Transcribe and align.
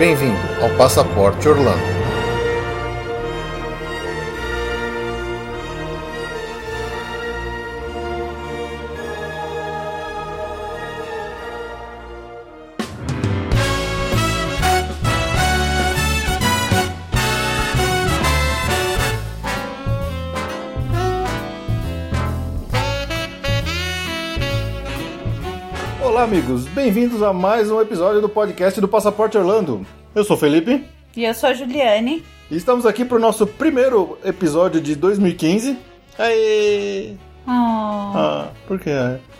Bem-vindo 0.00 0.40
ao 0.62 0.70
Passaporte 0.78 1.46
Orlando. 1.46 2.00
Olá, 26.02 26.22
amigos. 26.22 26.66
Bem-vindos 26.66 27.22
a 27.22 27.32
mais 27.32 27.70
um 27.70 27.80
episódio 27.80 28.20
do 28.20 28.28
podcast 28.28 28.80
do 28.80 28.88
Passaporte 28.88 29.36
Orlando. 29.36 29.86
Eu 30.14 30.24
sou 30.24 30.36
o 30.36 30.38
Felipe 30.40 30.84
E 31.16 31.24
eu 31.24 31.34
sou 31.34 31.48
a 31.50 31.54
Juliane. 31.54 32.24
e 32.50 32.56
estamos 32.56 32.86
aqui 32.86 33.04
para 33.04 33.16
o 33.16 33.20
nosso 33.20 33.46
primeiro 33.46 34.18
episódio 34.24 34.80
de 34.80 34.94
2015. 34.94 35.76
Aê! 36.18 37.14
Oh, 37.46 37.50
Ah, 38.16 38.48
por 38.66 38.78
quê? 38.78 38.90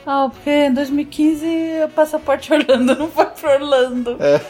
oh, 0.06 0.30
porque 0.30 0.50
em 0.50 0.72
2015 0.74 1.46
o 1.84 1.88
passaporte 1.90 2.52
Orlando 2.54 2.94
não 2.96 3.08
foi 3.08 3.26
pra 3.26 3.54
Orlando. 3.54 4.16
É. 4.20 4.40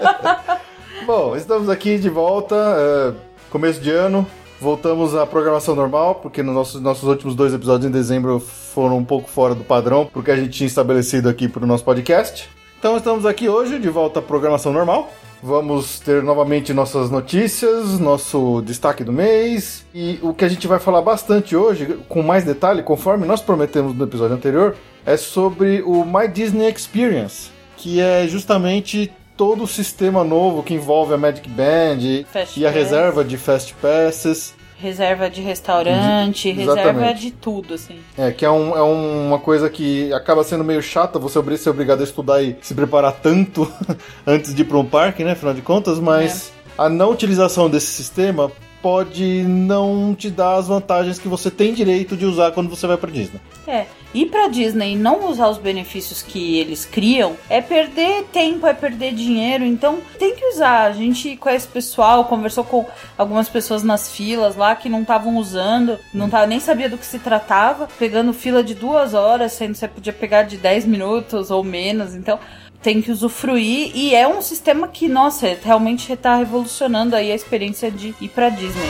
Bom, 1.06 1.36
estamos 1.36 1.68
aqui 1.68 1.98
de 1.98 2.08
volta, 2.08 2.54
é, 2.56 3.12
começo 3.50 3.80
de 3.80 3.90
ano. 3.90 4.26
Voltamos 4.60 5.14
à 5.14 5.26
programação 5.26 5.74
normal, 5.74 6.14
porque 6.16 6.42
nos 6.42 6.54
nossos, 6.54 6.80
nossos 6.80 7.04
últimos 7.04 7.34
dois 7.34 7.52
episódios 7.52 7.86
em 7.86 7.92
dezembro 7.92 8.40
foram 8.40 8.96
um 8.96 9.04
pouco 9.04 9.28
fora 9.28 9.54
do 9.54 9.62
padrão, 9.62 10.08
porque 10.10 10.30
a 10.30 10.36
gente 10.36 10.48
tinha 10.50 10.66
estabelecido 10.66 11.28
aqui 11.28 11.46
para 11.46 11.62
o 11.62 11.66
nosso 11.66 11.84
podcast. 11.84 12.48
Então 12.78 12.96
estamos 12.96 13.24
aqui 13.26 13.48
hoje, 13.48 13.78
de 13.78 13.88
volta 13.88 14.20
à 14.20 14.22
programação 14.22 14.72
normal. 14.72 15.12
Vamos 15.42 16.00
ter 16.00 16.22
novamente 16.22 16.72
nossas 16.72 17.10
notícias, 17.10 17.98
nosso 17.98 18.62
destaque 18.62 19.04
do 19.04 19.12
mês 19.12 19.84
e 19.94 20.18
o 20.22 20.32
que 20.32 20.44
a 20.44 20.48
gente 20.48 20.66
vai 20.66 20.78
falar 20.78 21.02
bastante 21.02 21.54
hoje, 21.54 21.98
com 22.08 22.22
mais 22.22 22.44
detalhe, 22.44 22.82
conforme 22.82 23.26
nós 23.26 23.40
prometemos 23.40 23.94
no 23.94 24.04
episódio 24.04 24.34
anterior, 24.34 24.74
é 25.04 25.16
sobre 25.16 25.82
o 25.82 26.04
My 26.04 26.26
Disney 26.26 26.70
Experience, 26.70 27.50
que 27.76 28.00
é 28.00 28.26
justamente 28.26 29.12
todo 29.36 29.64
o 29.64 29.66
sistema 29.66 30.24
novo 30.24 30.62
que 30.62 30.74
envolve 30.74 31.12
a 31.12 31.18
Magic 31.18 31.48
Band 31.48 32.24
Fast 32.32 32.58
e 32.58 32.66
a 32.66 32.70
Pass. 32.70 32.76
reserva 32.76 33.24
de 33.24 33.36
Fast 33.36 33.74
Passes. 33.74 34.54
Reserva 34.78 35.30
de 35.30 35.40
restaurante, 35.40 36.52
De- 36.52 36.60
reserva 36.64 37.14
de 37.14 37.30
tudo, 37.30 37.74
assim. 37.74 37.98
É, 38.16 38.30
que 38.30 38.44
é, 38.44 38.50
um- 38.50 38.76
é 38.76 38.82
um- 38.82 39.26
uma 39.28 39.38
coisa 39.38 39.70
que 39.70 40.12
acaba 40.12 40.44
sendo 40.44 40.62
meio 40.62 40.82
chata 40.82 41.18
você 41.18 41.38
ser 41.56 41.70
obrigado 41.70 42.00
a 42.00 42.04
estudar 42.04 42.42
e 42.42 42.56
se 42.60 42.74
preparar 42.74 43.12
tanto 43.12 43.66
antes 44.26 44.54
de 44.54 44.62
ir 44.62 44.64
para 44.66 44.76
um 44.76 44.84
parque, 44.84 45.24
né? 45.24 45.32
Afinal 45.32 45.54
de 45.54 45.62
contas, 45.62 45.98
mas 45.98 46.52
a 46.76 46.88
não 46.90 47.10
utilização 47.10 47.70
desse 47.70 47.86
sistema 47.86 48.52
pode 48.82 49.42
não 49.42 50.14
te 50.14 50.30
dar 50.30 50.56
as 50.56 50.68
vantagens 50.68 51.18
que 51.18 51.28
você 51.28 51.50
tem 51.50 51.72
direito 51.72 52.16
de 52.16 52.24
usar 52.24 52.52
quando 52.52 52.68
você 52.68 52.86
vai 52.86 52.96
para 52.96 53.10
Disney. 53.10 53.40
É, 53.66 53.86
ir 54.14 54.26
pra 54.26 54.48
Disney 54.48 54.92
e 54.92 54.96
não 54.96 55.28
usar 55.28 55.48
os 55.48 55.58
benefícios 55.58 56.22
que 56.22 56.58
eles 56.58 56.84
criam 56.84 57.36
é 57.50 57.60
perder 57.60 58.24
tempo, 58.32 58.66
é 58.66 58.72
perder 58.72 59.12
dinheiro. 59.12 59.64
Então 59.64 59.98
tem 60.18 60.34
que 60.34 60.46
usar. 60.46 60.84
A 60.84 60.92
gente 60.92 61.36
conhece 61.36 61.66
pessoal, 61.66 62.24
conversou 62.26 62.64
com 62.64 62.86
algumas 63.18 63.48
pessoas 63.48 63.82
nas 63.82 64.10
filas 64.10 64.56
lá 64.56 64.74
que 64.76 64.88
não 64.88 65.02
estavam 65.02 65.36
usando, 65.36 65.98
não 66.14 66.28
tava, 66.28 66.46
nem 66.46 66.60
sabia 66.60 66.88
do 66.88 66.98
que 66.98 67.06
se 67.06 67.18
tratava, 67.18 67.88
pegando 67.98 68.32
fila 68.32 68.62
de 68.62 68.74
duas 68.74 69.14
horas, 69.14 69.52
sendo 69.52 69.72
que 69.72 69.78
você 69.78 69.88
podia 69.88 70.12
pegar 70.12 70.42
de 70.44 70.56
10 70.56 70.86
minutos 70.86 71.50
ou 71.50 71.64
menos. 71.64 72.14
Então 72.14 72.38
tem 72.82 73.02
que 73.02 73.10
usufruir 73.10 73.90
e 73.94 74.14
é 74.14 74.28
um 74.28 74.42
sistema 74.42 74.88
que, 74.88 75.08
nossa, 75.08 75.56
realmente 75.62 76.12
está 76.12 76.36
revolucionando 76.36 77.16
aí 77.16 77.32
a 77.32 77.34
experiência 77.34 77.90
de 77.90 78.14
ir 78.20 78.28
pra 78.28 78.48
Disney. 78.48 78.86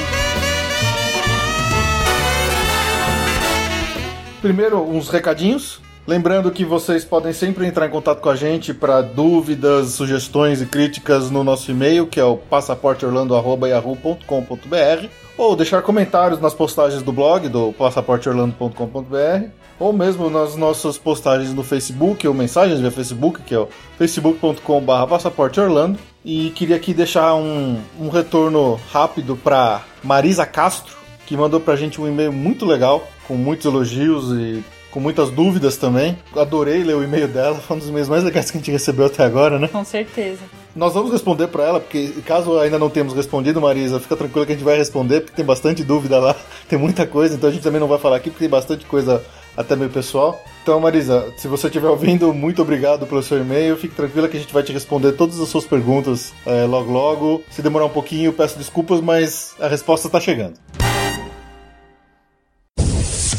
Primeiro, 4.41 4.81
uns 4.81 5.09
recadinhos. 5.09 5.81
Lembrando 6.07 6.53
que 6.53 6.65
vocês 6.65 7.05
podem 7.05 7.33
sempre 7.33 7.67
entrar 7.67 7.89
em 7.89 7.91
contato 7.91 8.21
com 8.21 8.29
a 8.29 8.37
gente 8.37 8.73
para 8.73 9.01
dúvidas, 9.01 9.89
sugestões 9.89 10.63
e 10.63 10.67
críticas 10.67 11.33
no 11.33 11.43
nosso 11.43 11.73
e-mail, 11.73 12.07
que 12.07 12.21
é 12.21 12.25
o 12.25 12.37
passaporteorlando.yahoo.com.br, 12.37 15.09
ou 15.37 15.57
deixar 15.57 15.83
comentários 15.83 16.41
nas 16.41 16.55
postagens 16.55 17.03
do 17.03 17.13
blog 17.13 17.49
do 17.49 17.73
passaporteorlando.com.br, 17.73 19.49
ou 19.79 19.93
mesmo 19.93 20.31
nas 20.31 20.57
nossas 20.57 20.99
postagens 20.99 21.53
no 21.53 21.63
Facebook 21.63 22.27
ou 22.27 22.35
mensagens 22.35 22.81
via 22.81 22.91
Facebook, 22.91 23.43
que 23.43 23.55
é 23.55 23.59
o 23.59 23.69
facebook.com.br 23.99 25.07
passaporteorlando. 25.09 25.99
E 26.25 26.51
queria 26.51 26.77
aqui 26.77 26.93
deixar 26.93 27.35
um, 27.35 27.79
um 28.01 28.09
retorno 28.09 28.81
rápido 28.91 29.37
para 29.37 29.83
Marisa 30.03 30.45
Castro, 30.45 30.97
que 31.27 31.37
mandou 31.37 31.61
pra 31.61 31.77
gente 31.77 32.01
um 32.01 32.09
e-mail 32.09 32.33
muito 32.33 32.67
legal, 32.67 33.07
com 33.29 33.35
muitos 33.35 33.67
elogios 33.67 34.33
e 34.33 34.65
com 34.97 35.01
muitas 35.01 35.31
dúvidas 35.31 35.77
também. 35.77 36.17
Adorei 36.35 36.83
ler 36.83 36.97
o 36.97 37.05
e-mail 37.05 37.29
dela, 37.29 37.57
foi 37.57 37.77
um 37.77 37.79
dos 37.79 37.89
e-mails 37.89 38.09
mais 38.09 38.25
legais 38.25 38.51
que 38.51 38.57
a 38.57 38.61
gente 38.61 38.71
recebeu 38.71 39.07
até 39.07 39.25
agora, 39.25 39.59
né? 39.59 39.69
Com 39.69 39.85
certeza. 39.85 40.41
Nós 40.75 40.95
vamos 40.95 41.13
responder 41.13 41.49
pra 41.49 41.65
ela, 41.65 41.81
porque 41.81 42.09
caso 42.25 42.59
ainda 42.59 42.79
não 42.79 42.89
tenhamos 42.89 43.15
respondido, 43.15 43.61
Marisa, 43.61 44.01
fica 44.01 44.17
tranquila 44.17 44.47
que 44.47 44.53
a 44.53 44.55
gente 44.55 44.65
vai 44.65 44.77
responder, 44.77 45.21
porque 45.21 45.37
tem 45.37 45.45
bastante 45.45 45.85
dúvida 45.85 46.19
lá, 46.19 46.35
tem 46.67 46.79
muita 46.79 47.07
coisa, 47.07 47.35
então 47.35 47.51
a 47.51 47.53
gente 47.53 47.63
também 47.63 47.81
não 47.81 47.89
vai 47.89 47.99
falar 47.99 48.17
aqui, 48.17 48.31
porque 48.31 48.45
tem 48.45 48.51
bastante 48.51 48.87
coisa 48.87 49.23
até 49.57 49.75
meio 49.75 49.91
pessoal. 49.91 50.43
Então, 50.63 50.79
Marisa, 50.81 51.33
se 51.37 51.49
você 51.49 51.69
estiver 51.69 51.89
ouvindo, 51.89 52.35
muito 52.35 52.61
obrigado 52.61 53.07
pelo 53.07 53.23
seu 53.23 53.39
e-mail. 53.39 53.77
Fique 53.77 53.95
tranquila 53.95 54.29
que 54.29 54.37
a 54.37 54.41
gente 54.41 54.53
vai 54.53 54.63
te 54.63 54.73
responder 54.73 55.13
todas 55.13 55.41
as 55.41 55.49
suas 55.49 55.65
perguntas 55.65 56.35
eh, 56.45 56.65
logo 56.65 56.91
logo. 56.91 57.43
Se 57.51 57.63
demorar 57.63 57.87
um 57.87 57.91
pouquinho, 57.91 58.33
peço 58.33 58.59
desculpas, 58.59 59.01
mas 59.01 59.55
a 59.61 59.69
resposta 59.69 60.09
tá 60.09 60.21
chegando. 60.21 60.55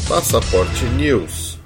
Passaporte 0.08 0.84
News. 0.96 1.58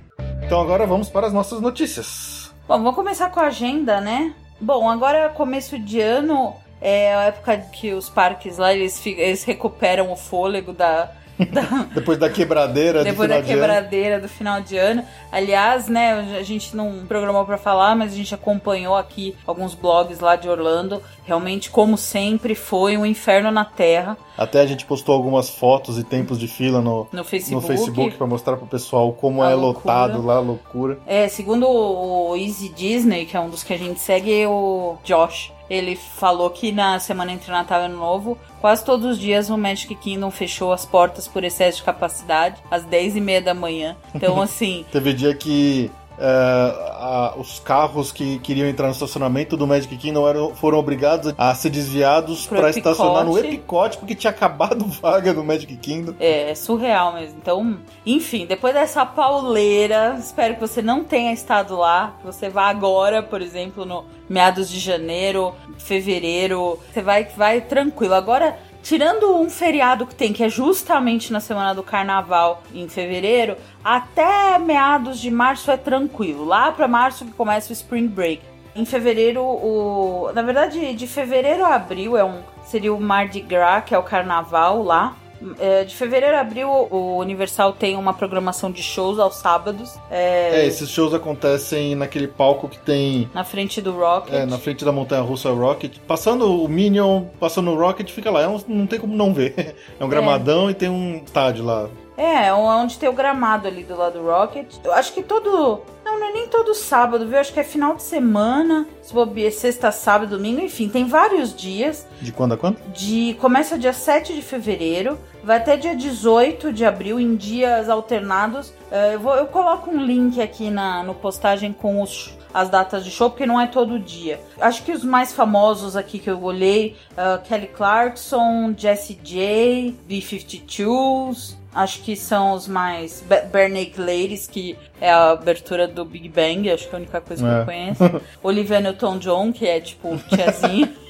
Então 0.45 0.61
agora 0.61 0.85
vamos 0.85 1.09
para 1.09 1.29
as 1.29 1.33
nossas 1.33 1.61
notícias. 1.61 2.53
Bom, 2.67 2.79
vamos 2.79 2.95
começar 2.95 3.31
com 3.31 3.39
a 3.39 3.47
agenda, 3.47 4.01
né? 4.01 4.35
Bom, 4.61 4.91
agora 4.91 5.19
é 5.19 5.29
começo 5.29 5.79
de 5.79 6.01
ano, 6.01 6.55
é 6.81 7.15
a 7.15 7.23
época 7.25 7.57
que 7.59 7.93
os 7.93 8.09
parques 8.09 8.59
lá, 8.59 8.73
eles, 8.73 9.05
eles 9.07 9.45
recuperam 9.45 10.11
o 10.13 10.17
fôlego 10.17 10.73
da... 10.73 11.11
da- 11.51 11.87
Depois 11.95 12.19
da 12.19 12.29
quebradeira 12.31 13.03
depois 13.05 13.29
de 13.29 13.35
da 13.37 13.43
final 13.43 13.57
ano. 13.59 13.61
quebradeira 13.67 14.21
do 14.21 14.29
final 14.29 14.61
de 14.61 14.77
ano. 14.77 15.05
Aliás, 15.31 15.89
né, 15.89 16.37
a 16.39 16.43
gente 16.43 16.77
não 16.77 17.05
programou 17.07 17.45
pra 17.45 17.57
falar, 17.59 17.95
mas 17.97 18.13
a 18.13 18.17
gente 18.17 18.35
acompanhou 18.35 18.95
aqui 18.97 19.35
alguns 19.47 19.75
blogs 19.75 20.21
lá 20.21 20.37
de 20.37 20.49
Orlando. 20.49 21.03
Realmente, 21.25 21.71
como 21.71 21.97
sempre, 21.97 22.55
foi 22.55 22.97
um 22.97 23.07
inferno 23.07 23.51
na 23.51 23.65
Terra 23.65 24.17
Até 24.37 24.61
a 24.61 24.67
gente 24.67 24.85
postou 24.85 25.15
algumas 25.15 25.49
fotos 25.51 25.99
e 25.99 26.03
tempos 26.05 26.39
de 26.39 26.49
fila 26.49 26.81
no, 26.81 27.07
no 27.13 27.23
Facebook. 27.25 27.55
no 27.55 27.61
Facebook 27.61 28.17
para 28.17 28.27
mostrar 28.27 28.57
pro 28.57 28.67
pessoal 28.67 29.13
como 29.13 29.43
é 29.45 29.55
loucura. 29.55 29.95
lotado 29.95 30.27
lá, 30.27 30.37
a 30.37 30.41
loucura. 30.41 30.99
É, 31.07 31.29
segundo 31.29 31.69
o 31.69 32.37
Easy 32.37 32.69
Disney, 32.71 33.25
que 33.27 33.37
é 33.37 33.41
um 33.41 33.49
dos 33.49 33.63
que 33.63 33.73
a 33.73 33.79
gente 33.79 34.01
segue, 34.01 34.47
o 34.47 34.97
Josh, 35.05 35.53
ele 35.73 35.97
falou 35.97 36.51
que 36.51 36.71
na 36.71 36.99
semana 36.99 37.33
entre 37.33 37.51
Natal 37.51 37.81
e 37.81 37.85
Ano 37.87 37.97
Novo, 37.97 38.39
quase 38.61 38.85
todos 38.85 39.07
os 39.07 39.19
dias 39.19 39.49
o 39.49 39.57
Magic 39.57 39.95
Kingdom 39.95 40.31
fechou 40.31 40.71
as 40.71 40.85
portas 40.85 41.27
por 41.27 41.43
excesso 41.43 41.79
de 41.79 41.85
capacidade, 41.85 42.63
às 42.71 42.85
10 42.85 43.17
e 43.17 43.21
meia 43.23 43.41
da 43.41 43.55
manhã. 43.55 43.97
Então, 44.15 44.41
assim, 44.43 44.85
Teve 44.93 45.15
dia 45.15 45.35
que 45.35 45.91
a- 46.27 47.35
os 47.37 47.59
carros 47.61 48.13
que 48.13 48.39
queriam 48.39 48.69
entrar 48.69 48.87
no 48.87 48.93
estacionamento 48.93 49.57
do 49.57 49.67
Magic 49.67 49.97
Kingdom 49.97 50.29
eram, 50.29 50.55
foram 50.55 50.79
obrigados 50.79 51.35
a 51.37 51.55
ser 51.55 51.71
desviados 51.71 52.47
para 52.47 52.71
estacionar 52.71 53.25
no 53.25 53.39
Epicote. 53.39 53.99
Porque 53.99 54.15
tinha 54.15 54.31
acabado 54.31 54.85
vaga 55.01 55.33
no 55.33 55.45
Magic 55.45 55.77
Kingdom. 55.77 56.15
é, 56.21 56.51
é 56.51 56.55
surreal 56.55 57.15
mesmo. 57.15 57.37
Então, 57.41 57.79
enfim, 58.07 58.47
depois 58.47 58.73
dessa 58.75 59.05
pauleira, 59.05 60.17
espero 60.19 60.55
que 60.55 60.61
você 60.61 60.81
não 60.83 61.03
tenha 61.05 61.33
estado 61.33 61.77
lá, 61.77 62.15
que 62.21 62.27
você 62.27 62.49
vá 62.49 62.69
agora, 62.69 63.23
por 63.23 63.41
exemplo, 63.43 63.85
no 63.85 64.05
meados 64.29 64.69
de 64.71 64.79
janeiro, 64.79 65.55
fevereiro, 65.79 66.79
você 66.93 67.03
vai, 67.03 67.25
vai 67.37 67.61
tranquilo. 67.61 68.15
Agora, 68.15 68.57
tirando 68.83 69.35
um 69.37 69.49
feriado 69.49 70.07
que 70.07 70.15
tem, 70.15 70.33
que 70.33 70.43
é 70.43 70.49
justamente 70.49 71.33
na 71.33 71.41
semana 71.41 71.75
do 71.75 71.83
carnaval, 71.83 72.63
em 72.75 72.89
fevereiro, 72.89 73.57
até 73.85 74.59
meados 74.59 75.19
de 75.21 75.31
março 75.31 75.71
é 75.71 75.77
tranquilo. 75.77 76.45
Lá 76.45 76.73
para 76.73 76.89
março 76.89 77.25
que 77.25 77.33
começa 77.33 77.71
o 77.71 77.73
Spring 77.73 78.09
Break. 78.09 78.43
Em 78.75 78.85
fevereiro, 78.85 79.43
o. 79.43 80.33
Na 80.35 80.43
verdade, 80.43 80.95
de 80.95 81.07
fevereiro 81.07 81.65
a 81.65 81.75
abril 81.75 82.17
é 82.17 82.25
um. 82.25 82.41
Seria 82.65 82.93
o 82.93 83.01
Mardi 83.01 83.41
Gras, 83.41 83.85
que 83.85 83.95
é 83.95 83.99
o 83.99 84.03
carnaval 84.03 84.83
lá. 84.83 85.15
É, 85.59 85.85
de 85.85 85.95
fevereiro 85.95 86.37
a 86.37 86.41
abril, 86.41 86.69
o 86.69 87.19
Universal 87.19 87.73
tem 87.73 87.97
uma 87.97 88.13
programação 88.15 88.71
de 88.71 88.83
shows 88.83 89.19
aos 89.19 89.37
sábados. 89.37 89.95
é, 90.11 90.61
É, 90.63 90.67
esses 90.67 90.89
shows 90.91 91.13
acontecem 91.15 91.95
naquele 91.95 92.29
palco 92.29 92.69
que 92.69 92.79
tem 92.79 93.29
na 93.35 93.45
frente 93.45 93.81
do 93.81 93.93
Rocket. 93.93 94.33
é, 94.35 94.47
na 94.47 94.59
frente 94.59 94.85
da 94.85 94.93
montanha 94.93 95.23
russa 95.23 95.51
Rocket. 95.51 95.99
Passando 96.07 96.63
o 96.63 96.69
Minion, 96.69 97.25
passando 97.41 97.71
o 97.71 97.77
Rocket, 97.79 98.11
fica 98.11 98.31
lá. 98.31 98.43
É 98.43 98.49
um- 98.49 98.61
não 98.69 98.87
tem 98.87 98.99
como 99.01 99.15
não 99.17 99.33
ver. 99.35 99.53
É 100.01 100.05
um 100.05 100.09
gramadão 100.09 100.71
e 100.71 100.75
tem 100.75 100.89
um 100.89 101.17
estádio 101.25 101.65
lá. 101.65 101.89
É, 102.23 102.55
onde 102.55 103.01
tem 103.01 103.09
o 103.09 103.13
gramado 103.13 103.67
ali 103.67 103.83
do 103.83 103.97
lado 103.97 104.21
do 104.21 104.25
Rocket. 104.25 104.77
Eu 104.85 104.93
acho 104.93 105.13
que 105.13 105.25
todo 105.25 105.83
Não, 106.05 106.21
não 106.21 106.29
é 106.29 106.33
nem 106.33 106.47
todo 106.47 106.73
sábado, 106.73 107.27
viu? 107.27 107.37
Acho 107.37 107.53
que 107.53 107.59
é 107.59 107.65
final 107.65 107.97
de 107.97 108.03
semana. 108.05 108.87
Se 109.03 109.13
bobear, 109.13 109.51
sexta, 109.51 109.91
sábado, 109.91 110.37
domingo, 110.37 110.61
enfim, 110.61 110.89
tem 110.89 111.05
vários 111.05 111.53
dias. 111.53 112.07
De 112.21 112.31
quando 112.31 112.53
a 112.53 112.57
quando? 112.57 112.79
De 112.93 113.37
começa 113.41 113.77
dia 113.77 113.93
7 113.93 114.35
de 114.35 114.41
fevereiro, 114.41 115.19
vai 115.43 115.57
até 115.57 115.77
dia 115.77 115.97
18 115.97 116.73
de 116.73 116.85
abril 116.85 117.19
em 117.19 117.35
dias 117.35 117.89
alternados. 117.89 118.73
Eh, 118.93 119.15
eu, 119.15 119.19
vou, 119.19 119.35
eu 119.35 119.47
coloco 119.47 119.91
um 119.91 120.01
link 120.01 120.41
aqui 120.41 120.71
na 120.71 121.03
no 121.03 121.15
postagem 121.15 121.73
com 121.73 122.01
os 122.01 122.39
as 122.55 122.69
datas 122.69 123.03
de 123.03 123.11
show, 123.11 123.31
porque 123.31 123.47
não 123.47 123.59
é 123.59 123.67
todo 123.67 123.99
dia. 123.99 124.39
Acho 124.61 124.85
que 124.85 124.93
os 124.93 125.03
mais 125.03 125.33
famosos 125.33 125.97
aqui 125.97 126.19
que 126.19 126.29
eu 126.29 126.41
olhei, 126.43 126.97
uh, 127.13 127.43
Kelly 127.43 127.69
Clarkson, 127.69 128.75
Jessie 128.77 129.19
J, 129.25 129.97
B-52s, 130.07 131.62
acho 131.75 132.01
que 132.03 132.15
são 132.17 132.53
os 132.53 132.67
mais... 132.69 133.23
Bernie 133.53 133.93
Ladies, 133.97 134.47
que 134.47 134.77
é 135.01 135.11
a 135.13 135.31
abertura 135.33 135.87
do 135.89 136.05
Big 136.05 136.29
Bang, 136.29 136.71
acho 136.71 136.89
que 136.89 136.95
é 136.95 136.99
a 136.99 137.01
única 137.01 137.21
coisa 137.21 137.43
que 137.45 137.55
É. 137.55 137.61
eu 137.61 137.65
conheço. 137.65 138.21
Olivia 138.43 138.81
Newton-John, 138.81 139.53
que 139.53 139.67
é 139.67 139.81
tipo 139.81 140.17
tiazinha. 140.29 140.93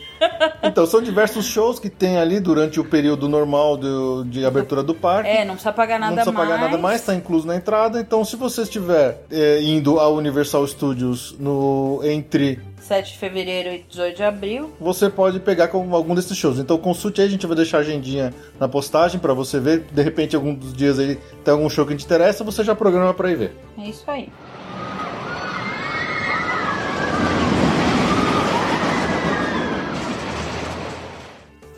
Então, 0.63 0.87
são 0.87 1.03
diversos 1.03 1.45
shows 1.47 1.81
que 1.81 1.91
tem 1.91 2.17
ali 2.17 2.39
durante 2.39 2.79
o 2.79 2.85
período 2.85 3.29
normal 3.29 3.77
do- 3.77 4.23
de 4.25 4.45
abertura 4.47 4.81
do 4.81 4.95
parque. 4.95 5.29
é, 5.29 5.45
não 5.45 5.55
precisa 5.55 5.73
pagar 5.73 5.99
nada 5.99 6.11
não 6.15 6.23
precisa 6.23 6.33
mais. 6.39 6.49
pagar 6.49 6.61
nada 6.65 6.79
mais, 6.81 7.01
está 7.01 7.13
incluso 7.13 7.45
na 7.45 7.57
entrada. 7.57 7.99
Então, 8.01 8.25
se 8.25 8.37
você 8.37 8.63
estiver 8.63 9.21
é, 9.33 9.61
indo 9.61 9.99
ao 9.99 10.15
Universal 10.15 10.65
Studios 10.69 11.35
no 11.41 12.01
entre 12.05 12.61
7 12.83 13.13
de 13.13 13.19
fevereiro 13.19 13.71
e 13.71 13.85
18 13.89 14.17
de 14.17 14.23
abril. 14.23 14.73
você 14.81 15.09
pode 15.09 15.41
pegar 15.41 15.69
com 15.69 15.95
algum 15.95 16.15
desses 16.15 16.37
shows. 16.37 16.59
Então 16.59 16.77
consulte 16.77 17.21
aí, 17.21 17.27
a 17.27 17.31
gente 17.31 17.47
vai 17.47 17.57
deixar 17.57 17.79
a 17.79 17.81
agendinha 17.81 18.35
na 18.59 18.69
postagem 18.69 19.21
pra 19.21 19.33
você 19.33 19.61
ver. 19.61 19.85
De 19.93 20.03
repente, 20.03 20.37
algum 20.37 20.55
dos 20.55 20.73
dias 20.75 20.99
aí 20.99 21.19
tem 21.45 21.53
algum 21.53 21.69
show 21.71 21.87
que 21.87 21.95
te 21.97 22.05
interessa, 22.05 22.45
você 22.45 22.65
já 22.65 22.75
programa 22.75 23.15
pra 23.15 23.31
ir 23.31 23.37
ver. 23.37 23.57
É 23.79 23.89
isso 23.89 24.11
aí. 24.11 24.29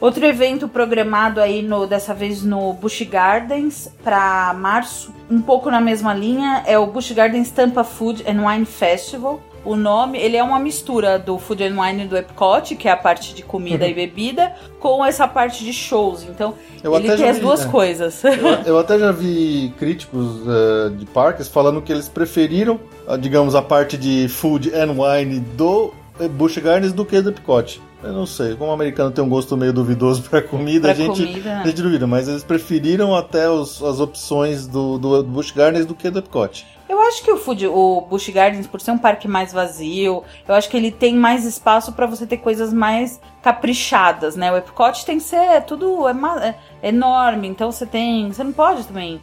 Outro 0.01 0.27
evento 0.27 0.69
programado 0.69 1.41
aí 1.41 1.63
no 1.63 1.87
dessa 1.87 2.13
vez 2.13 2.43
no 2.43 2.75
Busch 2.75 3.01
Gardens 3.09 3.91
para 4.03 4.53
março, 4.53 5.15
um 5.31 5.41
pouco 5.41 5.71
na 5.71 5.81
mesma 5.81 6.13
linha, 6.13 6.63
é 6.67 6.79
o 6.79 6.87
Busch 6.87 7.11
Gardens 7.13 7.51
Tampa 7.51 7.83
Food 7.83 8.23
and 8.29 8.47
Wine 8.47 8.67
Festival. 8.67 9.41
O 9.65 9.77
nome, 9.77 10.19
ele 10.19 10.37
é 10.37 10.43
uma 10.43 10.59
mistura 10.59 11.19
do 11.19 11.39
Food 11.39 11.65
and 11.65 11.81
Wine 11.81 12.07
do 12.07 12.17
Epcot, 12.17 12.77
que 12.77 12.87
é 12.87 12.91
a 12.93 12.97
parte 12.97 13.35
de 13.35 13.43
comida 13.43 13.87
e 13.89 13.95
bebida, 13.95 14.53
com 14.79 15.03
essa 15.05 15.27
parte 15.27 15.65
de 15.65 15.73
shows. 15.73 16.23
Então, 16.23 16.55
Eu 16.83 16.95
ele 16.97 17.17
tem 17.17 17.29
as 17.29 17.37
vi, 17.37 17.43
duas 17.43 17.65
é. 17.65 17.69
coisas. 17.69 18.23
Eu, 18.25 18.33
eu 18.67 18.79
até 18.79 18.99
já 18.99 19.11
vi 19.11 19.73
críticos 19.79 20.43
eh, 20.47 20.91
de 20.99 21.07
parques 21.07 21.49
falando 21.49 21.81
que 21.81 21.91
eles 21.91 22.09
preferiram, 22.09 22.79
digamos, 23.21 23.55
a 23.55 23.63
parte 23.63 23.97
de 23.97 24.29
food 24.29 24.71
and 24.75 24.93
wine 24.93 25.41
do 25.41 25.93
eh, 26.21 26.29
Busch 26.29 26.59
Gardens 26.59 26.93
do 26.93 27.05
que 27.05 27.21
do 27.23 27.31
Epcot. 27.31 27.81
Eu 28.03 28.13
não 28.13 28.27
sei, 28.27 28.55
como 28.55 28.71
o 28.71 28.75
americano 28.75 29.11
tem 29.11 29.25
um 29.25 29.29
gosto 29.31 29.57
meio 29.57 29.73
duvidoso 29.73 30.25
pra 30.29 30.43
comida, 30.43 30.83
Pra 30.83 30.91
a 30.93 30.95
gente, 30.95 31.25
comida. 31.25 31.61
a 31.61 31.67
gente 31.67 31.81
duvida, 31.81 32.07
mas 32.07 32.29
eles 32.29 32.45
preferiram 32.45 33.17
até 33.17 33.49
os- 33.49 33.83
as 33.83 33.99
opções 33.99 34.67
do, 34.67 34.99
do 34.99 35.23
Busch 35.23 35.53
Gardens 35.53 35.87
do 35.87 35.95
que 35.95 36.11
do 36.11 36.19
Epcot. 36.19 36.67
Eu 37.05 37.09
acho 37.09 37.23
que 37.23 37.31
o 37.31 37.37
Food, 37.37 37.67
o 37.67 38.01
Busch 38.01 38.31
Gardens, 38.31 38.67
por 38.67 38.81
ser 38.81 38.91
um 38.91 38.97
parque 38.97 39.29
mais 39.29 39.53
vazio, 39.53 40.25
eu 40.49 40.55
acho 40.55 40.71
que 40.71 40.77
ele 40.77 40.91
tem 40.91 41.15
mais 41.15 41.45
espaço 41.45 41.93
pra 41.93 42.07
você 42.07 42.27
ter 42.27 42.39
coisas 42.39 42.73
mais 42.73 43.21
caprichadas, 43.43 44.37
né? 44.37 44.51
O 44.51 44.57
Epcot 44.57 45.05
tem 45.05 45.19
que 45.19 45.25
ser 45.25 45.63
tudo 45.65 46.09
é, 46.09 46.55
é 46.83 46.89
enorme, 46.89 47.47
então 47.47 47.71
você 47.71 47.85
tem, 47.85 48.33
você 48.33 48.43
não 48.43 48.55
pode 48.55 48.87
também, 48.87 49.21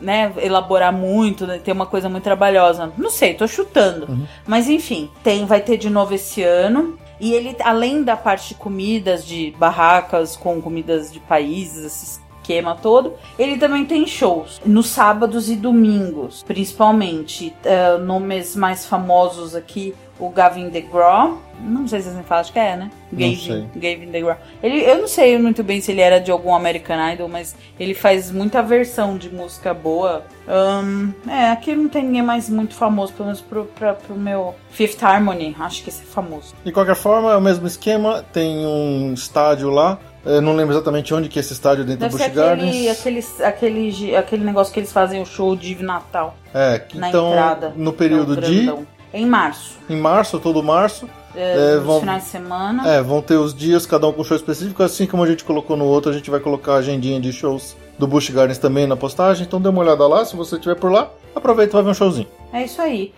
né, 0.00 0.32
elaborar 0.38 0.94
muito, 0.94 1.46
né, 1.46 1.58
ter 1.58 1.72
uma 1.72 1.84
coisa 1.84 2.08
muito 2.08 2.24
trabalhosa. 2.24 2.90
Não 2.96 3.10
sei, 3.10 3.34
tô 3.34 3.46
chutando. 3.46 4.26
Mas 4.46 4.66
enfim, 4.66 5.10
tem, 5.22 5.44
vai 5.44 5.60
ter 5.60 5.76
de 5.76 5.90
novo 5.90 6.14
esse 6.14 6.42
ano. 6.42 6.98
E 7.20 7.34
ele, 7.34 7.54
além 7.62 8.02
da 8.02 8.16
parte 8.16 8.48
de 8.48 8.54
comidas, 8.54 9.26
de 9.26 9.54
barracas 9.58 10.36
com 10.36 10.58
comidas 10.62 11.12
de 11.12 11.20
países, 11.20 11.84
esse 11.84 12.20
esquema 12.50 12.76
todo, 12.80 13.14
ele 13.38 13.56
também 13.56 13.84
tem 13.84 14.06
shows 14.06 14.60
nos 14.64 14.88
sábados 14.88 15.48
e 15.48 15.56
domingos, 15.56 16.42
principalmente. 16.42 17.54
eh, 17.64 17.98
nomes 17.98 18.56
mais 18.56 18.86
famosos 18.86 19.54
aqui, 19.54 19.94
o 20.18 20.28
Gavin 20.28 20.68
DeGraw. 20.68 21.38
Não 21.62 21.86
sei 21.86 22.00
se 22.00 22.08
assim 22.08 22.22
fala, 22.22 22.40
acho 22.40 22.52
que 22.52 22.58
é, 22.58 22.76
né? 22.76 22.90
Gavin. 23.12 23.68
Gavin 23.76 24.10
DeGraw. 24.10 24.36
Ele, 24.62 24.82
eu 24.82 24.98
não 24.98 25.08
sei 25.08 25.38
muito 25.38 25.62
bem 25.62 25.80
se 25.80 25.92
ele 25.92 26.00
era 26.00 26.18
de 26.18 26.30
algum 26.30 26.54
American 26.54 27.12
Idol, 27.12 27.28
mas 27.28 27.54
ele 27.78 27.94
faz 27.94 28.30
muita 28.30 28.62
versão 28.62 29.16
de 29.16 29.32
música 29.32 29.72
boa. 29.72 30.24
Ahn, 30.48 31.12
é, 31.28 31.50
aqui 31.50 31.74
não 31.74 31.88
tem 31.88 32.02
ninguém 32.02 32.22
mais 32.22 32.48
muito 32.48 32.74
famoso, 32.74 33.12
pelo 33.12 33.26
menos 33.26 33.40
pro, 33.40 33.64
pra, 33.66 33.94
pro 33.94 34.14
meu 34.16 34.54
Fifth 34.70 35.02
Harmony. 35.02 35.54
Acho 35.58 35.82
que 35.82 35.90
esse 35.90 36.02
é 36.02 36.06
famoso. 36.06 36.54
De 36.64 36.72
qualquer 36.72 36.96
forma, 36.96 37.32
é 37.32 37.36
o 37.36 37.40
mesmo 37.40 37.66
esquema, 37.66 38.24
tem 38.32 38.66
um 38.66 39.12
estádio 39.12 39.70
lá, 39.70 39.98
eu 40.24 40.40
não 40.42 40.54
lembro 40.54 40.74
exatamente 40.74 41.12
onde 41.14 41.28
que 41.28 41.38
é 41.38 41.40
esse 41.40 41.52
estádio 41.52 41.84
dentro 41.84 42.00
Deve 42.00 42.12
do 42.12 42.18
Busch 42.18 42.34
Gardens. 42.34 42.88
aquele, 42.90 43.24
aquele, 43.44 44.16
aquele 44.16 44.44
negócio 44.44 44.72
que 44.72 44.80
eles 44.80 44.92
fazem 44.92 45.20
o 45.22 45.26
show 45.26 45.54
de 45.56 45.74
Natal 45.82 46.36
É, 46.54 46.78
que 46.78 46.98
na 46.98 47.08
então 47.08 47.28
entrada. 47.30 47.72
no 47.76 47.92
período 47.92 48.34
é 48.34 48.38
o 48.38 48.40
de. 48.40 48.72
Em 49.12 49.26
março. 49.26 49.78
em 49.88 49.96
março, 49.96 50.38
todo 50.38 50.62
março, 50.62 51.08
É, 51.34 51.74
É, 51.74 51.78
vão- 51.78 52.00
finais 52.00 52.24
de 52.24 52.28
semana. 52.30 52.88
É, 52.88 53.00
vão 53.02 53.22
ter 53.22 53.36
os 53.36 53.54
dias, 53.54 53.86
cada 53.86 54.06
um 54.08 54.12
com 54.12 54.22
show 54.24 54.36
específico, 54.36 54.82
assim 54.82 55.06
como 55.06 55.22
a 55.22 55.26
gente 55.26 55.44
colocou 55.44 55.76
no 55.76 55.84
outro, 55.84 56.10
a 56.10 56.14
gente 56.14 56.28
vai 56.30 56.40
colocar 56.40 56.72
a 56.74 56.76
agendinha 56.78 57.20
de 57.20 57.32
shows 57.32 57.76
do 57.98 58.06
Busch 58.06 58.30
Gardens 58.30 58.58
também 58.58 58.86
na 58.86 58.96
postagem, 58.96 59.46
então 59.46 59.60
dê 59.60 59.68
uma 59.68 59.80
olhada 59.80 60.06
lá, 60.08 60.24
se 60.24 60.34
você 60.36 60.56
estiver 60.56 60.74
por 60.74 60.90
lá, 60.90 61.08
aproveita 61.34 61.72
e 61.72 61.74
vai 61.74 61.82
ver 61.84 61.90
um 61.90 61.94
showzinho. 61.94 62.26
É 62.52 62.64
isso 62.64 62.80
aí. 62.82 63.12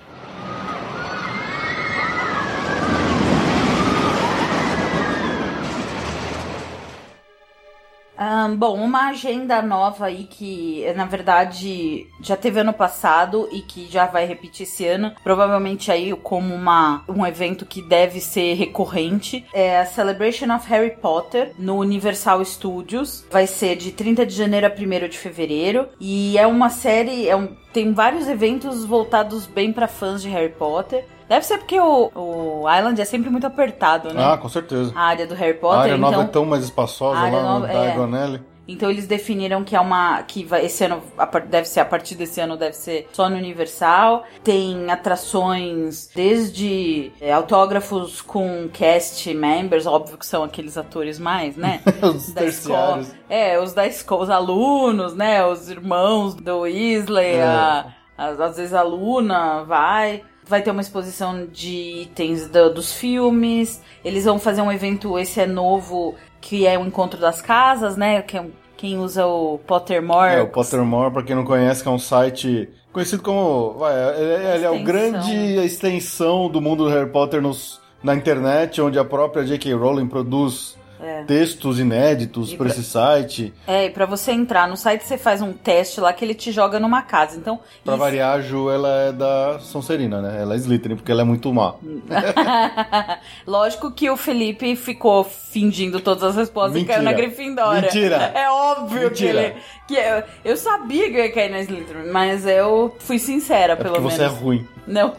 Ahn, 8.22 8.54
bom, 8.54 8.76
uma 8.76 9.08
agenda 9.08 9.60
nova 9.60 10.06
aí 10.06 10.28
que, 10.30 10.84
na 10.94 11.04
verdade, 11.04 12.06
já 12.20 12.36
teve 12.36 12.60
ano 12.60 12.72
passado 12.72 13.48
e 13.50 13.62
que 13.62 13.90
já 13.90 14.06
vai 14.06 14.24
repetir 14.24 14.62
esse 14.62 14.86
ano. 14.86 15.12
Provavelmente 15.24 15.90
aí 15.90 16.14
como 16.14 16.54
uma, 16.54 17.02
um 17.08 17.26
evento 17.26 17.66
que 17.66 17.82
deve 17.82 18.20
ser 18.20 18.54
recorrente. 18.54 19.44
É 19.52 19.80
a 19.80 19.86
Celebration 19.86 20.54
of 20.54 20.68
Harry 20.68 20.92
Potter 20.92 21.52
no 21.58 21.78
Universal 21.78 22.44
Studios. 22.44 23.26
Vai 23.28 23.48
ser 23.48 23.74
de 23.74 23.90
30 23.90 24.24
de 24.24 24.36
janeiro 24.36 24.68
a 24.68 24.70
1 24.70 25.08
de 25.08 25.18
fevereiro. 25.18 25.88
E 25.98 26.38
é 26.38 26.46
uma 26.46 26.70
série, 26.70 27.28
é 27.28 27.34
um, 27.34 27.48
tem 27.72 27.92
vários 27.92 28.28
eventos 28.28 28.84
voltados 28.84 29.46
bem 29.46 29.72
pra 29.72 29.88
fãs 29.88 30.22
de 30.22 30.28
Harry 30.28 30.52
Potter. 30.52 31.04
Deve 31.32 31.46
ser 31.46 31.56
porque 31.56 31.80
o, 31.80 32.10
o 32.14 32.64
Island 32.70 33.00
é 33.00 33.04
sempre 33.06 33.30
muito 33.30 33.46
apertado, 33.46 34.12
né? 34.12 34.22
Ah, 34.22 34.36
com 34.36 34.50
certeza. 34.50 34.92
A 34.94 35.00
área 35.04 35.26
do 35.26 35.34
Harry 35.34 35.56
A 35.56 35.60
Potter, 35.60 35.78
área 35.80 35.94
então... 35.96 36.10
nova 36.10 36.22
é 36.24 36.26
tão 36.26 36.44
mais 36.44 36.62
espaçosa 36.62 37.18
a 37.20 37.22
lá 37.22 37.30
no 37.30 37.42
nova- 37.60 37.72
é. 37.72 38.22
Alley. 38.22 38.40
Então 38.68 38.90
eles 38.90 39.06
definiram 39.06 39.64
que 39.64 39.74
é 39.74 39.80
uma. 39.80 40.22
que 40.24 40.44
vai, 40.44 40.66
esse 40.66 40.84
ano 40.84 41.02
a 41.16 41.24
deve 41.38 41.66
ser, 41.66 41.80
a 41.80 41.84
partir 41.86 42.16
desse 42.16 42.38
ano 42.38 42.54
deve 42.56 42.74
ser 42.76 43.08
só 43.14 43.30
no 43.30 43.36
Universal. 43.36 44.24
Tem 44.44 44.90
atrações 44.90 46.10
desde 46.14 47.10
é, 47.18 47.32
autógrafos 47.32 48.20
com 48.20 48.68
cast 48.70 49.32
members, 49.32 49.86
óbvio 49.86 50.18
que 50.18 50.26
são 50.26 50.44
aqueles 50.44 50.76
atores 50.76 51.18
mais, 51.18 51.56
né? 51.56 51.80
Os 52.02 52.30
da 52.32 52.44
escola. 52.44 52.94
terciários. 52.96 53.14
É, 53.30 53.58
os 53.58 53.72
da 53.72 53.86
escola, 53.86 54.22
os 54.24 54.30
alunos, 54.30 55.14
né? 55.14 55.44
Os 55.46 55.70
irmãos 55.70 56.34
do 56.34 56.60
Weasley, 56.60 57.36
É. 57.36 57.42
a, 57.42 57.86
às 58.18 58.56
vezes 58.56 58.74
a 58.74 58.80
aluna 58.80 59.64
vai. 59.64 60.22
Vai 60.46 60.60
ter 60.62 60.70
uma 60.70 60.80
exposição 60.82 61.46
de 61.46 62.02
itens 62.02 62.48
do- 62.48 62.74
dos 62.74 62.92
filmes. 62.92 63.80
Eles 64.04 64.24
vão 64.24 64.38
fazer 64.38 64.60
um 64.62 64.72
evento, 64.72 65.18
esse 65.18 65.40
é 65.40 65.46
novo, 65.46 66.14
que 66.40 66.66
é 66.66 66.76
o 66.78 66.84
Encontro 66.84 67.18
das 67.20 67.40
Casas, 67.40 67.96
né? 67.96 68.20
Que 68.22 68.36
é 68.36 68.40
um- 68.40 68.50
quem 68.76 68.98
usa 68.98 69.24
o 69.24 69.58
Pottermore. 69.66 70.34
É, 70.34 70.42
o 70.42 70.48
Pottermore, 70.48 71.12
pra 71.12 71.22
quem 71.22 71.36
não 71.36 71.44
conhece, 71.44 71.82
que 71.82 71.88
é 71.88 71.92
um 71.92 71.98
site 71.98 72.68
conhecido 72.92 73.22
como. 73.22 73.74
Vai, 73.78 73.94
ele, 74.20 74.46
ele 74.56 74.64
é 74.64 74.70
o 74.70 74.82
grande 74.82 75.30
extensão 75.64 76.48
do 76.48 76.60
mundo 76.60 76.84
do 76.84 76.90
Harry 76.90 77.08
Potter 77.08 77.40
nos, 77.40 77.80
na 78.02 78.14
internet, 78.14 78.80
onde 78.82 78.98
a 78.98 79.04
própria 79.04 79.44
J.K. 79.44 79.72
Rowling 79.74 80.08
produz 80.08 80.76
É. 81.02 81.24
textos 81.24 81.78
inéditos 81.80 82.50
pra 82.54 82.66
pra- 82.66 82.68
esse 82.68 82.84
site. 82.84 83.52
É, 83.66 83.86
e 83.86 83.90
pra 83.90 84.06
você 84.06 84.30
entrar 84.32 84.68
no 84.68 84.76
site, 84.76 85.02
você 85.04 85.18
faz 85.18 85.42
um 85.42 85.52
teste 85.52 86.00
lá 86.00 86.12
que 86.12 86.24
ele 86.24 86.34
te 86.34 86.52
joga 86.52 86.78
numa 86.78 87.02
casa. 87.02 87.36
Então, 87.36 87.58
Pra 87.84 87.94
isso- 87.94 88.00
variar, 88.02 88.36
a 88.36 88.40
Ju, 88.40 88.70
ela 88.70 88.88
é 89.08 89.12
da 89.12 89.58
Sonserina, 89.60 90.20
né? 90.22 90.40
Ela 90.42 90.54
é 90.54 90.56
Slytherin, 90.58 90.96
porque 90.96 91.10
ela 91.10 91.22
é 91.22 91.24
muito 91.24 91.52
má. 91.52 91.74
Lógico 93.46 93.90
que 93.90 94.08
o 94.10 94.16
Felipe 94.16 94.76
ficou 94.76 95.24
fingindo 95.24 96.00
todas 96.00 96.22
as 96.22 96.36
respostas 96.36 96.80
e 96.80 96.84
caiu 96.84 97.02
na 97.02 97.10
Mentira. 97.10 97.26
Grifindória. 97.28 97.82
Mentira. 97.82 98.16
É 98.34 98.48
óbvio 98.50 99.08
Mentira. 99.08 99.32
que 99.32 99.46
ele. 99.46 99.54
Que 99.88 99.94
eu, 99.96 100.22
eu 100.52 100.56
sabia 100.56 101.10
que 101.10 101.16
eu 101.16 101.24
ia 101.24 101.32
cair 101.32 101.50
na 101.50 101.60
Slytherin, 101.60 102.10
mas 102.10 102.46
eu 102.46 102.94
fui 103.00 103.18
sincera, 103.18 103.72
É 103.72 103.76
pelo 103.76 103.94
menos. 103.94 104.14
você 104.14 104.22
é 104.22 104.26
ruim. 104.26 104.66
Não. 104.86 105.14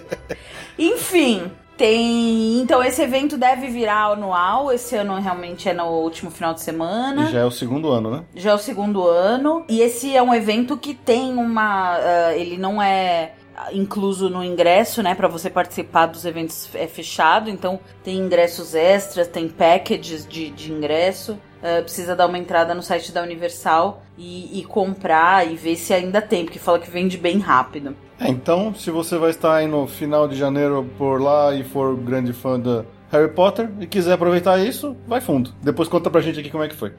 Enfim, 0.78 1.50
tem. 1.76 2.60
Então 2.60 2.82
esse 2.82 3.02
evento 3.02 3.36
deve 3.36 3.68
virar 3.68 4.06
anual. 4.06 4.72
Esse 4.72 4.96
ano 4.96 5.18
realmente 5.20 5.68
é 5.68 5.72
no 5.72 5.86
último 5.86 6.30
final 6.30 6.54
de 6.54 6.60
semana. 6.60 7.28
E 7.28 7.32
já 7.32 7.40
é 7.40 7.44
o 7.44 7.50
segundo 7.50 7.90
ano, 7.90 8.10
né? 8.10 8.24
Já 8.34 8.50
é 8.50 8.54
o 8.54 8.58
segundo 8.58 9.06
ano. 9.06 9.64
E 9.68 9.80
esse 9.80 10.16
é 10.16 10.22
um 10.22 10.34
evento 10.34 10.76
que 10.76 10.94
tem 10.94 11.34
uma. 11.34 11.96
ah, 11.96 12.36
ele 12.36 12.56
não 12.56 12.82
é 12.82 13.32
incluso 13.72 14.28
no 14.28 14.44
ingresso, 14.44 15.02
né, 15.02 15.14
para 15.14 15.28
você 15.28 15.48
participar 15.48 16.06
dos 16.06 16.24
eventos 16.24 16.68
é 16.74 16.86
fechado, 16.86 17.48
então 17.48 17.80
tem 18.04 18.18
ingressos 18.18 18.74
extras, 18.74 19.28
tem 19.28 19.48
packages 19.48 20.26
de, 20.26 20.50
de 20.50 20.70
ingresso. 20.70 21.38
Uh, 21.56 21.82
precisa 21.82 22.14
dar 22.14 22.26
uma 22.26 22.38
entrada 22.38 22.74
no 22.74 22.82
site 22.82 23.10
da 23.10 23.22
Universal 23.22 24.02
e, 24.16 24.60
e, 24.60 24.64
comprar 24.64 25.50
e 25.50 25.56
ver 25.56 25.74
se 25.76 25.92
ainda 25.92 26.20
tem, 26.20 26.44
porque 26.44 26.58
fala 26.58 26.78
que 26.78 26.90
vende 26.90 27.16
bem 27.16 27.38
rápido. 27.38 27.96
É, 28.18 28.28
então, 28.30 28.74
se 28.74 28.90
você 28.90 29.18
vai 29.18 29.30
estar 29.30 29.56
aí 29.56 29.66
no 29.66 29.86
final 29.86 30.26
de 30.26 30.36
janeiro 30.36 30.88
por 30.96 31.20
lá 31.20 31.54
e 31.54 31.62
for 31.62 31.94
grande 31.94 32.32
fã 32.32 32.58
da 32.58 32.84
Harry 33.10 33.30
Potter 33.30 33.70
e 33.78 33.86
quiser 33.86 34.14
aproveitar 34.14 34.58
isso, 34.58 34.96
vai 35.06 35.20
fundo. 35.20 35.52
Depois 35.62 35.86
conta 35.86 36.10
pra 36.10 36.22
gente 36.22 36.40
aqui 36.40 36.50
como 36.50 36.64
é 36.64 36.68
que 36.68 36.74
foi. 36.74 36.94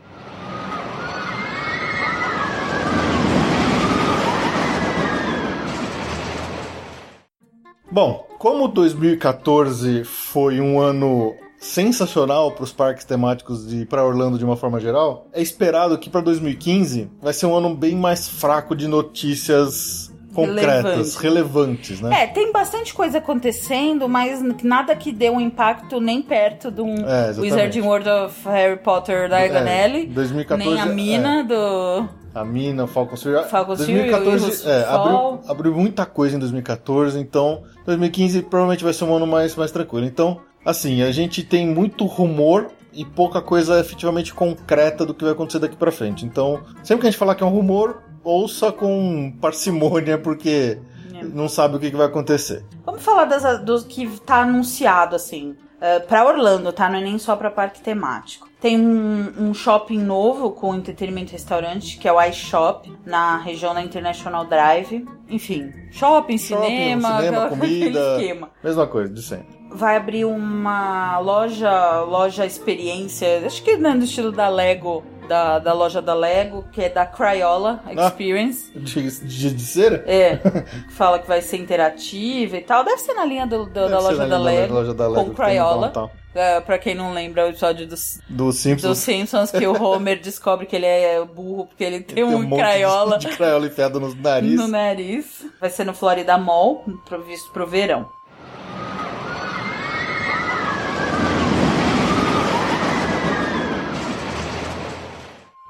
Bom, 7.90 8.28
como 8.38 8.68
2014 8.68 10.04
foi 10.04 10.62
um 10.62 10.80
ano 10.80 11.34
sensacional 11.58 12.52
para 12.52 12.64
os 12.64 12.72
parques 12.72 13.04
temáticos 13.04 13.74
e 13.74 13.88
para 13.88 14.06
Orlando 14.06 14.38
de 14.38 14.46
uma 14.46 14.56
forma 14.56 14.80
geral, 14.80 15.28
é 15.34 15.42
esperado 15.42 15.98
que 15.98 16.08
para 16.08 16.22
2015 16.22 17.10
vai 17.20 17.34
ser 17.34 17.48
um 17.48 17.56
ano 17.56 17.74
bem 17.74 17.96
mais 17.96 18.30
fraco 18.30 18.76
de 18.76 18.88
notícias 18.88 20.14
concretas, 20.38 21.16
Relevante. 21.16 21.24
relevantes, 21.24 22.02
né? 22.02 22.24
É, 22.24 22.28
tem 22.28 22.52
bastante 22.52 22.94
coisa 22.94 23.18
acontecendo, 23.18 24.08
mas 24.08 24.40
nada 24.64 24.96
que 24.96 25.12
dê 25.12 25.32
um 25.32 25.42
impacto 25.42 26.00
nem 26.00 26.22
perto 26.22 26.70
do 26.70 26.84
um 26.84 26.96
é, 27.10 27.32
Wizarding 27.36 27.82
World 27.82 28.08
of 28.08 28.48
Harry 28.48 28.78
Potter 28.78 29.28
da 29.28 29.44
Eganelli, 29.44 30.04
é, 30.04 30.06
2014, 30.06 30.70
nem 30.70 30.80
a 30.80 30.86
mina 30.86 31.40
é. 31.40 31.44
do 31.44 32.10
a 32.36 32.46
Mina, 32.46 32.84
o 32.84 32.88
Falcon 32.88 33.18
Fury. 33.18 33.44
Falcon 33.50 33.74
2014 33.74 34.70
é, 34.70 34.84
abriu, 34.84 35.40
abriu 35.48 35.74
muita 35.74 36.06
coisa 36.06 36.36
em 36.36 36.40
2014, 36.40 37.20
então 37.20 37.64
2015 37.84 38.44
provavelmente 38.44 38.84
vai 38.84 38.94
ser 38.94 39.06
um 39.06 39.16
ano 39.16 39.26
mais, 39.26 39.56
mais 39.56 39.72
tranquilo. 39.72 40.06
Então, 40.06 40.40
assim, 40.64 41.02
a 41.02 41.12
gente 41.12 41.42
tem 41.42 41.66
muito 41.66 42.06
rumor 42.06 42.68
e 42.94 43.04
pouca 43.04 43.42
coisa 43.42 43.80
efetivamente 43.80 44.36
concreta 44.36 45.04
do 45.04 45.16
que 45.16 45.24
vai 45.24 45.34
acontecer 45.34 45.58
daqui 45.58 45.76
para 45.76 45.92
frente. 45.92 46.26
Então, 46.26 46.62
sempre 46.84 47.02
que 47.02 47.08
a 47.08 47.12
gente 47.12 47.18
falar 47.18 47.34
que 47.34 47.42
é 47.42 47.46
um 47.46 47.50
rumor, 47.50 48.04
ouça 48.28 48.72
com 48.72 49.32
parcimônia, 49.40 50.18
porque 50.18 50.78
é. 51.14 51.24
não 51.24 51.48
sabe 51.48 51.78
o 51.78 51.80
que, 51.80 51.90
que, 51.90 51.98
vai 51.98 52.08
acontecer. 52.08 52.64
Vamos 52.86 53.02
falar 53.02 53.26
das, 53.26 53.62
do 53.62 53.84
que 53.86 54.08
tá 54.22 54.42
anunciado, 54.42 55.16
assim. 55.16 55.56
Uh, 55.78 56.06
para 56.08 56.26
Orlando, 56.26 56.74
tá? 56.74 56.90
Não 56.90 56.98
é 56.98 57.02
nem 57.02 57.20
só 57.20 57.36
para 57.36 57.52
parque 57.52 57.82
temático. 57.82 58.50
Tem 58.60 58.80
um, 58.80 59.32
um, 59.38 59.54
shopping 59.54 60.00
novo 60.00 60.50
com 60.50 60.74
entretenimento 60.74 61.30
e 61.30 61.34
restaurante, 61.34 62.00
que 62.00 62.08
é 62.08 62.12
o 62.12 62.20
iShop, 62.24 62.92
na 63.06 63.38
região 63.38 63.76
da 63.76 63.84
International 63.84 64.44
Drive. 64.44 65.06
Enfim, 65.30 65.72
shopping, 65.92 66.40
shopping 66.40 66.68
cinema, 66.68 67.18
cinema 67.18 67.50
comida, 67.50 68.18
esquema. 68.18 68.50
Mesma 68.64 68.88
coisa, 68.88 69.14
de 69.14 69.22
sempre. 69.22 69.56
Vai 69.70 69.98
abrir 69.98 70.26
uma 70.26 71.20
loja, 71.20 72.02
loja 72.02 72.46
experiência, 72.46 73.46
acho 73.46 73.62
que 73.62 73.78
né, 73.78 73.94
no 73.94 74.06
estilo 74.06 74.32
da 74.32 74.50
Lego, 74.50 75.04
da, 75.28 75.60
da 75.60 75.74
loja 75.74 76.02
da 76.02 76.14
Lego, 76.14 76.66
que 76.72 76.82
é 76.82 76.90
da 76.90 77.06
Crayola 77.06 77.82
ah, 77.86 78.08
Experience. 78.08 78.72
Ah, 78.76 78.80
de, 78.80 79.12
de, 79.22 79.54
de 79.54 79.62
cera? 79.62 80.04
É. 80.08 80.40
fala 80.92 81.20
que 81.20 81.28
vai 81.28 81.42
ser 81.42 81.58
interativa 81.58 82.58
e 82.58 82.62
tal. 82.62 82.84
Deve 82.84 83.00
ser 83.00 83.14
na 83.14 83.26
linha 83.26 83.46
do, 83.46 83.66
do 83.66 83.90
da, 83.90 84.00
loja 84.00 84.26
da, 84.26 84.38
Lego, 84.38 84.74
loja 84.74 84.94
da 84.94 85.08
Lego. 85.08 85.26
Com 85.26 85.36
Crayola. 85.36 85.92
Uh, 86.38 86.62
pra 86.66 86.78
quem 86.78 86.94
não 86.94 87.14
lembra, 87.14 87.46
o 87.46 87.50
episódio 87.50 87.88
dos, 87.88 88.20
do 88.30 88.52
Simpsons. 88.52 88.90
dos 88.90 88.98
Simpsons, 89.00 89.50
que 89.50 89.66
o 89.66 89.74
Homer 89.82 90.22
descobre 90.22 90.68
que 90.68 90.76
ele 90.76 90.86
é 90.86 91.26
burro 91.26 91.66
porque 91.66 91.84
ele 91.84 92.02
tem, 92.02 92.16
tem 92.16 92.24
um, 92.24 92.38
um 92.38 92.50
craiola. 92.56 93.18
De, 93.18 93.28
de 93.28 93.36
craiola 93.36 93.66
enfiado 93.66 94.00
no 94.00 94.14
nariz. 94.14 94.56
No 94.56 94.68
nariz. 94.68 95.46
Vai 95.60 95.70
ser 95.70 95.84
no 95.84 95.96
Florida 95.96 96.38
Mall, 96.38 96.86
previsto 97.08 97.52
pro 97.52 97.66
verão. 97.66 98.08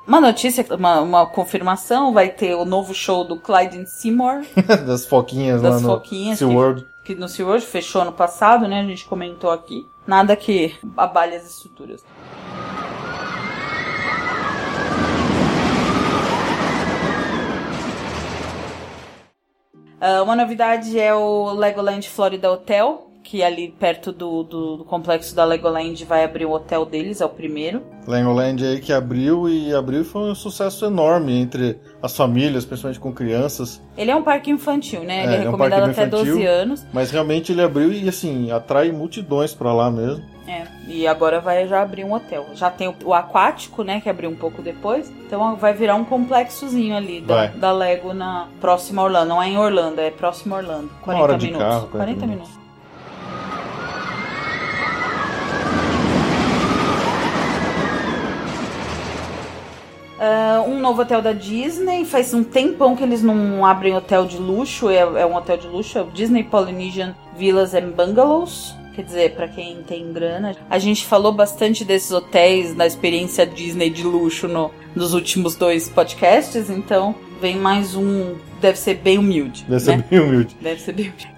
Uma 0.08 0.22
notícia, 0.22 0.66
uma, 0.74 1.02
uma 1.02 1.26
confirmação, 1.26 2.14
vai 2.14 2.30
ter 2.30 2.56
o 2.56 2.64
novo 2.64 2.94
show 2.94 3.26
do 3.26 3.38
Clyde 3.38 3.86
Seymour. 3.86 4.46
das 4.88 5.06
foquinhas 5.06 5.62
das 5.62 5.82
lá 5.82 5.96
foquinhas 5.96 6.40
no 6.40 6.48
SeaWorld. 6.48 6.88
Que, 7.04 7.14
que 7.14 7.20
no 7.20 7.28
SeaWorld 7.28 7.66
fechou 7.66 8.04
ano 8.04 8.14
passado, 8.14 8.70
né? 8.70 8.80
A 8.80 8.86
gente 8.86 9.04
comentou 9.04 9.52
aqui. 9.52 9.86
Nada 10.08 10.34
que 10.38 10.74
abale 10.96 11.36
as 11.36 11.46
estruturas. 11.46 12.06
Uh, 20.00 20.24
uma 20.24 20.38
novidade 20.38 20.98
é 20.98 21.14
o 21.14 21.52
Legoland 21.52 22.08
Florida 22.08 22.50
Hotel, 22.50 23.07
que 23.28 23.44
ali 23.44 23.76
perto 23.78 24.14
do, 24.14 24.42
do, 24.42 24.78
do, 24.78 24.86
complexo 24.86 25.36
da 25.36 25.44
Legoland 25.44 26.06
vai 26.06 26.24
abrir 26.24 26.46
o 26.46 26.52
hotel 26.52 26.86
deles, 26.86 27.20
é 27.20 27.26
o 27.26 27.30
primeiro. 27.30 27.84
Legoland 28.08 28.66
aí 28.66 28.80
que 28.80 28.94
abriu 28.94 29.50
e 29.50 29.74
abriu 29.74 30.06
foi 30.06 30.32
um 30.32 30.36
sucesso 30.36 30.86
enorme 30.86 31.38
entre 31.38 31.78
as 32.02 32.16
famílias, 32.16 32.64
principalmente 32.64 33.02
com 33.02 33.12
crianças. 33.12 33.82
Ele 33.98 34.12
é 34.12 34.16
um 34.16 34.24
parque 34.24 34.50
infantil, 34.50 35.04
né? 35.04 35.20
É, 35.20 35.24
ele 35.24 35.34
é, 35.34 35.36
é 35.36 35.42
recomendado 35.42 35.82
um 35.82 35.92
até 35.92 36.06
infantil, 36.06 36.36
12 36.36 36.46
anos. 36.46 36.86
Mas 36.94 37.12
realmente 37.12 37.52
ele 37.52 37.62
abriu 37.62 37.92
e 37.92 38.08
assim, 38.08 38.50
atrai 38.50 38.94
multidões 38.94 39.54
para 39.54 39.74
lá 39.74 39.92
mesmo. 39.92 40.24
É, 40.48 40.66
e 40.88 41.06
agora 41.06 41.42
vai 41.42 41.68
já 41.68 41.82
abrir 41.82 42.06
um 42.06 42.14
hotel. 42.14 42.46
Já 42.54 42.72
tem 42.72 42.88
o, 42.88 42.96
o, 43.04 43.14
aquático, 43.14 43.84
né, 43.84 44.00
que 44.00 44.10
abriu 44.10 44.30
um 44.30 44.36
pouco 44.38 44.62
depois. 44.62 45.12
Então 45.26 45.58
vai 45.58 45.74
virar 45.74 45.96
um 45.96 46.06
complexozinho 46.06 46.96
ali 46.96 47.20
da, 47.20 47.48
da 47.48 47.74
Lego 47.74 48.14
na 48.14 48.48
próxima 48.62 49.04
Orlando. 49.04 49.28
Não 49.28 49.44
é 49.44 49.50
em 49.50 49.58
Orlando, 49.58 50.00
é 50.00 50.10
próximo 50.10 50.56
Orlando. 50.56 50.90
40 51.02 51.12
Uma 51.12 51.24
hora 51.24 51.38
minutos. 51.38 51.58
Carro, 51.58 51.88
40, 51.88 51.98
40 51.98 52.28
minutos. 52.28 52.48
minutos. 52.48 52.57
Uh, 60.18 60.70
um 60.70 60.80
novo 60.80 61.02
hotel 61.04 61.22
da 61.22 61.32
Disney. 61.32 62.06
Faz 62.06 62.34
um 62.34 62.44
tempão 62.44 62.96
que 62.96 63.04
eles 63.04 63.22
não 63.22 63.66
abrem 63.66 63.96
hotel 63.96 64.26
de 64.26 64.38
luxo. 64.38 64.90
É, 64.90 65.00
é 65.00 65.26
um 65.26 65.36
hotel 65.36 65.58
de 65.58 65.68
luxo, 65.68 65.98
é 65.98 66.02
o 66.02 66.08
Disney 66.08 66.44
Polynesian 66.44 67.16
Villas 67.38 67.74
and 67.74 67.92
Bungalows. 67.92 68.76
Quer 68.96 69.04
dizer, 69.04 69.36
para 69.36 69.48
quem 69.48 69.84
tem 69.84 70.12
grana. 70.12 70.56
A 70.68 70.80
gente 70.80 71.06
falou 71.06 71.32
bastante 71.32 71.86
desses 71.86 72.12
hotéis 72.12 72.76
na 72.76 72.88
experiência 72.88 73.46
Disney 73.46 73.92
de 73.92 74.02
luxo 74.02 74.48
no, 74.48 74.72
nos 74.96 75.14
últimos 75.14 75.56
dois 75.56 75.88
podcasts, 75.88 76.68
então 76.72 77.14
vem 77.40 77.58
mais 77.58 77.96
um. 77.96 78.36
Deve 78.60 78.80
ser 78.80 78.96
bem 78.96 79.20
humilde. 79.20 79.64
Deve 79.70 79.74
né? 79.74 79.80
ser 79.80 80.04
bem 80.10 80.20
humilde. 80.20 80.58
Deve 80.60 80.82
ser 80.82 80.94
bem 80.94 81.06
humilde. 81.10 81.37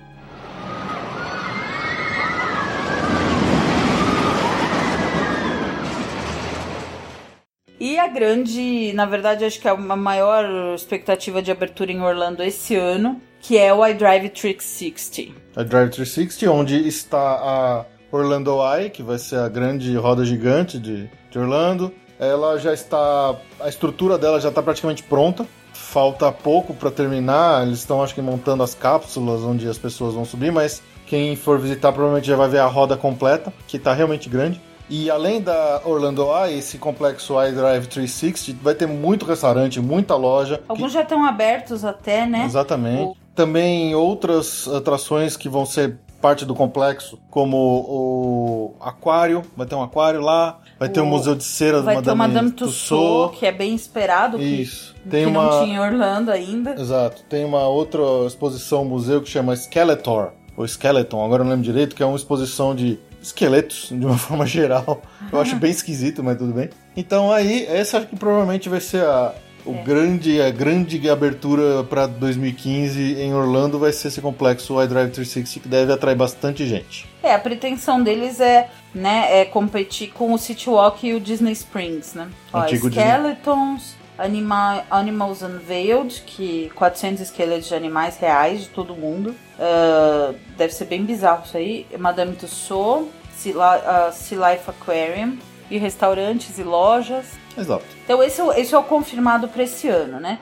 E 7.79 7.97
a 7.97 8.07
grande, 8.07 8.91
na 8.93 9.05
verdade, 9.05 9.45
acho 9.45 9.59
que 9.59 9.67
é 9.67 9.71
a 9.71 9.75
maior 9.77 10.75
expectativa 10.75 11.41
de 11.41 11.49
abertura 11.49 11.91
em 11.91 12.01
Orlando 12.01 12.43
esse 12.43 12.75
ano, 12.75 13.21
que 13.39 13.57
é 13.57 13.73
o 13.73 13.85
iDrive 13.87 14.29
360. 14.29 15.31
iDrive 15.61 15.89
360, 15.89 16.51
onde 16.51 16.87
está 16.87 17.17
a 17.19 17.85
Orlando 18.11 18.57
Eye, 18.61 18.89
que 18.89 19.01
vai 19.01 19.17
ser 19.17 19.37
a 19.37 19.47
grande 19.47 19.95
roda 19.95 20.25
gigante 20.25 20.77
de, 20.77 21.09
de 21.31 21.39
Orlando. 21.39 21.93
Ela 22.19 22.57
já 22.59 22.73
está, 22.73 23.35
a 23.61 23.69
estrutura 23.69 24.17
dela 24.17 24.41
já 24.41 24.49
está 24.49 24.61
praticamente 24.61 25.03
pronta. 25.03 25.47
Falta 25.73 26.29
pouco 26.33 26.73
para 26.73 26.91
terminar. 26.91 27.65
Eles 27.65 27.79
estão, 27.79 28.03
acho 28.03 28.13
que, 28.13 28.21
montando 28.21 28.61
as 28.61 28.75
cápsulas 28.75 29.41
onde 29.41 29.69
as 29.69 29.77
pessoas 29.77 30.13
vão 30.13 30.25
subir, 30.25 30.51
mas 30.51 30.83
quem 31.05 31.35
for 31.37 31.57
visitar 31.57 31.93
provavelmente 31.93 32.27
já 32.27 32.35
vai 32.35 32.49
ver 32.49 32.59
a 32.59 32.65
roda 32.65 32.97
completa, 32.97 33.53
que 33.67 33.77
está 33.77 33.93
realmente 33.93 34.27
grande. 34.27 34.61
E 34.89 35.09
além 35.09 35.39
da 35.39 35.81
Orlando 35.85 36.25
Eye, 36.33 36.57
esse 36.57 36.77
complexo 36.77 37.33
iDrive 37.41 37.87
360 37.87 38.59
vai 38.61 38.73
ter 38.73 38.87
muito 38.87 39.25
restaurante, 39.25 39.79
muita 39.79 40.15
loja. 40.15 40.61
Alguns 40.67 40.87
que... 40.87 40.93
já 40.93 41.03
estão 41.03 41.23
abertos 41.23 41.85
até, 41.85 42.25
né? 42.25 42.45
Exatamente. 42.45 43.03
O... 43.03 43.17
Também 43.35 43.93
outras 43.93 44.67
atrações 44.67 45.37
que 45.37 45.47
vão 45.47 45.65
ser 45.65 45.97
parte 46.19 46.43
do 46.43 46.53
complexo, 46.53 47.17
como 47.29 47.55
o 47.57 48.75
aquário, 48.81 49.43
vai 49.55 49.65
ter 49.65 49.75
um 49.75 49.81
aquário 49.81 50.21
lá, 50.21 50.59
vai 50.77 50.89
o... 50.89 50.91
ter 50.91 50.99
o 50.99 51.05
Museu 51.05 51.35
de 51.35 51.43
Cera 51.43 51.81
vai 51.81 51.95
do 51.95 51.97
Madame, 51.97 52.03
ter 52.03 52.11
o 52.11 52.15
Madame 52.15 52.51
Tussauds, 52.51 53.39
que 53.39 53.45
é 53.45 53.51
bem 53.51 53.73
esperado, 53.73 54.41
Isso. 54.41 54.93
Que, 54.95 55.09
tem 55.09 55.23
que 55.25 55.31
uma... 55.31 55.43
não 55.43 55.63
tinha 55.63 55.75
em 55.75 55.79
Orlando 55.79 56.31
ainda. 56.31 56.73
Exato. 56.73 57.23
Tem 57.29 57.45
uma 57.45 57.67
outra 57.67 58.01
exposição, 58.27 58.83
museu 58.83 59.21
que 59.21 59.29
chama 59.29 59.55
Skeletor, 59.55 60.31
ou 60.57 60.65
Skeleton, 60.65 61.23
agora 61.23 61.43
não 61.43 61.51
lembro 61.51 61.63
direito, 61.63 61.95
que 61.95 62.03
é 62.03 62.05
uma 62.05 62.17
exposição 62.17 62.75
de 62.75 62.99
esqueletos, 63.21 63.89
de 63.91 64.05
uma 64.05 64.17
forma 64.19 64.45
geral. 64.45 65.01
Eu 65.31 65.39
acho 65.39 65.55
bem 65.55 65.71
esquisito, 65.71 66.23
mas 66.23 66.37
tudo 66.37 66.53
bem. 66.53 66.69
Então 66.95 67.31
aí, 67.31 67.65
essa 67.65 67.97
acho 67.99 68.07
que 68.07 68.15
provavelmente 68.15 68.69
vai 68.69 68.79
ser 68.79 69.03
a, 69.03 69.33
o 69.65 69.73
é. 69.73 69.83
grande, 69.83 70.41
a 70.41 70.49
grande 70.49 71.09
abertura 71.09 71.83
para 71.83 72.07
2015 72.07 73.15
em 73.19 73.33
Orlando 73.33 73.77
vai 73.77 73.91
ser 73.91 74.07
esse 74.07 74.21
complexo 74.21 74.81
iDrive 74.81 75.11
360 75.11 75.59
que 75.59 75.67
deve 75.67 75.91
atrair 75.91 76.15
bastante 76.15 76.65
gente. 76.65 77.07
É, 77.21 77.33
a 77.33 77.39
pretensão 77.39 78.01
deles 78.01 78.39
é, 78.39 78.69
né, 78.93 79.41
é 79.41 79.45
competir 79.45 80.11
com 80.11 80.33
o 80.33 80.37
City 80.37 80.69
Walk 80.69 81.07
e 81.07 81.13
o 81.13 81.19
Disney 81.19 81.53
Springs, 81.53 82.13
né? 82.13 82.29
Ó, 82.53 82.65
Skeletons, 82.67 83.95
Anima 84.17 84.83
Animals 84.89 85.41
Unveiled, 85.41 86.23
que 86.25 86.71
400 86.75 87.21
esqueletos 87.21 87.67
de 87.67 87.75
animais 87.75 88.17
reais 88.17 88.61
de 88.61 88.69
todo 88.69 88.95
mundo. 88.95 89.35
Uh, 89.59 90.35
deve 90.57 90.73
ser 90.73 90.85
bem 90.85 91.03
bizarro 91.03 91.43
isso 91.45 91.57
aí. 91.57 91.85
Madame 91.97 92.33
Tussauds, 92.33 93.09
Sea, 93.35 93.53
uh, 93.53 94.13
sea 94.13 94.51
Life 94.51 94.69
Aquarium 94.69 95.37
e 95.69 95.77
restaurantes 95.77 96.57
e 96.57 96.63
lojas. 96.63 97.25
Exato. 97.57 97.85
Então 98.03 98.23
esse, 98.23 98.41
é 98.41 98.59
esse 98.59 98.73
é 98.73 98.77
o 98.77 98.83
confirmado 98.83 99.49
para 99.49 99.63
esse 99.63 99.89
ano, 99.89 100.19
né? 100.19 100.39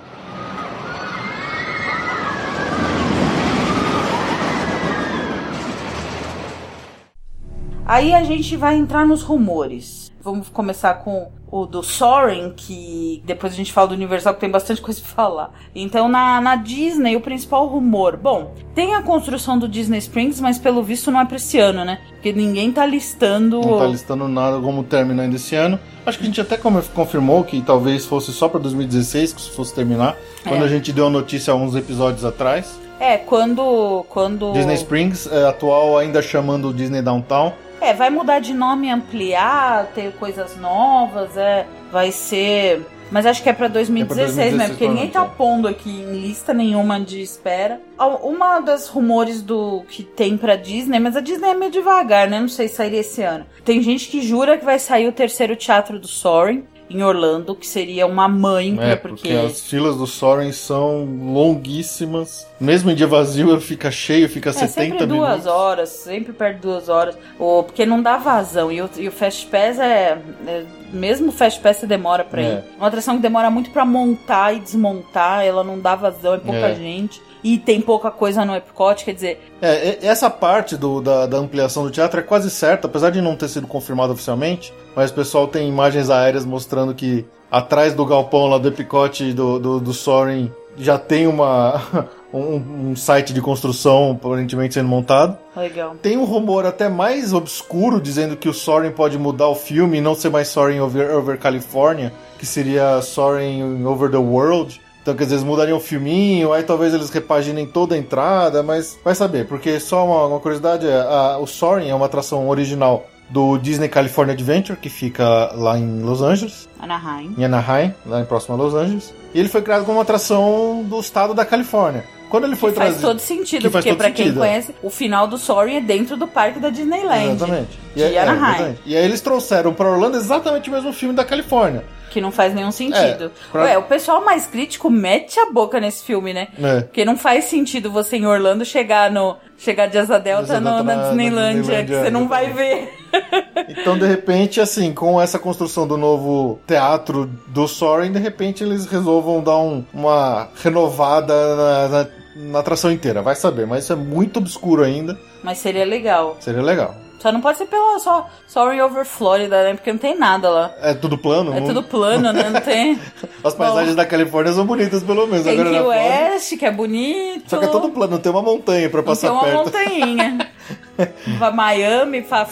Aí 7.86 8.14
a 8.14 8.24
gente 8.24 8.56
vai 8.56 8.76
entrar 8.76 9.06
nos 9.08 9.24
rumores. 9.24 10.07
Vamos 10.27 10.50
começar 10.50 10.93
com 10.96 11.31
o 11.50 11.65
do 11.65 11.81
Soren, 11.81 12.51
que 12.53 13.24
depois 13.25 13.53
a 13.53 13.55
gente 13.55 13.72
fala 13.72 13.88
do 13.88 13.93
Universal, 13.93 14.34
que 14.34 14.41
tem 14.41 14.50
bastante 14.50 14.81
coisa 14.81 15.00
pra 15.00 15.10
falar. 15.10 15.53
Então, 15.74 16.10
na, 16.10 16.41
na 16.41 16.57
Disney, 16.57 17.15
o 17.15 17.22
principal 17.22 17.65
rumor. 17.65 18.17
Bom, 18.17 18.53
tem 18.75 18.93
a 18.93 19.01
construção 19.01 19.57
do 19.57 19.69
Disney 19.69 20.00
Springs, 20.00 20.41
mas 20.41 20.60
pelo 20.60 20.84
visto 20.84 21.10
não 21.12 21.22
é 21.22 21.25
pra 21.25 21.38
esse 21.38 21.57
ano, 21.57 21.86
né? 21.86 22.01
Porque 22.10 22.34
ninguém 22.34 22.74
tá 22.74 22.86
listando. 22.86 23.62
Não 23.62 23.79
tá 23.79 23.88
listando 23.88 24.27
nada 24.27 24.60
como 24.60 24.84
término 24.84 25.22
ainda 25.22 25.38
esse 25.38 25.55
ano. 25.55 25.79
Acho 26.05 26.17
que 26.17 26.25
a 26.25 26.27
gente 26.27 26.41
até 26.41 26.57
confirmou 26.57 27.46
que 27.46 27.62
talvez 27.62 28.05
fosse 28.05 28.34
só 28.34 28.50
pra 28.50 28.60
2016 28.60 29.31
que 29.31 29.39
isso 29.39 29.51
fosse 29.53 29.74
terminar. 29.74 30.17
É. 30.43 30.50
Quando 30.50 30.65
a 30.65 30.67
gente 30.67 30.91
deu 30.91 31.07
a 31.07 31.10
notícia 31.10 31.53
há 31.53 31.55
uns 31.55 31.74
episódios 31.74 32.25
atrás. 32.25 32.77
É, 33.00 33.15
quando. 33.15 34.05
quando... 34.10 34.51
Disney 34.51 34.75
Springs, 34.75 35.25
é, 35.31 35.48
atual 35.48 35.98
ainda 35.98 36.22
chamando 36.22 36.74
Disney 36.74 37.01
Downtown. 37.01 37.53
É, 37.79 37.93
vai 37.93 38.10
mudar 38.10 38.39
de 38.39 38.53
nome, 38.53 38.89
ampliar, 38.89 39.88
ter 39.93 40.12
coisas 40.13 40.57
novas, 40.57 41.38
é, 41.38 41.65
vai 41.91 42.12
ser. 42.12 42.86
Mas 43.10 43.25
acho 43.25 43.41
que 43.41 43.50
é 43.50 43.53
pra 43.53 43.67
2016, 43.67 44.10
é 44.12 44.15
pra 44.15 44.25
2016 44.25 44.53
mesmo, 44.57 44.69
porque 44.74 44.88
ninguém 44.88 45.10
tá 45.10 45.24
pondo 45.24 45.67
aqui 45.67 45.89
em 45.89 46.19
lista 46.19 46.53
nenhuma 46.53 47.00
de 47.00 47.22
espera. 47.22 47.79
Uma 48.22 48.60
das 48.60 48.89
rumores 48.89 49.41
do 49.41 49.84
que 49.88 50.03
tem 50.03 50.38
pra 50.38 50.55
Disney, 50.55 51.00
mas 51.00 51.15
a 51.15 51.22
Disney 51.22 51.50
é 51.50 51.53
meio 51.53 51.72
devagar, 51.72 52.29
né? 52.29 52.39
Não 52.39 52.50
sei 52.50 52.67
se 52.67 52.75
sairia 52.75 53.00
esse 53.00 53.22
ano. 53.22 53.46
Tem 53.63 53.81
gente 53.81 54.10
que 54.10 54.22
jura 54.22 54.57
que 54.57 54.65
vai 54.65 54.77
sair 54.77 55.07
o 55.07 55.13
terceiro 55.13 55.55
teatro 55.55 55.98
do 55.98 56.07
Soaring 56.07 56.65
em 56.89 57.03
Orlando, 57.03 57.56
que 57.56 57.67
seria 57.67 58.06
uma 58.06 58.27
mãe, 58.27 58.77
é, 58.79 58.96
porque... 58.96 59.29
porque 59.29 59.34
as 59.34 59.67
filas 59.67 59.98
do 59.98 60.08
Soren 60.08 60.51
são 60.51 61.06
longuíssimas. 61.06 62.48
Mesmo 62.60 62.89
em 62.89 62.96
dia 62.96 63.08
vazio, 63.08 63.60
fica 63.60 63.91
cheio, 63.91 64.29
fica 64.29 64.50
é, 64.50 64.53
70 64.53 64.72
sempre 64.72 65.06
minutos. 65.06 65.17
duas 65.17 65.46
horas, 65.46 65.89
sempre 65.89 66.34
perto 66.34 66.56
de 66.56 66.62
duas 66.62 66.89
horas. 66.89 67.17
Ou, 67.38 67.63
porque 67.63 67.86
não 67.86 68.01
dá 68.01 68.17
vazão. 68.17 68.72
E 68.72 68.82
o, 68.82 68.89
e 68.98 69.08
o 69.08 69.12
Fast 69.12 69.46
Pass 69.48 69.79
é, 69.79 70.17
é 70.48 70.65
mesmo 70.91 71.29
o 71.29 71.32
Fast 71.32 71.60
Pass 71.60 71.82
demora 71.82 72.24
pra 72.24 72.41
é. 72.41 72.46
ir. 72.46 72.63
Uma 72.77 72.88
atração 72.88 73.15
que 73.17 73.22
demora 73.22 73.50
muito 73.50 73.70
para 73.72 73.86
montar 73.86 74.53
e 74.53 74.60
desmontar, 74.60 75.44
ela 75.44 75.63
não 75.63 75.79
dá 75.79 75.96
vazão, 75.96 76.36
é 76.36 76.39
pouca 76.39 76.67
é. 76.67 76.75
gente. 76.75 77.22
E 77.44 77.58
tem 77.58 77.82
pouca 77.82 78.12
coisa 78.12 78.44
no 78.44 78.56
Epcot, 78.56 79.03
quer 79.03 79.13
dizer. 79.13 79.53
É, 79.62 80.06
essa 80.06 80.29
parte 80.29 80.75
do, 80.75 81.01
da, 81.01 81.25
da, 81.25 81.38
ampliação 81.38 81.84
do 81.84 81.91
teatro 81.91 82.20
é 82.20 82.24
quase 82.24 82.50
certa, 82.50 82.88
apesar 82.88 83.10
de 83.10 83.22
não 83.22 83.36
ter 83.36 83.48
sido 83.48 83.67
confirmado 83.67 84.13
oficialmente. 84.13 84.74
Mas 84.96 85.12
o 85.12 85.13
pessoal 85.13 85.48
tem 85.48 85.67
imagens 85.67 86.10
aéreas 86.10 86.46
mostrando 86.46 86.94
que 86.94 87.25
atrás 87.51 87.94
do 87.94 88.06
galpão 88.06 88.48
lá 88.48 88.58
do 88.58 88.67
Epcot 88.67 89.34
do, 89.34 89.60
do, 89.60 89.79
do 89.79 89.94
Soaring 89.94 90.51
já 90.77 90.98
tem 90.98 91.27
uma. 91.27 91.82
Um, 92.34 92.89
um, 92.89 92.96
site 92.96 93.34
de 93.34 93.39
construção 93.39 94.12
aparentemente 94.12 94.74
sendo 94.74 94.89
montado. 94.89 95.38
Legal. 95.56 95.96
Tem 96.01 96.17
um 96.17 96.25
rumor 96.25 96.65
até 96.65 96.89
mais 96.89 97.32
obscuro 97.32 98.01
dizendo 98.01 98.36
que 98.36 98.50
o 98.50 98.53
Soaring 98.53 98.91
pode 98.91 99.17
mudar 99.17 99.48
o 99.48 99.56
filme 99.56 100.00
e 100.00 100.01
não 100.01 100.14
ser 100.14 100.29
mais 100.29 100.50
Soaring 100.50 100.81
over, 100.81 101.16
over 101.16 101.40
California, 101.40 102.12
que 102.38 102.46
seria 102.46 103.01
Soaring 103.01 103.85
over 103.85 104.12
the 104.12 104.18
World. 104.18 104.81
Então, 105.07 105.15
dizer, 105.15 105.35
eles 105.35 105.43
mudariam 105.46 105.77
o 105.77 105.79
filminho, 105.79 106.51
aí 106.51 106.63
talvez 106.63 106.93
eles 106.93 107.09
repaginem 107.09 107.65
toda 107.65 107.96
a 107.96 107.98
entrada, 107.98 108.61
mas 108.61 109.00
vai 109.05 109.15
saber, 109.15 109.48
porque 109.48 109.79
só 109.79 110.05
uma, 110.05 110.25
uma 110.25 110.39
curiosidade, 110.41 110.85
é, 110.85 111.00
a, 111.00 111.37
o 111.37 111.48
Soaring 111.48 111.87
é 111.87 111.96
uma 111.96 112.07
atração 112.07 112.50
original 112.50 113.07
do 113.29 113.57
Disney 113.57 113.87
California 113.87 114.33
Adventure, 114.33 114.77
que 114.77 114.89
fica 114.89 115.50
lá 115.53 115.77
em 115.77 116.01
Los 116.01 116.22
Angeles. 116.22 116.67
Anaheim. 116.77 117.33
Em 117.37 117.46
Anaheim, 117.46 117.93
lá 118.05 118.20
em 118.20 118.25
próximo 118.25 118.55
a 118.55 118.57
Los 118.57 118.74
Angeles. 118.74 119.13
E 119.33 119.39
ele 119.39 119.48
foi 119.48 119.61
criado 119.61 119.85
como 119.85 119.98
uma 119.98 120.03
atração 120.03 120.83
do 120.85 121.00
estado 121.00 121.33
da 121.33 121.46
Califórnia. 121.46 122.03
Quando 122.29 122.43
ele 122.43 122.57
foi 122.57 122.74
trazido. 122.74 123.00
Faz 123.00 123.09
todo 123.09 123.20
sentido, 123.20 123.72
porque 123.72 123.93
para 123.96 124.11
quem 124.11 124.33
conhece, 124.33 124.75
o 124.83 124.89
final 124.89 125.25
do 125.25 125.37
Soaring 125.37 125.77
é 125.77 125.81
dentro 125.81 126.17
do 126.17 126.27
parque 126.27 126.59
da 126.59 126.70
Disneyland. 126.70 127.35
Exatamente. 127.35 127.79
De 127.96 128.01
e, 128.01 128.15
é, 128.15 128.22
Anaheim. 128.22 128.63
É, 128.63 128.75
e 128.85 128.98
aí 128.98 129.05
eles 129.05 129.22
trouxeram 129.22 129.74
para 129.74 129.89
Orlando 129.89 130.17
exatamente 130.17 130.70
o 130.70 130.74
mesmo 130.74 130.91
filme 130.91 131.15
da 131.15 131.24
Califórnia. 131.24 131.85
Que 132.18 132.22
não 132.22 132.32
faz 132.32 132.51
nenhum 132.51 132.72
sentido. 132.72 133.25
É, 133.25 133.51
pra... 133.51 133.62
Ué, 133.62 133.77
o 133.77 133.84
pessoal 133.84 134.25
mais 134.25 134.48
crítico 134.48 134.90
mete 134.90 135.40
a 135.40 135.51
boca 135.51 135.80
nesse 135.80 136.03
filme, 136.03 136.34
né? 136.34 136.48
É. 136.60 136.82
Porque 136.82 137.06
não 137.06 137.16
faz 137.16 137.44
sentido 137.44 137.92
você 137.92 138.18
em 138.18 138.25
Orlando 138.25 138.66
chegar 138.66 139.12
no. 139.12 139.38
Chegar 139.56 139.86
de 139.86 140.00
Asa 140.00 140.20
Delta 140.20 140.60
no, 140.60 140.82
na, 140.82 141.10
Disneylandia, 141.10 141.86
que 141.86 141.94
você 141.94 142.10
não 142.10 142.27
vai 142.27 142.51
ver. 142.51 142.92
Então, 143.70 143.98
de 143.98 144.06
repente, 144.06 144.62
assim, 144.62 144.94
com 144.94 145.20
essa 145.20 145.40
construção 145.40 145.88
do 145.88 145.98
novo 145.98 146.60
teatro 146.68 147.30
do 147.48 147.68
Soaring, 147.68 148.12
de 148.12 148.20
repente 148.20 148.64
eles 148.64 148.86
resolvam 148.86 149.42
dar 149.42 149.58
um, 149.58 149.84
uma 149.94 150.50
renovada 150.62 151.34
na, 151.56 151.88
na, 151.88 152.08
na 152.36 152.60
atração 152.60 152.92
inteira. 152.92 153.22
Vai 153.22 153.36
saber, 153.36 153.66
mas 153.66 153.84
isso 153.84 153.94
é 153.94 153.96
muito 153.96 154.38
obscuro 154.38 154.84
ainda. 154.84 155.18
Mas 155.44 155.58
seria 155.58 155.86
legal. 155.86 156.38
Seria 156.40 156.62
legal. 156.62 156.96
Só 157.20 157.32
não 157.32 157.42
pode 157.42 157.58
ser 157.58 157.66
pela 157.66 158.00
só 158.00 158.30
Sorry 158.48 158.80
Over 158.80 159.03
Florida, 159.03 159.64
né? 159.64 159.74
Porque 159.74 159.92
não 159.92 159.98
tem 159.98 160.18
nada 160.18 160.50
lá. 160.50 160.72
É 160.82 160.94
tudo 160.94 161.18
plano? 161.18 161.56
É 161.56 161.62
tudo 161.62 161.82
plano, 161.82 162.32
né? 162.32 162.50
Não 162.50 162.62
tem. 162.62 163.00
As 163.44 163.56
paisagens 163.56 163.92
Bom, 163.92 163.96
da 163.96 164.06
Califórnia 164.06 164.53
são 164.53 164.66
bonitas, 164.66 165.03
pelo 165.03 165.25
menos. 165.25 165.44
Tem 165.44 165.60
Agora 165.60 165.70
Key 165.72 165.82
West, 165.82 166.58
que 166.58 166.66
é 166.66 166.72
bonito. 166.72 167.50
Só 167.50 167.58
que 167.58 167.66
é 167.66 167.68
todo 167.68 167.90
plano, 167.90 168.14
não 168.14 168.20
tem 168.20 168.32
uma 168.32 168.42
montanha 168.42 168.90
pra 168.90 169.01
passar 169.01 169.32
perto. 169.32 169.72
Tem 169.72 170.03
uma 170.03 170.25
montanha. 170.25 170.51
Vai 171.40 171.53
Miami, 171.53 172.22
pra 172.22 172.46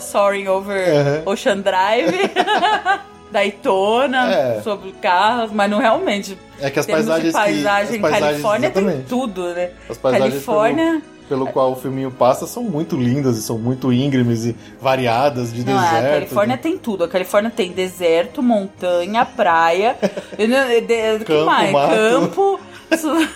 Soaring 0.00 0.48
Over 0.48 0.88
uhum. 0.88 1.32
Ocean 1.32 1.58
Drive. 1.58 2.12
Daytona, 3.32 4.30
é. 4.30 4.60
sobre 4.60 4.92
carros, 4.92 5.50
mas 5.52 5.70
não 5.70 5.78
realmente. 5.78 6.38
É 6.60 6.68
que 6.68 6.78
as 6.78 6.86
paisagens. 6.86 7.32
paisagem 7.32 7.98
que, 7.98 8.06
as 8.06 8.12
paisagens, 8.12 8.30
Califórnia 8.30 8.66
exatamente. 8.66 8.96
tem 8.96 9.04
tudo, 9.06 9.48
né? 9.54 9.70
As 9.88 9.96
paisagens 9.96 10.32
Califórnia. 10.34 10.84
Pelo 10.84 11.02
pelo 11.32 11.46
qual 11.46 11.72
o 11.72 11.76
filminho 11.76 12.10
passa 12.10 12.46
são 12.46 12.62
muito 12.62 12.94
lindas 12.94 13.38
e 13.38 13.42
são 13.42 13.58
muito 13.58 13.90
íngremes 13.90 14.44
e 14.44 14.54
variadas 14.78 15.50
de 15.50 15.64
Não, 15.64 15.72
deserto. 15.72 16.06
A 16.06 16.10
Califórnia 16.10 16.58
tem 16.58 16.76
tudo. 16.76 17.04
A 17.04 17.08
Califórnia 17.08 17.50
tem 17.50 17.72
deserto, 17.72 18.42
montanha, 18.42 19.24
praia, 19.24 19.96
de, 20.36 21.24
campo, 21.24 21.46
mais? 21.46 21.72
Mato. 21.72 21.94
campo. 21.94 22.60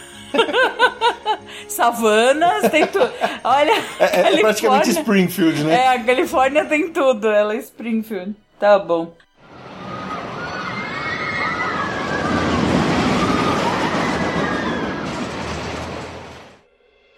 Savanas, 1.68 2.70
tem 2.70 2.86
tudo. 2.86 3.10
Olha. 3.42 3.72
É, 3.98 4.34
é 4.34 4.40
praticamente 4.40 4.90
Springfield, 4.90 5.64
né? 5.64 5.74
É, 5.74 5.88
a 5.88 6.04
Califórnia 6.04 6.66
tem 6.66 6.90
tudo. 6.90 7.28
Ela 7.28 7.54
é 7.54 7.56
Springfield. 7.56 8.36
Tá 8.60 8.78
bom. 8.78 9.14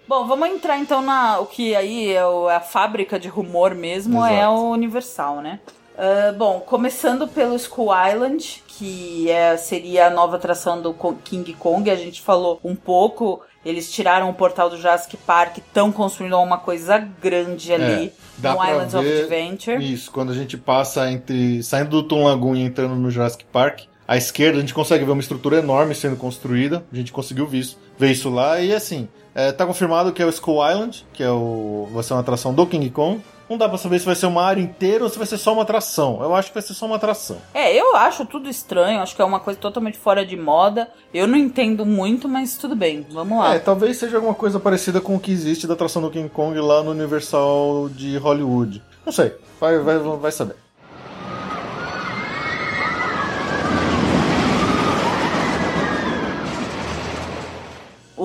Bom, 0.09 0.27
vamos 0.27 0.49
entrar 0.49 0.79
então 0.79 1.03
na 1.03 1.39
o 1.39 1.45
que 1.45 1.77
aí 1.77 2.13
é, 2.13 2.15
é 2.15 2.55
a 2.55 2.61
fábrica 2.61 3.21
de 3.21 3.29
rumor 3.29 3.75
mesmo, 3.75 4.19
Exato. 4.21 4.35
é 4.35 4.49
o 4.49 4.71
Universal, 4.71 5.43
né? 5.43 5.61
Uh, 5.99 6.33
bom, 6.35 6.61
começando 6.61 7.29
pelo 7.29 7.57
Skull 7.57 7.91
Island, 7.93 8.63
que 8.69 9.29
é, 9.31 9.57
seria 9.57 10.07
a 10.07 10.11
nova 10.11 10.37
atração 10.37 10.81
do 10.81 10.95
King 11.25 11.53
Kong, 11.55 11.91
a 11.91 11.97
gente 11.97 12.23
falou 12.23 12.59
um 12.65 12.75
pouco. 12.75 13.43
Eles 13.65 13.91
tiraram 13.91 14.31
o 14.31 14.35
portal 14.35 14.71
do 14.71 14.79
Jurassic 14.79 15.17
Park, 15.19 15.59
estão 15.59 15.93
construindo 15.93 16.39
uma 16.39 16.57
coisa 16.57 16.97
grande 16.97 17.73
ali 17.73 18.13
é, 18.43 18.49
no 18.49 18.65
Islands 18.65 18.95
of 18.95 19.07
Adventure. 19.07 19.93
Isso, 19.93 20.11
quando 20.11 20.31
a 20.31 20.35
gente 20.35 20.57
passa 20.57 21.11
entre. 21.11 21.63
saindo 21.63 21.91
do 21.91 22.03
Tom 22.05 22.25
Lagoon 22.25 22.55
e 22.55 22.63
entrando 22.63 22.95
no 22.95 23.11
Jurassic 23.11 23.45
Park, 23.47 23.81
à 24.07 24.17
esquerda 24.17 24.57
a 24.57 24.61
gente 24.61 24.73
consegue 24.73 25.05
ver 25.05 25.11
uma 25.11 25.21
estrutura 25.21 25.59
enorme 25.59 25.95
sendo 25.95 26.17
construída. 26.17 26.83
A 26.91 26.97
gente 26.97 27.13
conseguiu 27.13 27.47
ver 27.47 27.59
isso, 27.59 27.79
ver 27.99 28.13
isso 28.13 28.31
lá 28.31 28.61
e 28.61 28.73
assim. 28.73 29.09
É, 29.35 29.53
tá 29.53 29.67
confirmado 29.67 30.13
que 30.13 30.23
é 30.23 30.27
o 30.27 30.31
Skull 30.31 30.69
Island, 30.69 31.07
que 31.13 31.23
é 31.23 31.31
o, 31.31 31.89
vai 31.93 32.03
ser 32.03 32.15
uma 32.15 32.21
atração 32.21 32.53
do 32.53 32.67
King 32.67 32.91
Kong. 32.91 33.21
Não 33.49 33.57
dá 33.57 33.67
pra 33.67 33.79
saber 33.79 33.99
se 33.99 34.05
vai 34.05 34.15
ser 34.15 34.27
uma 34.27 34.43
área 34.43 34.61
inteira 34.61 35.03
ou 35.05 35.09
se 35.09 35.17
vai 35.17 35.27
ser 35.27 35.39
só 35.39 35.55
uma 35.55 35.63
atração. 35.63 36.19
Eu 36.21 36.35
acho 36.35 36.49
que 36.49 36.55
vai 36.55 36.63
ser 36.63 36.75
só 36.75 36.85
uma 36.85 36.97
atração. 36.97 37.39
É, 37.55 37.75
eu 37.75 37.97
acho 37.97 38.27
tudo 38.27 38.49
estranho. 38.49 39.01
Acho 39.01 39.17
que 39.17 39.23
é 39.23 39.25
uma 39.25 39.41
coisa 39.41 39.59
totalmente 39.59 39.97
fora 39.97 40.25
de 40.25 40.37
moda. 40.37 40.91
Eu 41.15 41.27
não 41.27 41.39
entendo 41.39 41.87
muito, 41.87 42.29
mas 42.29 42.59
tudo 42.59 42.77
bem. 42.77 43.07
Vamos 43.11 43.39
lá. 43.39 43.55
É, 43.55 43.59
talvez 43.59 43.97
seja 43.97 44.17
alguma 44.17 44.35
coisa 44.35 44.61
parecida 44.61 45.01
com 45.01 45.17
o 45.17 45.21
que 45.21 45.33
existe 45.33 45.67
da 45.67 45.73
atração 45.73 46.03
do 46.03 46.11
King 46.11 46.29
Kong 46.29 46.59
lá 46.61 46.83
no 46.83 46.91
Universal 46.91 47.89
de 47.89 48.19
Hollywood. 48.19 48.83
Não 49.07 49.13
sei. 49.13 49.33
Vai, 49.59 49.79
vai, 49.79 49.99
vai 49.99 50.33
saber. 50.33 50.57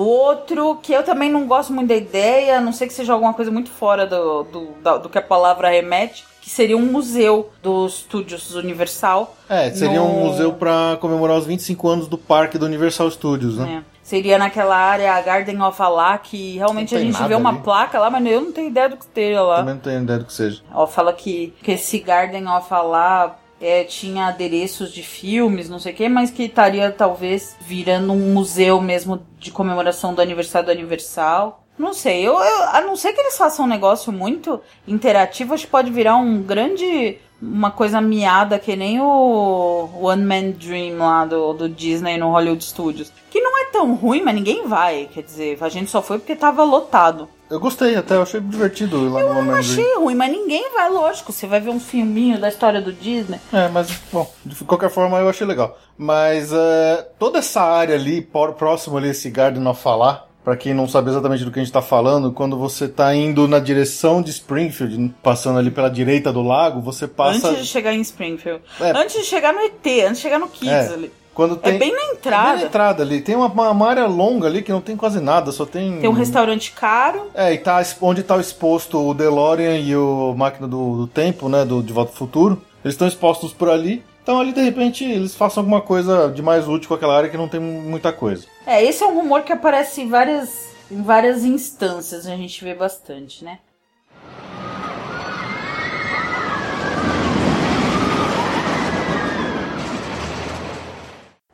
Outro, 0.04 0.78
que 0.82 0.92
eu 0.92 1.02
também 1.02 1.30
não 1.30 1.46
gosto 1.46 1.72
muito 1.72 1.88
da 1.88 1.96
ideia, 1.96 2.58
a 2.58 2.60
não 2.60 2.72
sei 2.72 2.86
que 2.86 2.92
seja 2.92 3.12
alguma 3.12 3.34
coisa 3.34 3.50
muito 3.50 3.70
fora 3.70 4.06
do, 4.06 4.44
do, 4.44 4.98
do 4.98 5.08
que 5.08 5.18
a 5.18 5.22
palavra 5.22 5.68
remete, 5.68 6.24
que 6.40 6.50
seria 6.50 6.76
um 6.76 6.86
museu 6.86 7.50
dos 7.62 7.98
estúdios 7.98 8.54
Universal. 8.54 9.34
É, 9.48 9.70
seria 9.70 10.00
no... 10.00 10.06
um 10.06 10.26
museu 10.26 10.52
para 10.52 10.98
comemorar 11.00 11.38
os 11.38 11.46
25 11.46 11.88
anos 11.88 12.08
do 12.08 12.18
parque 12.18 12.58
do 12.58 12.66
Universal 12.66 13.10
Studios, 13.10 13.56
né? 13.56 13.82
É. 13.90 13.94
Seria 14.02 14.36
naquela 14.36 14.76
área 14.76 15.18
Garden 15.22 15.62
of 15.62 15.80
Allah, 15.80 16.18
que 16.18 16.58
realmente 16.58 16.94
a 16.94 17.00
gente 17.00 17.22
vê 17.22 17.34
uma 17.34 17.48
ali. 17.48 17.60
placa 17.60 17.98
lá, 17.98 18.10
mas 18.10 18.26
eu 18.26 18.42
não 18.42 18.52
tenho 18.52 18.68
ideia 18.68 18.90
do 18.90 18.98
que 18.98 19.04
esteja 19.04 19.40
lá. 19.40 19.56
Também 19.56 19.74
não 19.74 19.80
tenho 19.80 20.02
ideia 20.02 20.18
do 20.18 20.26
que 20.26 20.32
seja. 20.34 20.60
Ó, 20.74 20.86
fala 20.86 21.14
que, 21.14 21.54
que 21.62 21.72
esse 21.72 21.98
Garden 22.00 22.46
of 22.46 22.72
Allah 22.74 23.34
é, 23.64 23.82
tinha 23.82 24.26
adereços 24.26 24.92
de 24.92 25.02
filmes, 25.02 25.70
não 25.70 25.78
sei 25.78 25.94
o 25.94 25.96
que, 25.96 26.06
mas 26.06 26.30
que 26.30 26.42
estaria 26.42 26.92
talvez 26.92 27.56
virando 27.62 28.12
um 28.12 28.34
museu 28.34 28.78
mesmo 28.78 29.26
de 29.38 29.50
comemoração 29.50 30.12
do 30.12 30.20
aniversário 30.20 30.66
do 30.66 30.72
Universal. 30.72 31.64
Não 31.78 31.94
sei, 31.94 32.20
eu, 32.20 32.34
eu, 32.34 32.62
a 32.64 32.82
não 32.82 32.94
ser 32.94 33.14
que 33.14 33.20
eles 33.20 33.38
façam 33.38 33.64
um 33.64 33.68
negócio 33.68 34.12
muito 34.12 34.60
interativo, 34.86 35.54
acho 35.54 35.64
que 35.64 35.70
pode 35.70 35.90
virar 35.90 36.16
um 36.16 36.42
grande. 36.42 37.18
Uma 37.46 37.70
coisa 37.70 38.00
miada 38.00 38.58
que 38.58 38.74
nem 38.74 39.00
o 39.00 39.88
One 40.00 40.24
Man 40.24 40.50
Dream 40.52 40.96
lá 40.98 41.24
do, 41.26 41.52
do 41.52 41.68
Disney 41.68 42.16
no 42.16 42.30
Hollywood 42.30 42.64
Studios. 42.64 43.12
Que 43.30 43.40
não 43.40 43.58
é 43.58 43.64
tão 43.66 43.94
ruim, 43.94 44.22
mas 44.22 44.34
ninguém 44.34 44.66
vai. 44.66 45.08
Quer 45.12 45.22
dizer, 45.22 45.58
a 45.60 45.68
gente 45.68 45.90
só 45.90 46.00
foi 46.00 46.18
porque 46.18 46.34
tava 46.36 46.62
lotado. 46.64 47.28
Eu 47.50 47.60
gostei 47.60 47.94
até, 47.94 48.14
eu 48.16 48.22
achei 48.22 48.40
divertido 48.40 48.96
ir 49.04 49.08
lá 49.10 49.20
no 49.20 49.26
Eu 49.26 49.26
One 49.28 49.34
não 49.34 49.42
Man 49.42 49.60
Dream. 49.60 49.60
achei 49.60 49.94
ruim, 49.96 50.14
mas 50.14 50.30
ninguém 50.32 50.72
vai, 50.72 50.88
lógico. 50.90 51.32
Você 51.32 51.46
vai 51.46 51.60
ver 51.60 51.70
um 51.70 51.78
filminho 51.80 52.38
da 52.40 52.48
história 52.48 52.80
do 52.80 52.92
Disney. 52.92 53.38
É, 53.52 53.68
mas, 53.68 53.88
bom, 54.12 54.32
de 54.44 54.56
qualquer 54.64 54.90
forma 54.90 55.18
eu 55.18 55.28
achei 55.28 55.46
legal. 55.46 55.76
Mas 55.98 56.52
é, 56.52 57.08
toda 57.18 57.38
essa 57.40 57.60
área 57.62 57.94
ali, 57.94 58.22
por- 58.22 58.54
próximo 58.54 58.96
ali, 58.96 59.10
esse 59.10 59.30
Garden 59.30 59.66
of 59.68 59.80
Falar, 59.82 60.26
pra 60.44 60.56
quem 60.56 60.74
não 60.74 60.86
sabe 60.86 61.10
exatamente 61.10 61.44
do 61.44 61.50
que 61.50 61.58
a 61.58 61.62
gente 61.64 61.72
tá 61.72 61.80
falando, 61.82 62.30
quando 62.32 62.56
você 62.58 62.86
tá 62.86 63.14
indo 63.14 63.48
na 63.48 63.58
direção 63.58 64.20
de 64.20 64.30
Springfield, 64.30 65.14
passando 65.22 65.58
ali 65.58 65.70
pela 65.70 65.88
direita 65.88 66.32
do 66.32 66.42
lago, 66.42 66.80
você 66.80 67.08
passa... 67.08 67.48
Antes 67.48 67.62
de 67.62 67.68
chegar 67.68 67.94
em 67.94 68.00
Springfield. 68.02 68.60
É. 68.80 68.90
Antes 68.90 69.16
de 69.16 69.24
chegar 69.24 69.52
no 69.54 69.60
ET, 69.60 69.86
antes 70.06 70.16
de 70.16 70.22
chegar 70.22 70.38
no 70.38 70.48
Kids 70.48 70.68
É. 70.70 70.92
ali. 70.92 71.10
Quando 71.34 71.54
É 71.62 71.70
tem... 71.70 71.78
bem 71.78 71.90
na 71.92 71.98
É 71.98 72.00
bem 72.06 72.12
entrada. 72.12 72.56
na 72.58 72.62
entrada 72.62 73.02
ali. 73.02 73.20
Tem 73.20 73.34
uma, 73.34 73.46
uma- 73.48 73.88
área 73.88 74.06
longa 74.06 74.46
ali 74.46 74.62
que 74.62 74.70
não 74.70 74.80
tem 74.80 74.96
quase 74.96 75.18
nada, 75.18 75.50
só 75.50 75.64
tem... 75.66 75.98
Tem 75.98 76.08
um 76.08 76.12
restaurante 76.12 76.70
caro. 76.72 77.28
É, 77.34 77.52
e 77.52 77.58
tá 77.58 77.82
onde 78.02 78.22
tá 78.22 78.36
exposto 78.36 78.98
o 79.04 79.12
DeLorean 79.14 79.78
e 79.78 79.96
o 79.96 80.32
Máquina 80.36 80.68
do, 80.68 80.98
do 80.98 81.06
Tempo, 81.08 81.48
né, 81.48 81.64
do 81.64 81.82
De 81.82 81.92
Volta 81.92 82.12
ao 82.12 82.16
Futuro. 82.16 82.62
Eles 82.84 82.94
estão 82.94 83.08
expostos 83.08 83.52
por 83.52 83.68
ali. 83.68 84.04
Então 84.24 84.40
ali, 84.40 84.54
de 84.54 84.62
repente, 84.62 85.04
eles 85.04 85.34
façam 85.34 85.60
alguma 85.60 85.82
coisa 85.82 86.32
de 86.32 86.40
mais 86.40 86.66
útil 86.66 86.88
com 86.88 86.94
aquela 86.94 87.14
área 87.14 87.28
que 87.28 87.36
não 87.36 87.46
tem 87.46 87.60
muita 87.60 88.10
coisa. 88.10 88.46
É, 88.66 88.82
esse 88.82 89.04
é 89.04 89.06
um 89.06 89.14
rumor 89.14 89.42
que 89.42 89.52
aparece 89.52 90.00
em 90.00 90.08
várias, 90.08 90.74
em 90.90 91.02
várias 91.02 91.44
instâncias, 91.44 92.26
a 92.26 92.34
gente 92.34 92.64
vê 92.64 92.74
bastante, 92.74 93.44
né? 93.44 93.58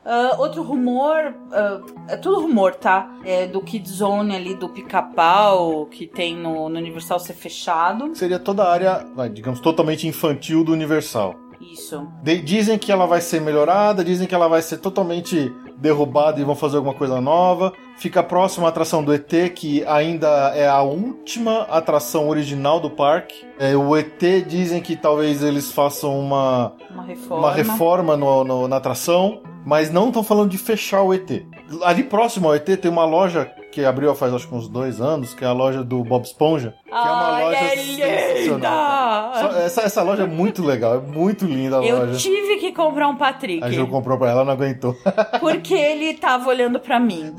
Ah, 0.04 0.36
outro 0.38 0.62
rumor, 0.62 1.34
ah, 1.50 1.80
é 2.06 2.16
tudo 2.16 2.40
rumor, 2.40 2.76
tá? 2.76 3.12
É 3.24 3.48
do 3.48 3.60
Kid 3.60 3.88
Zone 3.88 4.36
ali, 4.36 4.54
do 4.54 4.68
pica-pau, 4.68 5.86
que 5.86 6.06
tem 6.06 6.36
no, 6.36 6.68
no 6.68 6.78
Universal 6.78 7.18
ser 7.18 7.34
fechado. 7.34 8.14
Seria 8.14 8.38
toda 8.38 8.62
a 8.62 8.72
área, 8.72 9.04
vai, 9.12 9.28
digamos, 9.28 9.58
totalmente 9.58 10.06
infantil 10.06 10.62
do 10.62 10.72
Universal. 10.72 11.49
Isso. 11.60 12.06
De- 12.22 12.40
dizem 12.40 12.78
que 12.78 12.90
ela 12.90 13.06
vai 13.06 13.20
ser 13.20 13.40
melhorada, 13.40 14.02
dizem 14.04 14.26
que 14.26 14.34
ela 14.34 14.48
vai 14.48 14.62
ser 14.62 14.78
totalmente 14.78 15.52
derrubada 15.76 16.40
e 16.40 16.44
vão 16.44 16.54
fazer 16.54 16.76
alguma 16.76 16.94
coisa 16.94 17.20
nova. 17.20 17.72
Fica 17.98 18.22
próxima 18.22 18.66
à 18.66 18.68
atração 18.70 19.02
do 19.04 19.12
ET, 19.12 19.50
que 19.54 19.84
ainda 19.86 20.52
é 20.54 20.66
a 20.66 20.80
última 20.82 21.62
atração 21.62 22.28
original 22.28 22.80
do 22.80 22.88
parque. 22.90 23.46
É, 23.58 23.76
o 23.76 23.94
ET 23.96 24.20
dizem 24.46 24.80
que 24.80 24.96
talvez 24.96 25.42
eles 25.42 25.70
façam 25.72 26.18
uma, 26.18 26.72
Uma 26.90 27.02
reforma. 27.04 27.46
uma 27.46 27.52
reforma 27.52 28.16
no- 28.16 28.44
no- 28.44 28.68
na 28.68 28.76
atração, 28.76 29.42
mas 29.64 29.90
não 29.90 30.08
estão 30.08 30.22
falando 30.22 30.50
de 30.50 30.58
fechar 30.58 31.02
o 31.02 31.12
ET. 31.12 31.46
Ali 31.82 32.02
próximo 32.04 32.48
ao 32.48 32.54
ET 32.54 32.76
tem 32.76 32.90
uma 32.90 33.04
loja 33.04 33.50
que 33.70 33.84
abriu 33.84 34.14
faz 34.14 34.34
acho 34.34 34.48
que 34.48 34.54
uns 34.54 34.68
dois 34.68 35.00
anos, 35.00 35.32
que 35.34 35.44
é 35.44 35.46
a 35.48 35.52
loja 35.52 35.82
do 35.84 36.02
Bob 36.02 36.24
Esponja, 36.24 36.74
que 36.84 36.90
é 36.92 36.96
uma 36.96 37.34
Ai, 37.36 37.44
loja 37.44 37.56
é 37.58 37.76
sensacional. 37.76 39.32
linda! 39.42 39.58
Essa, 39.64 39.80
essa 39.82 40.02
loja 40.02 40.22
é 40.24 40.26
muito 40.26 40.64
legal, 40.64 40.94
é 40.96 40.98
muito 41.00 41.44
linda 41.46 41.78
a 41.78 41.84
Eu 41.84 41.98
loja. 42.06 42.18
tive 42.18 42.56
que 42.56 42.72
comprar 42.72 43.08
um 43.08 43.16
Patrick. 43.16 43.62
A 43.62 43.70
Ju 43.70 43.86
comprou 43.86 44.18
pra 44.18 44.30
ela, 44.30 44.44
não 44.44 44.52
aguentou. 44.52 44.96
Porque 45.40 45.74
ele 45.74 46.14
tava 46.14 46.48
olhando 46.48 46.80
pra 46.80 46.98
mim. 46.98 47.34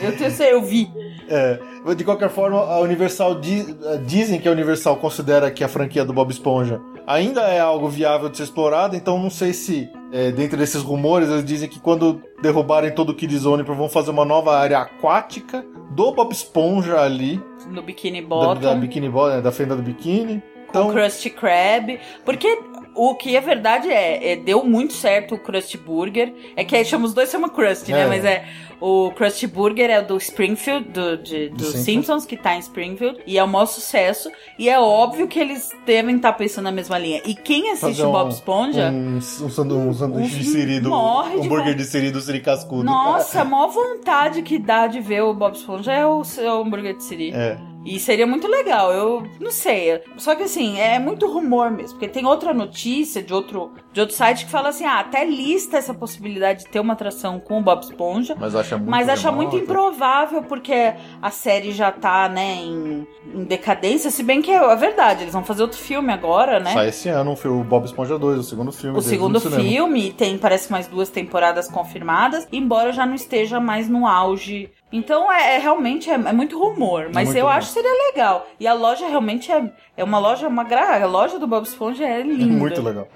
Eu, 0.00 0.16
tenho 0.16 0.30
certeza, 0.30 0.44
eu 0.44 0.62
vi. 0.62 0.90
É, 1.28 1.58
de 1.96 2.04
qualquer 2.04 2.28
forma, 2.28 2.58
a 2.60 2.78
Universal 2.80 3.40
di- 3.40 3.74
dizem 4.04 4.38
que 4.40 4.48
a 4.48 4.52
Universal 4.52 4.96
considera 4.96 5.50
que 5.50 5.64
a 5.64 5.68
franquia 5.68 6.04
do 6.04 6.12
Bob 6.12 6.30
Esponja 6.30 6.80
ainda 7.06 7.42
é 7.42 7.58
algo 7.60 7.88
viável 7.88 8.28
de 8.28 8.36
ser 8.36 8.42
explorado, 8.44 8.94
então 8.94 9.18
não 9.18 9.30
sei 9.30 9.52
se 9.52 9.88
é, 10.12 10.30
dentro 10.30 10.56
desses 10.58 10.82
rumores 10.82 11.28
eles 11.28 11.44
dizem 11.44 11.68
que 11.68 11.80
quando 11.80 12.22
derrubarem 12.42 12.94
todo 12.94 13.10
o 13.10 13.14
Kid 13.14 13.36
Zone 13.38 13.62
vão 13.62 13.88
fazer 13.88 14.10
uma 14.10 14.24
nova 14.24 14.56
área 14.56 14.78
aquática 14.78 15.64
do 15.90 16.12
Bob 16.12 16.32
Esponja 16.32 17.00
ali, 17.00 17.40
No 17.68 17.82
Bikini 17.82 18.20
da, 18.20 18.28
Bottom. 18.28 18.60
da 18.60 18.74
Bikini 18.74 19.08
Bottom, 19.08 19.36
né, 19.36 19.40
da 19.40 19.52
fenda 19.52 19.74
do 19.74 19.82
biquíni. 19.82 20.40
com 20.40 20.70
Então, 20.70 20.88
o 20.88 20.92
Krusty 20.92 21.30
Krab. 21.30 21.98
Porque 22.24 22.58
o 22.94 23.14
que 23.14 23.36
é 23.36 23.40
verdade 23.40 23.90
é, 23.90 24.32
é, 24.32 24.36
deu 24.36 24.64
muito 24.64 24.92
certo 24.92 25.34
o 25.34 25.38
Krusty 25.38 25.78
Burger. 25.78 26.32
É 26.56 26.64
que 26.64 26.76
aí 26.76 26.84
chama 26.84 27.04
os 27.06 27.14
dois 27.14 27.30
chama 27.30 27.48
Krusty, 27.48 27.92
né? 27.92 28.02
É. 28.02 28.06
Mas 28.06 28.24
é 28.24 28.44
o 28.80 29.12
Krusty 29.12 29.46
Burger 29.46 29.88
é 29.90 30.02
do 30.02 30.16
Springfield, 30.16 30.88
do, 30.88 31.16
de, 31.16 31.48
do 31.50 31.64
Simpsons. 31.64 31.84
Simpsons. 31.84 32.26
que 32.26 32.36
tá 32.36 32.56
em 32.56 32.58
Springfield. 32.58 33.20
E 33.26 33.38
é 33.38 33.44
o 33.44 33.48
maior 33.48 33.66
sucesso. 33.66 34.30
E 34.58 34.68
é 34.68 34.78
óbvio 34.78 35.28
que 35.28 35.38
eles 35.38 35.70
devem 35.86 36.16
estar 36.16 36.32
pensando 36.32 36.64
na 36.64 36.72
mesma 36.72 36.98
linha. 36.98 37.22
E 37.24 37.34
quem 37.34 37.70
assiste 37.70 38.02
o 38.02 38.10
Bob 38.10 38.26
um- 38.26 38.30
Esponja. 38.30 38.90
Um, 38.90 39.16
um, 39.16 39.20
sandu- 39.20 39.78
um 39.78 39.94
sanduíche 39.94 40.38
de 40.40 40.48
Um- 40.48 40.52
siri 40.52 40.80
do 40.80 40.88
morre 40.90 41.38
de 41.40 41.46
hambúrguer 41.46 41.72
von- 41.72 41.76
de 41.76 41.84
siri 41.84 42.10
do 42.10 42.20
siri 42.20 42.40
cascudo. 42.40 42.84
Nossa, 42.84 43.40
a 43.40 43.44
maior 43.46 43.68
vontade 43.68 44.42
que 44.42 44.58
dá 44.58 44.86
de 44.86 45.00
ver 45.00 45.22
o 45.22 45.32
Bob 45.32 45.54
Esponja 45.54 45.92
é 45.92 46.04
o 46.06 46.24
seu 46.24 46.60
hambúrguer 46.62 46.96
de 46.96 47.04
siri. 47.04 47.30
É. 47.32 47.56
E 47.84 47.98
seria 47.98 48.26
muito 48.26 48.46
legal, 48.46 48.92
eu 48.92 49.26
não 49.40 49.50
sei. 49.50 50.00
Só 50.16 50.34
que 50.34 50.44
assim, 50.44 50.78
é 50.78 50.98
muito 50.98 51.26
rumor 51.26 51.70
mesmo. 51.70 51.98
Porque 51.98 52.08
tem 52.08 52.24
outra 52.24 52.54
notícia 52.54 53.22
de 53.22 53.32
outro, 53.34 53.72
de 53.92 54.00
outro 54.00 54.14
site 54.14 54.44
que 54.44 54.50
fala 54.50 54.68
assim: 54.68 54.84
ah, 54.84 55.00
até 55.00 55.24
lista 55.24 55.76
essa 55.76 55.92
possibilidade 55.92 56.64
de 56.64 56.70
ter 56.70 56.80
uma 56.80 56.92
atração 56.92 57.40
com 57.40 57.58
o 57.58 57.62
Bob 57.62 57.82
Esponja. 57.82 58.36
Mas 58.38 58.54
acha 58.54 58.76
muito 58.76 58.90
Mas 58.90 59.08
acha 59.08 59.32
muito 59.32 59.56
improvável 59.56 60.42
porque 60.42 60.94
a 61.20 61.30
série 61.30 61.72
já 61.72 61.90
tá, 61.90 62.28
né, 62.28 62.54
em, 62.54 63.06
em 63.34 63.44
decadência. 63.44 64.10
Se 64.10 64.22
bem 64.22 64.40
que 64.40 64.50
é 64.50 64.58
a 64.58 64.74
verdade, 64.74 65.22
eles 65.22 65.32
vão 65.32 65.44
fazer 65.44 65.62
outro 65.62 65.78
filme 65.78 66.12
agora, 66.12 66.60
né? 66.60 66.72
Sai 66.72 66.88
esse 66.88 67.08
ano 67.08 67.36
o 67.44 67.64
Bob 67.64 67.84
Esponja 67.84 68.18
2, 68.18 68.38
o 68.38 68.42
segundo 68.42 68.72
filme. 68.72 68.98
O 68.98 69.02
segundo 69.02 69.40
filme 69.40 70.12
tem, 70.12 70.38
parece 70.38 70.70
mais 70.70 70.86
duas 70.86 71.08
temporadas 71.08 71.68
confirmadas, 71.68 72.46
embora 72.52 72.92
já 72.92 73.04
não 73.04 73.14
esteja 73.14 73.58
mais 73.58 73.88
no 73.88 74.06
auge. 74.06 74.70
Então 74.92 75.32
é, 75.32 75.54
é 75.56 75.58
realmente 75.58 76.10
é, 76.10 76.14
é 76.14 76.32
muito 76.32 76.58
rumor, 76.58 77.08
mas 77.12 77.26
muito 77.28 77.38
eu 77.38 77.44
rumor. 77.46 77.56
acho 77.56 77.68
que 77.68 77.74
seria 77.74 78.08
legal. 78.12 78.46
E 78.60 78.66
a 78.66 78.74
loja 78.74 79.06
realmente 79.08 79.50
é, 79.50 79.72
é 79.96 80.04
uma 80.04 80.18
loja, 80.18 80.46
uma 80.48 80.64
gra... 80.64 81.02
a 81.02 81.06
loja 81.06 81.38
do 81.38 81.46
Bob 81.46 81.64
Esponja 81.64 82.04
é 82.04 82.20
É 82.20 82.22
linda. 82.24 82.44
muito 82.52 82.82
legal. 82.82 83.08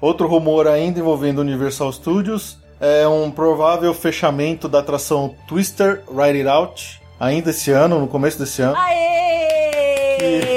Outro 0.00 0.26
rumor 0.28 0.66
ainda 0.68 1.00
envolvendo 1.00 1.40
Universal 1.40 1.92
Studios 1.92 2.58
é 2.80 3.08
um 3.08 3.30
provável 3.30 3.92
fechamento 3.94 4.68
da 4.68 4.80
atração 4.80 5.34
Twister 5.48 6.02
Ride 6.08 6.38
It 6.40 6.48
Out 6.48 7.00
ainda 7.18 7.50
esse 7.50 7.70
ano, 7.70 7.98
no 7.98 8.06
começo 8.06 8.38
desse 8.38 8.60
ano. 8.60 8.76
Aê! 8.76 10.16
Que, 10.18 10.55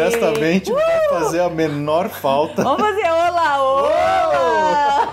honestamente, 0.00 0.70
não 0.70 0.76
vai 0.76 1.08
fazer 1.08 1.40
a 1.40 1.48
menor 1.48 2.08
falta. 2.08 2.62
Vamos 2.62 2.80
fazer 2.80 3.04
olá, 3.10 3.62
olá! 3.62 5.12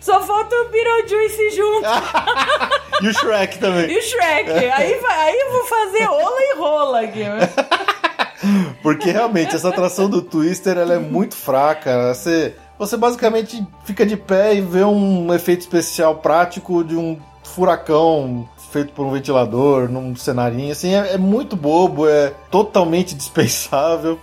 Só 0.00 0.20
falta 0.22 0.54
o 0.56 0.68
Beetlejuice 0.70 1.50
junto 1.50 1.88
E 3.02 3.08
o 3.08 3.14
Shrek 3.14 3.58
também. 3.58 3.90
e 3.90 3.98
o 3.98 4.02
Shrek. 4.02 4.50
Aí, 4.50 5.00
aí 5.04 5.38
eu 5.38 5.52
vou 5.52 5.64
fazer 5.64 6.08
ola 6.08 6.40
e 6.40 6.56
rola 6.58 7.00
aqui. 7.02 7.22
Porque 8.82 9.10
realmente 9.10 9.54
essa 9.54 9.68
atração 9.68 10.08
do 10.08 10.22
Twister 10.22 10.76
ela 10.78 10.94
é 10.94 10.98
muito 10.98 11.36
fraca. 11.36 12.14
Você, 12.14 12.54
você 12.78 12.96
basicamente 12.96 13.64
fica 13.84 14.06
de 14.06 14.16
pé 14.16 14.54
e 14.54 14.60
vê 14.60 14.84
um 14.84 15.32
efeito 15.34 15.60
especial 15.60 16.16
prático 16.16 16.82
de 16.82 16.96
um 16.96 17.18
furacão 17.48 18.48
feito 18.70 18.92
por 18.92 19.06
um 19.06 19.10
ventilador 19.10 19.88
num 19.88 20.14
cenarinho. 20.14 20.72
Assim, 20.72 20.94
é, 20.94 21.14
é 21.14 21.18
muito 21.18 21.56
bobo, 21.56 22.08
é 22.08 22.32
totalmente 22.50 23.14
dispensável. 23.16 24.18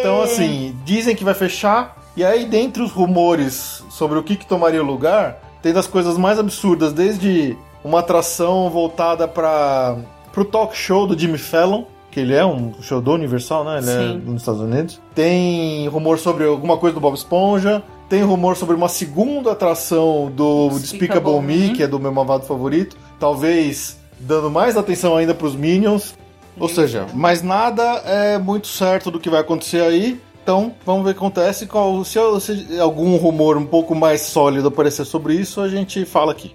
Então, 0.00 0.22
assim, 0.22 0.76
dizem 0.84 1.16
que 1.16 1.24
vai 1.24 1.34
fechar. 1.34 1.96
E 2.16 2.24
aí, 2.24 2.44
dentre 2.44 2.82
os 2.82 2.92
rumores 2.92 3.84
sobre 3.90 4.18
o 4.18 4.22
que, 4.22 4.36
que 4.36 4.46
tomaria 4.46 4.82
lugar, 4.82 5.38
tem 5.62 5.72
das 5.72 5.86
coisas 5.86 6.18
mais 6.18 6.38
absurdas, 6.38 6.92
desde 6.92 7.56
uma 7.82 8.00
atração 8.00 8.68
voltada 8.70 9.26
para 9.28 9.96
o 10.36 10.44
talk 10.44 10.76
show 10.76 11.06
do 11.06 11.18
Jimmy 11.18 11.38
Fallon, 11.38 11.84
que 12.10 12.20
ele 12.20 12.34
é 12.34 12.44
um 12.44 12.72
show 12.80 13.00
do 13.00 13.12
Universal, 13.12 13.64
né? 13.64 13.78
Ele 13.78 13.86
Sim. 13.86 14.22
é 14.26 14.30
nos 14.30 14.42
Estados 14.42 14.60
Unidos. 14.60 15.00
Tem 15.14 15.86
rumor 15.88 16.18
sobre 16.18 16.46
alguma 16.46 16.78
coisa 16.78 16.94
do 16.94 17.00
Bob 17.00 17.14
Esponja. 17.14 17.82
Tem 18.08 18.22
rumor 18.22 18.56
sobre 18.56 18.76
uma 18.76 18.88
segunda 18.88 19.52
atração 19.52 20.30
do 20.30 20.68
Despicable 20.70 20.80
Despicable 20.80 21.42
Me, 21.42 21.68
Me. 21.68 21.76
que 21.76 21.82
é 21.82 21.88
do 21.88 21.98
meu 21.98 22.12
malvado 22.12 22.44
favorito. 22.46 22.96
Talvez 23.18 23.98
dando 24.20 24.50
mais 24.50 24.76
atenção 24.76 25.16
ainda 25.16 25.34
pros 25.34 25.56
Minions. 25.56 26.14
Ou 26.58 26.68
seja, 26.68 27.06
mais 27.12 27.42
nada 27.42 27.82
é 28.06 28.38
muito 28.38 28.68
certo 28.68 29.10
do 29.10 29.20
que 29.20 29.28
vai 29.28 29.40
acontecer 29.40 29.82
aí. 29.82 30.20
Então, 30.42 30.72
vamos 30.86 31.04
ver 31.04 31.10
o 31.10 31.14
que 31.14 31.18
acontece. 31.18 31.68
Se 32.04 32.78
algum 32.80 33.16
rumor 33.16 33.56
um 33.56 33.66
pouco 33.66 33.94
mais 33.94 34.22
sólido 34.22 34.68
aparecer 34.68 35.04
sobre 35.04 35.34
isso, 35.34 35.60
a 35.60 35.68
gente 35.68 36.04
fala 36.04 36.30
aqui. 36.30 36.54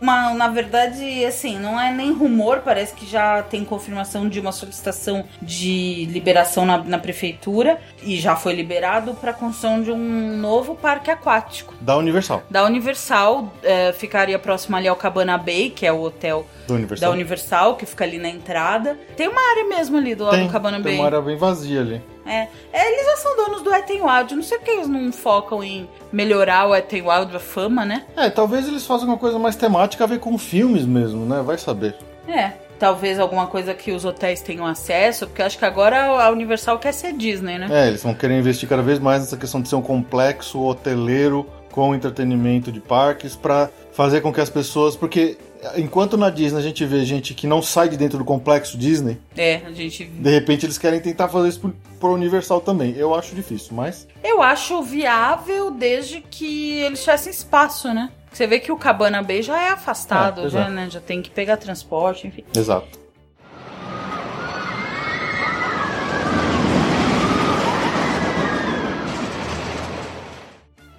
Uma, 0.00 0.25
na 0.36 0.48
verdade, 0.48 1.24
assim, 1.24 1.58
não 1.58 1.80
é 1.80 1.92
nem 1.92 2.12
rumor, 2.12 2.60
parece 2.64 2.94
que 2.94 3.06
já 3.06 3.42
tem 3.42 3.64
confirmação 3.64 4.28
de 4.28 4.38
uma 4.38 4.52
solicitação 4.52 5.24
de 5.40 6.06
liberação 6.10 6.64
na, 6.64 6.78
na 6.78 6.98
prefeitura 6.98 7.78
e 8.02 8.16
já 8.16 8.36
foi 8.36 8.54
liberado 8.54 9.14
para 9.14 9.30
a 9.30 9.34
construção 9.34 9.82
de 9.82 9.90
um 9.90 10.36
novo 10.36 10.74
parque 10.74 11.10
aquático. 11.10 11.74
Da 11.80 11.96
Universal. 11.96 12.42
Da 12.50 12.64
Universal, 12.64 13.52
é, 13.62 13.92
ficaria 13.92 14.38
próximo 14.38 14.76
ali 14.76 14.88
ao 14.88 14.96
Cabana 14.96 15.38
Bay, 15.38 15.70
que 15.70 15.86
é 15.86 15.92
o 15.92 16.00
hotel 16.00 16.46
Universal. 16.68 17.08
da 17.08 17.14
Universal, 17.14 17.76
que 17.76 17.86
fica 17.86 18.04
ali 18.04 18.18
na 18.18 18.28
entrada. 18.28 18.98
Tem 19.16 19.28
uma 19.28 19.40
área 19.50 19.64
mesmo 19.64 19.96
ali 19.96 20.14
do 20.14 20.24
lado 20.24 20.36
tem, 20.36 20.46
do 20.46 20.52
Cabana 20.52 20.76
tem 20.76 20.84
Bay. 20.84 20.94
uma 20.96 21.06
área 21.06 21.20
bem 21.20 21.36
vazia 21.36 21.80
ali. 21.80 22.02
É. 22.26 22.48
Eles 22.72 23.06
já 23.06 23.16
são 23.16 23.36
donos 23.36 23.62
do 23.62 23.70
Wet 23.70 23.92
n 23.92 24.02
Wild. 24.02 24.34
Não 24.34 24.42
sei 24.42 24.58
por 24.58 24.64
que 24.64 24.70
eles 24.70 24.88
não 24.88 25.12
focam 25.12 25.62
em 25.62 25.88
melhorar 26.12 26.66
o 26.66 26.70
Wet 26.70 26.94
n 26.96 27.08
Wild, 27.08 27.36
a 27.36 27.40
fama, 27.40 27.84
né? 27.84 28.04
É, 28.16 28.28
talvez 28.28 28.66
eles 28.66 28.86
façam 28.86 29.06
uma 29.06 29.18
coisa 29.18 29.38
mais 29.38 29.56
temática 29.56 30.04
a 30.04 30.06
ver 30.06 30.18
com 30.18 30.36
filmes 30.36 30.84
mesmo, 30.84 31.24
né? 31.24 31.42
Vai 31.42 31.58
saber. 31.58 31.94
É. 32.28 32.52
Talvez 32.78 33.18
alguma 33.18 33.46
coisa 33.46 33.72
que 33.72 33.90
os 33.92 34.04
hotéis 34.04 34.42
tenham 34.42 34.66
acesso, 34.66 35.26
porque 35.26 35.40
acho 35.40 35.58
que 35.58 35.64
agora 35.64 36.22
a 36.22 36.30
Universal 36.30 36.78
quer 36.78 36.92
ser 36.92 37.14
Disney, 37.14 37.58
né? 37.58 37.68
É, 37.70 37.88
eles 37.88 38.02
vão 38.02 38.12
querer 38.12 38.38
investir 38.38 38.68
cada 38.68 38.82
vez 38.82 38.98
mais 38.98 39.22
nessa 39.22 39.36
questão 39.36 39.62
de 39.62 39.68
ser 39.68 39.76
um 39.76 39.82
complexo 39.82 40.62
hoteleiro 40.62 41.46
com 41.72 41.94
entretenimento 41.94 42.70
de 42.70 42.80
parques 42.80 43.34
para 43.34 43.70
fazer 43.92 44.20
com 44.20 44.32
que 44.32 44.40
as 44.40 44.50
pessoas. 44.50 44.94
Porque 44.94 45.38
enquanto 45.76 46.16
na 46.16 46.30
Disney 46.30 46.58
a 46.58 46.62
gente 46.62 46.84
vê 46.84 47.04
gente 47.04 47.34
que 47.34 47.46
não 47.46 47.62
sai 47.62 47.88
de 47.88 47.96
dentro 47.96 48.18
do 48.18 48.24
complexo 48.24 48.76
Disney. 48.76 49.18
É, 49.36 49.62
a 49.66 49.72
gente. 49.72 50.04
De 50.04 50.30
repente 50.30 50.66
eles 50.66 50.78
querem 50.78 51.00
tentar 51.00 51.28
fazer 51.28 51.48
isso 51.48 51.74
pro, 51.98 52.12
Universal 52.12 52.60
também. 52.60 52.94
Eu 52.96 53.14
acho 53.14 53.34
difícil, 53.34 53.74
mas. 53.74 54.06
Eu 54.22 54.42
acho 54.42 54.82
viável 54.82 55.70
desde 55.70 56.20
que 56.20 56.78
eles 56.78 57.00
tivessem 57.00 57.30
espaço, 57.30 57.92
né? 57.92 58.10
Você 58.32 58.46
vê 58.46 58.58
que 58.58 58.70
o 58.70 58.76
Cabana 58.76 59.22
Bay 59.22 59.42
já 59.42 59.60
é 59.60 59.70
afastado, 59.70 60.46
É, 60.46 60.50
já, 60.50 60.68
né? 60.68 60.88
Já 60.90 61.00
tem 61.00 61.22
que 61.22 61.30
pegar 61.30 61.56
transporte, 61.56 62.26
enfim. 62.26 62.44
Exato. 62.54 63.06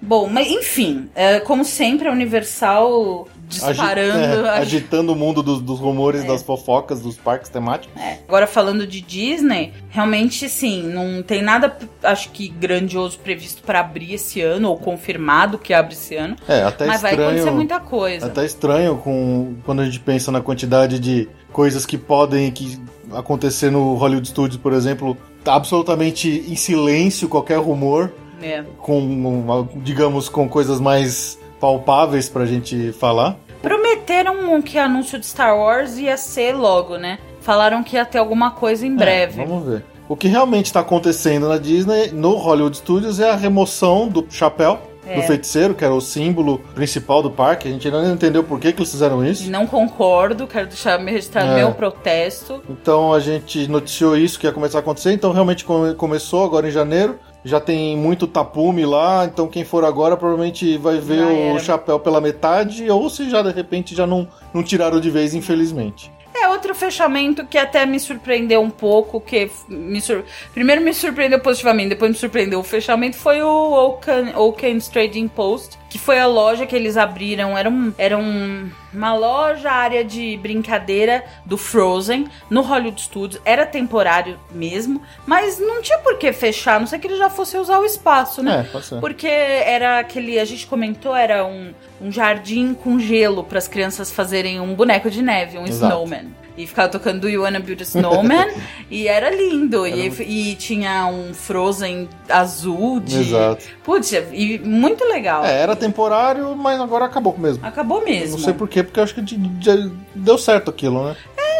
Bom, 0.00 0.26
mas 0.26 0.48
enfim, 0.48 1.10
é, 1.14 1.38
como 1.38 1.66
sempre, 1.66 2.08
a 2.08 2.12
Universal 2.12 3.28
disparando. 3.48 4.18
É, 4.46 4.50
agi- 4.50 4.60
agitando 4.76 5.12
o 5.12 5.16
mundo 5.16 5.42
dos, 5.42 5.60
dos 5.60 5.78
rumores, 5.80 6.24
das 6.24 6.42
fofocas, 6.42 7.00
dos 7.00 7.16
parques 7.16 7.48
temáticos. 7.48 7.90
É, 8.00 8.18
Agora 8.28 8.46
falando 8.46 8.86
de 8.86 9.00
Disney, 9.00 9.72
realmente 9.90 10.48
sim, 10.48 10.82
não 10.82 11.22
tem 11.22 11.42
nada, 11.42 11.76
acho 12.02 12.30
que 12.30 12.48
grandioso 12.48 13.18
previsto 13.18 13.62
para 13.62 13.80
abrir 13.80 14.14
esse 14.14 14.40
ano 14.40 14.68
ou 14.68 14.76
confirmado 14.76 15.58
que 15.58 15.72
abre 15.72 15.94
esse 15.94 16.14
ano, 16.14 16.36
É, 16.46 16.62
até 16.62 16.86
mas 16.86 17.00
vai 17.02 17.12
estranho. 17.12 17.30
acontecer 17.30 17.50
muita 17.54 17.80
coisa. 17.80 18.26
Até 18.26 18.44
estranho 18.44 18.96
com 18.98 19.54
quando 19.64 19.80
a 19.80 19.84
gente 19.84 20.00
pensa 20.00 20.30
na 20.30 20.40
quantidade 20.40 20.98
de 20.98 21.28
coisas 21.52 21.86
que 21.86 21.96
podem 21.96 22.50
que 22.50 22.78
acontecer 23.12 23.70
no 23.70 23.94
Hollywood 23.94 24.28
Studios, 24.28 24.60
por 24.60 24.72
exemplo, 24.74 25.16
tá 25.42 25.54
absolutamente 25.54 26.44
em 26.46 26.54
silêncio 26.56 27.28
qualquer 27.28 27.58
rumor, 27.58 28.12
É. 28.42 28.62
com 28.78 29.66
digamos 29.82 30.28
com 30.28 30.48
coisas 30.48 30.78
mais 30.80 31.38
palpáveis 31.60 32.28
pra 32.28 32.46
gente 32.46 32.92
falar. 32.92 33.36
Prometeram 33.62 34.60
que 34.62 34.78
o 34.78 34.82
anúncio 34.82 35.18
de 35.18 35.26
Star 35.26 35.56
Wars 35.56 35.98
ia 35.98 36.16
ser 36.16 36.52
logo, 36.54 36.96
né? 36.96 37.18
Falaram 37.40 37.82
que 37.82 37.96
ia 37.96 38.04
ter 38.04 38.18
alguma 38.18 38.50
coisa 38.50 38.86
em 38.86 38.94
breve. 38.94 39.40
É, 39.42 39.44
vamos 39.46 39.66
ver. 39.66 39.84
O 40.08 40.16
que 40.16 40.26
realmente 40.28 40.66
está 40.66 40.80
acontecendo 40.80 41.48
na 41.48 41.58
Disney, 41.58 42.10
no 42.12 42.34
Hollywood 42.36 42.76
Studios, 42.78 43.20
é 43.20 43.30
a 43.30 43.36
remoção 43.36 44.08
do 44.08 44.26
chapéu 44.30 44.78
É. 45.06 45.16
do 45.16 45.22
feiticeiro, 45.22 45.74
que 45.74 45.84
era 45.84 45.92
o 45.94 46.00
símbolo 46.00 46.58
principal 46.74 47.22
do 47.22 47.30
parque. 47.30 47.68
A 47.68 47.70
gente 47.70 47.86
ainda 47.88 48.02
não 48.02 48.12
entendeu 48.14 48.42
por 48.44 48.58
que, 48.60 48.72
que 48.72 48.80
eles 48.80 48.90
fizeram 48.90 49.24
isso. 49.24 49.50
Não 49.50 49.66
concordo, 49.66 50.46
quero 50.46 50.66
deixar 50.66 50.98
registrado 51.00 51.50
É. 51.52 51.56
meu 51.56 51.72
protesto. 51.72 52.62
Então 52.68 53.12
a 53.12 53.20
gente 53.20 53.66
noticiou 53.68 54.16
isso 54.16 54.38
que 54.38 54.46
ia 54.46 54.52
começar 54.52 54.78
a 54.78 54.80
acontecer. 54.80 55.12
Então 55.12 55.32
realmente 55.32 55.64
come- 55.64 55.94
começou 55.94 56.44
agora 56.44 56.68
em 56.68 56.70
janeiro. 56.70 57.18
Já 57.48 57.58
tem 57.58 57.96
muito 57.96 58.26
tapume 58.26 58.84
lá, 58.84 59.24
então 59.24 59.48
quem 59.48 59.64
for 59.64 59.82
agora 59.82 60.18
provavelmente 60.18 60.76
vai 60.76 60.98
ver 60.98 61.20
Já 61.20 61.26
o 61.26 61.50
era. 61.50 61.58
chapéu 61.60 61.98
pela 61.98 62.20
metade, 62.20 62.90
ou 62.90 63.08
se 63.08 63.30
já 63.30 63.40
de 63.40 63.50
repente 63.50 63.94
já 63.94 64.06
não, 64.06 64.28
não 64.52 64.62
tiraram 64.62 65.00
de 65.00 65.10
vez, 65.10 65.34
infelizmente. 65.34 66.12
É 66.34 66.46
outro 66.48 66.74
fechamento 66.74 67.46
que 67.46 67.56
até 67.56 67.86
me 67.86 67.98
surpreendeu 67.98 68.60
um 68.60 68.68
pouco, 68.68 69.18
que 69.18 69.50
me 69.66 69.98
sur... 70.00 70.24
primeiro 70.52 70.82
me 70.82 70.92
surpreendeu 70.92 71.40
positivamente, 71.40 71.88
depois 71.88 72.10
me 72.10 72.16
surpreendeu 72.18 72.60
o 72.60 72.62
fechamento 72.62 73.16
foi 73.16 73.42
o 73.42 73.48
Oaken, 73.48 74.36
Oaken's 74.36 74.88
Trading 74.88 75.26
Post, 75.26 75.78
que 75.88 75.98
foi 75.98 76.18
a 76.18 76.26
loja 76.26 76.66
que 76.66 76.76
eles 76.76 76.96
abriram, 76.96 77.56
era, 77.56 77.68
um, 77.68 77.92
era 77.96 78.18
um, 78.18 78.70
uma 78.92 79.14
loja, 79.14 79.70
área 79.70 80.04
de 80.04 80.36
brincadeira 80.36 81.24
do 81.44 81.56
Frozen 81.56 82.28
no 82.50 82.60
Hollywood 82.60 83.00
Studios, 83.00 83.40
era 83.44 83.64
temporário 83.64 84.38
mesmo, 84.50 85.02
mas 85.26 85.58
não 85.58 85.80
tinha 85.80 85.98
por 85.98 86.18
que 86.18 86.32
fechar, 86.32 86.76
a 86.76 86.80
não 86.80 86.86
sei 86.86 86.98
que 86.98 87.06
eles 87.06 87.18
já 87.18 87.30
fossem 87.30 87.58
usar 87.58 87.78
o 87.78 87.84
espaço, 87.84 88.42
né? 88.42 88.60
É, 88.60 88.62
pode 88.70 88.84
ser. 88.84 89.00
Porque 89.00 89.26
era 89.26 89.98
aquele, 89.98 90.38
a 90.38 90.44
gente 90.44 90.66
comentou, 90.66 91.14
era 91.16 91.46
um, 91.46 91.72
um 92.00 92.12
jardim 92.12 92.74
com 92.74 92.98
gelo 92.98 93.42
para 93.42 93.58
as 93.58 93.66
crianças 93.66 94.10
fazerem 94.10 94.60
um 94.60 94.74
boneco 94.74 95.10
de 95.10 95.22
neve, 95.22 95.56
um 95.58 95.66
Exato. 95.66 95.92
snowman. 95.92 96.28
E 96.58 96.66
ficava 96.66 96.88
tocando 96.88 97.20
Do 97.20 97.28
You 97.28 97.42
Wanna 97.42 97.60
Build 97.60 97.80
a 97.80 97.86
Snowman? 97.86 98.48
e 98.90 99.06
era 99.06 99.30
lindo. 99.30 99.86
Era 99.86 99.96
e, 99.96 100.00
muito- 100.00 100.22
e 100.22 100.56
tinha 100.56 101.06
um 101.06 101.32
Frozen 101.32 102.08
azul 102.28 102.98
de. 102.98 103.20
Exato. 103.20 103.64
Putz, 103.84 104.12
e 104.32 104.58
muito 104.58 105.04
legal. 105.04 105.44
É, 105.44 105.62
era 105.62 105.76
temporário, 105.76 106.56
mas 106.56 106.80
agora 106.80 107.04
acabou 107.04 107.38
mesmo. 107.38 107.64
Acabou 107.64 108.04
mesmo. 108.04 108.36
Não 108.36 108.44
sei 108.44 108.52
porquê, 108.52 108.82
porque 108.82 108.98
eu 108.98 109.04
acho 109.04 109.14
que 109.14 109.22
de- 109.22 109.36
de- 109.36 109.92
deu 110.14 110.36
certo 110.36 110.68
aquilo, 110.68 111.04
né? 111.08 111.16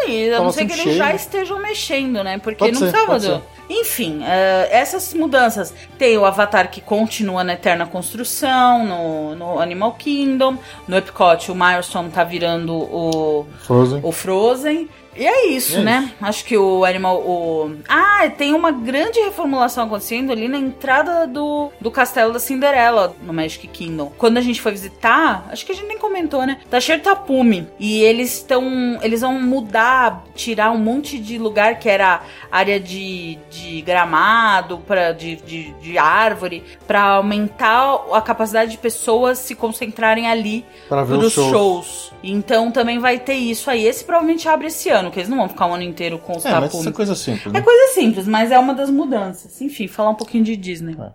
E 0.08 0.30
a 0.32 0.40
não 0.40 0.50
ser 0.50 0.64
que 0.66 0.72
eles 0.72 0.96
já 0.96 1.14
estejam 1.14 1.60
mexendo, 1.60 2.24
né? 2.24 2.38
Porque 2.38 2.58
Pode 2.58 2.72
não 2.72 2.80
ser, 2.80 2.90
precisava 2.90 3.18
do. 3.18 3.26
ser. 3.26 3.57
Enfim, 3.68 4.20
eh, 4.24 4.68
essas 4.70 5.12
mudanças. 5.12 5.74
Tem 5.98 6.16
o 6.16 6.24
Avatar 6.24 6.70
que 6.70 6.80
continua 6.80 7.44
na 7.44 7.52
eterna 7.52 7.86
construção, 7.86 8.86
no, 8.86 9.34
no 9.34 9.60
Animal 9.60 9.92
Kingdom. 9.92 10.56
No 10.86 10.96
Epcot, 10.96 11.50
o 11.50 11.54
Milestone 11.54 12.10
tá 12.10 12.24
virando 12.24 12.74
o, 12.74 13.46
Frozen. 13.60 14.00
o 14.02 14.12
Frozen. 14.12 14.88
E 15.18 15.26
é 15.26 15.46
isso, 15.48 15.78
É 15.78 15.82
né? 15.82 16.12
Acho 16.20 16.44
que 16.44 16.56
o 16.56 16.84
Animal. 16.84 17.16
O... 17.18 17.74
Ah, 17.88 18.30
tem 18.30 18.54
uma 18.54 18.70
grande 18.70 19.18
reformulação 19.20 19.86
acontecendo 19.86 20.30
ali 20.30 20.46
na 20.46 20.56
entrada 20.58 21.26
do, 21.26 21.70
do 21.80 21.90
castelo 21.90 22.32
da 22.32 22.38
Cinderela, 22.38 23.16
no 23.22 23.32
Magic 23.32 23.66
Kingdom. 23.66 24.12
Quando 24.16 24.38
a 24.38 24.40
gente 24.40 24.60
foi 24.62 24.70
visitar, 24.72 25.46
acho 25.50 25.66
que 25.66 25.72
a 25.72 25.74
gente 25.74 25.88
nem 25.88 25.98
comentou, 25.98 26.46
né? 26.46 26.58
Tá 26.70 26.78
cheio 26.78 26.98
de 26.98 27.04
tapume. 27.04 27.66
E 27.80 28.00
eles 28.02 28.34
estão. 28.36 28.98
Eles 29.02 29.20
vão 29.22 29.40
mudar, 29.42 30.24
tirar 30.36 30.70
um 30.70 30.78
monte 30.78 31.18
de 31.18 31.36
lugar 31.36 31.80
que 31.80 31.88
era 31.88 32.22
área 32.50 32.78
de, 32.78 33.36
de 33.50 33.80
gramado, 33.82 34.78
pra, 34.86 35.10
de, 35.12 35.36
de, 35.36 35.72
de 35.74 35.98
árvore, 35.98 36.62
pra 36.86 37.02
aumentar 37.02 38.04
a 38.12 38.20
capacidade 38.22 38.70
de 38.70 38.78
pessoas 38.78 39.38
se 39.38 39.54
concentrarem 39.54 40.28
ali 40.28 40.64
Pra 40.88 41.02
ver 41.02 41.16
os 41.18 41.32
shows. 41.32 41.50
shows. 41.50 42.12
Então 42.22 42.70
também 42.72 42.98
vai 42.98 43.18
ter 43.18 43.34
isso 43.34 43.70
aí. 43.70 43.84
Esse 43.86 44.04
provavelmente 44.04 44.48
abre 44.48 44.66
esse 44.66 44.88
ano, 44.88 45.10
que 45.10 45.18
eles 45.20 45.28
não 45.28 45.36
vão 45.38 45.48
ficar 45.48 45.66
o 45.66 45.74
ano 45.74 45.84
inteiro 45.84 46.18
com 46.18 46.36
os 46.36 46.44
É, 46.44 46.50
mas 46.50 46.64
tapumes. 46.64 46.80
isso 46.80 46.88
é 46.88 46.92
coisa 46.92 47.14
simples, 47.14 47.46
É 47.54 47.58
né? 47.58 47.60
coisa 47.62 47.94
simples, 47.94 48.26
mas 48.26 48.50
é 48.50 48.58
uma 48.58 48.74
das 48.74 48.90
mudanças. 48.90 49.60
Enfim, 49.60 49.86
falar 49.86 50.10
um 50.10 50.14
pouquinho 50.16 50.42
de 50.44 50.56
Disney. 50.56 50.96
É. 51.00 51.12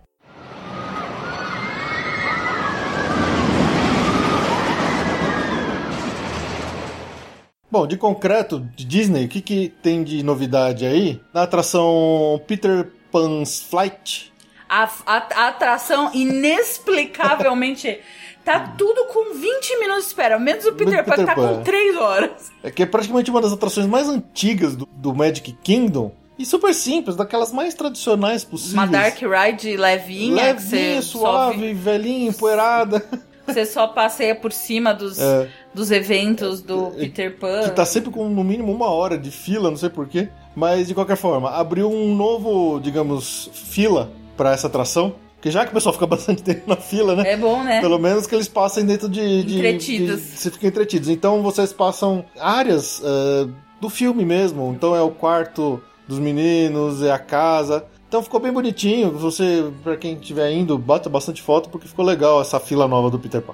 Bom, 7.70 7.86
de 7.88 7.96
concreto, 7.96 8.60
de 8.76 8.84
Disney, 8.84 9.24
o 9.24 9.28
que, 9.28 9.40
que 9.40 9.68
tem 9.82 10.04
de 10.04 10.22
novidade 10.22 10.86
aí? 10.86 11.20
Na 11.32 11.42
atração 11.42 12.40
Peter 12.46 12.88
Pan's 13.10 13.60
Flight, 13.60 14.32
A, 14.68 14.84
a- 15.06 15.28
a 15.34 15.48
atração 15.48 16.10
inexplicavelmente. 16.14 17.98
Tá 18.44 18.74
tudo 18.76 19.06
com 19.06 19.34
20 19.34 19.78
minutos 19.80 20.02
de 20.04 20.08
espera. 20.08 20.38
Menos 20.38 20.64
o 20.66 20.72
Peter 20.72 21.02
Pan, 21.04 21.04
que 21.04 21.10
Peter 21.10 21.26
tá 21.26 21.34
Pan. 21.34 21.56
com 21.58 21.62
3 21.62 21.96
horas. 21.96 22.30
é 22.62 22.70
que 22.70 22.82
é 22.82 22.86
praticamente 22.86 23.30
uma 23.30 23.40
das 23.40 23.52
atrações 23.52 23.86
mais 23.86 24.08
antigas 24.08 24.76
do, 24.76 24.86
do 24.86 25.14
Magic 25.14 25.52
Kingdom. 25.62 26.12
E 26.38 26.44
super 26.44 26.74
simples, 26.74 27.14
daquelas 27.16 27.52
mais 27.52 27.74
tradicionais 27.74 28.42
possíveis. 28.44 28.74
Uma 28.74 28.86
Dark 28.86 29.16
Ride 29.20 29.76
levinha, 29.76 30.34
Levinha, 30.34 31.00
suave, 31.00 31.58
vi- 31.68 31.74
velhinha, 31.74 32.28
empoeirada. 32.30 33.02
você 33.46 33.64
só 33.64 33.86
passeia 33.86 34.34
por 34.34 34.50
cima 34.52 34.92
dos, 34.92 35.18
É. 35.20 35.48
dos 35.72 35.90
eventos 35.92 36.60
do 36.60 36.90
Peter 36.90 37.38
Pan. 37.38 37.62
que 37.62 37.70
tá 37.70 37.86
sempre 37.86 38.10
com 38.10 38.28
no 38.28 38.42
mínimo 38.42 38.72
uma 38.72 38.90
hora 38.90 39.16
de 39.16 39.30
fila, 39.30 39.70
não 39.70 39.76
sei 39.76 39.88
porquê. 39.90 40.28
Mas 40.56 40.88
de 40.88 40.94
qualquer 40.94 41.16
forma, 41.16 41.50
abriu 41.50 41.88
um 41.90 42.14
novo, 42.16 42.80
digamos, 42.80 43.48
fila 43.52 44.10
para 44.36 44.52
essa 44.52 44.66
atração. 44.66 45.14
Porque 45.44 45.50
já 45.52 45.62
que 45.66 45.72
o 45.72 45.74
pessoal 45.74 45.92
fica 45.92 46.06
bastante 46.06 46.40
tempo 46.42 46.62
na 46.66 46.76
fila, 46.76 47.14
né? 47.14 47.32
É 47.32 47.36
bom, 47.36 47.62
né? 47.62 47.82
Pelo 47.82 47.98
menos 47.98 48.26
que 48.26 48.34
eles 48.34 48.48
passem 48.48 48.82
dentro 48.86 49.10
de. 49.10 49.42
de 49.44 49.58
Entretidos. 49.58 50.22
de- 50.22 50.38
você 50.38 50.50
fica 50.50 50.66
entretidos. 50.66 51.10
Então 51.10 51.42
vocês 51.42 51.70
passam 51.70 52.24
áreas 52.40 53.02
eh, 53.04 53.46
do 53.78 53.90
filme 53.90 54.24
mesmo. 54.24 54.72
Então 54.74 54.96
é 54.96 55.02
o 55.02 55.10
quarto 55.10 55.82
dos 56.08 56.18
meninos, 56.18 57.02
é 57.02 57.10
a 57.10 57.18
casa. 57.18 57.84
Então 58.08 58.22
ficou 58.22 58.40
bem 58.40 58.50
bonitinho. 58.52 59.10
Você, 59.18 59.70
pra 59.82 59.98
quem 59.98 60.14
estiver 60.14 60.50
indo, 60.50 60.78
bota 60.78 61.10
bastante 61.10 61.42
foto 61.42 61.68
porque 61.68 61.86
ficou 61.86 62.06
legal 62.06 62.40
essa 62.40 62.58
fila 62.58 62.88
nova 62.88 63.10
do 63.10 63.18
Peter 63.18 63.42
Pan. 63.42 63.52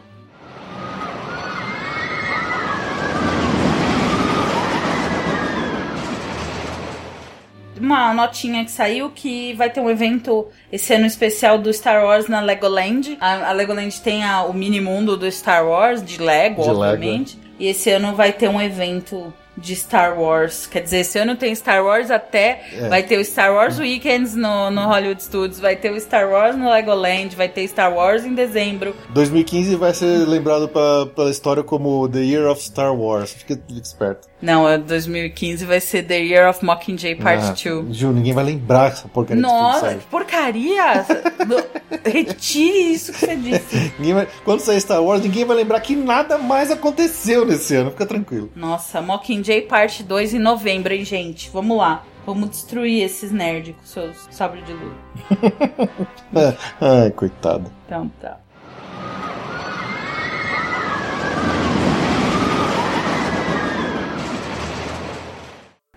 Uma 7.80 8.12
notinha 8.14 8.64
que 8.64 8.70
saiu 8.70 9.10
que 9.10 9.54
vai 9.54 9.70
ter 9.70 9.80
um 9.80 9.88
evento 9.90 10.46
esse 10.70 10.92
ano 10.92 11.06
especial 11.06 11.58
do 11.58 11.72
Star 11.72 12.04
Wars 12.04 12.28
na 12.28 12.40
Legoland. 12.40 13.16
A, 13.20 13.48
a 13.48 13.52
Legoland 13.52 14.00
tem 14.00 14.22
a- 14.22 14.42
o 14.44 14.52
mini 14.52 14.80
mundo 14.80 15.16
do 15.16 15.30
Star 15.32 15.66
Wars, 15.66 16.04
de 16.04 16.20
Lego, 16.20 16.62
De 16.62 16.68
Lego, 16.68 16.80
obviamente. 16.82 17.38
E 17.58 17.66
esse 17.66 17.90
ano 17.90 18.14
vai 18.14 18.32
ter 18.32 18.48
um 18.48 18.60
evento 18.60 19.32
de 19.56 19.76
Star 19.76 20.18
Wars. 20.18 20.66
Quer 20.66 20.80
dizer, 20.82 20.98
esse 21.00 21.18
ano 21.18 21.36
tem 21.36 21.54
Star 21.54 21.84
Wars 21.84 22.10
até. 22.10 22.62
É. 22.72 22.88
Vai 22.88 23.02
ter 23.02 23.18
o 23.18 23.24
Star 23.24 23.52
Wars 23.52 23.78
Weekends 23.78 24.34
no, 24.34 24.70
no 24.70 24.86
Hollywood 24.86 25.22
Studios, 25.22 25.60
vai 25.60 25.76
ter 25.76 25.90
o 25.92 26.00
Star 26.00 26.28
Wars 26.30 26.56
no 26.56 26.70
Legoland, 26.70 27.34
vai 27.36 27.48
ter 27.48 27.66
Star 27.68 27.92
Wars 27.92 28.24
em 28.24 28.34
dezembro. 28.34 28.94
2015 29.10 29.76
vai 29.76 29.92
ser 29.92 30.26
lembrado 30.26 30.68
pra- 30.68 31.06
pela 31.14 31.30
história 31.30 31.62
como 31.62 32.08
The 32.08 32.20
Year 32.20 32.50
of 32.50 32.62
Star 32.62 32.94
Wars. 32.94 33.32
Fica, 33.32 33.54
fica 33.68 33.80
esperto. 33.82 34.28
Não, 34.40 34.66
é 34.66 34.78
2015 34.78 35.66
vai 35.66 35.80
ser 35.80 36.04
The 36.04 36.18
Year 36.18 36.48
of 36.48 36.64
Mockingjay 36.64 37.16
Part 37.16 37.44
Ah, 37.44 37.54
2. 37.82 37.94
Ju, 37.94 38.10
ninguém 38.12 38.32
vai 38.32 38.44
lembrar 38.44 38.88
essa 38.92 39.06
porcaria 39.08 39.42
Nossa, 39.42 39.94
que 39.96 40.06
porcaria! 40.06 41.04
Retire 42.04 42.92
isso 42.94 43.12
que 43.12 43.18
você 43.18 43.36
disse. 43.36 43.92
Vai- 44.14 44.26
Quando 44.44 44.60
sair 44.60 44.80
Star 44.80 45.02
Wars, 45.02 45.20
ninguém 45.22 45.44
vai 45.44 45.56
lembrar 45.56 45.80
que 45.80 45.94
nada 45.94 46.38
mais 46.38 46.70
aconteceu 46.70 47.44
nesse 47.44 47.74
ano. 47.74 47.90
Fica 47.90 48.06
tranquilo. 48.06 48.50
Nossa, 48.56 49.02
Mockingjay 49.02 49.39
Parte 49.68 50.02
2 50.02 50.34
em 50.34 50.38
novembro, 50.38 50.92
hein, 50.92 51.04
gente? 51.04 51.50
Vamos 51.50 51.78
lá. 51.78 52.04
Vamos 52.26 52.50
destruir 52.50 53.02
esses 53.02 53.32
nerds 53.32 53.74
com 53.74 53.84
seus 53.84 54.28
sabres 54.30 54.64
de 54.66 54.72
luz. 54.72 54.94
É. 56.32 56.56
Ai, 56.80 57.10
coitado. 57.10 57.72
Então, 57.86 58.08
tá. 58.20 58.38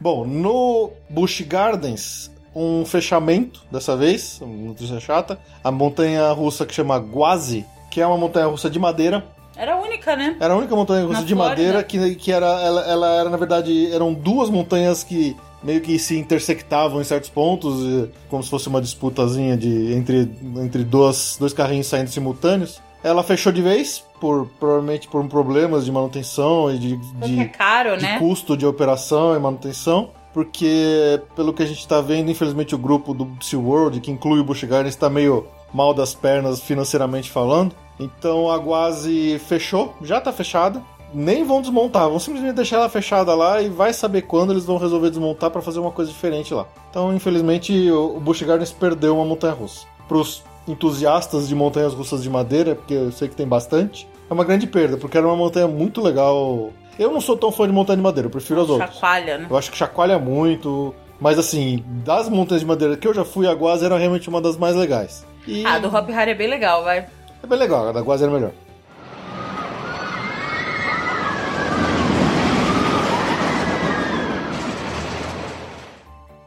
Bom, 0.02 0.26
no 0.26 0.92
Busch 1.10 1.42
Gardens, 1.42 2.32
um 2.56 2.84
fechamento 2.86 3.64
dessa 3.72 3.96
vez, 3.96 4.42
notícia 4.42 5.00
chata. 5.00 5.40
A 5.64 5.72
montanha 5.72 6.32
russa 6.32 6.66
que 6.66 6.74
chama 6.74 6.98
Guazi, 6.98 7.66
que 7.90 8.02
é 8.02 8.08
uma 8.08 8.18
montanha 8.18 8.48
russa 8.48 8.70
de 8.70 8.80
madeira. 8.80 9.24
Era 9.56 9.74
a 9.74 9.82
única, 9.82 10.16
né? 10.16 10.36
Era 10.39 10.54
a 10.54 10.58
única 10.58 10.76
montanha 10.76 11.06
russa 11.06 11.24
de 11.24 11.36
madeira 11.36 11.84
que, 11.84 12.16
que 12.16 12.32
era, 12.32 12.48
ela, 12.48 12.82
ela 12.82 13.08
era, 13.20 13.30
na 13.30 13.38
verdade, 13.38 13.92
eram 13.94 14.13
duas 14.13 14.50
montanhas 14.50 15.04
que 15.04 15.36
meio 15.63 15.80
que 15.80 15.98
se 15.98 16.18
intersectavam 16.18 17.00
em 17.00 17.04
certos 17.04 17.30
pontos, 17.30 18.10
como 18.30 18.44
se 18.44 18.50
fosse 18.50 18.68
uma 18.68 18.82
disputazinha 18.82 19.56
de, 19.56 19.94
entre, 19.94 20.30
entre 20.58 20.84
duas, 20.84 21.38
dois 21.39 21.54
carrinhos 21.54 21.88
saindo 21.88 22.10
simultâneos. 22.10 22.82
Ela 23.04 23.24
fechou 23.24 23.52
de 23.52 23.62
vez, 23.62 24.04
por, 24.20 24.48
provavelmente 24.60 25.08
por 25.08 25.26
problemas 25.28 25.86
de 25.86 25.92
manutenção 25.92 26.74
e 26.74 26.78
de, 26.78 27.00
Porque 27.20 27.39
é 27.39 27.44
de, 27.44 27.50
caro, 27.50 27.98
de 27.98 28.04
né? 28.04 28.20
custo 28.20 28.56
de 28.56 28.66
operação 28.66 29.36
e 29.36 29.39
manutenção. 29.39 30.12
Porque, 30.34 31.22
pelo 31.36 31.54
que 31.54 31.62
a 31.62 31.66
gente 31.66 31.80
está 31.80 32.02
vendo, 32.02 32.32
infelizmente 32.32 32.74
o 32.74 32.78
grupo 32.78 33.13
do 33.13 33.30
SeaWorld, 33.39 34.00
que 34.02 34.10
inclui 34.10 34.39
o 34.39 34.44
Busch 34.44 34.63
Gardens, 34.63 34.96
está 34.96 35.08
meio 35.08 35.46
mal 35.72 35.94
das 35.94 36.16
pernas 36.16 36.60
financeiramente 36.60 37.30
falando. 37.30 37.76
Então 38.00 38.50
a 38.50 38.58
Guazi 38.58 39.40
fechou, 39.48 39.94
já 40.02 40.18
está 40.18 40.32
fechada. 40.32 40.82
Nem 41.14 41.44
vão 41.44 41.62
desmontar, 41.62 42.10
vão 42.10 42.18
simplesmente 42.18 42.56
deixar 42.56 42.78
ela 42.78 42.90
fechada 42.90 43.36
lá 43.36 43.62
e 43.62 43.70
vai 43.70 43.94
saber 43.94 44.24
quando 44.24 44.52
eles 44.52 44.66
vão 44.66 44.78
resolver 44.78 45.12
desmontar 45.12 45.52
para 45.52 45.62
fazer 45.62 45.80
uma 45.80 45.92
coisa 45.92 46.12
diferente 46.12 46.52
lá. 46.56 46.66
Então, 46.90 47.14
infelizmente, 47.14 47.92
o 47.92 48.20
Busch 48.20 48.42
Gardens 48.42 48.72
perdeu 48.72 49.16
uma 49.16 49.26
montanha 49.26 49.54
russa. 49.54 49.86
Para 50.08 50.18
os 50.18 50.42
entusiastas 50.68 51.48
de 51.48 51.54
montanhas 51.54 51.94
russas 51.94 52.24
de 52.24 52.30
madeira, 52.32 52.74
porque 52.74 52.96
eu 52.96 53.12
sei 53.12 53.28
que 53.28 53.36
tem 53.36 53.48
bastante, 53.48 54.08
é 54.30 54.34
uma 54.34 54.44
grande 54.44 54.66
perda, 54.66 54.98
porque 54.98 55.16
era 55.16 55.28
uma 55.28 55.36
montanha 55.36 55.68
muito 55.68 56.02
legal. 56.02 56.72
Eu 56.98 57.12
não 57.12 57.22
sou 57.22 57.38
tão 57.38 57.52
fã 57.52 57.68
de 57.68 57.74
montanha 57.74 57.98
de 57.98 58.04
madeira, 58.04 58.26
eu 58.28 58.32
prefiro 58.32 58.62
as 58.62 58.70
outras. 58.70 58.94
Chacoalha, 58.96 59.38
né? 59.38 59.48
Eu 59.50 59.56
acho 59.58 59.70
que 59.72 59.78
chacoalha 59.78 60.18
muito. 60.18 60.96
Mas 61.20 61.38
assim, 61.38 61.84
das 62.04 62.28
montanhas 62.28 62.62
de 62.62 62.68
madeira 62.68 62.98
que 62.98 63.08
eu 63.08 63.14
já 63.14 63.24
fui, 63.24 63.48
a 63.48 63.54
Guaz 63.54 63.84
era 63.84 63.98
realmente 63.98 64.28
uma 64.30 64.42
das 64.42 64.58
mais 64.58 64.76
legais. 64.76 65.26
E 65.48 65.64
Ah, 65.66 65.78
do 65.78 65.96
Hop 65.96 66.10
Harry 66.10 66.32
é 66.32 66.36
bem 66.36 66.48
legal, 66.50 66.84
vai. 66.84 67.06
É 67.44 67.48
bem 67.48 67.60
legal, 67.60 67.90
a 67.90 67.92
da 67.92 68.02
Guaz 68.02 68.22
era 68.22 68.32
melhor. 68.32 68.52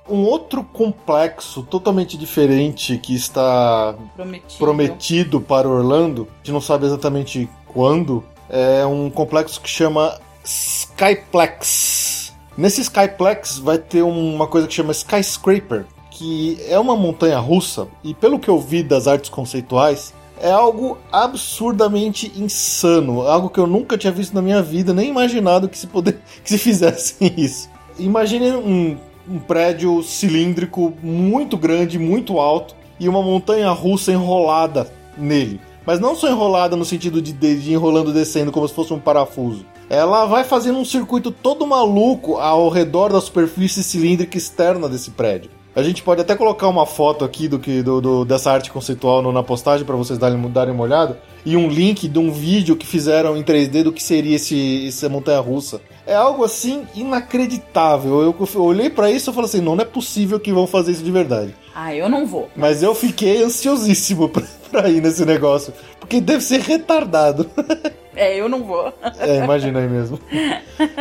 Um 0.08 0.22
outro 0.24 0.64
complexo 0.64 1.64
totalmente 1.64 2.16
diferente 2.16 2.96
que 2.96 3.14
está 3.14 3.94
Prometido. 4.14 4.58
prometido 4.58 5.40
para 5.40 5.68
Orlando, 5.68 6.28
a 6.32 6.36
gente 6.38 6.52
não 6.52 6.60
sabe 6.60 6.86
exatamente 6.86 7.48
quando, 7.66 8.24
é 8.48 8.86
um 8.86 9.10
complexo 9.10 9.60
que 9.60 9.68
chama 9.68 10.18
Skyplex. 10.44 12.32
Nesse 12.56 12.80
Skyplex 12.82 13.58
vai 13.58 13.76
ter 13.78 14.02
uma 14.02 14.46
coisa 14.46 14.66
que 14.66 14.72
chama 14.72 14.92
Skyscraper, 14.92 15.84
que 16.10 16.56
é 16.68 16.78
uma 16.78 16.96
montanha 16.96 17.38
russa, 17.38 17.88
e 18.02 18.14
pelo 18.14 18.38
que 18.38 18.48
eu 18.48 18.58
vi 18.58 18.82
das 18.82 19.06
artes 19.06 19.28
conceituais, 19.28 20.14
é 20.40 20.50
algo 20.50 20.98
absurdamente 21.10 22.32
insano, 22.36 23.22
algo 23.22 23.48
que 23.48 23.58
eu 23.58 23.66
nunca 23.66 23.96
tinha 23.96 24.12
visto 24.12 24.34
na 24.34 24.42
minha 24.42 24.62
vida, 24.62 24.92
nem 24.92 25.08
imaginado 25.08 25.68
que 25.68 25.78
se, 25.78 25.86
poder, 25.86 26.20
que 26.44 26.50
se 26.50 26.58
fizessem 26.58 27.32
isso. 27.36 27.68
Imagine 27.98 28.52
um, 28.52 28.98
um 29.28 29.38
prédio 29.38 30.02
cilíndrico 30.02 30.92
muito 31.02 31.56
grande, 31.56 31.98
muito 31.98 32.38
alto, 32.38 32.74
e 32.98 33.08
uma 33.08 33.22
montanha 33.22 33.70
russa 33.70 34.12
enrolada 34.12 34.90
nele. 35.16 35.60
Mas 35.84 36.00
não 36.00 36.16
só 36.16 36.28
enrolada 36.28 36.74
no 36.76 36.84
sentido 36.84 37.22
de, 37.22 37.32
de, 37.32 37.72
enrolando 37.72 38.12
descendo 38.12 38.50
como 38.50 38.66
se 38.66 38.74
fosse 38.74 38.92
um 38.92 38.98
parafuso. 38.98 39.64
Ela 39.88 40.26
vai 40.26 40.42
fazendo 40.42 40.78
um 40.78 40.84
circuito 40.84 41.30
todo 41.30 41.66
maluco 41.66 42.38
ao 42.38 42.68
redor 42.68 43.12
da 43.12 43.20
superfície 43.20 43.84
cilíndrica 43.84 44.36
externa 44.36 44.88
desse 44.88 45.12
prédio. 45.12 45.50
A 45.76 45.82
gente 45.82 46.02
pode 46.02 46.22
até 46.22 46.34
colocar 46.34 46.68
uma 46.68 46.86
foto 46.86 47.22
aqui 47.22 47.46
do 47.48 47.58
que 47.58 47.82
do, 47.82 48.00
do- 48.00 48.24
dessa 48.24 48.50
arte 48.50 48.70
conceitual 48.72 49.20
no- 49.20 49.30
na 49.30 49.42
postagem 49.42 49.84
para 49.84 49.94
vocês 49.94 50.18
darem, 50.18 50.40
darem 50.50 50.72
uma 50.72 50.82
olhada 50.84 51.20
e 51.44 51.54
um 51.54 51.68
link 51.68 52.08
de 52.08 52.18
um 52.18 52.32
vídeo 52.32 52.74
que 52.76 52.86
fizeram 52.86 53.36
em 53.36 53.42
3D 53.42 53.82
do 53.84 53.92
que 53.92 54.02
seria 54.02 54.36
esse, 54.36 54.86
essa 54.88 55.06
montanha 55.10 55.38
russa. 55.38 55.80
É 56.06 56.14
algo 56.14 56.42
assim 56.44 56.84
inacreditável. 56.94 58.22
Eu, 58.22 58.34
eu 58.54 58.62
olhei 58.64 58.88
para 58.88 59.10
isso 59.10 59.30
e 59.30 59.34
falei 59.34 59.48
assim, 59.50 59.60
não, 59.60 59.76
não 59.76 59.82
é 59.82 59.86
possível 59.86 60.40
que 60.40 60.50
vão 60.52 60.66
fazer 60.66 60.92
isso 60.92 61.04
de 61.04 61.10
verdade. 61.10 61.54
Ah, 61.74 61.94
eu 61.94 62.08
não 62.08 62.26
vou. 62.26 62.48
Mas 62.56 62.82
eu 62.82 62.94
fiquei 62.94 63.42
ansiosíssimo 63.42 64.28
pra, 64.30 64.42
pra 64.70 64.88
ir 64.88 65.02
nesse 65.02 65.24
negócio. 65.26 65.74
Porque 66.06 66.20
deve 66.20 66.42
ser 66.42 66.60
retardado. 66.60 67.48
É, 68.18 68.40
eu 68.40 68.48
não 68.48 68.64
vou. 68.64 68.90
É, 69.18 69.44
imagina 69.44 69.78
aí 69.78 69.86
mesmo. 69.86 70.18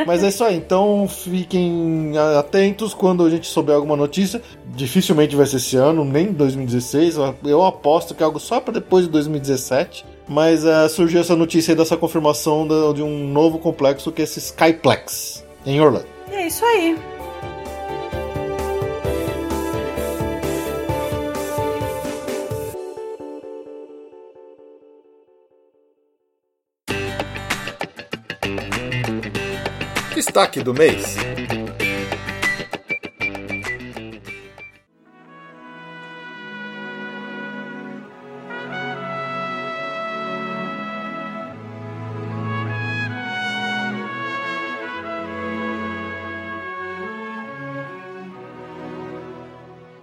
Mas 0.06 0.22
é 0.22 0.28
isso 0.28 0.44
aí. 0.44 0.58
Então 0.58 1.08
fiquem 1.08 2.12
atentos 2.38 2.94
quando 2.94 3.24
a 3.24 3.30
gente 3.30 3.48
souber 3.48 3.74
alguma 3.74 3.96
notícia. 3.96 4.42
Dificilmente 4.76 5.34
vai 5.34 5.46
ser 5.46 5.56
esse 5.56 5.78
ano, 5.78 6.04
nem 6.04 6.34
2016. 6.34 7.16
Eu 7.46 7.64
aposto 7.64 8.14
que 8.14 8.22
é 8.22 8.26
algo 8.26 8.38
só 8.38 8.60
para 8.60 8.74
depois 8.74 9.06
de 9.06 9.12
2017. 9.12 10.06
Mas 10.28 10.66
eh, 10.66 10.90
surgiu 10.90 11.22
essa 11.22 11.38
notícia 11.38 11.72
aí 11.72 11.78
dessa 11.78 11.96
confirmação 11.96 12.68
da- 12.68 12.92
de 12.92 13.02
um 13.02 13.26
novo 13.30 13.60
complexo 13.60 14.12
que 14.12 14.22
é 14.22 14.26
esse 14.26 14.40
Skyplex 14.40 15.42
em 15.66 15.80
Orlando. 15.80 16.08
É 16.30 16.48
isso 16.48 16.66
aí. 16.66 16.98
Destaque 30.26 30.60
do 30.60 30.74
mês. 30.74 31.16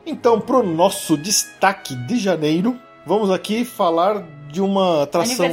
Então, 0.07 0.41
pro 0.41 0.63
nosso 0.63 1.17
destaque 1.17 1.97
de 1.97 2.17
janeiro, 2.17 2.79
vamos 3.05 3.29
aqui 3.29 3.65
falar 3.65 4.25
de 4.53 4.61
uma 4.61 5.05
atração 5.05 5.47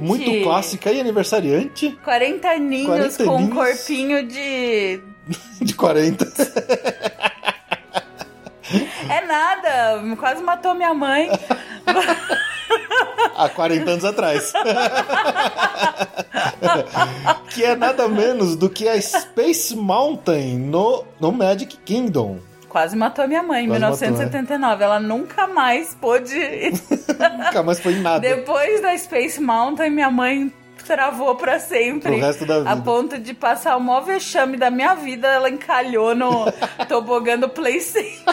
muito 0.00 0.42
clássica 0.42 0.90
e 0.90 1.00
aniversariante 1.00 1.96
40 2.04 2.48
aninhos 2.48 3.16
40 3.16 3.24
com 3.24 3.30
um 3.30 3.36
aninhos. 3.36 3.54
corpinho 3.54 4.26
de. 4.26 5.00
de 5.62 5.74
40. 5.74 6.26
É 9.08 9.26
nada, 9.26 10.16
quase 10.16 10.42
matou 10.42 10.74
minha 10.74 10.92
mãe. 10.92 11.30
Há 13.36 13.48
40 13.48 13.90
anos 13.90 14.04
atrás. 14.04 14.52
que 17.50 17.64
é 17.64 17.76
nada 17.76 18.08
menos 18.08 18.56
do 18.56 18.68
que 18.68 18.88
a 18.88 19.00
Space 19.00 19.76
Mountain 19.76 20.58
no, 20.58 21.04
no 21.20 21.30
Magic 21.30 21.76
Kingdom. 21.78 22.40
Quase 22.72 22.96
matou 22.96 23.28
minha 23.28 23.42
mãe 23.42 23.66
em 23.66 23.68
1979. 23.68 24.58
Matou, 24.58 24.78
né? 24.78 24.84
Ela 24.86 24.98
nunca 24.98 25.46
mais 25.46 25.94
pôde. 25.94 26.32
nunca 27.38 27.62
mais 27.62 27.78
foi 27.78 27.92
em 27.92 28.00
nada. 28.00 28.20
Depois 28.20 28.80
da 28.80 28.96
Space 28.96 29.38
Mountain, 29.38 29.90
minha 29.90 30.10
mãe 30.10 30.50
travou 30.86 31.34
pra 31.34 31.60
sempre. 31.60 32.12
Pro 32.12 32.18
resto 32.18 32.46
da 32.46 32.60
vida. 32.60 32.70
A 32.70 32.76
ponto 32.76 33.18
de 33.18 33.34
passar 33.34 33.76
o 33.76 33.80
maior 33.80 34.00
vexame 34.00 34.56
da 34.56 34.70
minha 34.70 34.94
vida, 34.94 35.28
ela 35.28 35.50
encalhou 35.50 36.14
no 36.14 36.46
tobogã 36.88 37.38
do 37.38 37.50
PlayStation. 37.50 38.24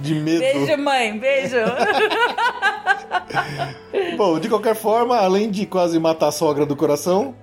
De 0.00 0.14
medo. 0.14 0.38
Beijo, 0.38 0.80
mãe, 0.80 1.18
beijo. 1.18 1.56
Bom, 4.16 4.38
de 4.38 4.48
qualquer 4.48 4.76
forma, 4.76 5.16
além 5.16 5.50
de 5.50 5.66
quase 5.66 5.98
matar 5.98 6.28
a 6.28 6.32
sogra 6.32 6.64
do 6.64 6.76
coração, 6.76 7.34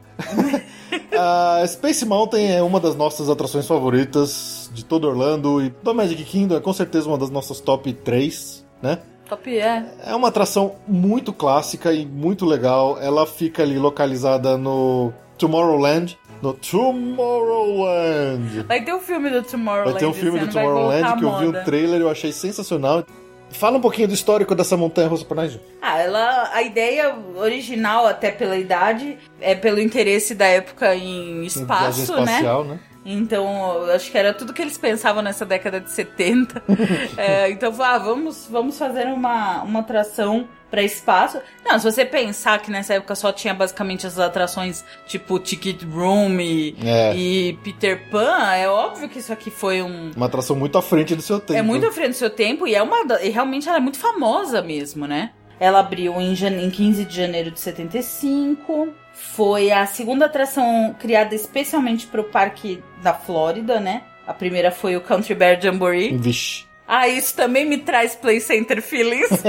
a 1.17 1.63
Space 1.67 2.05
Mountain 2.05 2.51
é 2.51 2.61
uma 2.61 2.79
das 2.79 2.95
nossas 2.95 3.29
atrações 3.29 3.67
favoritas 3.67 4.69
de 4.73 4.83
todo 4.83 5.07
Orlando 5.07 5.63
e 5.63 5.69
do 5.69 5.93
Magic 5.93 6.23
Kingdom 6.23 6.55
é 6.55 6.59
com 6.59 6.73
certeza 6.73 7.07
uma 7.07 7.17
das 7.17 7.29
nossas 7.29 7.59
top 7.59 7.93
3, 7.93 8.65
né? 8.81 8.99
Top 9.27 9.57
é. 9.57 9.85
É 10.05 10.15
uma 10.15 10.27
atração 10.27 10.75
muito 10.87 11.31
clássica 11.31 11.93
e 11.93 12.05
muito 12.05 12.45
legal. 12.45 12.97
Ela 12.99 13.25
fica 13.25 13.63
ali 13.63 13.79
localizada 13.79 14.57
no 14.57 15.13
Tomorrowland. 15.37 16.17
No 16.41 16.53
Tomorrowland. 16.53 18.63
Vai 18.67 18.83
ter 18.83 18.93
um 18.93 18.99
filme 18.99 19.29
do 19.29 19.41
Tomorrowland. 19.41 19.91
Vai 19.91 19.99
ter 19.99 20.05
um 20.05 20.13
filme 20.13 20.39
do 20.39 20.47
Tomorrowland 20.47 21.17
que 21.17 21.23
eu 21.23 21.39
vi 21.39 21.45
o 21.47 21.63
trailer 21.63 22.01
e 22.01 22.03
eu 22.03 22.09
achei 22.09 22.33
sensacional. 22.33 23.05
Fala 23.53 23.77
um 23.77 23.81
pouquinho 23.81 24.07
do 24.07 24.13
histórico 24.13 24.53
dessa 24.55 24.75
montanha 24.75 25.07
russa 25.07 25.25
pra 25.25 25.35
nós. 25.35 25.59
Ah, 25.81 25.99
ela, 25.99 26.49
a 26.53 26.61
ideia 26.61 27.15
original, 27.35 28.05
até 28.05 28.31
pela 28.31 28.57
idade, 28.57 29.17
é 29.39 29.55
pelo 29.55 29.79
interesse 29.79 30.35
da 30.35 30.45
época 30.45 30.95
em 30.95 31.43
espaço, 31.45 31.99
em 31.99 32.03
espacial, 32.03 32.63
né? 32.63 32.73
né? 32.73 32.79
Então, 33.05 33.85
acho 33.93 34.09
que 34.11 34.17
era 34.17 34.33
tudo 34.33 34.53
que 34.53 34.61
eles 34.61 34.77
pensavam 34.77 35.21
nessa 35.21 35.45
década 35.45 35.79
de 35.79 35.91
70. 35.91 36.63
é, 37.17 37.49
então, 37.49 37.73
ah, 37.79 37.97
vamos, 37.97 38.47
vamos 38.49 38.77
fazer 38.77 39.07
uma, 39.07 39.63
uma 39.63 39.79
atração 39.81 40.47
para 40.73 40.81
espaço. 40.81 41.39
Não, 41.63 41.77
se 41.77 41.85
você 41.85 42.03
pensar 42.03 42.59
que 42.59 42.71
nessa 42.71 42.95
época 42.95 43.13
só 43.13 43.31
tinha 43.31 43.53
basicamente 43.53 44.07
as 44.07 44.17
atrações 44.17 44.83
tipo 45.05 45.37
Ticket 45.37 45.83
Room 45.83 46.39
e, 46.39 46.75
é. 46.83 47.15
e 47.15 47.53
Peter 47.63 48.09
Pan, 48.09 48.51
é 48.55 48.67
óbvio 48.67 49.07
que 49.07 49.19
isso 49.19 49.31
aqui 49.31 49.51
foi 49.51 49.83
um. 49.83 50.11
Uma 50.15 50.25
atração 50.25 50.55
muito 50.55 50.75
à 50.75 50.81
frente 50.81 51.15
do 51.15 51.21
seu 51.21 51.39
tempo. 51.39 51.59
É 51.59 51.61
muito 51.61 51.85
à 51.85 51.91
frente 51.91 52.09
do 52.09 52.15
seu 52.15 52.29
tempo 52.29 52.67
e 52.67 52.73
é 52.73 52.81
uma. 52.81 52.97
E 53.21 53.29
realmente 53.29 53.69
ela 53.69 53.77
é 53.77 53.81
muito 53.81 53.99
famosa 53.99 54.63
mesmo, 54.63 55.05
né? 55.05 55.31
Ela 55.59 55.79
abriu 55.79 56.19
em, 56.19 56.33
em 56.33 56.69
15 56.71 57.05
de 57.05 57.15
janeiro 57.15 57.51
de 57.51 57.59
75. 57.59 59.02
Foi 59.31 59.71
a 59.71 59.85
segunda 59.85 60.25
atração 60.25 60.95
criada 60.99 61.33
especialmente 61.33 62.05
para 62.05 62.21
o 62.21 62.25
parque 62.25 62.83
da 63.01 63.13
Flórida, 63.13 63.79
né? 63.79 64.03
A 64.27 64.33
primeira 64.33 64.69
foi 64.71 64.95
o 64.95 65.01
Country 65.01 65.33
Bear 65.33 65.59
Jamboree. 65.59 66.15
Vixe. 66.15 66.65
Ah, 66.85 67.07
isso 67.07 67.35
também 67.35 67.65
me 67.65 67.77
traz 67.77 68.13
Play 68.13 68.39
Center 68.39 68.81
feelings. 68.81 69.29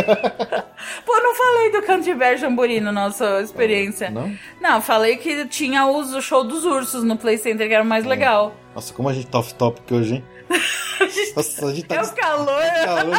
Pô, 1.05 1.21
não 1.21 1.35
falei 1.35 1.73
do 1.73 1.83
Country 1.83 2.15
Bear 2.15 2.39
Jamboree 2.39 2.81
na 2.81 2.93
nossa 2.93 3.43
experiência. 3.43 4.11
Não? 4.11 4.33
Não, 4.61 4.81
falei 4.81 5.17
que 5.17 5.45
tinha 5.49 5.85
o 5.87 6.21
show 6.23 6.45
dos 6.45 6.65
ursos 6.65 7.03
no 7.03 7.19
Play 7.19 7.37
Center, 7.37 7.69
que 7.69 7.75
era 7.75 7.85
o 7.85 7.87
mais 7.87 8.07
é. 8.07 8.09
legal. 8.09 8.55
Nossa, 8.75 8.95
como 8.95 9.09
a 9.09 9.13
gente 9.13 9.27
tá 9.27 9.41
off-topic 9.41 9.91
hoje, 9.93 10.15
hein? 10.15 10.25
Nossa, 11.37 11.67
a 11.67 11.75
gente 11.75 11.87
tá 11.87 11.97
é 11.97 12.03
o 12.03 12.13
calor. 12.15 12.63
É 12.63 12.85
calor. 12.85 13.17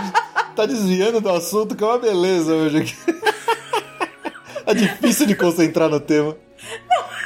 tá 0.55 0.65
desviando 0.65 1.21
do 1.21 1.29
assunto, 1.29 1.75
que 1.75 1.83
é 1.83 1.87
uma 1.87 1.99
beleza 1.99 2.53
hoje 2.53 2.77
aqui. 2.77 2.95
é 4.65 4.73
difícil 4.73 5.27
de 5.27 5.35
concentrar 5.35 5.89
no 5.89 5.99
tema. 5.99 6.35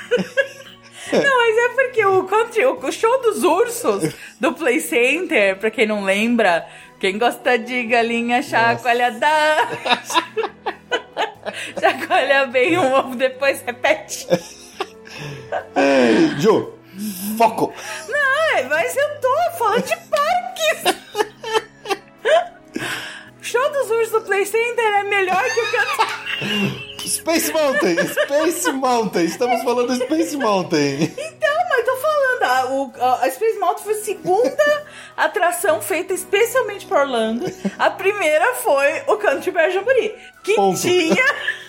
Não, 1.12 1.38
mas 1.38 1.58
é 1.58 1.70
porque 1.70 2.06
o, 2.06 2.24
country, 2.26 2.66
o 2.66 2.92
show 2.92 3.22
dos 3.22 3.44
ursos 3.44 4.14
do 4.40 4.54
Play 4.54 4.80
Center, 4.80 5.58
pra 5.58 5.72
quem 5.72 5.88
não 5.88 6.04
lembra, 6.04 6.68
quem 7.00 7.18
gosta 7.18 7.58
de 7.58 7.84
galinha 7.86 8.44
chacoalha 8.44 9.12
da. 9.12 9.70
chacoalha 11.82 12.46
bem 12.46 12.78
um 12.78 12.94
ovo, 12.94 13.16
depois 13.16 13.64
repete. 13.64 14.28
Ei, 15.76 16.40
Ju, 16.40 16.74
foco! 17.38 17.74
Não, 18.08 18.70
mas 18.70 18.96
eu 18.96 19.10
tô 19.20 19.34
falando 19.58 19.84
de 19.84 19.98
parques! 19.98 20.84
show 23.50 23.72
dos 23.72 23.90
ursos 23.90 24.12
do 24.12 24.22
Play 24.22 24.46
Center 24.46 24.86
é 24.86 25.04
melhor 25.04 25.44
que 25.44 25.60
o 25.60 25.72
canto. 25.72 27.00
Space 27.10 27.52
Mountain! 27.52 27.96
Space 28.08 28.72
Mountain! 28.72 29.26
Estamos 29.26 29.64
falando 29.64 29.98
de 29.98 30.04
Space 30.04 30.38
Mountain. 30.38 31.04
Então, 31.18 31.56
mas 31.70 31.86
tô 31.86 31.96
falando, 31.98 32.44
a, 32.44 32.66
o, 32.72 32.94
a 33.24 33.32
Space 33.32 33.58
Mountain 33.58 33.84
foi 33.84 33.94
a 33.94 34.04
segunda 34.04 34.84
atração 35.18 35.82
feita 35.82 36.14
especialmente 36.14 36.86
para 36.86 37.02
Orlando. 37.02 37.52
A 37.80 37.90
primeira 37.90 38.54
foi 38.56 39.02
o 39.08 39.18
Country 39.18 39.50
Bear 39.50 39.72
Jamboree, 39.72 40.16
que 40.44 40.54
Ponto. 40.54 40.80
tinha 40.80 41.26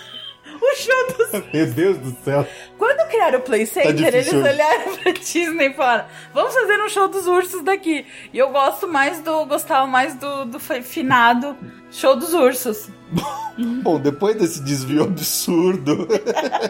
o 0.60 0.76
show 0.76 1.16
dos... 1.16 1.44
Meu 1.52 1.66
Deus 1.66 1.98
do 1.98 2.16
céu. 2.24 2.46
Quando 2.78 3.08
criaram 3.08 3.38
o 3.38 3.42
Play 3.42 3.66
tá 3.66 3.82
Center, 3.82 4.10
tá 4.10 4.18
eles 4.18 4.32
olharam 4.32 4.96
pra 4.96 5.12
Disney 5.12 5.68
e 5.68 5.74
falaram: 5.74 6.04
vamos 6.32 6.54
fazer 6.54 6.80
um 6.80 6.88
show 6.88 7.08
dos 7.08 7.26
ursos 7.26 7.62
daqui. 7.62 8.06
E 8.32 8.38
eu 8.38 8.50
gosto 8.50 8.86
mais 8.88 9.20
do. 9.20 9.46
Gostava 9.46 9.86
mais 9.86 10.14
do, 10.14 10.44
do 10.44 10.60
finado 10.60 11.56
show 11.90 12.16
dos 12.16 12.32
ursos. 12.32 12.88
Bom, 13.82 13.98
depois 13.98 14.36
desse 14.36 14.62
desvio 14.62 15.04
absurdo. 15.04 16.08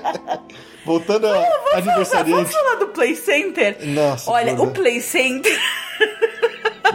Voltando 0.85 1.27
ao 1.27 1.45
aniversariante. 1.75 2.31
Vamos 2.31 2.53
falar 2.53 2.75
do 2.77 2.89
Play 2.89 3.15
Center? 3.15 3.77
Nossa. 3.89 4.31
Olha, 4.31 4.55
o 4.55 4.71
Play 4.71 5.01
Center. 5.01 5.53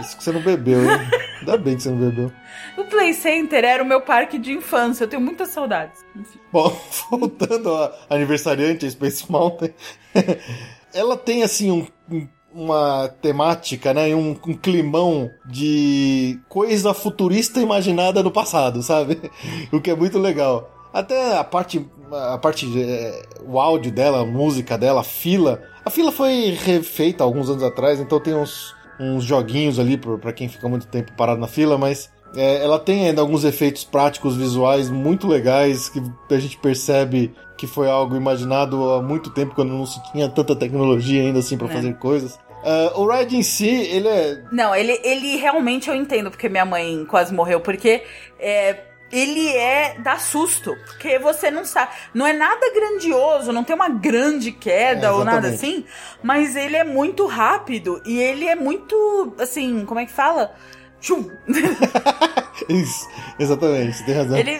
Isso 0.00 0.16
que 0.16 0.24
você 0.24 0.32
não 0.32 0.42
bebeu, 0.42 0.82
hein? 0.82 1.00
Ainda 1.40 1.56
bem 1.56 1.76
que 1.76 1.82
você 1.82 1.90
não 1.90 1.98
bebeu. 1.98 2.32
O 2.76 2.84
Play 2.84 3.14
Center 3.14 3.64
era 3.64 3.82
o 3.82 3.86
meu 3.86 4.00
parque 4.00 4.38
de 4.38 4.52
infância, 4.52 5.04
eu 5.04 5.08
tenho 5.08 5.22
muitas 5.22 5.48
saudades. 5.48 6.04
Enfim. 6.14 6.38
Bom, 6.52 6.76
voltando 7.10 7.70
ao 7.70 7.92
aniversariante, 8.10 8.86
a 8.86 8.90
Space 8.90 9.30
Mountain, 9.30 9.72
ela 10.92 11.16
tem 11.16 11.42
assim 11.42 11.70
um, 11.70 12.28
uma 12.56 13.08
temática, 13.20 13.92
né? 13.92 14.14
Um, 14.14 14.30
um 14.30 14.54
climão 14.54 15.30
de 15.44 16.40
coisa 16.48 16.94
futurista 16.94 17.60
imaginada 17.60 18.22
no 18.22 18.30
passado, 18.30 18.82
sabe? 18.82 19.30
O 19.70 19.80
que 19.80 19.90
é 19.90 19.94
muito 19.94 20.18
legal. 20.18 20.72
Até 20.92 21.36
a 21.36 21.44
parte, 21.44 21.86
a 22.10 22.38
parte, 22.38 22.66
é, 22.80 23.22
o 23.46 23.60
áudio 23.60 23.92
dela, 23.92 24.22
a 24.22 24.24
música 24.24 24.78
dela, 24.78 25.02
a 25.02 25.04
fila. 25.04 25.62
A 25.84 25.90
fila 25.90 26.10
foi 26.10 26.56
refeita 26.58 27.22
alguns 27.22 27.50
anos 27.50 27.62
atrás, 27.62 28.00
então 28.00 28.18
tem 28.18 28.34
uns, 28.34 28.74
uns 28.98 29.22
joguinhos 29.22 29.78
ali 29.78 29.98
para 29.98 30.32
quem 30.32 30.48
fica 30.48 30.66
muito 30.66 30.86
tempo 30.86 31.12
parado 31.12 31.38
na 31.38 31.46
fila, 31.46 31.76
mas 31.76 32.10
é, 32.34 32.62
ela 32.62 32.78
tem 32.78 33.08
ainda 33.08 33.20
alguns 33.20 33.44
efeitos 33.44 33.84
práticos 33.84 34.36
visuais 34.36 34.90
muito 34.90 35.26
legais 35.26 35.88
que 35.88 36.02
a 36.30 36.38
gente 36.38 36.56
percebe 36.58 37.34
que 37.56 37.66
foi 37.66 37.88
algo 37.88 38.14
imaginado 38.14 38.92
há 38.92 39.02
muito 39.02 39.30
tempo 39.30 39.54
quando 39.54 39.72
não 39.72 39.86
se 39.86 40.02
tinha 40.12 40.28
tanta 40.28 40.54
tecnologia 40.54 41.22
ainda 41.22 41.38
assim 41.38 41.56
para 41.56 41.68
é. 41.68 41.72
fazer 41.72 41.94
coisas. 41.94 42.34
Uh, 42.66 43.00
o 43.00 43.08
ride 43.08 43.36
em 43.36 43.42
si, 43.42 43.68
ele 43.68 44.08
é. 44.08 44.42
Não, 44.50 44.74
ele, 44.74 45.00
ele 45.04 45.36
realmente 45.36 45.88
eu 45.88 45.94
entendo 45.94 46.30
porque 46.30 46.48
minha 46.48 46.64
mãe 46.64 47.04
quase 47.06 47.32
morreu, 47.32 47.60
porque 47.60 48.02
é, 48.40 48.80
ele 49.12 49.48
é 49.54 49.96
dá 50.00 50.18
susto, 50.18 50.76
porque 50.84 51.18
você 51.18 51.50
não 51.50 51.64
sabe, 51.64 51.92
não 52.12 52.26
é 52.26 52.32
nada 52.32 52.72
grandioso, 52.74 53.52
não 53.52 53.62
tem 53.62 53.76
uma 53.76 53.88
grande 53.88 54.50
queda 54.50 55.06
é, 55.06 55.10
ou 55.10 55.24
nada 55.24 55.48
assim, 55.48 55.84
mas 56.22 56.56
ele 56.56 56.76
é 56.76 56.82
muito 56.82 57.26
rápido 57.26 58.02
e 58.04 58.18
ele 58.18 58.46
é 58.46 58.56
muito 58.56 59.34
assim, 59.38 59.84
como 59.84 60.00
é 60.00 60.06
que 60.06 60.12
fala? 60.12 60.52
Tchum. 61.00 61.28
Isso, 62.68 63.06
exatamente, 63.38 63.98
você 63.98 64.04
tem 64.04 64.14
razão. 64.14 64.36
Ele. 64.36 64.58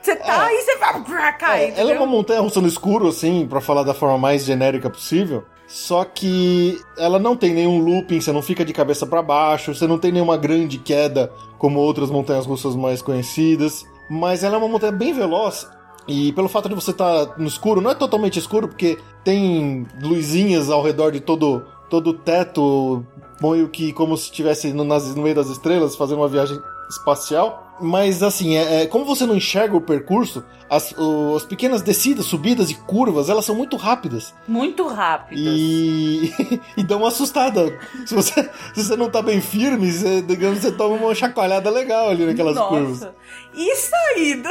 Você 0.00 0.16
tá 0.16 0.50
é. 0.50 0.54
e 0.54 0.62
você 0.62 0.76
vai. 0.76 1.38
Cai, 1.38 1.64
é, 1.64 1.80
ela 1.80 1.92
é 1.92 1.96
uma 1.96 2.06
montanha 2.06 2.40
russa 2.40 2.60
no 2.60 2.68
escuro, 2.68 3.08
assim, 3.08 3.46
para 3.46 3.60
falar 3.60 3.82
da 3.82 3.92
forma 3.92 4.16
mais 4.16 4.44
genérica 4.44 4.88
possível. 4.88 5.44
Só 5.66 6.02
que 6.02 6.80
ela 6.96 7.18
não 7.18 7.36
tem 7.36 7.52
nenhum 7.52 7.78
looping, 7.78 8.20
você 8.20 8.32
não 8.32 8.40
fica 8.40 8.64
de 8.64 8.72
cabeça 8.72 9.06
para 9.06 9.22
baixo, 9.22 9.74
você 9.74 9.86
não 9.86 9.98
tem 9.98 10.10
nenhuma 10.10 10.38
grande 10.38 10.78
queda 10.78 11.30
como 11.58 11.78
outras 11.78 12.10
montanhas 12.10 12.46
russas 12.46 12.74
mais 12.74 13.02
conhecidas. 13.02 13.84
Mas 14.08 14.42
ela 14.42 14.54
é 14.54 14.58
uma 14.58 14.68
montanha 14.68 14.92
bem 14.92 15.12
veloz. 15.12 15.68
E 16.06 16.32
pelo 16.32 16.48
fato 16.48 16.70
de 16.70 16.74
você 16.74 16.90
estar 16.90 17.26
tá 17.26 17.34
no 17.36 17.46
escuro, 17.46 17.82
não 17.82 17.90
é 17.90 17.94
totalmente 17.94 18.38
escuro, 18.38 18.66
porque 18.66 18.98
tem 19.22 19.86
luzinhas 20.00 20.70
ao 20.70 20.82
redor 20.82 21.12
de 21.12 21.20
todo, 21.20 21.66
todo 21.90 22.10
o 22.10 22.14
teto, 22.14 23.04
meio 23.42 23.68
que 23.68 23.92
como 23.92 24.16
se 24.16 24.24
estivesse 24.24 24.72
no, 24.72 24.84
no 24.84 25.22
meio 25.22 25.34
das 25.34 25.48
estrelas, 25.48 25.96
fazendo 25.96 26.18
uma 26.18 26.28
viagem 26.28 26.58
espacial. 26.90 27.64
Mas 27.80 28.24
assim, 28.24 28.56
é, 28.56 28.82
é, 28.82 28.86
como 28.86 29.04
você 29.04 29.24
não 29.24 29.36
enxerga 29.36 29.76
o 29.76 29.80
percurso, 29.80 30.42
as, 30.68 30.90
o- 30.98 31.36
as 31.36 31.44
pequenas 31.44 31.80
descidas, 31.80 32.26
subidas 32.26 32.70
e 32.70 32.74
curvas, 32.74 33.28
elas 33.28 33.44
são 33.44 33.54
muito 33.54 33.76
rápidas. 33.76 34.34
Muito 34.48 34.84
rápido. 34.88 35.38
E, 35.40 36.32
e 36.76 36.82
dá 36.82 36.96
uma 36.96 37.06
assustada. 37.08 37.78
Se 38.04 38.16
você, 38.16 38.50
se 38.74 38.82
você 38.84 38.96
não 38.96 39.08
tá 39.08 39.22
bem 39.22 39.40
firme, 39.40 39.92
você, 39.92 40.20
digamos, 40.22 40.58
você 40.58 40.72
toma 40.72 40.96
uma 40.96 41.14
chacoalhada 41.14 41.70
legal 41.70 42.08
ali 42.10 42.26
naquelas 42.26 42.58
curvas. 42.58 43.00
Nossa. 43.00 43.14
E 43.54 43.76
saída? 43.76 44.48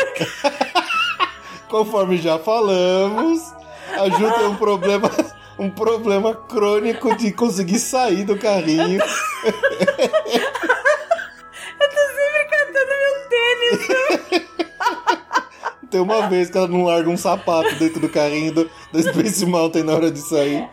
Conforme 1.70 2.18
já 2.18 2.40
falamos, 2.40 3.42
a 4.00 4.08
Ju 4.10 4.32
tem 4.38 4.48
um 4.48 4.56
problema, 4.56 5.12
um 5.58 5.70
problema 5.70 6.36
crônico 6.36 7.16
de 7.16 7.32
conseguir 7.32 7.80
sair 7.80 8.24
do 8.24 8.38
carrinho. 8.38 9.02
Eu 9.02 9.52
tô 11.90 11.98
sempre 12.16 12.46
cantando 12.50 12.92
meu 13.02 13.16
tênis. 13.30 14.48
Tem 15.90 16.02
uma 16.02 16.28
vez 16.28 16.50
que 16.50 16.58
ela 16.58 16.68
não 16.68 16.84
larga 16.84 17.10
um 17.10 17.18
sapato 17.18 17.74
dentro 17.76 18.00
do 18.02 18.10
carrinho 18.10 18.54
do, 18.54 18.70
do 18.92 19.02
Space 19.02 19.46
Mountain 19.46 19.84
na 19.84 19.94
hora 19.94 20.12
de 20.12 20.20
sair. 20.20 20.70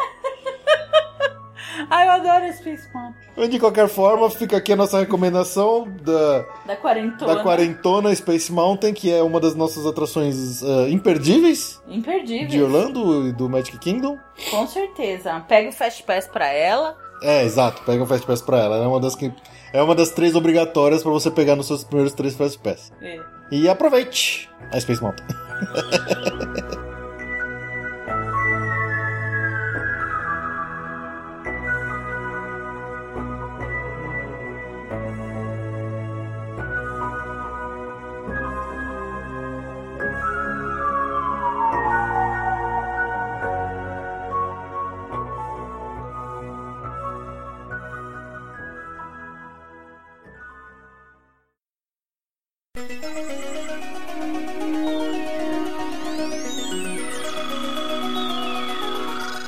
Ai, 1.89 2.07
eu 2.07 2.13
adoro 2.13 2.53
Space 2.53 2.89
Mountain. 2.93 3.24
De 3.51 3.59
qualquer 3.59 3.89
forma, 3.89 4.31
fica 4.31 4.57
aqui 4.57 4.73
a 4.73 4.77
nossa 4.77 5.01
recomendação 5.01 5.89
da, 6.03 6.45
Da 6.65 6.77
quarentona. 6.77 7.35
da 7.35 7.43
quarentona 7.43 8.15
Space 8.15 8.53
Mountain, 8.53 8.95
que 8.95 9.13
é 9.13 9.23
uma 9.23 9.41
das 9.41 9.57
nossas 9.57 9.85
atrações 9.87 10.63
ah, 10.63 10.89
imperdíveis 10.89 11.83
Imperdível. 11.89 12.47
de 12.49 12.63
Orlando 12.63 13.27
e 13.29 13.33
do 13.33 13.49
Magic 13.49 13.77
Kingdom. 13.79 14.17
Com 14.51 14.67
certeza. 14.69 15.41
Pega 15.49 15.69
o 15.69 15.73
Fast 15.73 16.03
Pass 16.05 16.29
pra 16.29 16.47
ela. 16.47 16.97
É, 17.23 17.43
exato, 17.45 17.83
pega 17.83 18.03
um 18.05 18.07
Fast 18.07 18.25
Pass 18.27 18.41
pra 18.41 18.59
ela. 18.59 18.77
É 18.77 18.87
uma 18.87 19.01
das, 19.01 19.17
que, 19.17 19.33
é 19.73 19.83
uma 19.83 19.95
das 19.97 20.11
três 20.11 20.37
obrigatórias 20.37 21.03
pra 21.03 21.11
você 21.11 21.29
pegar 21.31 21.57
nos 21.57 21.67
seus 21.67 21.83
primeiros 21.83 22.13
três 22.15 22.37
Fast 22.37 22.59
Pass. 22.61 22.93
É. 23.03 23.19
E 23.51 23.69
aproveite 23.69 24.49
a 24.73 24.79
Space 24.81 25.03
Mountain. 25.03 25.27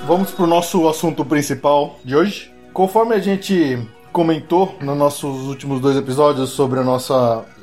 Vamos 0.07 0.31
pro 0.31 0.47
nosso 0.47 0.89
assunto 0.89 1.25
principal 1.25 1.99
de 2.05 2.15
hoje. 2.15 2.53
Conforme 2.73 3.15
a 3.17 3.19
gente 3.19 3.77
comentou 4.13 4.77
nos 4.81 4.97
nossos 4.97 5.47
últimos 5.49 5.81
dois 5.81 5.97
episódios 5.97 6.51
sobre 6.51 6.79
o 6.79 6.85
nosso 6.85 7.13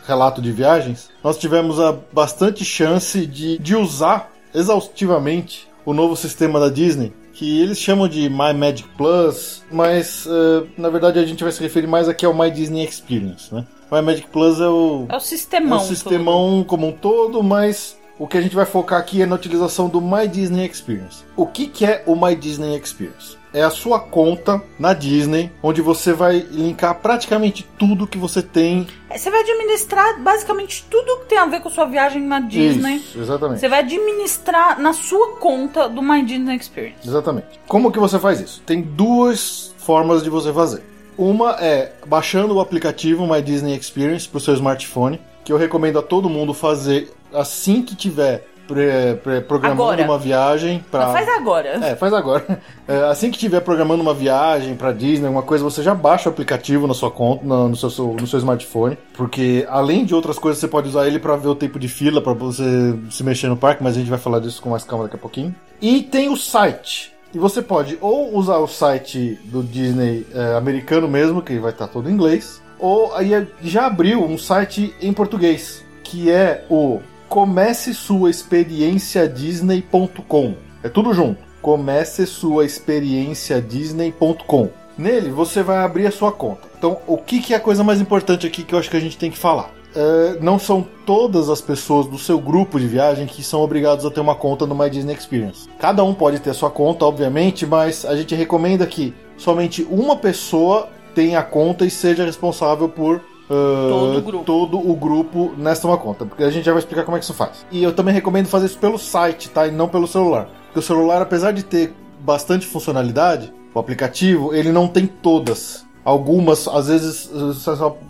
relato 0.06 0.42
de 0.42 0.52
viagens, 0.52 1.10
nós 1.24 1.38
tivemos 1.38 1.80
a 1.80 1.98
bastante 2.12 2.66
chance 2.66 3.26
de, 3.26 3.58
de 3.58 3.76
usar 3.78 4.30
exaustivamente 4.54 5.68
o 5.86 5.94
novo 5.94 6.18
sistema 6.18 6.60
da 6.60 6.68
Disney, 6.68 7.14
que 7.32 7.62
eles 7.62 7.80
chamam 7.80 8.10
de 8.10 8.30
My 8.30 8.54
Magic 8.54 8.90
Plus, 8.98 9.64
mas 9.72 10.28
eh, 10.28 10.68
na 10.78 10.90
verdade 10.90 11.20
a 11.20 11.26
gente 11.26 11.44
vai 11.44 11.52
se 11.52 11.62
referir 11.62 11.88
mais 11.88 12.10
aqui 12.10 12.26
ao 12.26 12.34
My 12.34 12.52
Disney 12.52 12.84
Experience, 12.84 13.54
né? 13.56 13.66
My 13.90 14.02
Magic 14.02 14.28
Plus 14.28 14.60
é 14.60 14.68
o, 14.68 15.06
É 15.10 15.16
o 15.16 15.20
sistemão. 15.20 15.78
é 15.80 15.82
um 15.82 15.86
sistemão 15.86 16.66
como 16.68 16.88
um 16.88 16.92
todo, 16.92 17.42
mas 17.42 17.98
o 18.24 18.28
que 18.28 18.38
a 18.38 18.42
gente 18.42 18.56
vai 18.56 18.66
focar 18.66 19.02
aqui 19.02 19.22
é 19.22 19.26
na 19.26 19.36
utilização 19.36 19.90
do 19.90 20.00
My 20.00 20.30
Disney 20.30 20.66
Experience. 20.66 21.26
O 21.36 21.46
que, 21.46 21.68
que 21.68 21.86
é 21.86 22.04
o 22.06 22.16
My 22.16 22.34
Disney 22.34 22.74
Experience? 22.78 23.38
É 23.54 23.62
a 23.62 23.70
sua 23.70 24.00
conta 24.00 24.64
na 24.80 24.94
Disney, 24.94 25.52
onde 25.62 25.82
você 25.82 26.14
vai 26.14 26.38
linkar 26.50 26.96
praticamente 27.02 27.68
tudo 27.78 28.08
que 28.08 28.18
você 28.18 28.42
tem. 28.42 28.86
tudo. 28.86 29.20
Você 29.20 29.30
vai 29.30 29.42
administrar 29.42 30.22
basicamente 30.22 30.86
tudo 30.90 31.20
que 31.20 31.26
tem 31.26 31.38
a 31.38 31.46
ver 31.46 31.60
com 31.60 31.70
sua 31.70 31.84
viagem 31.84 32.24
na 32.24 32.40
Disney. 32.40 32.96
Isso, 32.96 33.20
exatamente. 33.20 33.60
Você 33.60 33.68
vai 33.68 33.80
administrar 33.80 34.80
na 34.80 34.94
sua 34.94 35.36
conta 35.36 35.90
do 35.90 36.02
My 36.02 36.24
Disney 36.24 36.56
Experience. 36.56 37.06
Exatamente. 37.06 37.60
Como 37.68 37.92
que 37.92 38.00
você 38.00 38.18
faz 38.18 38.40
isso? 38.40 38.62
Tem 38.66 38.82
duas 38.82 39.76
formas 39.80 40.24
de 40.24 40.30
você 40.30 40.54
fazer. 40.54 40.82
Uma 41.18 41.58
é 41.60 41.92
baixando 42.08 42.56
o 42.56 42.62
aplicativo 42.62 43.28
My 43.28 43.42
Disney 43.42 43.76
Experience 43.76 44.30
para 44.30 44.38
o 44.38 44.42
seu 44.42 44.54
smartphone, 44.54 45.20
que 45.44 45.52
eu 45.52 45.58
recomendo 45.58 46.00
a 46.00 46.02
todo 46.02 46.30
mundo 46.30 46.54
fazer 46.54 47.12
assim 47.34 47.82
que 47.82 47.96
tiver 47.96 48.48
pre- 48.68 49.16
pre- 49.24 49.42
programando 49.42 49.84
Agora. 49.84 50.04
uma 50.04 50.18
viagem 50.18 50.84
para 50.90 51.12
faz 51.12 51.28
agora. 51.28 51.70
É, 51.86 51.96
faz 51.96 52.14
agora. 52.14 52.44
É, 52.86 52.98
assim 53.10 53.30
que 53.32 53.38
estiver 53.38 53.62
programando 53.62 54.02
uma 54.02 54.14
viagem 54.14 54.76
pra 54.76 54.92
Disney, 54.92 55.28
alguma 55.28 55.42
coisa, 55.44 55.64
você 55.64 55.82
já 55.82 55.96
baixa 55.96 56.28
o 56.28 56.34
aplicativo 56.34 56.86
na 56.86 56.94
sua 56.94 57.10
conta, 57.10 57.46
no, 57.46 57.70
no 57.70 57.76
seu, 57.78 57.90
no 58.14 58.28
seu 58.28 58.40
smartphone, 58.40 58.98
porque 59.14 59.66
além 59.70 60.04
de 60.04 60.14
outras 60.14 60.38
coisas, 60.38 60.60
você 60.60 60.68
pode 60.68 60.90
usar 60.90 61.08
ele 61.08 61.18
pra 61.18 61.38
ver 61.38 61.48
o 61.48 61.56
tempo 61.56 61.80
de 61.80 61.88
fila, 61.88 62.22
pra 62.22 62.34
você 62.34 62.94
se 63.10 63.24
mexer 63.24 63.48
no 63.48 63.56
parque, 63.56 63.82
mas 63.82 63.96
a 63.96 64.00
gente 64.00 64.10
vai 64.10 64.20
falar 64.20 64.40
disso 64.40 64.62
com 64.62 64.70
mais 64.70 64.84
calma 64.84 65.06
daqui 65.06 65.16
a 65.16 65.20
pouquinho. 65.20 65.56
E 65.82 66.02
tem 66.02 66.28
o 66.28 66.36
site. 66.36 67.14
E 67.34 67.38
você 67.40 67.62
pode 67.62 67.98
ou 68.02 68.36
usar 68.38 68.58
o 68.58 68.68
site 68.68 69.40
do 69.46 69.64
Disney 69.64 70.28
é, 70.36 70.56
americano 70.58 71.08
mesmo, 71.08 71.42
que 71.42 71.58
vai 71.58 71.72
estar 71.72 71.88
todo 71.88 72.10
em 72.10 72.14
inglês, 72.14 72.62
ou 72.78 73.16
aí 73.16 73.48
já 73.62 73.86
abriu 73.86 74.26
um 74.26 74.38
site 74.38 74.94
em 75.02 75.14
português, 75.14 75.86
que 76.04 76.30
é 76.30 76.66
o 76.70 77.00
comece 77.34 77.96
sua 77.96 78.30
experiência 78.30 79.28
disney.com. 79.28 80.54
É 80.84 80.88
tudo 80.88 81.16
junto. 81.16 81.40
Comece 81.64 82.28
sua 82.28 82.64
experiência 82.64 83.60
disney.com. 83.60 84.70
Nele 84.96 85.32
você 85.32 85.64
vai 85.64 85.78
abrir 85.78 86.06
a 86.06 86.12
sua 86.12 86.32
conta. 86.32 86.68
Então, 86.78 87.00
o 87.08 87.18
que, 87.18 87.42
que 87.42 87.56
é 87.56 87.58
a 87.58 87.60
coisa 87.60 87.84
mais 87.84 88.00
importante 88.00 88.46
aqui 88.46 88.62
que 88.62 88.76
eu 88.76 88.78
acho 88.78 88.88
que 88.88 88.98
a 88.98 89.00
gente 89.00 89.18
tem 89.18 89.32
que 89.32 89.38
falar? 89.40 89.72
É, 89.96 90.38
não 90.42 90.60
são 90.60 90.86
todas 91.08 91.50
as 91.50 91.60
pessoas 91.60 92.06
do 92.06 92.20
seu 92.20 92.38
grupo 92.38 92.80
de 92.80 92.86
viagem 92.86 93.26
que 93.26 93.44
são 93.44 93.62
obrigados 93.62 94.06
a 94.06 94.12
ter 94.12 94.20
uma 94.20 94.36
conta 94.36 94.68
no 94.68 94.76
My 94.76 94.88
Disney 94.88 95.16
Experience. 95.16 95.68
Cada 95.80 96.04
um 96.04 96.14
pode 96.14 96.38
ter 96.38 96.52
a 96.52 96.54
sua 96.54 96.70
conta, 96.70 97.04
obviamente, 97.04 97.66
mas 97.66 98.06
a 98.06 98.16
gente 98.16 98.36
recomenda 98.36 98.86
que 98.86 99.12
somente 99.38 99.88
uma 99.90 100.16
pessoa 100.16 100.88
tenha 101.16 101.40
a 101.40 101.44
conta 101.44 101.84
e 101.84 101.90
seja 101.90 102.26
responsável 102.26 102.88
por 102.88 103.33
ah, 103.50 103.88
Todo 103.90 104.18
o 104.18 104.22
grupo. 104.22 104.44
todo 104.46 104.90
o 104.92 104.96
grupo 104.96 105.54
nesta 105.58 105.88
uma 105.88 105.98
conta, 105.98 106.26
porque 106.26 106.44
a 106.44 106.50
gente 106.50 106.66
já 106.66 106.72
vai 106.72 106.80
explicar 106.80 107.04
como 107.04 107.18
é 107.18 107.20
que 107.20 107.26
isso 107.26 107.34
faz. 107.34 107.66
E 107.72 107.84
eu 107.84 107.94
também 107.94 108.14
recomendo 108.14 108.48
fazer 108.48 108.68
isso 108.68 108.78
pelo 108.78 108.98
site, 108.98 109.50
tá? 109.50 109.68
E 109.68 109.72
não 109.72 109.88
pelo 109.88 110.08
celular. 110.08 110.48
Porque 110.66 110.80
o 110.80 110.82
celular, 110.82 111.22
apesar 111.22 111.52
de 111.52 111.64
ter 111.64 111.94
bastante 112.20 112.66
funcionalidade, 112.66 113.54
o 113.74 113.80
aplicativo, 113.80 114.54
ele 114.54 114.72
não 114.72 114.88
tem 114.88 115.06
todas. 115.08 115.86
Algumas, 116.06 116.68
às 116.68 116.88
vezes, 116.90 117.32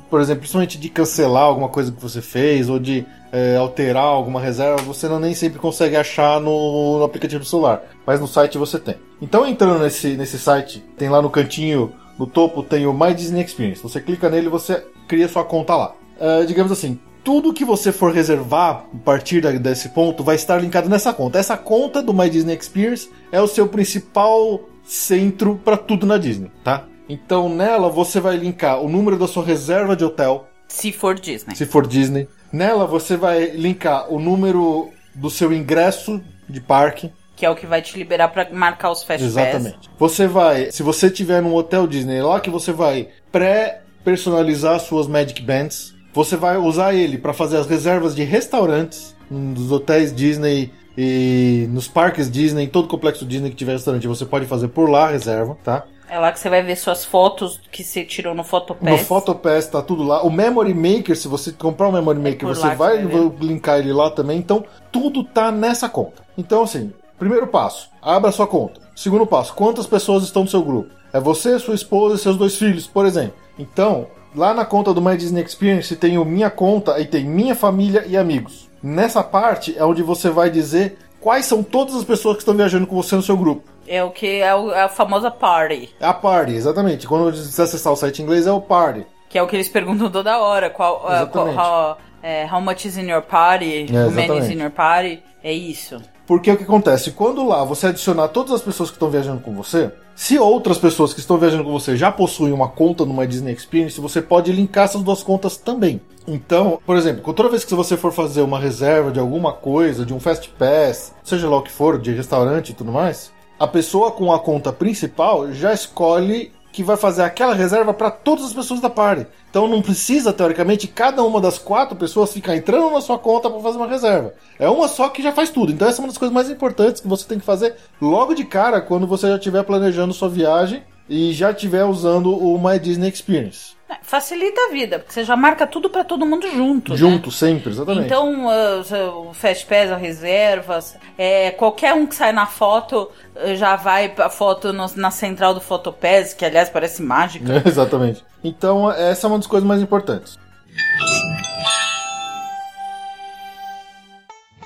por 0.09 0.19
exemplo, 0.19 0.39
principalmente 0.39 0.79
de 0.79 0.89
cancelar 0.89 1.43
alguma 1.43 1.69
coisa 1.69 1.91
que 1.91 2.01
você 2.01 2.23
fez 2.23 2.67
ou 2.67 2.79
de 2.79 3.05
é, 3.31 3.55
alterar 3.55 4.03
alguma 4.03 4.39
reserva, 4.41 4.81
você 4.81 5.07
não 5.07 5.19
nem 5.19 5.35
sempre 5.35 5.59
consegue 5.59 5.95
achar 5.95 6.39
no, 6.39 6.97
no 6.97 7.03
aplicativo 7.03 7.43
do 7.43 7.45
celular. 7.47 7.83
Mas 8.05 8.19
no 8.19 8.27
site 8.27 8.57
você 8.57 8.79
tem. 8.79 8.95
Então, 9.21 9.45
entrando 9.45 9.79
nesse, 9.79 10.15
nesse 10.17 10.39
site, 10.39 10.83
tem 10.97 11.07
lá 11.07 11.21
no 11.21 11.29
cantinho, 11.29 11.91
no 12.17 12.27
topo, 12.27 12.63
tem 12.63 12.85
o 12.85 12.93
My 12.93 13.13
Disney 13.13 13.43
Experience. 13.43 13.81
Você 13.81 13.99
clica 13.99 14.29
nele 14.29 14.47
e 14.47 14.49
você 14.49 14.85
cria 15.07 15.27
sua 15.27 15.43
conta 15.43 15.75
lá. 15.75 15.95
É, 16.19 16.43
digamos 16.45 16.71
assim, 16.71 16.99
tudo 17.23 17.53
que 17.53 17.65
você 17.65 17.91
for 17.91 18.11
reservar 18.13 18.85
a 18.93 18.97
partir 19.03 19.41
desse 19.59 19.89
ponto 19.89 20.23
vai 20.23 20.35
estar 20.35 20.57
linkado 20.61 20.89
nessa 20.89 21.13
conta. 21.13 21.39
Essa 21.39 21.57
conta 21.57 22.01
do 22.01 22.13
My 22.13 22.29
Disney 22.29 22.55
Experience 22.55 23.09
é 23.31 23.41
o 23.41 23.47
seu 23.47 23.67
principal 23.67 24.61
centro 24.83 25.59
para 25.63 25.77
tudo 25.77 26.05
na 26.05 26.17
Disney, 26.17 26.51
tá? 26.63 26.85
Então 27.07 27.49
nela 27.49 27.89
você 27.89 28.19
vai 28.19 28.37
linkar 28.37 28.81
o 28.81 28.89
número 28.89 29.17
da 29.17 29.27
sua 29.27 29.43
reserva 29.43 29.95
de 29.95 30.03
hotel, 30.03 30.47
Se 30.67 30.91
for 30.91 31.15
Disney. 31.19 31.55
se 31.55 31.65
for 31.65 31.87
Disney. 31.87 32.27
Nela 32.51 32.85
você 32.85 33.15
vai 33.17 33.51
linkar 33.51 34.11
o 34.13 34.19
número 34.19 34.89
do 35.15 35.29
seu 35.29 35.51
ingresso 35.53 36.21
de 36.49 36.59
parque. 36.61 37.11
Que 37.35 37.45
é 37.45 37.49
o 37.49 37.55
que 37.55 37.65
vai 37.65 37.81
te 37.81 37.97
liberar 37.97 38.27
pra 38.27 38.47
marcar 38.51 38.91
os 38.91 39.03
Fast 39.03 39.23
Pass. 39.23 39.37
Exatamente. 39.37 39.89
Você 39.97 40.27
vai, 40.27 40.71
se 40.71 40.83
você 40.83 41.09
tiver 41.09 41.41
num 41.41 41.55
hotel 41.55 41.87
Disney, 41.87 42.17
é 42.17 42.23
lá 42.23 42.39
que 42.39 42.49
você 42.49 42.71
vai 42.71 43.09
pré-personalizar 43.31 44.79
suas 44.79 45.07
Magic 45.07 45.41
Bands. 45.41 45.93
Você 46.13 46.37
vai 46.37 46.57
usar 46.57 46.93
ele 46.93 47.17
para 47.17 47.33
fazer 47.33 47.57
as 47.57 47.65
reservas 47.65 48.15
de 48.15 48.23
restaurantes 48.23 49.15
nos 49.29 49.71
hotéis 49.71 50.13
Disney 50.13 50.71
e 50.95 51.67
nos 51.71 51.87
parques 51.87 52.29
Disney, 52.29 52.65
em 52.65 52.69
todo 52.69 52.87
complexo 52.87 53.25
Disney 53.25 53.49
que 53.49 53.55
tiver 53.55 53.71
restaurante, 53.71 54.07
você 54.07 54.25
pode 54.25 54.45
fazer 54.45 54.67
por 54.67 54.87
lá 54.87 55.05
a 55.05 55.11
reserva, 55.11 55.57
tá? 55.63 55.85
É 56.07 56.19
lá 56.19 56.31
que 56.31 56.39
você 56.39 56.47
vai 56.47 56.61
ver 56.61 56.75
suas 56.75 57.03
fotos 57.03 57.59
que 57.71 57.83
você 57.83 58.05
tirou 58.05 58.35
no 58.35 58.43
Photopass. 58.43 58.91
No 58.91 58.97
PhotoPass 58.99 59.65
tá 59.65 59.81
tudo 59.81 60.03
lá. 60.03 60.21
O 60.21 60.29
Memory 60.29 60.75
Maker, 60.75 61.17
se 61.17 61.27
você 61.27 61.51
comprar 61.51 61.87
o 61.87 61.91
Memory 61.91 62.19
Maker, 62.19 62.47
por 62.49 62.55
você 62.55 62.75
vai 62.75 63.03
vai 63.03 63.31
linkar 63.41 63.79
ele 63.79 63.91
lá 63.91 64.11
também. 64.11 64.37
Então, 64.37 64.63
tudo 64.91 65.23
tá 65.23 65.51
nessa 65.51 65.89
conta. 65.89 66.21
Então, 66.37 66.61
assim, 66.61 66.93
primeiro 67.23 67.47
passo, 67.47 67.89
abra 68.01 68.31
sua 68.31 68.45
conta. 68.45 68.81
Segundo 68.95 69.25
passo, 69.25 69.53
quantas 69.53 69.87
pessoas 69.87 70.23
estão 70.23 70.43
no 70.43 70.49
seu 70.49 70.61
grupo? 70.61 70.93
É 71.13 71.19
você, 71.19 71.57
sua 71.57 71.73
esposa 71.75 72.15
e 72.15 72.19
seus 72.19 72.35
dois 72.35 72.57
filhos, 72.57 72.85
por 72.85 73.05
exemplo. 73.05 73.35
Então, 73.57 74.07
lá 74.35 74.53
na 74.53 74.65
conta 74.65 74.93
do 74.93 75.01
My 75.01 75.15
Disney 75.15 75.43
Experience 75.43 75.95
tem 75.95 76.17
o 76.17 76.25
minha 76.25 76.49
conta 76.49 76.99
e 76.99 77.05
tem 77.05 77.23
minha 77.23 77.55
família 77.55 78.03
e 78.05 78.17
amigos. 78.17 78.69
Nessa 78.81 79.23
parte 79.23 79.77
é 79.77 79.85
onde 79.85 80.03
você 80.03 80.29
vai 80.29 80.49
dizer 80.49 80.97
quais 81.21 81.45
são 81.45 81.63
todas 81.63 81.95
as 81.95 82.03
pessoas 82.03 82.35
que 82.35 82.41
estão 82.41 82.55
viajando 82.55 82.85
com 82.85 82.95
você 82.95 83.15
no 83.15 83.21
seu 83.21 83.37
grupo. 83.37 83.63
É 83.87 84.03
o 84.03 84.11
que 84.11 84.41
é, 84.41 84.47
é 84.47 84.81
a 84.81 84.89
famosa 84.89 85.31
party. 85.31 85.89
É 85.99 86.05
a 86.05 86.13
party, 86.13 86.53
exatamente. 86.53 87.07
Quando 87.07 87.31
você 87.31 87.61
acessar 87.61 87.93
o 87.93 87.95
site 87.95 88.19
em 88.19 88.25
inglês 88.25 88.45
é 88.45 88.51
o 88.51 88.59
party. 88.59 89.05
Que 89.29 89.37
é 89.37 89.41
o 89.41 89.47
que 89.47 89.55
eles 89.55 89.69
perguntam 89.69 90.11
toda 90.11 90.37
hora. 90.39 90.69
Qual, 90.69 91.05
uh, 91.05 91.27
qual 91.27 91.47
how, 91.47 91.97
é, 92.21 92.45
how 92.51 92.59
much 92.59 92.85
is 92.85 92.97
in 92.97 93.09
your 93.09 93.21
party? 93.21 93.87
É, 93.89 94.05
how 94.05 94.11
many 94.11 94.37
is 94.39 94.49
in 94.49 94.59
your 94.59 94.71
party? 94.71 95.23
É 95.43 95.51
isso. 95.51 96.01
Porque 96.25 96.51
o 96.51 96.57
que 96.57 96.63
acontece? 96.63 97.11
Quando 97.11 97.45
lá 97.45 97.63
você 97.63 97.87
adicionar 97.87 98.29
todas 98.29 98.53
as 98.53 98.61
pessoas 98.61 98.89
que 98.89 98.95
estão 98.95 99.09
viajando 99.09 99.41
com 99.41 99.53
você, 99.53 99.91
se 100.15 100.39
outras 100.39 100.77
pessoas 100.77 101.13
que 101.13 101.19
estão 101.19 101.37
viajando 101.37 101.63
com 101.63 101.71
você 101.71 101.97
já 101.97 102.11
possuem 102.11 102.53
uma 102.53 102.69
conta 102.69 103.05
numa 103.05 103.27
Disney 103.27 103.53
Experience, 103.53 103.99
você 103.99 104.21
pode 104.21 104.51
linkar 104.51 104.85
essas 104.85 105.03
duas 105.03 105.21
contas 105.21 105.57
também. 105.57 105.99
Então, 106.27 106.79
por 106.85 106.95
exemplo, 106.95 107.33
toda 107.33 107.49
vez 107.49 107.65
que 107.65 107.75
você 107.75 107.97
for 107.97 108.13
fazer 108.13 108.41
uma 108.41 108.59
reserva 108.59 109.11
de 109.11 109.19
alguma 109.19 109.51
coisa, 109.51 110.05
de 110.05 110.13
um 110.13 110.19
Fast 110.19 110.49
Pass, 110.57 111.13
seja 111.23 111.49
lá 111.49 111.57
o 111.57 111.61
que 111.61 111.71
for, 111.71 111.99
de 111.99 112.13
restaurante 112.13 112.69
e 112.69 112.73
tudo 112.73 112.91
mais, 112.91 113.31
a 113.59 113.67
pessoa 113.67 114.11
com 114.11 114.31
a 114.31 114.39
conta 114.39 114.71
principal 114.71 115.51
já 115.51 115.73
escolhe 115.73 116.51
que 116.73 116.83
vai 116.83 116.97
fazer 116.97 117.21
aquela 117.21 117.53
reserva 117.53 117.93
para 117.93 118.09
todas 118.09 118.45
as 118.45 118.53
pessoas 118.53 118.81
da 118.81 118.89
party. 118.89 119.27
Então 119.49 119.67
não 119.67 119.81
precisa, 119.81 120.33
teoricamente, 120.33 120.87
cada 120.87 121.23
uma 121.23 121.39
das 121.39 121.59
quatro 121.59 121.95
pessoas 121.95 122.33
ficar 122.33 122.55
entrando 122.55 122.89
na 122.89 122.99
sua 122.99 123.19
conta 123.19 123.49
para 123.49 123.61
fazer 123.61 123.77
uma 123.77 123.87
reserva. 123.87 124.33
É 124.57 124.67
uma 124.67 124.87
só 124.87 125.07
que 125.07 125.21
já 125.21 125.31
faz 125.31 125.51
tudo. 125.51 125.71
Então 125.71 125.87
essa 125.87 125.99
é 125.99 126.01
uma 126.01 126.07
das 126.07 126.17
coisas 126.17 126.33
mais 126.33 126.49
importantes 126.49 126.99
que 126.99 127.07
você 127.07 127.27
tem 127.27 127.39
que 127.39 127.45
fazer 127.45 127.75
logo 128.01 128.33
de 128.33 128.43
cara 128.43 128.81
quando 128.81 129.05
você 129.05 129.27
já 129.27 129.35
estiver 129.35 129.63
planejando 129.63 130.13
sua 130.13 130.27
viagem 130.27 130.83
e 131.07 131.31
já 131.31 131.51
estiver 131.51 131.85
usando 131.85 132.35
o 132.35 132.57
My 132.57 132.79
Disney 132.79 133.09
Experience. 133.09 133.72
É, 133.89 133.95
Facilita 134.01 134.59
a 134.67 134.71
vida, 134.71 134.99
porque 134.99 135.13
você 135.13 135.23
já 135.23 135.35
marca 135.35 135.67
tudo 135.67 135.89
pra 135.89 136.03
todo 136.03 136.25
mundo 136.25 136.49
junto. 136.49 136.91
né? 136.93 136.97
Junto, 136.97 137.31
sempre, 137.31 137.71
exatamente. 137.71 138.05
Então, 138.05 138.45
uh, 138.47 139.29
o 139.29 139.33
Fast 139.33 139.65
Pass, 139.65 139.91
a 139.91 139.97
reservas, 139.97 140.97
é, 141.17 141.51
qualquer 141.51 141.93
um 141.93 142.05
que 142.07 142.15
sai 142.15 142.31
na 142.31 142.45
foto 142.45 143.09
uh, 143.35 143.55
já 143.55 143.75
vai 143.75 144.13
a 144.17 144.29
foto 144.29 144.71
no- 144.71 144.89
na 144.95 145.11
central 145.11 145.53
do 145.53 145.59
Fotopass, 145.61 146.33
que 146.33 146.45
aliás 146.45 146.69
parece 146.69 147.01
mágica. 147.01 147.61
exatamente. 147.67 148.23
Então 148.43 148.91
essa 148.91 149.25
é 149.25 149.29
uma 149.29 149.37
das 149.37 149.47
coisas 149.47 149.67
mais 149.67 149.81
importantes. 149.81 150.37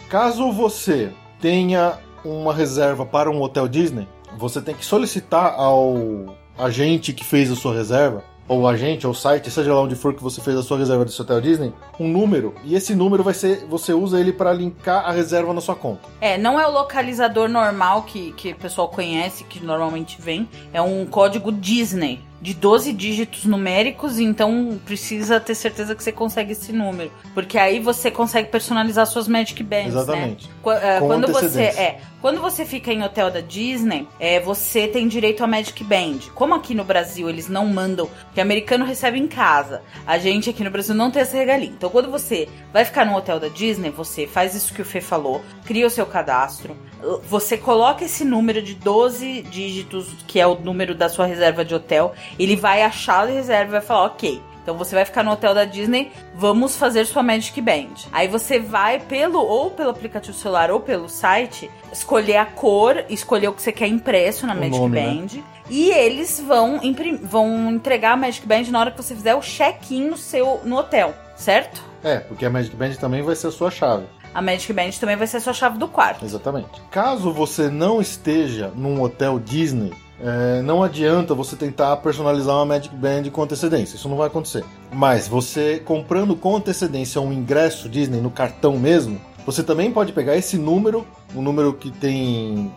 Caso 0.10 0.52
você 0.52 1.12
tenha 1.42 1.98
uma 2.24 2.54
reserva 2.54 3.06
para 3.06 3.30
um 3.30 3.42
hotel 3.42 3.68
Disney, 3.68 4.08
você 4.38 4.62
tem 4.62 4.74
que 4.76 4.86
solicitar 4.86 5.54
ao 5.56 6.36
agente 6.58 7.14
que 7.14 7.24
fez 7.24 7.52
a 7.52 7.56
sua 7.56 7.74
reserva, 7.74 8.24
ou 8.48 8.68
agente, 8.68 9.06
ou 9.06 9.14
site, 9.14 9.52
seja 9.52 9.74
lá 9.74 9.82
onde 9.82 9.96
for 9.96 10.14
que 10.14 10.24
você 10.24 10.42
fez 10.42 10.58
a 10.58 10.64
sua 10.64 10.78
reserva 10.78 11.06
desse 11.06 11.22
hotel 11.22 11.42
Disney, 11.42 11.74
um 12.00 12.08
número. 12.08 12.54
E 12.64 12.76
esse 12.76 12.96
número 12.96 13.24
vai 13.24 13.34
ser, 13.34 13.66
você 13.68 13.94
usa 13.94 14.20
ele 14.20 14.32
para 14.32 14.54
linkar 14.54 15.06
a 15.06 15.12
reserva 15.12 15.54
na 15.54 15.62
sua 15.62 15.76
conta. 15.76 16.08
É, 16.22 16.38
não 16.38 16.60
é 16.60 16.68
o 16.68 16.72
localizador 16.72 17.50
normal 17.50 18.04
que, 18.04 18.32
que 18.34 18.52
o 18.52 18.56
pessoal 18.56 18.88
conhece, 18.90 19.44
que 19.44 19.64
normalmente 19.64 20.22
vem. 20.22 20.48
É 20.72 20.82
um 20.82 21.06
código 21.06 21.52
Disney. 21.52 22.22
De 22.40 22.54
12 22.54 22.94
dígitos 22.94 23.46
numéricos, 23.46 24.20
então 24.20 24.80
precisa 24.86 25.40
ter 25.40 25.56
certeza 25.56 25.96
que 25.96 26.04
você 26.04 26.12
consegue 26.12 26.52
esse 26.52 26.72
número. 26.72 27.12
Porque 27.34 27.58
aí 27.58 27.80
você 27.80 28.12
consegue 28.12 28.50
personalizar 28.50 29.06
suas 29.08 29.28
Magic 29.28 29.62
Bands, 29.64 29.88
Exatamente. 29.88 30.48
né? 30.48 30.54
Qu- 30.62 30.72
é, 30.72 31.00
Com 31.00 31.08
quando 31.08 31.28
você 31.28 31.62
é, 31.64 32.00
quando 32.22 32.40
você 32.42 32.66
fica 32.66 32.92
em 32.94 33.04
hotel 33.04 33.32
da 33.32 33.40
Disney, 33.42 34.08
é, 34.20 34.40
você 34.40 34.88
tem 34.88 35.08
direito 35.08 35.44
a 35.44 35.48
Magic 35.48 35.84
Band. 35.84 36.20
Como 36.36 36.54
aqui 36.54 36.76
no 36.76 36.84
Brasil 36.84 37.28
eles 37.30 37.48
não 37.50 37.66
mandam, 37.68 38.08
porque 38.26 38.40
americano 38.42 38.86
recebe 38.86 39.18
em 39.18 39.28
casa. 39.28 39.82
A 40.06 40.18
gente 40.20 40.50
aqui 40.50 40.64
no 40.64 40.70
Brasil 40.72 40.94
não 40.94 41.10
tem 41.10 41.24
essa 41.24 41.38
regalia. 41.38 41.70
Então 41.70 41.90
quando 41.90 42.12
você 42.12 42.48
vai 42.72 42.86
ficar 42.86 43.04
no 43.06 43.16
hotel 43.16 43.40
da 43.40 43.48
Disney, 43.48 43.90
você 43.90 44.28
faz 44.28 44.54
isso 44.54 44.74
que 44.74 44.82
o 44.82 44.86
Fê 44.86 45.02
falou, 45.02 45.42
cria 45.66 45.88
o 45.88 45.90
seu 45.90 46.06
cadastro, 46.06 46.76
você 47.30 47.58
coloca 47.58 48.04
esse 48.06 48.24
número 48.26 48.62
de 48.62 48.74
12 48.76 49.42
dígitos, 49.44 50.08
que 50.28 50.40
é 50.40 50.46
o 50.48 50.56
número 50.56 50.94
da 50.96 51.08
sua 51.10 51.26
reserva 51.26 51.64
de 51.64 51.74
hotel, 51.74 52.14
ele 52.38 52.56
vai 52.56 52.82
achar 52.84 53.28
a 53.28 53.32
reserva 53.32 53.70
e 53.70 53.72
vai 53.74 53.82
falar, 53.82 54.06
ok. 54.06 54.42
Então 54.68 54.78
você 54.78 54.94
vai 54.94 55.06
ficar 55.06 55.24
no 55.24 55.32
hotel 55.32 55.56
da 55.56 55.64
Disney, 55.64 56.12
vamos 56.36 56.76
fazer 56.76 57.06
sua 57.06 57.24
Magic 57.24 57.62
Band. 57.62 58.10
Aí 58.12 58.28
você 58.28 58.60
vai 58.60 59.00
pelo 59.00 59.40
ou 59.40 59.72
pelo 59.72 59.92
aplicativo 59.92 60.36
celular 60.36 60.70
ou 60.70 60.82
pelo 60.82 61.08
site, 61.08 61.72
escolher 61.90 62.36
a 62.36 62.46
cor, 62.46 63.06
escolher 63.10 63.48
o 63.48 63.54
que 63.54 63.62
você 63.62 63.72
quer 63.72 63.88
impresso 63.88 64.46
na 64.46 64.54
O 64.54 64.58
Magic 64.58 64.78
nome, 64.78 64.96
né? 65.00 65.06
Band. 65.06 65.42
E 65.70 65.90
eles 65.90 66.44
vão, 66.46 66.82
vão 67.24 67.72
entregar 67.72 68.12
a 68.12 68.18
Magic 68.18 68.46
Band 68.46 68.64
na 68.70 68.82
hora 68.82 68.92
que 68.92 68.98
você 69.02 69.16
fizer 69.16 69.36
o 69.36 69.42
check-in 69.42 70.10
no 70.10 70.18
seu 70.18 70.60
no 70.66 70.76
hotel, 70.76 71.14
certo? 71.38 71.82
É, 72.04 72.18
porque 72.20 72.46
a 72.46 72.50
Magic 72.50 72.76
Band 72.76 72.96
também 72.96 73.22
vai 73.22 73.38
ser 73.38 73.48
a 73.48 73.52
sua 73.52 73.72
chave. 73.72 74.06
A 74.34 74.42
Magic 74.42 74.72
Band 74.74 74.92
também 75.00 75.16
vai 75.16 75.28
ser 75.28 75.38
a 75.38 75.42
sua 75.42 75.54
chave 75.54 75.78
do 75.78 75.88
quarto. 75.88 76.26
Exatamente. 76.26 76.82
Caso 76.92 77.32
você 77.32 77.70
não 77.70 78.02
esteja 78.02 78.72
num 78.76 79.02
hotel 79.02 79.40
Disney, 79.40 79.94
é, 80.20 80.62
não 80.62 80.84
adianta 80.84 81.34
você 81.36 81.56
tentar 81.56 81.96
personalizar 81.98 82.56
uma 82.56 82.66
Magic 82.66 82.96
Band 82.96 83.30
com 83.32 83.44
antecedência. 83.44 83.96
Isso 83.96 84.10
não 84.10 84.18
vai 84.18 84.28
acontecer. 84.28 84.64
Mas 84.92 85.28
você 85.28 85.82
comprando 85.84 86.36
com 86.36 86.56
antecedência 86.56 87.22
um 87.22 87.32
ingresso 87.32 87.88
Disney 87.88 88.20
no 88.20 88.32
cartão 88.32 88.78
mesmo, 88.78 89.20
você 89.46 89.64
também 89.64 89.92
pode 89.92 90.12
pegar 90.12 90.36
esse 90.36 90.58
número, 90.58 91.06
um 91.36 91.42
número 91.42 91.72
que 91.74 91.90
tem. 91.92 92.70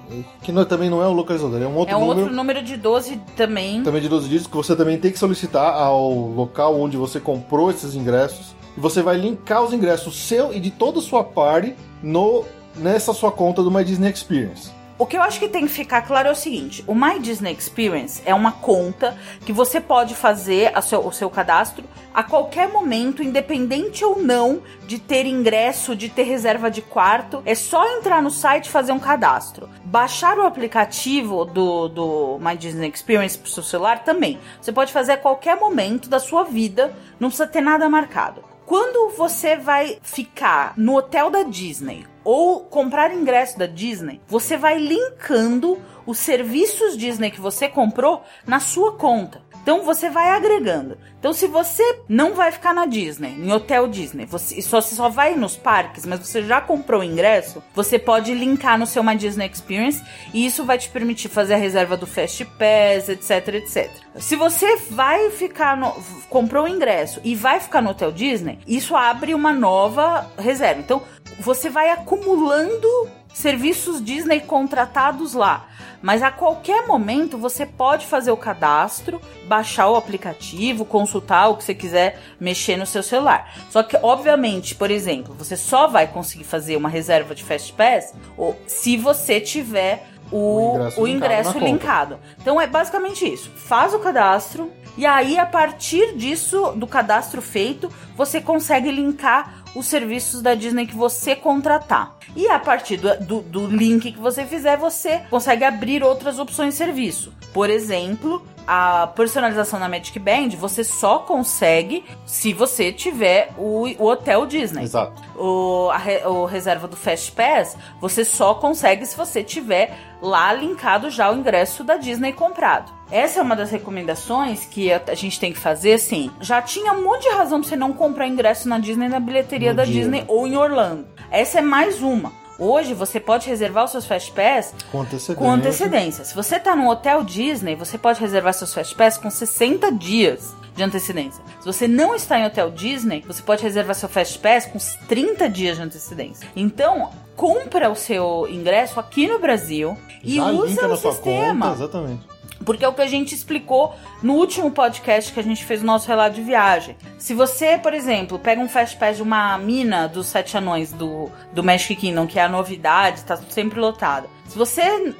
que 0.42 0.52
não, 0.52 0.64
também 0.64 0.88
não 0.88 1.02
é 1.02 1.06
o 1.06 1.12
localizador, 1.12 1.60
é 1.60 1.66
um 1.66 1.74
outro 1.76 1.94
É 1.94 1.96
um 1.96 2.00
número. 2.00 2.20
outro 2.20 2.36
número 2.36 2.62
de 2.62 2.76
12 2.76 3.20
também. 3.36 3.82
Também 3.82 4.00
de 4.02 4.08
12 4.08 4.28
dígitos, 4.28 4.46
que 4.46 4.56
você 4.56 4.76
também 4.76 4.98
tem 4.98 5.10
que 5.10 5.18
solicitar 5.18 5.74
ao 5.74 6.12
local 6.12 6.78
onde 6.78 6.96
você 6.96 7.18
comprou 7.18 7.70
esses 7.70 7.94
ingressos. 7.94 8.54
E 8.76 8.80
você 8.80 9.02
vai 9.02 9.16
linkar 9.16 9.64
os 9.64 9.72
ingressos 9.72 10.16
seu 10.16 10.52
e 10.52 10.60
de 10.60 10.70
toda 10.70 11.00
a 11.00 11.02
sua 11.02 11.24
party 11.24 11.74
no, 12.02 12.44
nessa 12.76 13.12
sua 13.12 13.32
conta 13.32 13.64
do 13.64 13.70
My 13.70 13.82
Disney 13.82 14.10
Experience. 14.10 14.70
O 15.00 15.06
que 15.06 15.16
eu 15.16 15.22
acho 15.22 15.40
que 15.40 15.48
tem 15.48 15.66
que 15.66 15.72
ficar 15.72 16.02
claro 16.02 16.28
é 16.28 16.30
o 16.30 16.36
seguinte: 16.36 16.84
o 16.86 16.94
My 16.94 17.18
Disney 17.18 17.54
Experience 17.54 18.20
é 18.26 18.34
uma 18.34 18.52
conta 18.52 19.16
que 19.46 19.50
você 19.50 19.80
pode 19.80 20.14
fazer 20.14 20.70
seu- 20.82 21.06
o 21.06 21.10
seu 21.10 21.30
cadastro 21.30 21.86
a 22.12 22.22
qualquer 22.22 22.68
momento, 22.68 23.22
independente 23.22 24.04
ou 24.04 24.20
não 24.20 24.60
de 24.86 24.98
ter 24.98 25.24
ingresso, 25.24 25.96
de 25.96 26.10
ter 26.10 26.24
reserva 26.24 26.70
de 26.70 26.82
quarto. 26.82 27.42
É 27.46 27.54
só 27.54 27.96
entrar 27.96 28.20
no 28.20 28.30
site 28.30 28.66
e 28.66 28.70
fazer 28.70 28.92
um 28.92 28.98
cadastro. 28.98 29.70
Baixar 29.82 30.36
o 30.38 30.44
aplicativo 30.44 31.46
do, 31.46 31.88
do 31.88 32.38
My 32.38 32.54
Disney 32.54 32.92
Experience 32.94 33.38
pro 33.38 33.50
seu 33.50 33.62
celular 33.62 34.04
também. 34.04 34.38
Você 34.60 34.70
pode 34.70 34.92
fazer 34.92 35.12
a 35.12 35.16
qualquer 35.16 35.56
momento 35.56 36.10
da 36.10 36.18
sua 36.18 36.44
vida, 36.44 36.94
não 37.18 37.30
precisa 37.30 37.48
ter 37.48 37.62
nada 37.62 37.88
marcado. 37.88 38.49
Quando 38.70 39.10
você 39.16 39.56
vai 39.56 39.98
ficar 40.00 40.74
no 40.76 40.96
hotel 40.96 41.28
da 41.28 41.42
Disney 41.42 42.06
ou 42.22 42.60
comprar 42.60 43.12
ingresso 43.12 43.58
da 43.58 43.66
Disney, 43.66 44.20
você 44.28 44.56
vai 44.56 44.78
linkando 44.78 45.76
os 46.06 46.18
serviços 46.20 46.96
Disney 46.96 47.32
que 47.32 47.40
você 47.40 47.68
comprou 47.68 48.22
na 48.46 48.60
sua 48.60 48.92
conta. 48.92 49.42
Então 49.62 49.82
você 49.82 50.08
vai 50.08 50.30
agregando. 50.30 50.96
Então 51.18 51.32
se 51.32 51.46
você 51.46 52.00
não 52.08 52.34
vai 52.34 52.50
ficar 52.50 52.72
na 52.72 52.86
Disney, 52.86 53.30
em 53.38 53.52
hotel 53.52 53.86
Disney, 53.86 54.24
você 54.24 54.60
só, 54.62 54.80
você 54.80 54.94
só 54.94 55.08
vai 55.08 55.36
nos 55.36 55.56
parques, 55.56 56.06
mas 56.06 56.20
você 56.20 56.42
já 56.42 56.60
comprou 56.60 57.02
o 57.02 57.04
ingresso, 57.04 57.62
você 57.74 57.98
pode 57.98 58.32
linkar 58.34 58.78
no 58.78 58.86
seu 58.86 59.02
My 59.04 59.14
Disney 59.14 59.46
Experience 59.46 60.02
e 60.32 60.46
isso 60.46 60.64
vai 60.64 60.78
te 60.78 60.88
permitir 60.88 61.28
fazer 61.28 61.54
a 61.54 61.58
reserva 61.58 61.96
do 61.96 62.06
Fast 62.06 62.44
Pass, 62.44 63.08
etc, 63.08 63.54
etc. 63.54 63.90
Se 64.16 64.34
você 64.34 64.76
vai 64.90 65.30
ficar 65.30 65.76
no 65.76 65.94
comprou 66.28 66.64
o 66.64 66.68
ingresso 66.68 67.20
e 67.22 67.34
vai 67.34 67.60
ficar 67.60 67.82
no 67.82 67.90
hotel 67.90 68.12
Disney, 68.12 68.58
isso 68.66 68.96
abre 68.96 69.34
uma 69.34 69.52
nova 69.52 70.30
reserva. 70.38 70.80
Então 70.80 71.02
você 71.38 71.68
vai 71.68 71.90
acumulando 71.90 72.88
serviços 73.32 74.02
Disney 74.02 74.40
contratados 74.40 75.34
lá. 75.34 75.66
Mas 76.02 76.22
a 76.22 76.30
qualquer 76.30 76.86
momento 76.86 77.36
você 77.36 77.66
pode 77.66 78.06
fazer 78.06 78.30
o 78.30 78.36
cadastro, 78.36 79.20
baixar 79.46 79.88
o 79.88 79.96
aplicativo, 79.96 80.84
consultar 80.84 81.48
o 81.48 81.56
que 81.56 81.64
você 81.64 81.74
quiser 81.74 82.18
mexer 82.40 82.76
no 82.76 82.86
seu 82.86 83.02
celular. 83.02 83.52
Só 83.68 83.82
que, 83.82 83.98
obviamente, 84.02 84.74
por 84.74 84.90
exemplo, 84.90 85.34
você 85.34 85.56
só 85.56 85.86
vai 85.86 86.06
conseguir 86.06 86.44
fazer 86.44 86.76
uma 86.76 86.88
reserva 86.88 87.34
de 87.34 87.44
Fast 87.44 87.72
Pass 87.74 88.14
ou 88.36 88.58
se 88.66 88.96
você 88.96 89.40
tiver 89.40 90.06
o, 90.32 90.76
O 90.96 91.02
o 91.02 91.08
ingresso 91.08 91.56
ingresso, 91.56 91.58
linkado 91.58 91.60
na 91.60 91.60
conta. 91.60 91.64
linkado. 91.64 92.18
Então 92.40 92.60
é 92.60 92.66
basicamente 92.66 93.30
isso. 93.30 93.50
Faz 93.56 93.94
o 93.94 93.98
cadastro 93.98 94.70
e 94.96 95.06
aí 95.06 95.38
a 95.38 95.46
partir 95.46 96.14
disso, 96.16 96.72
do 96.76 96.86
cadastro 96.86 97.40
feito, 97.40 97.90
você 98.16 98.40
consegue 98.40 98.90
linkar 98.90 99.62
os 99.74 99.86
serviços 99.86 100.42
da 100.42 100.54
Disney 100.54 100.86
que 100.86 100.96
você 100.96 101.34
contratar. 101.36 102.16
E 102.36 102.48
a 102.48 102.58
partir 102.58 102.96
do, 102.96 103.16
do, 103.20 103.40
do 103.40 103.66
link 103.66 104.12
que 104.12 104.18
você 104.18 104.44
fizer, 104.44 104.76
você 104.76 105.22
consegue 105.30 105.64
abrir 105.64 106.02
outras 106.02 106.38
opções 106.38 106.74
de 106.74 106.78
serviço. 106.78 107.32
Por 107.52 107.70
exemplo, 107.70 108.44
a 108.72 109.08
personalização 109.08 109.80
na 109.80 109.88
Magic 109.88 110.16
Band 110.20 110.50
você 110.50 110.84
só 110.84 111.18
consegue 111.18 112.04
se 112.24 112.52
você 112.52 112.92
tiver 112.92 113.50
o, 113.58 113.88
o 113.98 114.06
hotel 114.06 114.46
Disney 114.46 114.84
Exato. 114.84 115.20
o, 115.36 115.90
a 115.90 116.28
o 116.28 116.44
reserva 116.44 116.86
do 116.86 116.96
Fast 116.96 117.32
Pass, 117.32 117.76
você 118.00 118.24
só 118.24 118.54
consegue 118.54 119.04
se 119.04 119.16
você 119.16 119.42
tiver 119.42 119.98
lá 120.22 120.52
linkado 120.52 121.10
já 121.10 121.32
o 121.32 121.36
ingresso 121.36 121.82
da 121.82 121.96
Disney 121.96 122.32
comprado. 122.32 122.92
essa 123.10 123.40
é 123.40 123.42
uma 123.42 123.56
das 123.56 123.72
recomendações 123.72 124.64
que 124.66 124.92
a, 124.92 125.14
gente 125.14 125.40
tem 125.40 125.52
que 125.52 125.58
fazer, 125.58 125.94
assim. 125.94 126.30
Já 126.40 126.62
tinha 126.62 126.92
um 126.92 127.02
monte 127.02 127.22
de 127.22 127.30
razão 127.30 127.60
pra 127.60 127.68
você 127.68 127.74
não 127.74 127.92
comprar 127.92 128.28
ingresso 128.28 128.68
na 128.68 128.78
Disney 128.78 129.08
na 129.08 129.18
bilheteria 129.18 129.70
No 129.70 129.78
da 129.78 129.84
dia, 129.84 129.94
Disney 129.94 130.24
ou 130.28 130.46
em 130.46 130.56
Orlando. 130.56 131.08
Essa 131.28 131.58
é 131.58 131.62
mais 131.62 132.02
uma. 132.02 132.39
Hoje 132.60 132.92
você 132.92 133.18
pode 133.18 133.48
reservar 133.48 133.86
os 133.86 133.90
seus 133.90 134.04
Fast 134.06 134.32
Pass 134.32 134.74
Com 134.92 135.00
antecedência. 135.00 135.34
com 135.34 135.50
antecedência. 135.50 136.24
Se 136.26 136.34
você 136.34 136.60
tá 136.60 136.76
num 136.76 136.88
hotel 136.88 137.24
Disney, 137.24 137.74
você 137.74 137.96
pode 137.96 138.20
reservar 138.20 138.52
seus 138.52 138.74
Fast 138.74 138.94
Pass 138.94 139.16
com 139.16 139.30
60 139.30 139.90
dias 139.92 140.54
de 140.76 140.82
antecedência. 140.82 141.42
Se 141.58 141.64
você 141.64 141.88
não 141.88 142.14
está 142.14 142.38
em 142.38 142.44
hotel 142.44 142.70
Disney, 142.70 143.24
você 143.26 143.42
pode 143.42 143.62
reservar 143.62 143.94
seu 143.94 144.10
Fast 144.10 144.38
Pass 144.40 144.66
com 144.66 144.78
30 145.08 145.48
dias 145.48 145.78
de 145.78 145.82
antecedência. 145.84 146.46
Então, 146.54 147.10
compra 147.34 147.88
o 147.90 147.96
seu 147.96 148.46
ingresso 148.50 149.00
aqui 149.00 149.26
no 149.26 149.38
Brasil 149.38 149.96
e 150.22 150.36
Já 150.36 150.50
usa 150.50 150.86
o 150.86 150.96
sistema. 150.96 151.68
conta, 151.70 151.78
exatamente. 151.78 152.39
Porque 152.64 152.84
é 152.84 152.88
o 152.88 152.92
que 152.92 153.02
a 153.02 153.06
gente 153.06 153.34
explicou 153.34 153.94
no 154.22 154.34
último 154.34 154.70
podcast 154.70 155.32
que 155.32 155.40
a 155.40 155.42
gente 155.42 155.64
fez 155.64 155.82
o 155.82 155.86
nosso 155.86 156.06
relato 156.06 156.36
de 156.36 156.42
viagem. 156.42 156.96
Se 157.18 157.34
você, 157.34 157.78
por 157.78 157.94
exemplo, 157.94 158.38
pega 158.38 158.60
um 158.60 158.68
Fast 158.68 158.96
Pass 158.96 159.16
de 159.16 159.22
uma 159.22 159.56
mina 159.58 160.06
dos 160.06 160.26
Sete 160.26 160.56
Anões 160.56 160.92
do, 160.92 161.30
do 161.52 161.64
Magic 161.64 161.96
Kingdom, 161.96 162.26
que 162.26 162.38
é 162.38 162.42
a 162.42 162.48
novidade, 162.48 163.24
tá 163.24 163.36
sempre 163.36 163.80
lotada. 163.80 164.28
Se 164.46 164.58
você. 164.58 165.14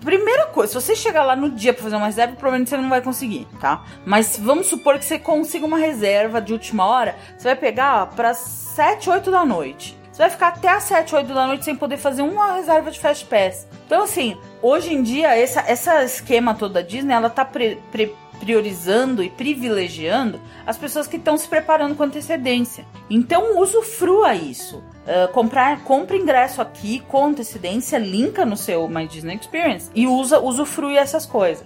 primeira 0.00 0.46
coisa, 0.46 0.72
se 0.72 0.86
você 0.86 0.96
chegar 0.96 1.24
lá 1.24 1.36
no 1.36 1.50
dia 1.50 1.74
pra 1.74 1.82
fazer 1.82 1.96
uma 1.96 2.06
reserva, 2.06 2.34
provavelmente 2.34 2.70
você 2.70 2.76
não 2.76 2.88
vai 2.88 3.02
conseguir, 3.02 3.46
tá? 3.60 3.84
Mas 4.06 4.38
vamos 4.38 4.66
supor 4.66 4.98
que 4.98 5.04
você 5.04 5.18
consiga 5.18 5.66
uma 5.66 5.78
reserva 5.78 6.40
de 6.40 6.52
última 6.52 6.86
hora, 6.86 7.16
você 7.36 7.48
vai 7.48 7.56
pegar 7.56 8.06
para 8.08 8.32
7, 8.32 9.10
8 9.10 9.30
da 9.30 9.44
noite. 9.44 10.01
Você 10.12 10.18
vai 10.22 10.30
ficar 10.30 10.48
até 10.48 10.68
às 10.68 10.82
7, 10.84 11.14
8 11.14 11.32
da 11.32 11.46
noite 11.46 11.64
sem 11.64 11.74
poder 11.74 11.96
fazer 11.96 12.20
uma 12.22 12.52
reserva 12.52 12.90
de 12.90 13.00
Fast 13.00 13.24
Pass. 13.24 13.66
Então, 13.86 14.02
assim, 14.02 14.36
hoje 14.60 14.92
em 14.92 15.02
dia, 15.02 15.34
essa, 15.34 15.60
essa 15.66 16.04
esquema 16.04 16.54
todo 16.54 16.74
da 16.74 16.82
Disney, 16.82 17.14
ela 17.14 17.30
tá 17.30 17.44
pre- 17.46 17.78
pre- 17.90 18.14
priorizando 18.38 19.22
e 19.22 19.30
privilegiando 19.30 20.38
as 20.66 20.76
pessoas 20.76 21.06
que 21.06 21.16
estão 21.16 21.38
se 21.38 21.48
preparando 21.48 21.94
com 21.94 22.02
antecedência. 22.02 22.84
Então, 23.08 23.58
usufrua 23.58 24.34
isso. 24.34 24.82
Ah, 25.06 25.28
comprar, 25.32 25.80
compra 25.82 26.16
ingresso 26.16 26.60
aqui 26.62 27.00
com 27.08 27.26
antecedência, 27.26 27.98
linka 27.98 28.44
no 28.44 28.56
seu 28.56 28.86
My 28.88 29.06
Disney 29.06 29.36
Experience 29.36 29.90
e 29.94 30.06
usa, 30.06 30.38
usufrui 30.40 30.96
essas 30.96 31.24
coisas. 31.26 31.64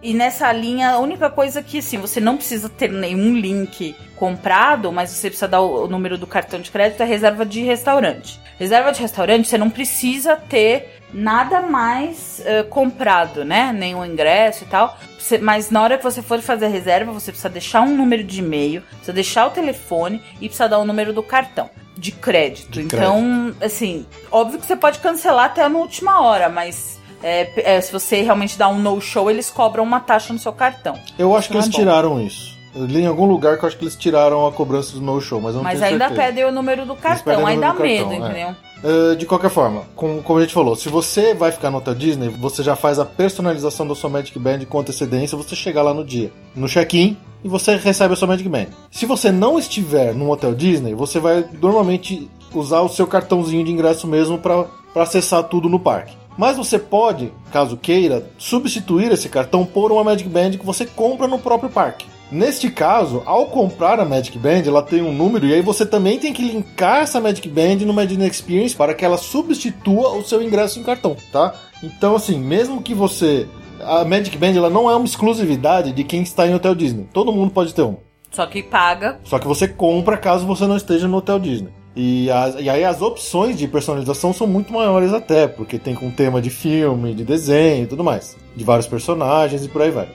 E 0.00 0.14
nessa 0.14 0.50
linha, 0.52 0.90
a 0.90 0.98
única 0.98 1.28
coisa 1.28 1.62
que, 1.62 1.78
assim, 1.78 1.98
você 1.98 2.20
não 2.20 2.36
precisa 2.36 2.68
ter 2.68 2.90
nenhum 2.90 3.34
link 3.34 3.96
comprado, 4.14 4.92
mas 4.92 5.10
você 5.10 5.28
precisa 5.28 5.48
dar 5.48 5.60
o, 5.60 5.84
o 5.84 5.88
número 5.88 6.16
do 6.16 6.26
cartão 6.26 6.60
de 6.60 6.70
crédito, 6.70 7.02
é 7.02 7.06
reserva 7.06 7.44
de 7.44 7.62
restaurante. 7.62 8.40
Reserva 8.58 8.92
de 8.92 9.00
restaurante, 9.00 9.48
você 9.48 9.58
não 9.58 9.70
precisa 9.70 10.36
ter 10.36 11.00
nada 11.12 11.62
mais 11.62 12.40
eh, 12.44 12.62
comprado, 12.64 13.44
né? 13.44 13.72
Nenhum 13.72 14.04
ingresso 14.04 14.64
e 14.64 14.66
tal. 14.66 14.96
Você- 15.18 15.38
mas 15.38 15.70
na 15.70 15.82
hora 15.82 15.96
que 15.98 16.04
você 16.04 16.22
for 16.22 16.40
fazer 16.40 16.66
a 16.66 16.68
reserva, 16.68 17.10
você 17.12 17.30
precisa 17.32 17.48
deixar 17.48 17.80
um 17.82 17.96
número 17.96 18.22
de 18.22 18.40
e-mail, 18.40 18.82
precisa 18.82 19.12
deixar 19.12 19.46
o 19.46 19.50
telefone 19.50 20.22
e 20.40 20.48
precisa 20.48 20.68
dar 20.68 20.78
o 20.78 20.84
número 20.84 21.12
do 21.12 21.22
cartão 21.22 21.70
de 21.96 22.12
crédito. 22.12 22.70
De 22.70 22.82
então, 22.82 23.54
assim, 23.60 24.06
óbvio 24.30 24.60
que 24.60 24.66
você 24.66 24.76
pode 24.76 24.98
cancelar 25.00 25.46
até 25.46 25.66
na 25.68 25.78
última 25.78 26.20
hora, 26.22 26.48
mas 26.48 26.98
é, 27.22 27.76
é, 27.76 27.80
se 27.80 27.92
você 27.92 28.22
realmente 28.22 28.58
dá 28.58 28.68
um 28.68 28.78
no-show, 28.78 29.30
eles 29.30 29.50
cobram 29.50 29.84
uma 29.84 30.00
taxa 30.00 30.32
no 30.32 30.38
seu 30.38 30.52
cartão. 30.52 30.94
Eu 31.18 31.36
acho 31.36 31.48
que 31.48 31.54
Não 31.54 31.60
é 31.60 31.64
eles 31.64 31.74
bom. 31.74 31.78
tiraram 31.78 32.20
isso. 32.20 32.56
Eu 32.74 32.84
li 32.84 33.00
em 33.02 33.06
algum 33.06 33.24
lugar 33.24 33.58
que 33.58 33.64
eu 33.64 33.66
acho 33.68 33.76
que 33.76 33.84
eles 33.84 33.96
tiraram 33.96 34.46
a 34.46 34.52
cobrança 34.52 34.92
do 34.92 35.00
no-show, 35.00 35.40
mas 35.40 35.52
eu 35.54 35.56
não 35.58 35.64
Mas 35.64 35.82
ainda 35.82 36.06
certeza. 36.08 36.28
pedem 36.28 36.44
o 36.44 36.52
número 36.52 36.84
do 36.86 36.94
cartão, 36.94 37.42
o 37.42 37.46
aí 37.46 37.58
dá 37.58 37.72
do 37.72 37.80
medo, 37.80 38.10
cartão, 38.10 38.26
é. 38.26 38.30
entendeu? 38.30 38.56
Uh, 38.84 39.16
de 39.16 39.26
qualquer 39.26 39.50
forma, 39.50 39.82
com- 39.96 40.22
como 40.22 40.38
a 40.38 40.42
gente 40.42 40.54
falou, 40.54 40.76
se 40.76 40.88
você 40.88 41.34
vai 41.34 41.50
ficar 41.50 41.70
no 41.70 41.78
Hotel 41.78 41.94
Disney, 41.96 42.28
você 42.28 42.62
já 42.62 42.76
faz 42.76 43.00
a 43.00 43.04
personalização 43.04 43.88
da 43.88 43.94
sua 43.96 44.08
Magic 44.08 44.38
Band 44.38 44.60
com 44.68 44.78
antecedência, 44.78 45.36
você 45.36 45.56
chegar 45.56 45.82
lá 45.82 45.92
no 45.92 46.04
dia, 46.04 46.30
no 46.54 46.68
check-in, 46.68 47.16
e 47.42 47.48
você 47.48 47.74
recebe 47.74 48.12
a 48.12 48.16
sua 48.16 48.28
Magic 48.28 48.48
Band. 48.48 48.66
Se 48.92 49.06
você 49.06 49.32
não 49.32 49.58
estiver 49.58 50.14
no 50.14 50.30
Hotel 50.30 50.54
Disney, 50.54 50.94
você 50.94 51.18
vai 51.18 51.44
normalmente 51.60 52.30
usar 52.54 52.82
o 52.82 52.88
seu 52.88 53.06
cartãozinho 53.06 53.64
de 53.64 53.72
ingresso 53.72 54.06
mesmo 54.06 54.38
para 54.38 54.66
acessar 54.94 55.42
tudo 55.44 55.68
no 55.68 55.80
parque. 55.80 56.16
Mas 56.38 56.56
você 56.56 56.78
pode, 56.78 57.32
caso 57.52 57.76
queira, 57.76 58.30
substituir 58.38 59.10
esse 59.10 59.28
cartão 59.28 59.66
por 59.66 59.90
uma 59.90 60.04
Magic 60.04 60.28
Band 60.28 60.52
que 60.52 60.64
você 60.64 60.86
compra 60.86 61.26
no 61.26 61.38
próprio 61.38 61.68
parque. 61.68 62.06
Neste 62.30 62.70
caso, 62.70 63.22
ao 63.26 63.46
comprar 63.46 63.98
a 63.98 64.04
Magic 64.04 64.38
Band, 64.38 64.62
ela 64.64 64.82
tem 64.82 65.02
um 65.02 65.12
número 65.12 65.46
e 65.46 65.54
aí 65.54 65.62
você 65.62 65.84
também 65.84 66.18
tem 66.18 66.32
que 66.32 66.42
linkar 66.42 66.98
essa 66.98 67.20
Magic 67.20 67.48
Band 67.48 67.76
no 67.84 67.92
Magic 67.92 68.22
Experience 68.22 68.76
para 68.76 68.94
que 68.94 69.04
ela 69.04 69.16
substitua 69.16 70.10
o 70.10 70.22
seu 70.22 70.40
ingresso 70.40 70.78
em 70.78 70.84
cartão, 70.84 71.16
tá? 71.32 71.54
Então, 71.82 72.14
assim, 72.14 72.38
mesmo 72.38 72.82
que 72.82 72.94
você 72.94 73.48
a 73.80 74.04
Magic 74.04 74.36
Band 74.36 74.56
ela 74.56 74.70
não 74.70 74.90
é 74.90 74.94
uma 74.94 75.04
exclusividade 75.04 75.92
de 75.92 76.04
quem 76.04 76.22
está 76.22 76.46
em 76.46 76.54
Hotel 76.54 76.74
Disney. 76.74 77.08
Todo 77.12 77.32
mundo 77.32 77.50
pode 77.50 77.74
ter 77.74 77.82
uma. 77.82 77.98
Só 78.30 78.46
que 78.46 78.62
paga. 78.62 79.18
Só 79.24 79.38
que 79.38 79.46
você 79.46 79.66
compra 79.66 80.16
caso 80.16 80.46
você 80.46 80.66
não 80.66 80.76
esteja 80.76 81.08
no 81.08 81.16
Hotel 81.16 81.38
Disney. 81.38 81.77
E, 81.96 82.30
as- 82.30 82.54
e 82.60 82.68
aí 82.70 82.84
as 82.84 83.02
opções 83.02 83.56
de 83.58 83.66
personalização 83.66 84.32
são 84.32 84.46
muito 84.46 84.72
maiores 84.72 85.12
até, 85.12 85.48
porque 85.48 85.78
tem 85.78 85.94
com 85.94 86.10
tema 86.10 86.40
de 86.40 86.50
filme, 86.50 87.14
de 87.14 87.24
desenho 87.24 87.84
e 87.84 87.86
tudo 87.86 88.04
mais. 88.04 88.36
De 88.54 88.64
vários 88.64 88.86
personagens 88.86 89.64
e 89.64 89.68
por 89.68 89.82
aí 89.82 89.90
vai. 89.90 90.08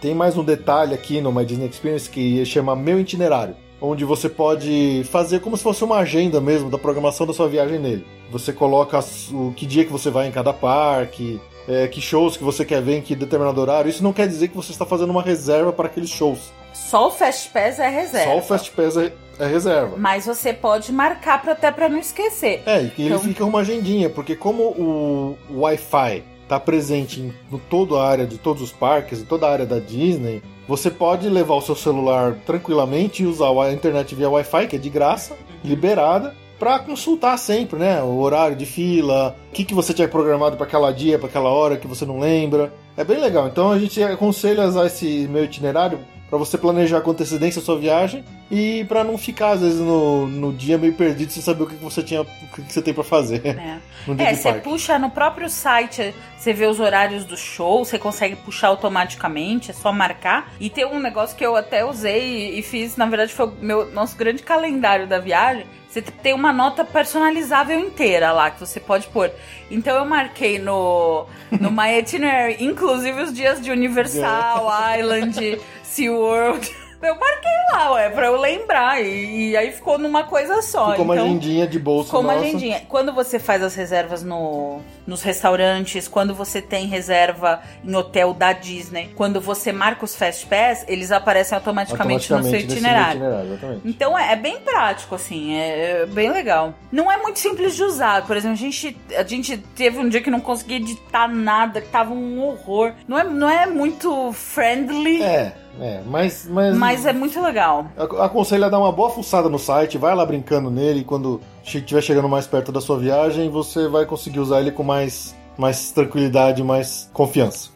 Tem 0.00 0.14
mais 0.14 0.36
um 0.36 0.44
detalhe 0.44 0.92
aqui 0.92 1.20
no 1.20 1.32
My 1.32 1.44
Disney 1.46 1.66
Experience 1.66 2.10
que 2.10 2.44
chama 2.44 2.76
Meu 2.76 3.00
Itinerário, 3.00 3.56
onde 3.80 4.04
você 4.04 4.28
pode 4.28 5.02
fazer 5.10 5.40
como 5.40 5.56
se 5.56 5.62
fosse 5.62 5.82
uma 5.82 5.96
agenda 5.96 6.42
mesmo 6.42 6.68
da 6.68 6.76
programação 6.76 7.26
da 7.26 7.32
sua 7.32 7.48
viagem 7.48 7.78
nele. 7.78 8.06
Você 8.30 8.52
coloca 8.52 8.98
o 9.32 9.52
que 9.56 9.64
dia 9.64 9.82
que 9.84 9.92
você 9.92 10.10
vai 10.10 10.28
em 10.28 10.32
cada 10.32 10.52
parque, 10.52 11.40
é, 11.68 11.88
que 11.88 12.00
shows 12.00 12.36
que 12.36 12.44
você 12.44 12.64
quer 12.64 12.82
ver 12.82 12.98
em 12.98 13.00
que 13.02 13.14
determinado 13.14 13.60
horário. 13.60 13.88
Isso 13.88 14.02
não 14.02 14.12
quer 14.12 14.26
dizer 14.28 14.48
que 14.48 14.56
você 14.56 14.72
está 14.72 14.84
fazendo 14.86 15.10
uma 15.10 15.22
reserva 15.22 15.72
para 15.72 15.86
aqueles 15.86 16.10
shows. 16.10 16.52
Só 16.72 17.08
o 17.08 17.10
Fast 17.10 17.50
Pass 17.50 17.78
é 17.78 17.88
reserva. 17.88 18.32
Só 18.32 18.38
o 18.38 18.42
Fast 18.42 18.70
Pass 18.72 18.96
é, 18.96 19.12
é 19.38 19.46
reserva. 19.46 19.96
Mas 19.96 20.26
você 20.26 20.52
pode 20.52 20.92
marcar 20.92 21.40
pra, 21.40 21.52
até 21.52 21.70
pra 21.70 21.88
não 21.88 21.98
esquecer. 21.98 22.62
É, 22.66 22.82
e 22.82 22.90
que 22.90 23.02
ele 23.02 23.10
Então- 23.14 23.20
fica 23.20 23.44
uma 23.44 23.60
agendinha, 23.60 24.10
porque 24.10 24.34
como 24.34 24.62
o 24.64 25.36
Wi-Fi 25.50 26.22
está 26.42 26.58
presente 26.60 27.20
em 27.20 27.32
no 27.50 27.58
toda 27.58 27.96
a 27.96 28.06
área 28.06 28.26
de 28.26 28.36
todos 28.38 28.60
os 28.62 28.72
parques, 28.72 29.20
em 29.20 29.24
toda 29.24 29.46
a 29.46 29.50
área 29.52 29.64
da 29.64 29.78
Disney, 29.78 30.42
você 30.68 30.90
pode 30.90 31.28
levar 31.28 31.54
o 31.54 31.60
seu 31.62 31.74
celular 31.76 32.36
tranquilamente 32.44 33.22
e 33.22 33.26
usar 33.26 33.48
a 33.50 33.72
internet 33.72 34.14
via 34.14 34.28
Wi-Fi, 34.28 34.66
que 34.66 34.76
é 34.76 34.78
de 34.78 34.90
graça, 34.90 35.34
liberada, 35.64 36.34
para 36.64 36.78
consultar 36.78 37.36
sempre, 37.36 37.78
né? 37.78 38.02
O 38.02 38.16
horário 38.20 38.56
de 38.56 38.64
fila, 38.64 39.36
o 39.50 39.52
que, 39.52 39.66
que 39.66 39.74
você 39.74 39.92
tinha 39.92 40.08
programado 40.08 40.56
para 40.56 40.64
aquela 40.64 40.90
dia, 40.92 41.18
para 41.18 41.28
aquela 41.28 41.50
hora 41.50 41.76
que 41.76 41.86
você 41.86 42.06
não 42.06 42.18
lembra. 42.18 42.72
É 42.96 43.04
bem 43.04 43.20
legal. 43.20 43.48
Então 43.48 43.70
a 43.70 43.78
gente 43.78 44.02
aconselha 44.02 44.62
a 44.62 44.68
usar 44.68 44.86
esse 44.86 45.28
meu 45.30 45.44
itinerário 45.44 45.98
para 46.30 46.38
você 46.38 46.56
planejar 46.56 47.02
com 47.02 47.10
antecedência 47.10 47.60
a 47.60 47.62
sua 47.62 47.78
viagem 47.78 48.24
e 48.50 48.82
para 48.84 49.04
não 49.04 49.18
ficar 49.18 49.50
às 49.50 49.60
vezes 49.60 49.78
no, 49.78 50.26
no 50.26 50.54
dia 50.54 50.78
meio 50.78 50.94
perdido 50.94 51.30
sem 51.30 51.42
saber 51.42 51.64
o 51.64 51.66
que, 51.66 51.76
você 51.76 52.02
tinha, 52.02 52.22
o 52.22 52.24
que, 52.24 52.72
você 52.72 52.80
tem 52.80 52.94
para 52.94 53.04
fazer 53.04 53.42
É, 54.18 54.32
de 54.32 54.36
você 54.36 54.52
puxa 54.54 54.98
no 54.98 55.10
próprio 55.10 55.48
site, 55.48 56.14
você 56.36 56.52
vê 56.52 56.66
os 56.66 56.80
horários 56.80 57.24
do 57.24 57.36
show, 57.36 57.84
você 57.84 57.98
consegue 57.98 58.36
puxar 58.36 58.68
automaticamente, 58.68 59.70
é 59.70 59.74
só 59.74 59.92
marcar. 59.92 60.52
E 60.60 60.68
tem 60.68 60.84
um 60.84 61.00
negócio 61.00 61.36
que 61.36 61.44
eu 61.44 61.56
até 61.56 61.84
usei 61.84 62.58
e 62.58 62.62
fiz, 62.62 62.96
na 62.96 63.06
verdade 63.06 63.32
foi 63.32 63.46
o 63.46 63.52
meu 63.60 63.90
nosso 63.92 64.16
grande 64.16 64.42
calendário 64.42 65.06
da 65.06 65.18
viagem. 65.18 65.66
Você 65.94 66.02
tem 66.02 66.34
uma 66.34 66.52
nota 66.52 66.84
personalizável 66.84 67.78
inteira 67.78 68.32
lá 68.32 68.50
que 68.50 68.58
você 68.58 68.80
pode 68.80 69.06
pôr. 69.06 69.30
Então 69.70 69.96
eu 69.96 70.04
marquei 70.04 70.58
no, 70.58 71.24
no 71.52 71.70
My 71.72 72.00
Itinerary, 72.00 72.56
inclusive 72.58 73.22
os 73.22 73.32
dias 73.32 73.60
de 73.60 73.70
Universal, 73.70 74.66
Island, 74.98 75.60
SeaWorld. 75.84 76.83
Eu 77.08 77.18
marquei 77.18 77.50
lá, 77.72 77.92
ué, 77.92 78.10
pra 78.10 78.26
eu 78.26 78.40
lembrar. 78.40 79.02
E, 79.02 79.50
e 79.50 79.56
aí 79.56 79.72
ficou 79.72 79.98
numa 79.98 80.24
coisa 80.24 80.62
só. 80.62 80.90
Ficou 80.90 81.04
uma 81.04 81.14
então... 81.14 81.26
agendinha 81.26 81.66
de 81.66 81.78
bolso 81.78 82.10
Como 82.10 82.28
nossa. 82.28 82.40
agendinha. 82.40 82.82
Quando 82.88 83.12
você 83.12 83.38
faz 83.38 83.62
as 83.62 83.74
reservas 83.74 84.22
no, 84.22 84.80
nos 85.06 85.22
restaurantes, 85.22 86.08
quando 86.08 86.34
você 86.34 86.62
tem 86.62 86.86
reserva 86.86 87.60
em 87.84 87.94
hotel 87.94 88.32
da 88.32 88.52
Disney, 88.52 89.10
quando 89.14 89.40
você 89.40 89.72
marca 89.72 90.04
os 90.04 90.16
Fast 90.16 90.46
Pass, 90.46 90.84
eles 90.88 91.12
aparecem 91.12 91.56
automaticamente, 91.56 92.22
no 92.22 92.26
seu 92.26 92.36
Automaticamente 92.36 92.72
itinerário. 92.72 93.20
itinerário. 93.20 93.82
Então 93.84 94.18
é, 94.18 94.32
é 94.32 94.36
bem 94.36 94.60
prático, 94.60 95.14
assim, 95.14 95.54
é, 95.54 96.02
é 96.02 96.06
bem 96.06 96.30
legal. 96.30 96.74
Não 96.90 97.10
é 97.10 97.16
muito 97.16 97.38
simples 97.38 97.74
de 97.74 97.82
usar. 97.82 98.26
Por 98.26 98.36
exemplo, 98.36 98.54
a 98.54 98.60
gente, 98.60 98.96
a 99.16 99.22
gente 99.22 99.56
teve 99.56 99.98
um 99.98 100.08
dia 100.08 100.20
que 100.20 100.30
não 100.30 100.40
conseguia 100.40 100.76
editar 100.76 101.28
nada, 101.28 101.80
que 101.80 101.88
tava 101.88 102.12
um 102.12 102.42
horror. 102.42 102.92
Não 103.06 103.18
é, 103.18 103.24
não 103.24 103.50
é 103.50 103.66
muito 103.66 104.32
friendly, 104.32 105.22
É, 105.22 105.52
é, 105.80 106.00
mas, 106.06 106.46
mas, 106.48 106.76
mas 106.76 107.04
é 107.06 107.12
muito 107.12 107.40
legal. 107.42 107.86
ac- 107.96 108.16
aconselho 108.20 108.64
a 108.64 108.68
dar 108.68 108.78
uma 108.78 108.92
boa 108.92 109.10
fuçada 109.10 109.48
no 109.48 109.58
site, 109.58 109.98
vai 109.98 110.14
lá 110.14 110.24
brincando 110.24 110.70
nele 110.70 111.00
e 111.00 111.04
quando 111.04 111.40
estiver 111.64 112.00
chegando 112.02 112.28
mais 112.28 112.46
perto 112.46 112.70
da 112.70 112.80
sua 112.80 112.98
viagem, 112.98 113.48
você 113.50 113.88
vai 113.88 114.06
conseguir 114.06 114.40
usar 114.40 114.60
ele 114.60 114.70
com 114.70 114.82
mais, 114.84 115.34
mais 115.58 115.90
tranquilidade, 115.90 116.62
mais 116.62 117.10
confiança. 117.12 117.70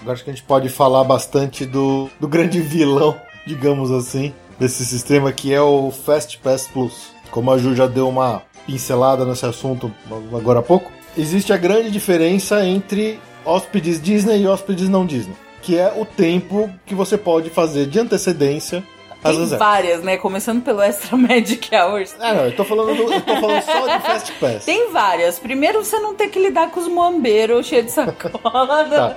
Agora 0.00 0.14
acho 0.14 0.24
que 0.24 0.30
a 0.30 0.32
gente 0.32 0.44
pode 0.44 0.68
falar 0.68 1.04
bastante 1.04 1.66
do, 1.66 2.08
do 2.18 2.26
grande 2.26 2.60
vilão, 2.60 3.14
digamos 3.46 3.90
assim, 3.90 4.32
desse 4.58 4.84
sistema 4.84 5.30
que 5.32 5.52
é 5.52 5.60
o 5.60 5.90
Fast 5.90 6.38
Pass 6.38 6.66
Plus. 6.68 7.10
Como 7.30 7.50
a 7.50 7.58
Ju 7.58 7.74
já 7.76 7.86
deu 7.86 8.08
uma 8.08 8.42
pincelada 8.66 9.24
nesse 9.24 9.44
assunto 9.46 9.90
agora 10.36 10.60
há 10.60 10.62
pouco, 10.62 10.90
existe 11.16 11.52
a 11.52 11.56
grande 11.56 11.90
diferença 11.90 12.64
entre 12.64 13.20
hóspedes 13.50 14.00
Disney 14.00 14.42
e 14.42 14.46
hóspedes 14.46 14.88
não 14.88 15.04
Disney, 15.04 15.34
que 15.62 15.76
é 15.76 15.92
o 15.96 16.04
tempo 16.04 16.70
que 16.86 16.94
você 16.94 17.16
pode 17.18 17.50
fazer 17.50 17.86
de 17.86 17.98
antecedência 17.98 18.82
às 19.22 19.36
Tem 19.36 19.46
várias, 19.58 20.02
né? 20.02 20.16
Começando 20.16 20.62
pelo 20.62 20.80
Extra 20.80 21.14
Magic 21.16 21.68
Hours. 21.74 22.14
Ah, 22.18 22.32
não, 22.32 22.44
eu 22.46 22.56
tô 22.56 22.64
falando, 22.64 22.94
do- 22.96 23.12
eu 23.12 23.20
tô 23.20 23.36
falando 23.40 23.62
só 23.62 23.86
de 23.86 24.02
Fast 24.02 24.32
Pass. 24.40 24.64
Tem 24.64 24.90
várias. 24.90 25.38
Primeiro, 25.38 25.84
você 25.84 25.98
não 25.98 26.14
tem 26.14 26.30
que 26.30 26.38
lidar 26.38 26.70
com 26.70 26.80
os 26.80 26.88
moambeiros 26.88 27.66
cheios 27.66 27.86
de 27.86 27.92
sacola. 27.92 28.30
Tá. 28.88 29.16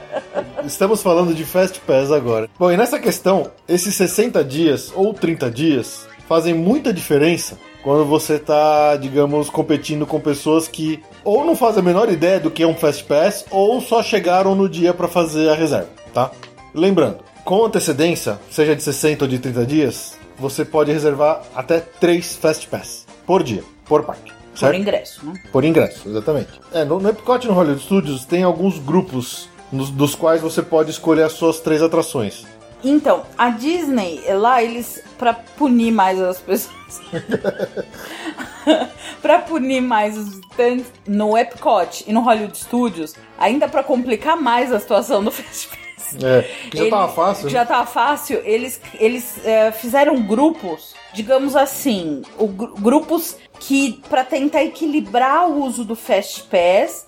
Estamos 0.65 1.01
falando 1.01 1.33
de 1.33 1.45
Fast 1.45 1.79
Pass 1.81 2.11
agora. 2.11 2.49
Bom, 2.59 2.69
e 2.71 2.75
nessa 2.75 2.99
questão, 2.99 3.49
esses 3.67 3.95
60 3.95 4.43
dias 4.43 4.91
ou 4.95 5.13
30 5.13 5.49
dias 5.49 6.05
fazem 6.27 6.53
muita 6.53 6.91
diferença 6.91 7.57
quando 7.83 8.05
você 8.05 8.39
tá, 8.39 8.95
digamos, 8.95 9.49
competindo 9.49 10.05
com 10.07 10.19
pessoas 10.19 10.67
que 10.67 11.03
ou 11.23 11.43
não 11.45 11.55
fazem 11.55 11.81
a 11.81 11.85
menor 11.85 12.09
ideia 12.11 12.39
do 12.39 12.49
que 12.49 12.63
é 12.63 12.67
um 12.67 12.75
Fast 12.75 13.03
Pass 13.03 13.45
ou 13.51 13.79
só 13.81 14.01
chegaram 14.01 14.55
no 14.55 14.67
dia 14.69 14.93
para 14.93 15.07
fazer 15.07 15.49
a 15.49 15.55
reserva, 15.55 15.89
tá? 16.13 16.31
Lembrando, 16.73 17.17
com 17.45 17.65
antecedência, 17.65 18.39
seja 18.49 18.75
de 18.75 18.81
60 18.81 19.25
ou 19.25 19.29
de 19.29 19.37
30 19.37 19.65
dias, 19.65 20.13
você 20.39 20.63
pode 20.65 20.91
reservar 20.91 21.41
até 21.55 21.79
3 21.79 22.35
Fast 22.37 22.67
Pass 22.67 23.05
por 23.25 23.43
dia, 23.43 23.63
por 23.85 24.03
parque. 24.03 24.31
Por 24.53 24.59
Certo? 24.59 24.75
ingresso, 24.79 25.25
né? 25.25 25.33
Por 25.51 25.63
ingresso, 25.65 26.07
exatamente. 26.07 26.49
É, 26.71 26.85
no, 26.85 26.99
no 26.99 27.09
Epcot 27.09 27.43
e 27.43 27.47
no 27.49 27.53
Hollywood 27.55 27.81
Studios 27.83 28.23
tem 28.23 28.43
alguns 28.43 28.77
grupos 28.79 29.49
nos- 29.71 29.89
dos 29.89 30.13
quais 30.13 30.41
você 30.41 30.61
pode 30.61 30.91
escolher 30.91 31.23
as 31.23 31.31
suas 31.33 31.59
três 31.59 31.81
atrações. 31.81 32.45
Então, 32.83 33.23
a 33.37 33.49
Disney, 33.49 34.21
lá, 34.33 34.61
eles, 34.61 35.01
pra 35.17 35.33
punir 35.33 35.91
mais 35.91 36.21
as 36.21 36.39
pessoas. 36.39 37.01
pra 39.21 39.39
punir 39.39 39.81
mais 39.81 40.17
os 40.17 40.35
visitantes, 40.35 40.91
no 41.07 41.37
Epcot 41.37 42.03
e 42.05 42.11
no 42.11 42.21
Hollywood 42.21 42.57
Studios, 42.57 43.15
ainda 43.37 43.67
pra 43.67 43.83
complicar 43.83 44.35
mais 44.35 44.73
a 44.73 44.79
situação 44.79 45.23
do 45.23 45.31
festival. 45.31 45.83
É, 46.21 46.41
que 46.69 46.77
já 46.77 46.89
tava 46.89 47.13
fácil. 47.13 47.49
Já 47.49 47.59
né? 47.59 47.65
tava 47.65 47.87
fácil. 47.87 48.41
Eles, 48.43 48.79
eles 48.99 49.45
é, 49.45 49.71
fizeram 49.71 50.21
grupos, 50.21 50.93
digamos 51.13 51.55
assim, 51.55 52.21
o 52.37 52.47
gru- 52.47 52.73
grupos 52.75 53.35
que 53.59 54.01
para 54.09 54.23
tentar 54.23 54.63
equilibrar 54.63 55.47
o 55.49 55.63
uso 55.63 55.85
do 55.85 55.95
Fast 55.95 56.43
Pass, 56.43 57.07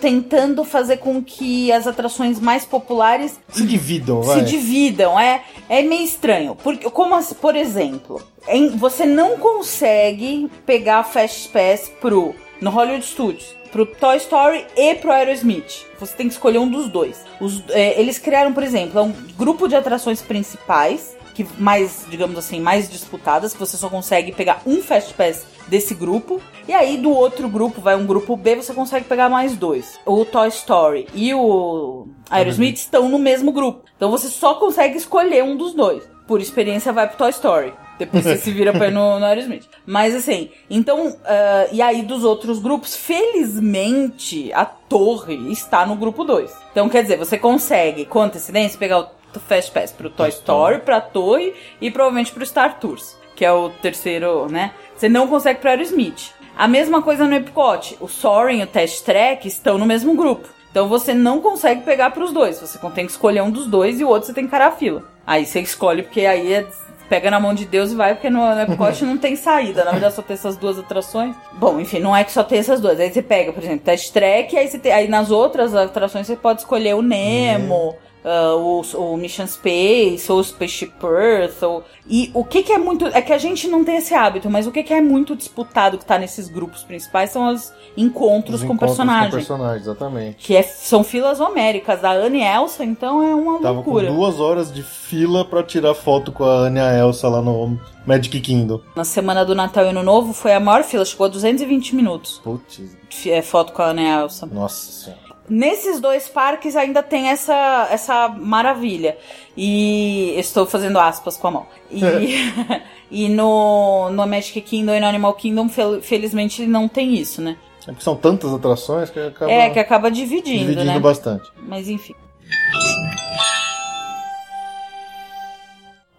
tentando 0.00 0.64
fazer 0.64 0.98
com 0.98 1.22
que 1.22 1.72
as 1.72 1.86
atrações 1.86 2.38
mais 2.38 2.64
populares 2.64 3.38
Se 3.48 3.64
dividam, 3.64 4.22
se 4.22 4.28
vai. 4.28 4.42
dividam. 4.42 5.18
É, 5.18 5.42
é 5.68 5.82
meio 5.82 6.04
estranho. 6.04 6.54
Porque, 6.54 6.88
como, 6.90 7.14
assim, 7.14 7.34
por 7.34 7.56
exemplo, 7.56 8.20
em- 8.48 8.68
você 8.76 9.06
não 9.06 9.36
consegue 9.38 10.50
pegar 10.66 11.02
Fast 11.04 11.48
Pass 11.48 11.90
pro, 12.00 12.34
no 12.60 12.70
Hollywood 12.70 13.04
Studios, 13.04 13.54
pro 13.72 13.86
Toy 13.86 14.16
Story 14.18 14.66
e 14.76 14.94
pro 14.96 15.12
Aerosmith. 15.12 15.86
Você 15.98 16.14
tem 16.16 16.26
que 16.26 16.34
escolher 16.34 16.58
um 16.58 16.68
dos 16.68 16.88
dois. 16.88 17.24
Os- 17.40 17.62
é, 17.70 17.98
eles 18.00 18.18
criaram, 18.18 18.52
por 18.52 18.62
exemplo, 18.62 18.98
é 18.98 19.02
um 19.02 19.12
grupo 19.36 19.66
de 19.68 19.76
atrações 19.76 20.20
principais, 20.20 21.16
que 21.44 21.60
mais, 21.60 22.06
digamos 22.08 22.38
assim, 22.38 22.60
mais 22.60 22.90
disputadas, 22.90 23.52
que 23.52 23.58
você 23.58 23.76
só 23.76 23.88
consegue 23.88 24.32
pegar 24.32 24.62
um 24.66 24.82
Fast 24.82 25.14
Pass 25.14 25.46
desse 25.68 25.94
grupo. 25.94 26.40
E 26.68 26.72
aí, 26.72 26.96
do 26.96 27.10
outro 27.10 27.48
grupo, 27.48 27.80
vai 27.80 27.96
um 27.96 28.06
grupo 28.06 28.36
B, 28.36 28.56
você 28.56 28.74
consegue 28.74 29.06
pegar 29.06 29.28
mais 29.28 29.56
dois. 29.56 29.98
O 30.04 30.24
Toy 30.24 30.48
Story 30.48 31.06
e 31.14 31.32
o 31.32 32.08
Aerosmith 32.28 32.76
estão 32.76 33.08
no 33.08 33.18
mesmo 33.18 33.52
grupo. 33.52 33.84
Então 33.96 34.10
você 34.10 34.28
só 34.28 34.54
consegue 34.54 34.96
escolher 34.96 35.42
um 35.42 35.56
dos 35.56 35.74
dois. 35.74 36.08
Por 36.26 36.40
experiência, 36.40 36.92
vai 36.92 37.08
pro 37.08 37.16
Toy 37.16 37.30
Story. 37.30 37.72
Depois 37.98 38.24
você 38.24 38.36
se 38.38 38.50
vira 38.50 38.72
pra 38.72 38.88
ir 38.88 38.92
no, 38.92 39.18
no 39.18 39.26
Aerosmith. 39.26 39.66
Mas 39.84 40.14
assim, 40.14 40.50
então. 40.70 41.16
ah, 41.24 41.66
e 41.72 41.82
aí, 41.82 42.02
dos 42.02 42.24
outros 42.24 42.58
grupos, 42.58 42.96
felizmente, 42.96 44.52
a 44.52 44.64
torre 44.64 45.34
está 45.50 45.84
no 45.84 45.96
grupo 45.96 46.24
2. 46.24 46.50
Então, 46.72 46.88
quer 46.88 47.02
dizer, 47.02 47.18
você 47.18 47.36
consegue, 47.36 48.04
com 48.06 48.22
antecedência, 48.22 48.78
pegar 48.78 49.00
o 49.00 49.19
Fast 49.38 49.70
Pass 49.70 49.92
pro 49.92 50.10
Toy 50.10 50.30
Story, 50.30 50.80
pra 50.80 51.00
torre 51.00 51.54
e 51.80 51.90
provavelmente 51.90 52.32
pro 52.32 52.44
Star 52.44 52.80
Tours, 52.80 53.16
que 53.36 53.44
é 53.44 53.52
o 53.52 53.68
terceiro, 53.68 54.48
né? 54.50 54.72
Você 54.96 55.08
não 55.08 55.28
consegue 55.28 55.60
pro 55.60 55.70
Aerosmith. 55.70 56.32
A 56.56 56.66
mesma 56.66 57.00
coisa 57.00 57.26
no 57.26 57.34
Epcot. 57.34 57.96
O 58.00 58.08
Soaring 58.08 58.60
e 58.60 58.62
o 58.64 58.66
Test 58.66 59.04
Track 59.04 59.46
estão 59.46 59.78
no 59.78 59.86
mesmo 59.86 60.14
grupo. 60.14 60.48
Então 60.70 60.88
você 60.88 61.14
não 61.14 61.40
consegue 61.40 61.82
pegar 61.82 62.10
pros 62.10 62.32
dois. 62.32 62.60
Você 62.60 62.78
tem 62.90 63.06
que 63.06 63.12
escolher 63.12 63.42
um 63.42 63.50
dos 63.50 63.66
dois 63.66 64.00
e 64.00 64.04
o 64.04 64.08
outro 64.08 64.26
você 64.26 64.34
tem 64.34 64.44
que 64.44 64.48
encarar 64.48 64.68
a 64.68 64.72
fila. 64.72 65.04
Aí 65.26 65.46
você 65.46 65.60
escolhe, 65.60 66.02
porque 66.02 66.26
aí 66.26 66.52
é 66.52 66.66
pega 67.10 67.28
na 67.28 67.40
mão 67.40 67.52
de 67.52 67.64
Deus 67.64 67.90
e 67.90 67.96
vai, 67.96 68.14
porque 68.14 68.30
no, 68.30 68.38
no 68.38 68.60
Epcot 68.60 69.02
não 69.04 69.18
tem 69.18 69.34
saída. 69.34 69.84
Na 69.84 69.90
verdade, 69.90 70.14
só 70.14 70.22
tem 70.22 70.34
essas 70.34 70.56
duas 70.56 70.78
atrações. 70.78 71.34
Bom, 71.54 71.80
enfim, 71.80 71.98
não 71.98 72.16
é 72.16 72.22
que 72.22 72.30
só 72.30 72.44
tem 72.44 72.60
essas 72.60 72.80
duas. 72.80 73.00
Aí 73.00 73.12
você 73.12 73.20
pega, 73.20 73.52
por 73.52 73.62
exemplo, 73.62 73.84
Test 73.84 74.12
Track, 74.12 74.56
aí, 74.56 74.68
você 74.68 74.78
tem, 74.78 74.92
aí 74.92 75.08
nas 75.08 75.32
outras 75.32 75.74
atrações 75.74 76.28
você 76.28 76.36
pode 76.36 76.60
escolher 76.60 76.94
o 76.94 77.02
Nemo. 77.02 77.96
Ah, 78.24 78.54
o, 78.56 78.80
o 78.82 79.16
Mission 79.16 79.46
Space, 79.46 80.30
ou 80.30 80.38
o 80.38 80.44
Spaceship 80.44 80.92
Earth, 81.02 81.62
ou... 81.62 81.82
e 82.08 82.30
o 82.34 82.44
que 82.44 82.62
que 82.62 82.72
é 82.72 82.78
muito, 82.78 83.06
é 83.06 83.22
que 83.22 83.32
a 83.32 83.38
gente 83.38 83.66
não 83.68 83.84
tem 83.84 83.96
esse 83.96 84.14
hábito, 84.14 84.50
mas 84.50 84.66
o 84.66 84.72
que 84.72 84.82
que 84.82 84.92
é 84.92 85.00
muito 85.00 85.34
disputado 85.36 85.96
que 85.98 86.04
tá 86.04 86.18
nesses 86.18 86.48
grupos 86.48 86.82
principais 86.82 87.30
são 87.30 87.52
os 87.52 87.72
encontros, 87.96 88.56
Os 88.56 88.60
com 88.66 88.74
encontros 88.74 88.90
personagens, 88.96 89.30
Com 89.30 89.36
personagens, 89.36 89.82
exatamente. 89.82 90.36
que 90.46 90.54
é- 90.54 90.62
são 90.62 91.02
filas 91.02 91.40
homéricas, 91.40 92.00
da 92.00 92.12
Anne 92.12 92.38
e 92.38 92.42
Elsa, 92.44 92.84
então 92.84 93.22
é 93.22 93.34
uma 93.34 93.58
Tava 93.60 93.74
loucura. 93.74 94.06
com 94.08 94.14
duas 94.14 94.38
horas 94.38 94.72
de 94.72 94.82
fila 94.82 95.44
pra 95.44 95.62
tirar 95.62 95.94
foto 95.94 96.30
com 96.30 96.44
a 96.44 96.66
Anya 96.66 96.96
Elsa 96.98 97.28
lá 97.28 97.42
no 97.42 97.78
Magic 98.06 98.40
Kingdom. 98.40 98.80
Na 98.94 99.04
semana 99.04 99.44
do 99.44 99.54
Natal 99.54 99.84
e 99.84 99.88
Ano 99.88 100.02
Novo 100.02 100.32
foi 100.32 100.52
a 100.54 100.60
maior 100.60 100.84
fila, 100.84 101.04
chegou 101.04 101.26
a 101.26 101.28
220 101.28 101.94
minutos. 101.96 102.40
Putz, 102.44 102.80
é, 103.26 103.42
foto 103.42 103.72
com 103.72 103.82
a 103.82 103.86
Ana 103.86 104.22
Elsa. 104.22 104.46
nossa 104.46 104.90
senhora. 104.92 105.29
Nesses 105.50 105.98
dois 106.00 106.28
parques 106.28 106.76
ainda 106.76 107.02
tem 107.02 107.28
essa, 107.28 107.88
essa 107.90 108.28
maravilha. 108.28 109.18
E 109.56 110.32
estou 110.38 110.64
fazendo 110.64 110.98
aspas 110.98 111.36
com 111.36 111.48
a 111.48 111.50
mão. 111.50 111.66
E, 111.90 112.00
e 113.10 113.28
no, 113.28 114.08
no 114.10 114.26
Magic 114.26 114.60
Kingdom 114.60 114.94
e 114.94 115.00
no 115.00 115.06
Animal 115.06 115.34
Kingdom, 115.34 115.68
fel- 115.68 116.00
felizmente, 116.00 116.62
ele 116.62 116.70
não 116.70 116.86
tem 116.88 117.14
isso, 117.14 117.42
né? 117.42 117.56
É 117.82 117.86
porque 117.92 118.04
são 118.04 118.14
tantas 118.14 118.52
atrações 118.54 119.10
que 119.10 119.18
acaba 119.18 119.50
É, 119.50 119.70
que 119.70 119.78
acaba 119.78 120.10
dividindo, 120.10 120.58
dividindo 120.60 120.84
né? 120.84 120.98
bastante. 121.00 121.50
Mas 121.66 121.88
enfim. 121.88 122.14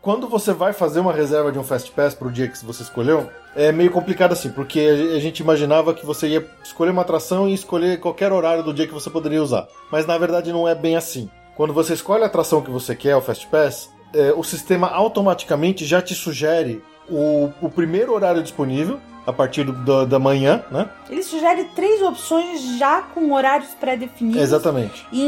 Quando 0.01 0.27
você 0.27 0.51
vai 0.51 0.73
fazer 0.73 0.99
uma 0.99 1.13
reserva 1.13 1.51
de 1.51 1.59
um 1.59 1.63
Fast 1.63 1.91
Pass 1.91 2.15
pro 2.15 2.31
dia 2.31 2.47
que 2.47 2.65
você 2.65 2.81
escolheu, 2.81 3.29
é 3.55 3.71
meio 3.71 3.91
complicado 3.91 4.31
assim, 4.31 4.49
porque 4.49 4.79
a 5.15 5.19
gente 5.19 5.39
imaginava 5.41 5.93
que 5.93 6.03
você 6.05 6.27
ia 6.27 6.47
escolher 6.63 6.89
uma 6.89 7.03
atração 7.03 7.47
e 7.47 7.53
escolher 7.53 7.99
qualquer 7.99 8.31
horário 8.31 8.63
do 8.63 8.73
dia 8.73 8.87
que 8.87 8.93
você 8.93 9.11
poderia 9.11 9.41
usar. 9.43 9.67
Mas 9.91 10.07
na 10.07 10.17
verdade 10.17 10.51
não 10.51 10.67
é 10.67 10.73
bem 10.73 10.95
assim. 10.95 11.29
Quando 11.55 11.71
você 11.71 11.93
escolhe 11.93 12.23
a 12.23 12.25
atração 12.27 12.61
que 12.61 12.71
você 12.71 12.95
quer, 12.95 13.15
o 13.15 13.21
Fast 13.21 13.45
Pass, 13.47 13.89
é, 14.13 14.33
o 14.35 14.43
sistema 14.43 14.87
automaticamente 14.87 15.85
já 15.85 16.01
te 16.01 16.15
sugere 16.15 16.83
o, 17.07 17.51
o 17.61 17.69
primeiro 17.69 18.11
horário 18.13 18.41
disponível, 18.41 18.99
a 19.27 19.31
partir 19.31 19.63
do- 19.63 19.73
da- 19.85 20.05
da 20.05 20.17
manhã, 20.17 20.63
né? 20.71 20.89
Ele 21.07 21.21
sugere 21.21 21.65
três 21.75 22.01
opções 22.01 22.79
já 22.79 23.03
com 23.03 23.31
horários 23.33 23.69
pré-definidos. 23.79 24.41
Exatamente. 24.41 25.05
E 25.13 25.23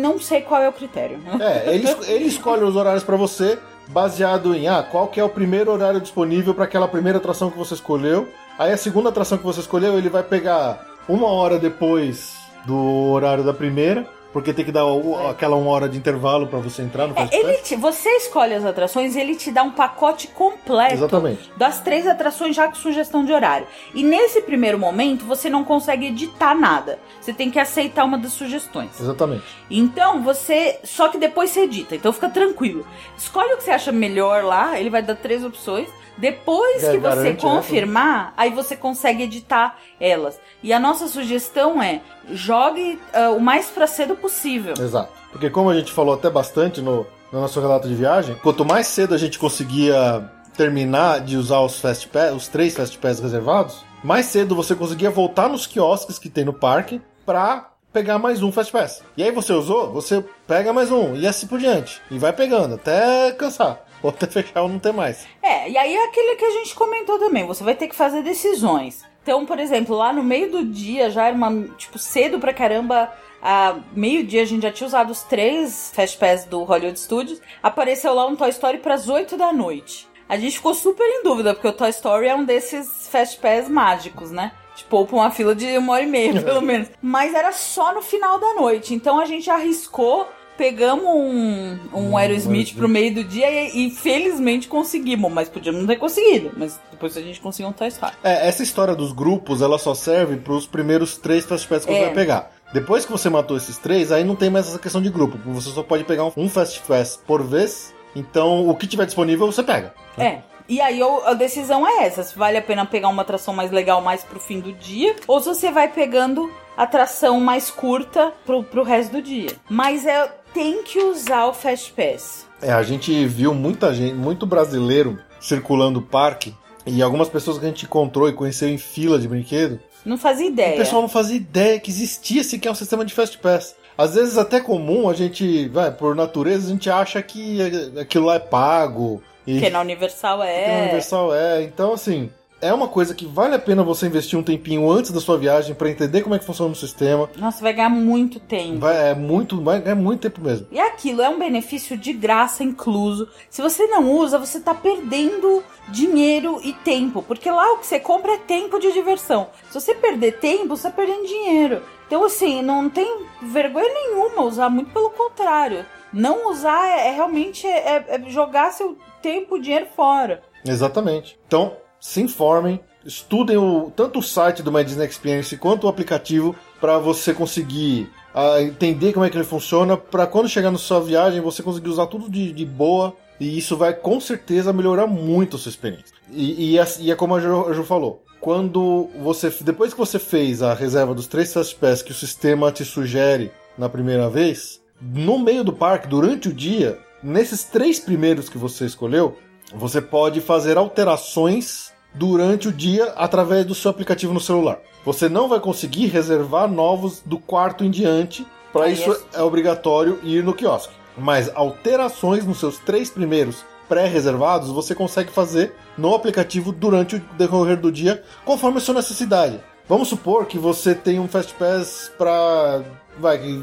não 0.00 0.18
sei 0.18 0.40
qual 0.40 0.62
é 0.62 0.68
o 0.70 0.72
critério. 0.72 1.18
É, 1.38 1.74
ele, 1.74 1.86
ele 2.06 2.24
escolhe 2.24 2.64
os 2.64 2.74
horários 2.76 3.04
pra 3.04 3.16
você 3.16 3.58
baseado 3.92 4.54
em 4.54 4.68
ah, 4.68 4.82
qual 4.82 5.08
que 5.08 5.20
é 5.20 5.24
o 5.24 5.28
primeiro 5.28 5.72
horário 5.72 6.00
disponível 6.00 6.54
para 6.54 6.64
aquela 6.64 6.88
primeira 6.88 7.18
atração 7.18 7.50
que 7.50 7.58
você 7.58 7.74
escolheu. 7.74 8.28
Aí 8.58 8.72
a 8.72 8.76
segunda 8.76 9.08
atração 9.08 9.38
que 9.38 9.44
você 9.44 9.60
escolheu, 9.60 9.98
ele 9.98 10.08
vai 10.08 10.22
pegar 10.22 10.86
uma 11.08 11.28
hora 11.28 11.58
depois 11.58 12.36
do 12.64 13.10
horário 13.10 13.42
da 13.42 13.52
primeira, 13.52 14.06
porque 14.32 14.52
tem 14.52 14.64
que 14.64 14.70
dar 14.72 14.86
o- 14.86 15.28
aquela 15.28 15.56
uma 15.56 15.70
hora 15.70 15.88
de 15.88 15.98
intervalo 15.98 16.46
para 16.46 16.58
você 16.58 16.82
entrar 16.82 17.06
no 17.08 17.14
Fast 17.14 17.34
É, 17.34 17.38
ele 17.38 17.54
te- 17.58 17.76
você 17.76 18.08
escolhe 18.16 18.54
as 18.54 18.64
atrações 18.64 19.16
e 19.16 19.20
ele 19.20 19.34
te 19.36 19.50
dá 19.50 19.62
um 19.62 19.70
pacote 19.72 20.28
completo 20.28 20.94
Exatamente. 20.94 21.50
das 21.56 21.80
três 21.80 22.06
atrações 22.06 22.54
já 22.54 22.68
com 22.68 22.74
sugestão 22.74 23.24
de 23.24 23.32
horário. 23.32 23.66
E 23.94 24.02
nesse 24.02 24.40
primeiro 24.42 24.78
momento 24.78 25.24
você 25.24 25.50
não 25.50 25.64
consegue 25.64 26.06
editar 26.06 26.54
nada. 26.54 26.98
Você 27.20 27.32
tem 27.32 27.50
que 27.50 27.58
aceitar 27.58 28.04
uma 28.04 28.18
das 28.18 28.32
sugestões. 28.32 29.00
Exatamente. 29.00 29.42
Então 29.70 30.22
você. 30.22 30.78
Só 30.84 31.08
que 31.08 31.18
depois 31.18 31.50
você 31.50 31.60
edita, 31.62 31.94
então 31.96 32.12
fica 32.12 32.28
tranquilo. 32.28 32.86
Escolhe 33.16 33.54
o 33.54 33.56
que 33.56 33.64
você 33.64 33.70
acha 33.70 33.90
melhor 33.92 34.44
lá, 34.44 34.78
ele 34.78 34.90
vai 34.90 35.02
dar 35.02 35.16
três 35.16 35.44
opções. 35.44 35.88
Depois 36.20 36.84
É, 36.84 36.92
que 36.92 36.98
você 36.98 37.00
garante, 37.00 37.44
né? 37.44 37.50
confirmar, 37.50 38.34
aí 38.36 38.50
você 38.50 38.76
consegue 38.76 39.22
editar 39.24 39.76
elas. 39.98 40.38
E 40.62 40.72
a 40.72 40.78
nossa 40.78 41.08
sugestão 41.08 41.82
é: 41.82 42.00
jogue 42.30 43.00
ah, 43.12 43.30
o 43.30 43.40
mais 43.40 43.66
pra 43.66 43.86
cedo 43.86 44.14
possível. 44.14 44.74
Exato. 44.78 45.12
Porque 45.32 45.48
como 45.48 45.70
a 45.70 45.74
gente 45.74 45.92
falou 45.92 46.14
até 46.14 46.28
bastante 46.28 46.80
no, 46.80 47.06
no 47.32 47.40
nosso 47.40 47.60
relato 47.60 47.88
de 47.88 47.94
viagem, 47.94 48.34
quanto 48.42 48.64
mais 48.64 48.86
cedo 48.86 49.14
a 49.14 49.18
gente 49.18 49.38
conseguia 49.38 50.30
terminar 50.56 51.20
de 51.20 51.36
usar 51.36 51.60
os 51.60 51.80
Fast 51.80 52.06
Pass, 52.08 52.34
os 52.34 52.48
três 52.48 52.76
Fast 52.76 52.98
Pass 52.98 53.18
reservados, 53.20 53.84
mais 54.04 54.26
cedo 54.26 54.54
você 54.54 54.74
conseguia 54.74 55.10
voltar 55.10 55.48
nos 55.48 55.66
quiosques 55.66 56.18
que 56.18 56.28
tem 56.28 56.44
no 56.44 56.52
parque 56.52 57.00
pra 57.24 57.70
pegar 57.92 58.18
mais 58.18 58.42
um 58.42 58.52
Fast 58.52 58.70
Pass. 58.70 59.02
E 59.16 59.22
aí 59.22 59.30
você 59.30 59.52
usou, 59.52 59.90
você 59.92 60.24
pega 60.46 60.72
mais 60.72 60.90
um 60.92 61.16
e 61.16 61.26
assim 61.26 61.46
por 61.46 61.58
diante. 61.58 62.00
E 62.10 62.18
vai 62.18 62.32
pegando 62.32 62.74
até 62.74 63.32
cansar. 63.32 63.80
ou 64.02 64.10
até 64.10 64.26
fechar 64.26 64.62
ou 64.62 64.68
não 64.68 64.78
ter 64.78 64.92
mais. 64.92 65.26
É, 65.42 65.68
e 65.68 65.76
aí 65.76 65.94
é 65.94 66.04
aquele 66.04 66.36
que 66.36 66.44
a 66.44 66.50
gente 66.50 66.74
comentou 66.74 67.18
também, 67.18 67.46
você 67.46 67.62
vai 67.62 67.74
ter 67.74 67.88
que 67.88 67.94
fazer 67.94 68.22
decisões. 68.22 69.04
Então, 69.22 69.44
por 69.44 69.58
exemplo, 69.58 69.94
lá 69.96 70.12
no 70.12 70.22
meio 70.22 70.50
do 70.50 70.64
dia, 70.64 71.10
já 71.10 71.26
era 71.26 71.36
uma, 71.36 71.68
tipo, 71.76 71.98
cedo 71.98 72.38
pra 72.38 72.54
caramba, 72.54 73.12
a 73.42 73.76
meio-dia 73.94 74.42
a 74.42 74.46
gente 74.46 74.62
já 74.62 74.72
tinha 74.72 74.86
usado 74.86 75.10
os 75.10 75.22
três 75.22 75.92
Fast 75.94 76.18
Pass 76.18 76.44
do 76.44 76.62
Hollywood 76.62 76.98
Studios, 76.98 77.40
apareceu 77.62 78.14
lá 78.14 78.26
um 78.26 78.36
Toy 78.36 78.50
Story 78.50 78.78
pras 78.78 79.08
8 79.08 79.36
da 79.36 79.52
noite. 79.52 80.08
A 80.28 80.36
gente 80.36 80.56
ficou 80.56 80.74
super 80.74 81.04
em 81.04 81.22
dúvida, 81.22 81.54
porque 81.54 81.68
o 81.68 81.72
Toy 81.72 81.90
Story 81.90 82.28
é 82.28 82.34
um 82.34 82.44
desses 82.44 83.08
Fast 83.08 83.38
Pass 83.40 83.68
mágicos, 83.68 84.30
né? 84.30 84.52
Tipo, 84.76 85.04
pra 85.04 85.16
uma 85.16 85.30
fila 85.30 85.54
de 85.54 85.76
uma 85.76 85.94
hora 85.94 86.02
e 86.02 86.06
meia, 86.06 86.40
pelo 86.40 86.62
menos. 86.62 86.88
Mas 87.02 87.34
era 87.34 87.52
só 87.52 87.92
no 87.92 88.00
final 88.00 88.38
da 88.38 88.54
noite. 88.54 88.94
Então 88.94 89.18
a 89.18 89.24
gente 89.24 89.50
arriscou 89.50 90.28
pegamos 90.60 91.06
um, 91.06 91.78
um 91.94 92.18
Aerosmith 92.18 92.74
pro 92.74 92.86
meio 92.86 93.14
do 93.14 93.24
dia 93.24 93.50
e, 93.50 93.86
e, 93.86 93.90
felizmente 93.90 94.68
conseguimos, 94.68 95.32
mas 95.32 95.48
podíamos 95.48 95.80
não 95.80 95.86
ter 95.86 95.96
conseguido. 95.96 96.52
Mas 96.54 96.78
depois 96.90 97.16
a 97.16 97.22
gente 97.22 97.40
conseguiu 97.40 97.70
um 97.70 97.72
Toy 97.72 97.88
Story. 97.88 98.12
É, 98.22 98.46
essa 98.46 98.62
história 98.62 98.94
dos 98.94 99.10
grupos, 99.10 99.62
ela 99.62 99.78
só 99.78 99.94
serve 99.94 100.36
pros 100.36 100.66
primeiros 100.66 101.16
três 101.16 101.46
Fast 101.46 101.66
Pass 101.66 101.86
que 101.86 101.92
é. 101.92 101.94
você 101.94 102.04
vai 102.04 102.14
pegar. 102.14 102.50
Depois 102.74 103.06
que 103.06 103.10
você 103.10 103.30
matou 103.30 103.56
esses 103.56 103.78
três, 103.78 104.12
aí 104.12 104.22
não 104.22 104.36
tem 104.36 104.50
mais 104.50 104.68
essa 104.68 104.78
questão 104.78 105.00
de 105.00 105.08
grupo. 105.08 105.38
Você 105.46 105.70
só 105.70 105.82
pode 105.82 106.04
pegar 106.04 106.30
um 106.36 106.46
Fast 106.46 106.82
Pass 106.82 107.18
por 107.26 107.42
vez. 107.42 107.94
Então, 108.14 108.68
o 108.68 108.76
que 108.76 108.86
tiver 108.86 109.06
disponível, 109.06 109.46
você 109.46 109.62
pega. 109.62 109.94
É. 110.18 110.40
E 110.68 110.78
aí 110.78 111.00
a 111.24 111.32
decisão 111.32 111.88
é 111.88 112.04
essa: 112.04 112.22
se 112.22 112.38
vale 112.38 112.58
a 112.58 112.62
pena 112.62 112.84
pegar 112.84 113.08
uma 113.08 113.22
atração 113.22 113.54
mais 113.54 113.70
legal 113.70 114.02
mais 114.02 114.22
pro 114.22 114.38
fim 114.38 114.60
do 114.60 114.72
dia, 114.72 115.16
ou 115.26 115.40
se 115.40 115.48
você 115.48 115.72
vai 115.72 115.88
pegando 115.88 116.52
atração 116.76 117.40
mais 117.40 117.70
curta 117.70 118.32
pro, 118.46 118.62
pro 118.62 118.82
resto 118.82 119.12
do 119.12 119.22
dia. 119.22 119.50
Mas 119.68 120.06
é 120.06 120.32
tem 120.52 120.82
que 120.82 120.98
usar 120.98 121.46
o 121.46 121.52
Fast 121.52 121.92
Pass. 121.92 122.46
É, 122.62 122.72
a 122.72 122.82
gente 122.82 123.26
viu 123.26 123.54
muita 123.54 123.94
gente, 123.94 124.14
muito 124.14 124.46
brasileiro 124.46 125.18
circulando 125.40 126.00
o 126.00 126.02
parque 126.02 126.54
e 126.86 127.02
algumas 127.02 127.28
pessoas 127.28 127.58
que 127.58 127.64
a 127.64 127.68
gente 127.68 127.84
encontrou 127.84 128.28
e 128.28 128.32
conheceu 128.32 128.68
em 128.68 128.78
fila 128.78 129.18
de 129.18 129.28
brinquedo. 129.28 129.80
Não 130.04 130.16
fazia 130.16 130.46
ideia. 130.46 130.74
O 130.74 130.78
pessoal 130.78 131.02
não 131.02 131.08
fazia 131.08 131.36
ideia 131.36 131.78
que 131.78 131.90
existia 131.90 132.42
sequer 132.42 132.70
um 132.70 132.74
sistema 132.74 133.04
de 133.04 133.12
Fast 133.14 133.38
Pass. 133.38 133.76
Às 133.96 134.14
vezes 134.14 134.38
até 134.38 134.60
comum 134.60 135.08
a 135.08 135.14
gente, 135.14 135.68
vai, 135.68 135.90
por 135.90 136.14
natureza, 136.14 136.68
a 136.68 136.70
gente 136.70 136.88
acha 136.88 137.22
que 137.22 137.58
aquilo 138.00 138.26
lá 138.26 138.36
é 138.36 138.38
pago. 138.38 139.22
E... 139.46 139.60
Que 139.60 139.70
na 139.70 139.80
Universal 139.80 140.42
é. 140.42 140.64
Que 140.64 140.70
na 140.70 140.82
Universal 140.82 141.34
é. 141.34 141.62
Então, 141.62 141.92
assim, 141.92 142.30
é 142.60 142.72
uma 142.72 142.88
coisa 142.88 143.14
que 143.14 143.26
vale 143.26 143.54
a 143.54 143.58
pena 143.58 143.82
você 143.82 144.06
investir 144.06 144.38
um 144.38 144.42
tempinho 144.42 144.90
antes 144.90 145.10
da 145.10 145.20
sua 145.20 145.38
viagem 145.38 145.74
para 145.74 145.90
entender 145.90 146.22
como 146.22 146.34
é 146.34 146.38
que 146.38 146.44
funciona 146.44 146.72
o 146.72 146.76
sistema. 146.76 147.28
Nossa, 147.36 147.62
vai 147.62 147.72
ganhar 147.72 147.88
muito 147.88 148.38
tempo. 148.38 148.78
Vai, 148.78 149.10
é 149.10 149.14
muito, 149.14 149.62
vai 149.62 149.80
ganhar 149.80 149.96
muito 149.96 150.20
tempo 150.20 150.40
mesmo. 150.40 150.66
E 150.70 150.78
aquilo 150.78 151.22
é 151.22 151.28
um 151.28 151.38
benefício 151.38 151.96
de 151.96 152.12
graça 152.12 152.62
incluso. 152.62 153.28
Se 153.48 153.62
você 153.62 153.86
não 153.86 154.10
usa, 154.10 154.38
você 154.38 154.60
tá 154.60 154.74
perdendo 154.74 155.62
dinheiro 155.88 156.60
e 156.62 156.72
tempo, 156.72 157.22
porque 157.22 157.50
lá 157.50 157.72
o 157.72 157.78
que 157.78 157.86
você 157.86 157.98
compra 157.98 158.32
é 158.32 158.38
tempo 158.38 158.78
de 158.78 158.92
diversão. 158.92 159.48
Se 159.68 159.80
você 159.80 159.94
perder 159.94 160.38
tempo, 160.38 160.76
você 160.76 160.90
tá 160.90 160.90
perdendo 160.90 161.26
dinheiro. 161.26 161.82
Então, 162.06 162.24
assim, 162.24 162.60
não 162.60 162.90
tem 162.90 163.24
vergonha 163.42 163.88
nenhuma 163.88 164.42
usar, 164.42 164.68
muito 164.68 164.92
pelo 164.92 165.10
contrário. 165.10 165.86
Não 166.12 166.50
usar 166.50 166.88
é, 166.88 167.08
é 167.08 167.10
realmente 167.12 167.66
é, 167.66 168.04
é 168.08 168.28
jogar 168.28 168.72
seu 168.72 168.98
tempo, 169.22 169.60
dinheiro 169.60 169.86
fora. 169.94 170.42
Exatamente. 170.66 171.38
Então, 171.46 171.76
se 172.00 172.20
informem, 172.20 172.80
estudem 173.04 173.56
o, 173.56 173.92
tanto 173.94 174.18
o 174.18 174.22
site 174.22 174.62
do 174.62 174.72
My 174.72 174.82
Disney 174.82 175.06
Experience 175.06 175.56
quanto 175.56 175.84
o 175.84 175.88
aplicativo 175.88 176.56
para 176.80 176.98
você 176.98 177.34
conseguir 177.34 178.10
uh, 178.34 178.60
entender 178.60 179.12
como 179.12 179.24
é 179.24 179.30
que 179.30 179.36
ele 179.36 179.44
funciona, 179.44 179.96
para 179.96 180.26
quando 180.26 180.48
chegar 180.48 180.70
na 180.70 180.78
sua 180.78 181.00
viagem 181.00 181.40
você 181.40 181.62
conseguir 181.62 181.88
usar 181.88 182.06
tudo 182.06 182.30
de, 182.30 182.52
de 182.52 182.64
boa 182.64 183.14
e 183.38 183.56
isso 183.56 183.76
vai 183.76 183.92
com 183.94 184.20
certeza 184.20 184.72
melhorar 184.72 185.06
muito 185.06 185.56
a 185.56 185.58
sua 185.58 185.70
experiência. 185.70 186.14
E, 186.30 186.72
e, 186.72 186.78
é, 186.78 186.86
e 187.00 187.10
é 187.10 187.14
como 187.14 187.34
a 187.34 187.38
a 187.38 187.72
jo 187.72 187.84
falou, 187.84 188.22
quando 188.40 189.08
você 189.20 189.52
depois 189.60 189.92
que 189.92 189.98
você 189.98 190.18
fez 190.18 190.62
a 190.62 190.74
reserva 190.74 191.14
dos 191.14 191.26
três 191.26 191.52
Fast 191.52 192.04
que 192.04 192.12
o 192.12 192.14
sistema 192.14 192.70
te 192.72 192.84
sugere 192.84 193.50
na 193.76 193.88
primeira 193.88 194.28
vez, 194.28 194.80
no 195.00 195.38
meio 195.38 195.64
do 195.64 195.72
parque 195.72 196.06
durante 196.06 196.48
o 196.48 196.52
dia, 196.52 196.98
nesses 197.22 197.64
três 197.64 197.98
primeiros 197.98 198.48
que 198.48 198.58
você 198.58 198.84
escolheu, 198.84 199.36
você 199.74 200.00
pode 200.00 200.40
fazer 200.40 200.76
alterações 200.76 201.92
durante 202.12 202.68
o 202.68 202.72
dia 202.72 203.12
através 203.16 203.64
do 203.64 203.74
seu 203.74 203.90
aplicativo 203.90 204.32
no 204.32 204.40
celular. 204.40 204.78
Você 205.04 205.28
não 205.28 205.48
vai 205.48 205.60
conseguir 205.60 206.06
reservar 206.06 206.68
novos 206.68 207.22
do 207.24 207.38
quarto 207.38 207.84
em 207.84 207.90
diante. 207.90 208.46
Para 208.72 208.84
ah, 208.84 208.90
isso 208.90 209.10
yes. 209.10 209.26
é 209.34 209.42
obrigatório 209.42 210.18
ir 210.22 210.44
no 210.44 210.54
quiosque. 210.54 210.94
Mas 211.16 211.50
alterações 211.54 212.44
nos 212.44 212.58
seus 212.58 212.78
três 212.78 213.10
primeiros 213.10 213.64
pré-reservados 213.88 214.70
você 214.70 214.94
consegue 214.94 215.32
fazer 215.32 215.74
no 215.98 216.14
aplicativo 216.14 216.70
durante 216.70 217.16
o 217.16 217.22
decorrer 217.36 217.76
do 217.76 217.90
dia, 217.90 218.22
conforme 218.44 218.78
a 218.78 218.80
sua 218.80 218.94
necessidade. 218.94 219.60
Vamos 219.88 220.08
supor 220.08 220.46
que 220.46 220.56
você 220.56 220.94
tem 220.94 221.18
um 221.18 221.26
Fast 221.26 221.52
Pass 221.54 222.12
para. 222.16 222.82
Vai, 223.18 223.60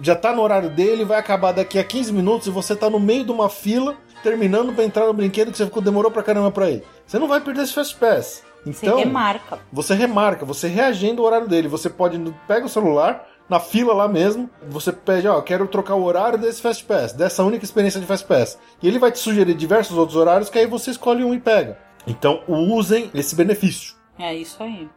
já 0.00 0.14
está 0.14 0.32
no 0.32 0.40
horário 0.40 0.70
dele, 0.70 1.04
vai 1.04 1.18
acabar 1.18 1.52
daqui 1.52 1.78
a 1.78 1.84
15 1.84 2.12
minutos 2.14 2.46
e 2.46 2.50
você 2.50 2.72
está 2.72 2.88
no 2.88 2.98
meio 2.98 3.24
de 3.24 3.30
uma 3.30 3.50
fila 3.50 3.94
terminando 4.26 4.74
para 4.74 4.82
entrar 4.82 5.06
no 5.06 5.12
brinquedo 5.12 5.52
que 5.52 5.56
você 5.56 5.64
ficou, 5.64 5.80
demorou 5.80 6.10
pra 6.10 6.20
caramba 6.20 6.50
pra 6.50 6.68
ir. 6.68 6.82
Você 7.06 7.16
não 7.16 7.28
vai 7.28 7.40
perder 7.40 7.62
esse 7.62 7.72
Fast 7.72 7.94
Pass. 7.94 8.42
Então, 8.66 8.96
você 8.96 9.04
remarca. 9.04 9.58
Você 9.72 9.94
remarca, 9.94 10.44
você 10.44 10.66
reagindo 10.66 11.22
o 11.22 11.24
horário 11.24 11.46
dele. 11.46 11.68
Você 11.68 11.88
pode, 11.88 12.18
pega 12.48 12.66
o 12.66 12.68
celular, 12.68 13.24
na 13.48 13.60
fila 13.60 13.94
lá 13.94 14.08
mesmo, 14.08 14.50
você 14.68 14.90
pede, 14.90 15.28
ó, 15.28 15.40
quero 15.40 15.68
trocar 15.68 15.94
o 15.94 16.02
horário 16.02 16.36
desse 16.36 16.60
Fast 16.60 16.84
Pass, 16.84 17.12
dessa 17.12 17.44
única 17.44 17.64
experiência 17.64 18.00
de 18.00 18.06
Fast 18.06 18.26
Pass. 18.26 18.58
E 18.82 18.88
ele 18.88 18.98
vai 18.98 19.12
te 19.12 19.20
sugerir 19.20 19.54
diversos 19.54 19.96
outros 19.96 20.16
horários 20.16 20.50
que 20.50 20.58
aí 20.58 20.66
você 20.66 20.90
escolhe 20.90 21.22
um 21.22 21.32
e 21.32 21.38
pega. 21.38 21.78
Então, 22.04 22.42
usem 22.48 23.08
esse 23.14 23.36
benefício. 23.36 23.94
É 24.18 24.34
isso 24.34 24.60
aí 24.60 24.88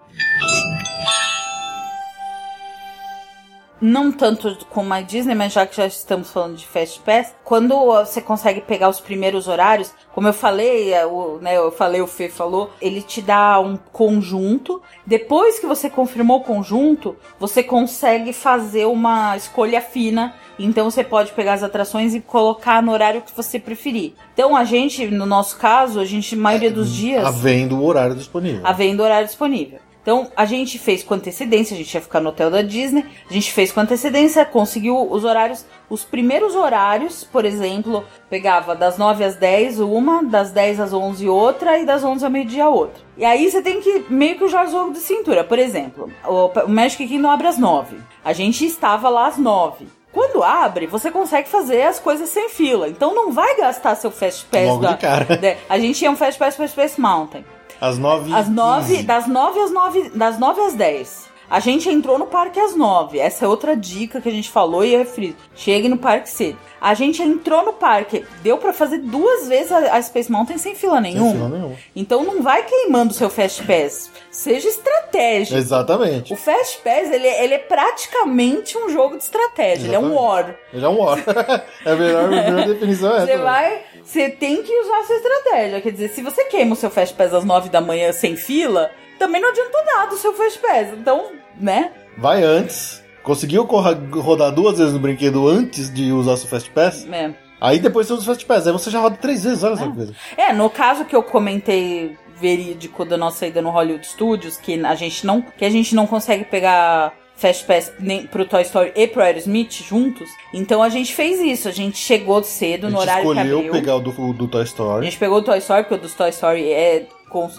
não 3.82 4.12
tanto 4.12 4.58
como 4.70 4.94
a 4.94 5.02
Disney, 5.02 5.36
mas 5.36 5.54
já 5.54 5.66
que 5.66 5.78
já 5.78 5.88
estamos 5.88 6.32
falando 6.32 6.56
de 6.56 6.66
Fast 6.66 7.00
Pass, 7.02 7.34
quando 7.44 7.76
você 7.76 8.22
consegue 8.22 8.62
pegar 8.62 8.90
os 8.90 9.00
primeiros 9.00 9.48
horários, 9.48 9.94
como 10.14 10.28
eu 10.28 10.34
falei, 10.34 10.94
é, 10.94 11.06
o, 11.06 11.40
né, 11.42 11.56
eu 11.58 11.72
falei, 11.72 12.02
o 12.02 12.08
Fê 12.08 12.30
falou, 12.30 12.72
ele 12.82 13.02
te 13.02 13.22
dá 13.22 13.60
um 13.60 13.78
conjunto. 13.78 14.82
Depois 15.06 15.60
que 15.60 15.66
você 15.66 15.90
confirmou 15.90 16.40
o 16.40 16.44
conjunto, 16.44 17.16
você 17.40 17.64
consegue 17.64 18.34
fazer 18.34 18.86
uma 18.86 19.38
escolha 19.38 19.82
fina. 19.82 20.34
Então 20.58 20.90
você 20.90 21.04
pode 21.04 21.32
pegar 21.32 21.54
as 21.54 21.64
atrações 21.64 22.14
e 22.14 22.20
colocar 22.20 22.84
no 22.84 22.92
horário 22.92 23.22
que 23.22 23.36
você 23.36 23.60
preferir. 23.60 24.14
Então 24.34 24.56
a 24.56 24.66
gente, 24.66 25.08
no 25.08 25.26
nosso 25.26 25.58
caso, 25.58 26.00
a 26.00 26.06
gente, 26.06 26.36
maioria 26.36 26.72
dos 26.72 26.92
dias. 26.92 27.26
Havendo 27.26 27.78
o 27.78 27.86
horário 27.86 28.16
disponível. 28.16 28.62
Havendo 28.64 29.02
o 29.02 29.06
horário 29.06 29.28
disponível. 29.28 29.80
Então, 30.02 30.32
a 30.36 30.46
gente 30.46 30.80
fez 30.80 31.04
com 31.04 31.14
antecedência, 31.14 31.76
a 31.76 31.78
gente 31.78 31.94
ia 31.94 32.02
ficar 32.02 32.20
no 32.20 32.30
hotel 32.30 32.50
da 32.50 32.62
Disney, 32.62 33.06
a 33.30 33.34
gente 33.34 33.52
fez 33.52 33.72
com 33.72 33.82
antecedência, 33.82 34.46
conseguiu 34.46 35.12
os 35.12 35.24
horários, 35.24 35.66
os 35.90 36.04
primeiros 36.04 36.56
horários, 36.56 37.24
por 37.24 37.46
exemplo, 37.46 38.06
pegava 38.30 38.76
das 38.76 38.98
9 38.98 39.24
às 39.24 39.36
10 39.36 39.80
uma, 39.80 40.24
das 40.24 40.52
10 40.52 40.80
às 40.80 40.94
11 40.94 41.28
outra 41.28 41.78
e 41.78 41.86
das 41.86 42.04
11 42.04 42.24
ao 42.24 42.32
meio-dia 42.32 42.70
outra. 42.70 43.02
E 43.18 43.26
aí 43.26 43.50
você 43.52 43.62
tem 43.62 43.82
que 43.82 44.06
meio 44.10 44.38
que 44.38 44.48
jogar 44.48 44.68
jogo 44.68 44.94
de 44.94 45.00
cintura. 45.00 45.44
Por 45.44 45.60
exemplo, 45.60 46.10
o 46.26 46.68
Magic 46.68 47.06
Kingdom 47.06 47.30
abre 47.30 47.48
às 47.48 47.58
9. 47.58 47.98
A 48.24 48.34
gente 48.34 48.66
estava 48.66 49.10
lá 49.10 49.28
às 49.28 49.38
9. 49.38 50.00
Quando 50.12 50.44
abre, 50.44 50.88
você 50.88 51.12
consegue 51.12 51.48
fazer 51.48 51.84
as 51.84 52.00
coisas 52.00 52.30
sem 52.30 52.50
fila. 52.50 52.88
Então 52.88 53.14
não 53.14 53.32
vai 53.32 53.58
gastar 53.58 53.96
seu 53.96 54.10
Fast 54.10 54.46
Pass. 54.46 54.66
Logo 54.66 54.82
da, 54.82 54.94
de 54.94 54.98
cara. 54.98 55.38
Da, 55.38 55.56
a 55.68 55.78
gente 55.78 56.00
tinha 56.00 56.10
um 56.10 56.16
Fast 56.16 56.40
Pass 56.40 56.56
para 56.56 56.68
Space 56.68 57.00
Mountain. 57.00 57.46
Às 57.82 57.98
nove 57.98 58.34
Às 58.34 58.50
nove, 58.50 59.04
das 59.04 59.28
nove 59.28 59.60
às 59.60 59.72
nove, 59.72 60.12
das 60.14 60.40
nove 60.40 60.62
às 60.62 60.74
dez. 60.74 61.29
A 61.50 61.60
gente 61.60 61.90
entrou 61.90 62.20
no 62.20 62.28
parque 62.28 62.60
às 62.60 62.76
nove. 62.76 63.20
Essa 63.20 63.46
é 63.46 63.48
outra 63.48 63.76
dica 63.76 64.22
que 64.22 64.30
a 64.30 64.32
gente 64.32 64.50
falou 64.50 64.86
e 64.86 64.94
eu 64.94 65.00
refiro. 65.00 65.36
Chegue 65.56 65.90
no 65.90 65.98
parque 65.98 66.30
cedo. 66.30 66.58
A 66.80 66.94
gente 66.94 67.22
entrou 67.22 67.66
no 67.66 67.74
parque, 67.74 68.26
deu 68.42 68.58
para 68.58 68.72
fazer 68.72 69.00
duas 69.00 69.48
vezes 69.48 69.72
a, 69.72 70.02
Space 70.02 70.32
Mountain 70.32 70.58
sem 70.58 70.76
fila 70.76 71.02
nenhuma. 71.02 71.32
Sem 71.32 71.34
fila 71.34 71.50
nenhuma. 71.50 71.76
Então 71.96 72.24
não 72.24 72.42
vai 72.42 72.64
queimando 72.64 73.12
o 73.12 73.14
seu 73.14 73.30
Fast 73.30 73.64
Pass. 73.64 74.12
Seja 74.32 74.70
estratégico. 74.70 75.58
Exatamente. 75.58 76.34
O 76.34 76.38
Fast 76.38 76.80
Pass, 76.84 77.12
ele, 77.12 77.28
ele 77.28 77.56
é 77.56 77.60
praticamente 77.60 78.78
um 78.78 78.90
jogo 78.90 79.18
de 79.18 79.24
estratégia. 79.24 79.88
Exatamente. 79.88 79.88
Ele 79.88 79.96
é 79.96 80.00
um 80.00 80.14
war. 80.14 80.56
Ele 80.74 80.86
é 80.86 80.90
um 80.90 80.98
war. 81.00 81.20
é 81.86 81.92
a 81.92 81.96
melhor, 81.96 82.24
a 82.26 82.28
melhor 82.28 82.68
definição 82.68 83.12
é 83.12 83.18
essa. 83.18 83.26
Você 83.26 83.38
vai 83.38 83.82
você 84.10 84.28
tem 84.28 84.64
que 84.64 84.76
usar 84.82 85.00
a 85.00 85.04
sua 85.04 85.16
estratégia. 85.18 85.82
Quer 85.82 85.92
dizer, 85.92 86.10
se 86.10 86.24
você 86.24 86.46
queima 86.46 86.74
o 86.74 86.76
seu 86.76 86.90
Fast 86.90 87.14
Pass 87.16 87.32
às 87.32 87.46
9 87.46 87.70
da 87.70 87.80
manhã 87.80 88.12
sem 88.12 88.36
fila, 88.36 88.90
também 89.20 89.42
não 89.42 89.50
adianta 89.50 89.78
nada 89.96 90.16
o 90.16 90.18
seu 90.18 90.34
Fast 90.34 90.58
Pass. 90.60 90.94
Então, 90.94 91.34
né? 91.60 91.92
Vai 92.18 92.42
antes. 92.42 93.04
Conseguiu 93.22 93.64
rodar 93.64 94.52
duas 94.52 94.80
vezes 94.80 94.94
no 94.94 95.00
brinquedo 95.00 95.48
antes 95.48 95.94
de 95.94 96.12
usar 96.12 96.38
seu 96.38 96.48
Fast 96.48 96.72
Pass? 96.72 97.06
É. 97.12 97.32
Aí 97.62 97.78
depois 97.78 98.08
você 98.08 98.14
usa 98.14 98.24
o 98.24 98.26
Fast 98.26 98.46
Pass. 98.46 98.66
Aí 98.66 98.74
você 98.74 98.90
já 98.90 99.00
roda 99.00 99.18
três 99.18 99.44
vezes, 99.44 99.64
olha 99.64 99.74
é. 99.74 99.76
essa 99.76 99.92
coisa. 99.92 100.16
É, 100.38 100.54
no 100.54 100.70
caso 100.70 101.06
que 101.06 101.16
eu 101.16 101.22
comentei 101.22 102.18
verídico 102.40 103.04
da 103.04 103.18
nossa 103.18 103.46
ida 103.46 103.62
no 103.62 103.70
Hollywood 103.70 104.08
Studios, 104.08 104.58
que 104.58 104.84
a 104.84 104.96
gente 104.96 105.26
não, 105.26 105.42
que 105.42 105.66
a 105.66 105.70
gente 105.70 105.94
não 105.94 106.08
consegue 106.08 106.46
pegar 106.46 107.14
Fast 107.40 107.66
Pass 107.66 107.92
nem 108.00 108.28
pro 108.28 108.46
Toy 108.46 108.62
Story 108.64 108.92
e 108.96 109.08
pro 109.08 109.22
Aerosmith 109.24 109.72
juntos. 109.88 110.30
Então 110.54 110.84
a 110.84 110.90
gente 110.90 111.14
fez 111.16 111.40
isso. 111.40 111.68
A 111.68 111.72
gente 111.72 111.98
chegou 111.98 112.44
cedo 112.44 112.90
no 112.90 113.00
horário 113.00 113.24
que 113.24 113.30
escolheu 113.38 113.58
abriu. 113.60 113.72
pegar 113.72 113.96
o 113.96 114.00
do, 114.02 114.34
do 114.34 114.48
Toy 114.48 114.62
A 114.62 114.66
Story. 114.66 115.06
gente 115.06 115.18
pegou 115.18 115.38
o 115.38 115.42
Toy 115.42 115.58
Story, 115.60 115.84
porque 115.84 115.96
o 115.96 115.98
dos 115.98 116.14
Toy 116.14 116.30
Story 116.30 116.70
é, 116.72 117.06
com- 117.30 117.50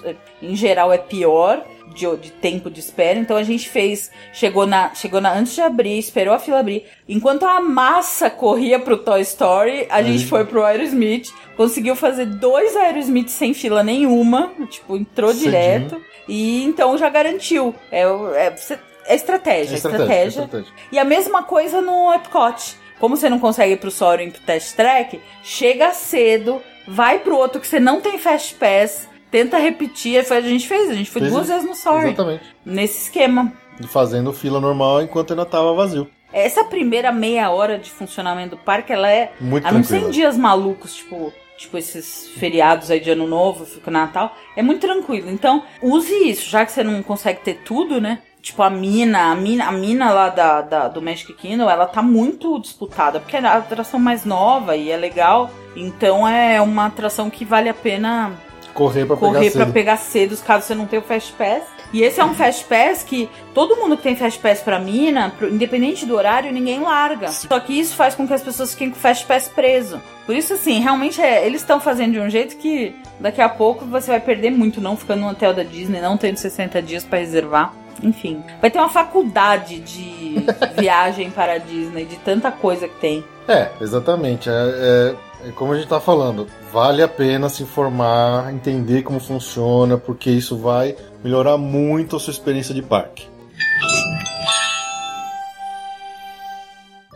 em 0.43 0.55
geral, 0.55 0.93
é 0.93 0.99
pior 0.99 1.65
de, 1.95 2.05
de 2.19 2.31
tempo 2.31 2.71
de 2.71 2.79
espera. 2.79 3.19
Então 3.19 3.37
a 3.37 3.43
gente 3.43 3.69
fez, 3.69 4.11
chegou 4.33 4.67
na, 4.67 4.95
chegou 4.95 5.21
na, 5.21 5.33
antes 5.33 5.55
de 5.55 5.61
abrir, 5.63 5.99
esperou 5.99 6.35
a 6.35 6.39
fila 6.39 6.61
abrir. 6.61 6.85
Enquanto 7.09 7.45
a 7.45 7.59
massa 7.61 8.29
corria 8.29 8.79
pro 8.79 8.99
Toy 8.99 9.23
Story, 9.23 9.87
a 9.89 10.03
gente 10.03 10.23
Aí. 10.25 10.29
foi 10.29 10.45
pro 10.45 10.63
Aerosmith, 10.65 11.31
conseguiu 11.57 11.97
fazer 11.97 12.27
dois 12.27 12.77
Aerosmith 12.77 13.29
sem 13.29 13.55
fila 13.55 13.83
nenhuma, 13.83 14.53
tipo, 14.69 14.97
entrou 14.97 15.31
Cedinho. 15.33 15.51
direto. 15.51 16.01
E 16.29 16.63
então 16.65 16.97
já 16.99 17.09
garantiu. 17.09 17.75
É, 17.91 18.03
é, 18.03 18.51
você- 18.55 18.79
é 19.11 19.15
estratégia, 19.17 19.73
É 19.73 19.75
é 19.75 19.77
estratégia, 19.77 20.41
é 20.41 20.45
estratégia. 20.45 20.73
E 20.93 20.99
a 20.99 21.05
mesma 21.05 21.43
coisa 21.43 21.81
no 21.81 22.13
Epcot. 22.15 22.77
Como 23.01 23.17
você 23.17 23.31
não 23.31 23.39
consegue 23.39 23.73
ir 23.73 23.77
pro 23.79 23.91
Soaring 23.91 24.29
e 24.29 24.31
pro 24.31 24.43
Test 24.43 24.77
Track, 24.77 25.21
chega 25.43 25.93
cedo, 25.93 26.61
vai 26.87 27.19
pro 27.19 27.37
outro 27.37 27.59
que 27.59 27.67
você 27.67 27.81
não 27.81 28.01
tem 28.01 28.19
Fast 28.19 28.55
Pass, 28.57 29.09
tenta 29.31 29.57
repetir. 29.59 30.23
Foi, 30.23 30.37
a 30.37 30.41
gente 30.43 30.69
fez, 30.69 30.91
a 30.91 30.95
gente 30.95 31.11
foi 31.11 31.23
Fez 31.23 31.33
duas 31.33 31.49
vezes 31.49 31.65
no 31.65 31.75
Soaring. 31.75 32.09
Exatamente. 32.09 32.45
Nesse 32.65 33.05
esquema. 33.05 33.53
E 33.83 33.87
fazendo 33.87 34.33
fila 34.33 34.61
normal 34.61 35.03
enquanto 35.03 35.31
ainda 35.31 35.47
tava 35.47 35.73
vazio. 35.73 36.09
Essa 36.33 36.63
primeira 36.63 37.11
meia 37.11 37.51
hora 37.51 37.79
de 37.79 37.91
funcionamento 37.91 38.55
do 38.55 38.63
parque, 38.63 38.93
ela 38.93 39.11
é. 39.11 39.33
Muito 39.41 39.67
a 39.67 39.73
não 39.73 39.83
ser 39.83 40.03
em 40.03 40.11
dias 40.11 40.37
malucos, 40.37 40.95
tipo. 40.95 41.33
Tipo 41.57 41.77
esses 41.77 42.29
feriados 42.39 42.91
aí 42.91 43.01
de 43.01 43.11
ano 43.11 43.27
novo, 43.27 43.67
fica 43.67 43.91
Natal, 43.91 44.35
é 44.57 44.63
muito 44.63 44.81
tranquilo. 44.81 45.31
Então, 45.31 45.63
use 45.83 46.11
isso, 46.27 46.49
já 46.49 46.65
que 46.65 46.73
você 46.73 46.83
não 46.83 47.03
consegue 47.03 47.41
ter 47.41 47.59
tudo, 47.65 48.01
né? 48.01 48.23
Tipo, 48.43 48.63
a 48.63 48.71
mina, 48.71 49.31
a 49.33 49.35
mina, 49.35 49.67
a 49.67 49.73
mina 49.73 50.11
lá 50.13 50.29
da, 50.31 50.61
da- 50.63 50.89
do 50.89 51.03
Magic 51.03 51.33
Kingdom, 51.35 51.69
ela 51.69 51.87
tá 51.87 52.01
muito 52.03 52.59
disputada, 52.59 53.21
porque 53.21 53.37
é 53.37 53.41
a 53.41 53.57
atração 53.59 54.01
mais 54.01 54.25
nova 54.25 54.77
e 54.77 54.91
é 54.91 54.97
legal. 54.97 55.51
Então 55.77 56.27
é 56.27 56.61
uma 56.61 56.87
atração 56.87 57.29
que 57.31 57.45
vale 57.45 57.69
a 57.69 57.75
pena 57.75 58.33
Correr 58.75 59.05
pra 59.05 59.17
correr 59.17 59.39
pegar 59.41 59.51
pra 59.53 59.61
cedo. 59.65 59.73
pegar 59.73 59.97
cedo, 59.99 60.37
caso 60.39 60.67
você 60.67 60.75
não 60.75 60.87
tenha 60.87 61.01
o 61.03 61.05
Fast 61.05 61.33
Pass. 61.35 61.63
E 61.93 62.03
esse 62.03 62.21
é 62.21 62.25
um 62.25 62.35
Fast 62.35 62.65
Pass 62.67 63.03
que 63.03 63.29
todo 63.53 63.75
mundo 63.77 63.97
que 63.97 64.05
tem 64.05 64.15
Fast 64.17 64.39
Pass 64.39 64.61
pra 64.61 64.79
mina, 64.79 65.33
independente 65.51 66.07
do 66.07 66.15
horário, 66.15 66.53
ninguém 66.53 66.81
larga. 66.81 67.29
Só 67.33 67.59
que 67.61 67.79
isso 67.79 67.97
faz 67.97 68.15
com 68.15 68.27
que 68.29 68.33
as 68.33 68.41
pessoas 68.43 68.73
fiquem 68.73 68.91
com 68.91 68.97
o 68.97 69.01
Fast 69.01 69.27
Pass 69.27 69.49
preso. 69.49 70.01
Por 70.25 70.35
isso, 70.37 70.55
assim, 70.55 70.79
realmente 70.81 71.21
é, 71.21 71.45
eles 71.45 71.61
estão 71.61 71.81
fazendo 71.81 72.13
de 72.13 72.21
um 72.21 72.31
jeito 72.31 72.57
que 72.59 72.95
daqui 73.19 73.43
a 73.43 73.49
pouco 73.49 73.85
você 73.85 74.09
vai 74.13 74.21
perder 74.21 74.51
muito 74.53 74.81
não 74.81 74.97
ficando 74.97 75.23
no 75.23 75.29
hotel 75.31 75.53
da 75.53 75.65
Disney, 75.65 76.01
não 76.01 76.17
tendo 76.17 76.37
60 76.37 76.81
dias 76.81 77.03
pra 77.05 77.19
reservar. 77.19 77.75
Enfim, 78.03 78.43
vai 78.61 78.71
ter 78.71 78.79
uma 78.79 78.89
faculdade 78.89 79.81
de 79.81 80.37
viagem 80.81 81.31
para 81.31 81.55
a 81.55 81.59
Disney, 81.59 82.05
de 82.05 82.17
tanta 82.17 82.51
coisa 82.51 82.89
que 82.89 82.95
tem. 83.01 83.25
É, 83.49 83.71
exatamente. 83.81 84.49
É, 84.49 84.53
é- 84.53 85.49
é 85.49 85.53
como 85.53 85.73
a 85.73 85.77
gente 85.77 85.89
tá 85.89 85.99
falando. 85.99 86.47
Vale 86.71 87.03
a 87.03 87.09
pena 87.09 87.49
se 87.49 87.63
informar, 87.63 88.53
entender 88.53 89.03
como 89.03 89.19
funciona, 89.19 89.97
porque 89.97 90.31
isso 90.31 90.57
vai 90.59 90.95
melhorar 91.25 91.57
muito 91.57 92.15
a 92.17 92.21
sua 92.21 92.31
experiência 92.31 92.75
de 92.75 92.83
parque. 92.83 93.27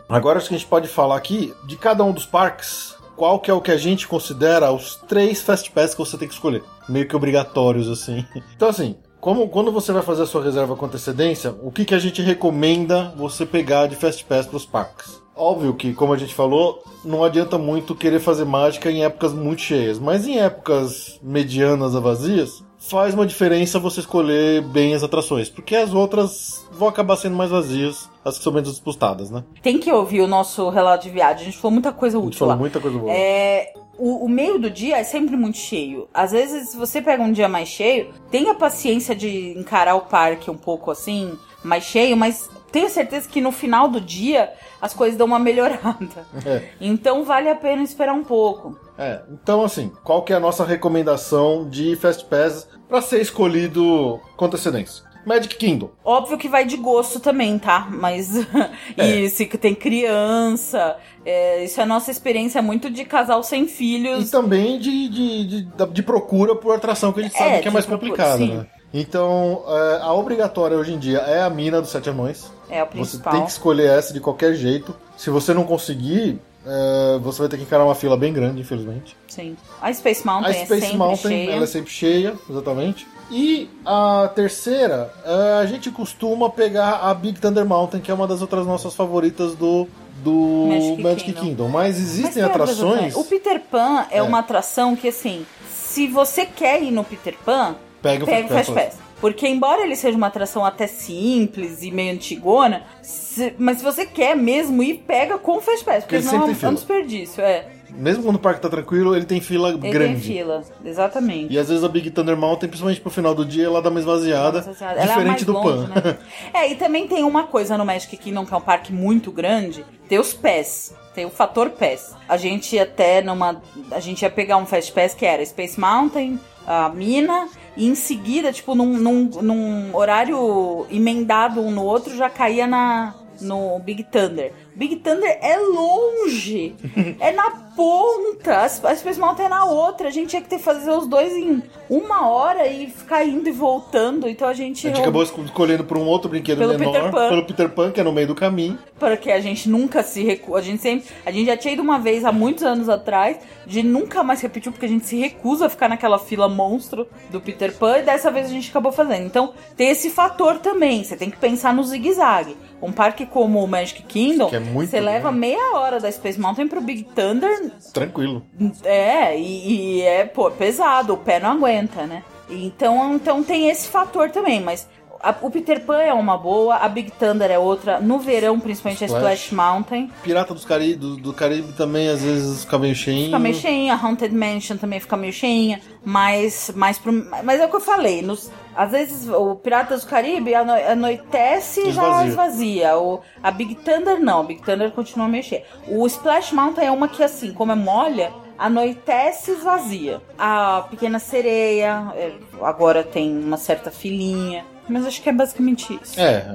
Agora 0.07 0.37
acho 0.37 0.49
que 0.49 0.55
a 0.55 0.57
gente 0.57 0.67
pode 0.67 0.87
falar 0.87 1.15
aqui 1.17 1.53
de 1.65 1.75
cada 1.77 2.03
um 2.03 2.11
dos 2.11 2.25
parques. 2.25 2.95
Qual 3.15 3.39
que 3.39 3.49
é 3.49 3.53
o 3.53 3.61
que 3.61 3.71
a 3.71 3.77
gente 3.77 4.07
considera 4.07 4.71
os 4.71 4.97
três 5.07 5.41
Fast 5.41 5.71
Pass 5.71 5.93
que 5.93 5.99
você 5.99 6.17
tem 6.17 6.27
que 6.27 6.33
escolher? 6.33 6.63
Meio 6.87 7.07
que 7.07 7.15
obrigatórios, 7.15 7.89
assim. 7.89 8.25
Então, 8.55 8.69
assim, 8.69 8.95
como, 9.25 9.49
quando 9.49 9.71
você 9.71 9.91
vai 9.91 10.03
fazer 10.03 10.21
a 10.21 10.27
sua 10.27 10.43
reserva 10.43 10.75
com 10.75 10.85
antecedência, 10.85 11.55
o 11.63 11.71
que, 11.71 11.83
que 11.83 11.95
a 11.95 11.97
gente 11.99 12.21
recomenda 12.21 13.11
você 13.17 13.43
pegar 13.43 13.87
de 13.87 13.95
Fast 13.95 14.23
Pass 14.23 14.45
para 14.45 14.57
os 14.57 14.67
parques? 14.67 15.19
Óbvio 15.35 15.73
que, 15.73 15.95
como 15.95 16.13
a 16.13 16.17
gente 16.17 16.31
falou, 16.31 16.83
não 17.03 17.23
adianta 17.23 17.57
muito 17.57 17.95
querer 17.95 18.19
fazer 18.19 18.45
mágica 18.45 18.91
em 18.91 19.03
épocas 19.03 19.33
muito 19.33 19.63
cheias, 19.63 19.97
mas 19.97 20.27
em 20.27 20.37
épocas 20.37 21.19
medianas 21.23 21.95
a 21.95 21.99
vazias, 21.99 22.63
faz 22.77 23.15
uma 23.15 23.25
diferença 23.25 23.79
você 23.79 24.01
escolher 24.01 24.61
bem 24.61 24.93
as 24.93 25.01
atrações, 25.01 25.49
porque 25.49 25.75
as 25.75 25.91
outras 25.91 26.63
vão 26.71 26.87
acabar 26.87 27.15
sendo 27.15 27.35
mais 27.35 27.49
vazias, 27.49 28.07
as 28.23 28.37
que 28.37 28.43
são 28.43 28.53
menos 28.53 28.69
disputadas, 28.69 29.31
né? 29.31 29.43
Tem 29.59 29.79
que 29.79 29.91
ouvir 29.91 30.21
o 30.21 30.27
nosso 30.27 30.69
relato 30.69 31.05
de 31.05 31.09
viagem, 31.09 31.41
a 31.41 31.45
gente 31.45 31.57
falou 31.57 31.73
muita 31.73 31.91
coisa 31.91 32.15
A 32.15 32.21
gente 32.21 32.27
útil 32.27 32.39
falou 32.39 32.53
lá. 32.53 32.59
muita 32.59 32.79
coisa 32.79 32.95
boa. 32.95 33.11
É, 33.11 33.73
o, 33.97 34.25
o 34.25 34.29
meio 34.29 34.59
do 34.59 34.69
dia 34.69 34.97
é 34.97 35.03
sempre 35.03 35.35
muito 35.35 35.57
cheio. 35.57 36.07
Às 36.13 36.31
vezes, 36.31 36.69
se 36.69 36.77
você 36.77 37.01
pega 37.01 37.23
um 37.23 37.31
dia 37.31 37.47
mais 37.47 37.69
cheio, 37.69 38.13
tenha 38.29 38.53
paciência 38.53 39.15
de 39.15 39.57
encarar 39.57 39.95
o 39.95 40.01
parque 40.01 40.49
um 40.49 40.57
pouco 40.57 40.91
assim, 40.91 41.37
mais 41.63 41.83
cheio, 41.83 42.15
mas 42.15 42.49
tenha 42.71 42.89
certeza 42.89 43.27
que 43.27 43.41
no 43.41 43.51
final 43.51 43.87
do 43.87 44.01
dia 44.01 44.53
as 44.81 44.93
coisas 44.93 45.17
dão 45.17 45.27
uma 45.27 45.39
melhorada. 45.39 46.27
É. 46.45 46.69
Então 46.79 47.23
vale 47.23 47.49
a 47.49 47.55
pena 47.55 47.83
esperar 47.83 48.13
um 48.13 48.23
pouco. 48.23 48.77
É, 48.97 49.21
então 49.31 49.63
assim, 49.63 49.91
qual 50.03 50.23
que 50.23 50.33
é 50.33 50.35
a 50.35 50.39
nossa 50.39 50.63
recomendação 50.65 51.67
de 51.69 51.95
Fast 51.95 52.25
Pass 52.25 52.67
para 52.87 53.01
ser 53.01 53.21
escolhido 53.21 54.19
com 54.37 54.45
antecedência? 54.45 55.03
Magic 55.25 55.55
Kingdom. 55.55 55.89
Óbvio 56.03 56.37
que 56.37 56.47
vai 56.47 56.65
de 56.65 56.77
gosto 56.77 57.19
também, 57.19 57.57
tá? 57.59 57.87
Mas 57.91 58.31
É. 58.97 59.07
e 59.21 59.29
se 59.29 59.45
tem 59.45 59.73
criança, 59.75 60.97
é, 61.25 61.63
isso 61.63 61.79
é 61.79 61.83
a 61.83 61.85
nossa 61.85 62.11
experiência 62.11 62.61
muito 62.61 62.89
de 62.89 63.03
casal 63.05 63.41
sem 63.43 63.63
E 63.63 63.67
filhos. 63.67 64.29
também 64.29 64.79
de, 64.79 65.09
de, 65.09 65.45
de, 65.63 65.85
de 65.91 66.03
procura 66.03 66.55
por 66.55 66.75
atração, 66.75 67.11
que 67.11 67.19
a 67.19 67.23
gente 67.23 67.35
É, 67.35 67.39
sabe 67.39 67.61
que 67.61 67.67
é 67.67 67.71
mais 67.71 67.85
complicada, 67.85 68.45
né? 68.45 68.65
Então, 68.93 69.63
é, 69.67 69.99
a 70.01 70.13
obrigatória 70.13 70.77
hoje 70.77 70.93
em 70.93 70.99
dia 70.99 71.17
é 71.19 71.41
a 71.41 71.49
mina 71.49 71.81
dos 71.81 71.89
Sete 71.89 72.09
Anões. 72.09 72.49
É 72.69 72.81
o 72.81 72.85
Você 72.85 72.91
principal. 72.91 73.33
tem 73.33 73.43
que 73.43 73.51
escolher 73.51 73.89
essa 73.89 74.13
de 74.13 74.19
qualquer 74.21 74.53
jeito. 74.53 74.95
Se 75.17 75.29
você 75.29 75.53
não 75.53 75.65
conseguir, 75.65 76.39
é, 76.65 77.19
você 77.19 77.39
vai 77.39 77.49
ter 77.49 77.57
que 77.57 77.63
encarar 77.63 77.83
uma 77.83 77.93
fila 77.95 78.15
bem 78.15 78.31
grande, 78.31 78.61
infelizmente. 78.61 79.17
Sim. 79.27 79.57
A 79.81 79.91
Space 79.93 80.25
Mountain 80.25 80.51
A 80.51 80.55
é 80.55 80.65
Space 80.65 80.81
sempre 80.81 80.97
Mountain, 80.97 81.29
cheia. 81.31 81.51
ela 81.51 81.63
é 81.63 81.67
sempre 81.67 81.91
cheia, 81.91 82.33
exatamente. 82.49 83.05
E 83.31 83.69
a 83.85 84.29
terceira, 84.35 85.11
é, 85.25 85.59
a 85.61 85.65
gente 85.65 85.89
costuma 85.89 86.49
pegar 86.49 86.99
a 87.03 87.13
Big 87.13 87.39
Thunder 87.39 87.65
Mountain, 87.65 87.99
que 88.01 88.11
é 88.11 88.13
uma 88.13 88.27
das 88.27 88.41
outras 88.41 88.65
nossas 88.67 88.93
favoritas 88.93 89.55
do, 89.55 89.87
do 90.23 90.67
Magic 90.69 91.01
Magic, 91.03 91.23
Kingdom. 91.33 91.41
Kingdom. 91.41 91.67
Mas 91.69 91.95
Mas 91.95 91.97
existem 91.97 92.31
tem 92.33 92.43
outras 92.43 92.69
atrações. 92.71 93.15
O 93.15 93.23
Peter 93.23 93.59
Pan 93.59 94.05
é, 94.11 94.17
É. 94.17 94.21
uma 94.23 94.39
atração 94.39 94.95
que, 94.95 95.07
assim, 95.07 95.45
se 95.69 96.07
você 96.07 96.45
quer 96.45 96.83
ir 96.83 96.91
no 96.91 97.03
Peter 97.03 97.35
Pan, 97.43 97.75
Pega 98.01 98.23
o 98.23 98.27
pega 98.27 98.45
o 98.45 98.49
Fast 98.49 98.71
Pass. 98.71 98.97
Porque 99.19 99.47
embora 99.47 99.81
ele 99.81 99.95
seja 99.95 100.15
uma 100.15 100.27
atração 100.27 100.63
até 100.63 100.85
simples 100.85 101.81
e 101.81 101.89
meio 101.89 102.13
antigona, 102.13 102.83
se- 103.01 103.55
mas 103.57 103.77
se 103.79 103.83
você 103.83 104.05
quer 104.05 104.35
mesmo 104.35 104.83
ir, 104.83 105.03
pega 105.07 105.37
com 105.39 105.57
o 105.57 105.61
Fast 105.61 105.83
Pass. 105.83 106.03
Porque 106.03 106.15
Ele 106.15 106.23
senão 106.23 106.43
é 106.43 106.51
um, 106.51 106.55
é 106.61 106.67
um 106.69 106.73
desperdício, 106.75 107.41
é. 107.41 107.65
Mesmo 107.97 108.23
quando 108.23 108.35
o 108.35 108.39
parque 108.39 108.61
tá 108.61 108.69
tranquilo, 108.69 109.15
ele 109.15 109.25
tem 109.25 109.39
fila 109.41 109.69
Ele 109.69 109.77
grande. 109.89 110.21
tem 110.21 110.37
fila, 110.37 110.61
exatamente. 110.83 111.53
E 111.53 111.57
às 111.59 111.69
vezes 111.69 111.83
a 111.83 111.87
Big 111.87 112.09
Thunder 112.11 112.35
Mountain, 112.37 112.69
principalmente 112.69 113.01
pro 113.01 113.09
final 113.09 113.33
do 113.33 113.45
dia, 113.45 113.65
ela 113.65 113.81
dá 113.81 113.89
uma 113.89 113.99
esvaziada. 113.99 114.59
Ela 114.79 114.91
é 114.91 115.07
diferente 115.07 115.25
mais 115.27 115.43
do 115.43 115.53
longe, 115.53 115.87
Pan. 115.87 116.01
né? 116.01 116.17
É, 116.53 116.71
e 116.71 116.75
também 116.75 117.07
tem 117.07 117.23
uma 117.23 117.43
coisa 117.43 117.77
no 117.77 117.85
Magic 117.85 118.15
Kingdom, 118.17 118.45
que 118.45 118.53
é 118.53 118.57
um 118.57 118.61
parque 118.61 118.93
muito 118.93 119.31
grande, 119.31 119.85
tem 120.07 120.19
os 120.19 120.33
pés. 120.33 120.93
Tem 121.13 121.25
o 121.25 121.29
fator 121.29 121.69
pés. 121.69 122.13
A 122.27 122.35
gente 122.35 122.75
ia 122.75 122.83
até 122.83 123.21
numa. 123.21 123.61
A 123.91 124.01
gente 124.01 124.21
ia 124.23 124.29
pegar 124.29 124.57
um 124.57 124.65
Fast 124.65 124.91
Pass 124.91 125.13
que 125.13 125.25
era 125.25 125.45
Space 125.45 125.79
Mountain, 125.79 126.37
a 126.67 126.89
mina, 126.89 127.47
e 127.77 127.87
em 127.87 127.95
seguida, 127.95 128.51
tipo, 128.51 128.75
num, 128.75 128.97
num, 128.97 129.29
num 129.41 129.95
horário 129.95 130.85
emendado 130.91 131.61
um 131.61 131.71
no 131.71 131.83
outro, 131.83 132.15
já 132.15 132.29
caía 132.29 132.67
na. 132.67 133.15
No 133.41 133.79
Big 133.79 134.03
Thunder. 134.03 134.53
Big 134.75 134.95
Thunder 134.97 135.37
é 135.41 135.57
longe. 135.57 136.73
é 137.19 137.31
na 137.33 137.64
ponta. 137.75 138.61
A 138.61 138.69
Space 138.69 139.19
Mountain 139.19 139.45
é 139.45 139.49
na 139.49 139.65
outra. 139.65 140.07
A 140.07 140.11
gente 140.11 140.29
tinha 140.29 140.41
que 140.41 140.47
ter 140.49 140.57
que 140.57 140.63
fazer 140.63 140.89
os 140.91 141.07
dois 141.07 141.33
em 141.33 141.61
uma 141.89 142.27
hora 142.29 142.67
e 142.67 142.87
ficar 142.89 143.23
indo 143.25 143.47
e 143.49 143.51
voltando. 143.51 144.27
Então 144.27 144.47
a 144.47 144.53
gente. 144.53 144.87
A 144.87 144.89
gente 144.91 145.01
acabou 145.01 145.23
esco- 145.23 145.41
escolhendo 145.43 145.83
por 145.83 145.97
um 145.97 146.05
outro 146.05 146.29
brinquedo 146.29 146.59
Pelo 146.59 146.77
menor, 146.77 146.93
Peter 146.93 147.11
Pan. 147.11 147.29
pelo 147.29 147.45
Peter 147.45 147.69
Pan, 147.69 147.91
que 147.91 147.99
é 147.99 148.03
no 148.03 148.11
meio 148.13 148.27
do 148.27 148.35
caminho. 148.35 148.77
Porque 148.97 149.31
a 149.31 149.39
gente 149.39 149.67
nunca 149.69 150.01
se 150.03 150.23
recusa. 150.23 150.59
A 150.59 150.61
gente 150.61 150.81
sempre. 150.81 151.07
A 151.25 151.31
gente 151.31 151.45
já 151.47 151.57
tinha 151.57 151.73
ido 151.73 151.81
uma 151.81 151.99
vez 151.99 152.23
há 152.25 152.31
muitos 152.31 152.63
anos 152.63 152.89
atrás. 152.89 153.37
De 153.67 153.81
nunca 153.81 154.23
mais 154.23 154.41
repetiu, 154.41 154.71
porque 154.71 154.85
a 154.85 154.89
gente 154.89 155.05
se 155.07 155.17
recusa 155.17 155.65
a 155.65 155.69
ficar 155.69 155.89
naquela 155.89 156.19
fila 156.19 156.47
monstro 156.47 157.07
do 157.31 157.41
Peter 157.41 157.73
Pan. 157.75 157.97
E 157.97 158.03
dessa 158.03 158.29
vez 158.29 158.45
a 158.45 158.49
gente 158.49 158.69
acabou 158.69 158.91
fazendo. 158.91 159.25
Então 159.25 159.53
tem 159.75 159.89
esse 159.89 160.09
fator 160.11 160.59
também. 160.59 161.03
Você 161.03 161.15
tem 161.15 161.29
que 161.31 161.37
pensar 161.37 161.73
no 161.73 161.83
zigue-zague. 161.83 162.55
Um 162.81 162.91
parque 162.91 163.25
como 163.25 163.63
o 163.63 163.67
Magic 163.67 164.03
Kingdom, 164.03 164.49
Que 164.49 164.57
é 164.57 164.59
muito 164.59 164.89
você 164.89 164.99
leva 164.99 165.31
meia 165.31 165.77
hora 165.77 165.99
da 165.99 166.11
Space 166.11 166.39
Mountain 166.39 166.67
pro 166.67 166.81
Big 166.81 167.03
Thunder. 167.15 167.71
Tranquilo. 167.93 168.45
É, 168.83 169.37
e, 169.37 169.97
e 169.97 170.01
é, 170.01 170.25
pô, 170.25 170.51
pesado, 170.51 171.13
o 171.13 171.17
pé 171.17 171.39
não 171.39 171.51
aguenta, 171.51 172.05
né? 172.05 172.23
Então, 172.49 173.15
então 173.15 173.43
tem 173.43 173.69
esse 173.69 173.87
fator 173.87 174.29
também, 174.29 174.61
mas 174.61 174.87
A- 175.25 175.35
o 175.41 175.49
Peter 175.49 175.83
Pan 175.85 175.97
é 175.97 176.13
uma 176.13 176.37
boa, 176.37 176.75
a 176.75 176.87
Big 176.87 177.11
Thunder 177.11 177.49
é 177.51 177.57
outra. 177.59 177.99
No 177.99 178.19
verão, 178.19 178.59
principalmente, 178.59 179.03
a 179.03 179.07
Splash. 179.07 179.41
Splash 179.43 179.51
Mountain. 179.53 180.11
Pirata 180.23 180.53
dos 180.53 180.63
Cari 180.65 180.95
do, 180.95 181.15
do 181.17 181.33
Caribe 181.33 181.73
também 181.73 182.07
às 182.09 182.21
vezes 182.21 182.61
fica 182.63 182.77
meio 182.79 182.95
cheinho. 182.95 183.25
Fica 183.25 183.39
meio 183.39 183.55
cheinha, 183.55 183.93
a 183.93 183.97
Haunted 184.01 184.33
Mansion 184.35 184.77
também 184.77 184.99
fica 184.99 185.17
meio 185.17 185.33
cheinha, 185.33 185.81
mas, 186.03 186.71
mais 186.75 186.97
pro, 186.97 187.11
mas 187.43 187.59
é 187.59 187.65
o 187.65 187.69
que 187.69 187.75
eu 187.75 187.81
falei, 187.81 188.21
nos, 188.21 188.51
às 188.75 188.91
vezes 188.91 189.27
o 189.29 189.55
Piratas 189.55 190.03
do 190.03 190.09
Caribe 190.09 190.53
ano- 190.53 190.71
anoitece 190.71 191.81
e 191.81 191.91
já 191.91 192.03
Esvazia. 192.03 192.27
esvazia. 192.29 192.97
O, 192.97 193.21
a 193.41 193.51
Big 193.51 193.75
Thunder 193.75 194.19
não, 194.19 194.41
a 194.41 194.43
Big 194.43 194.61
Thunder 194.61 194.91
continua 194.91 195.27
meio 195.27 195.43
cheia. 195.43 195.63
O 195.87 196.05
Splash 196.07 196.51
Mountain 196.53 196.85
é 196.85 196.91
uma 196.91 197.07
que 197.07 197.23
assim, 197.23 197.51
como 197.53 197.71
é 197.71 197.75
molha, 197.75 198.31
anoitece 198.57 199.51
e 199.51 199.53
esvazia. 199.55 200.21
A 200.37 200.85
Pequena 200.89 201.19
Sereia, 201.19 202.11
é, 202.15 202.31
agora 202.61 203.03
tem 203.03 203.37
uma 203.37 203.57
certa 203.57 203.89
filinha, 203.91 204.65
mas 204.87 205.05
acho 205.05 205.21
que 205.21 205.29
é 205.29 205.33
basicamente 205.33 205.99
isso. 206.01 206.19
É, 206.19 206.45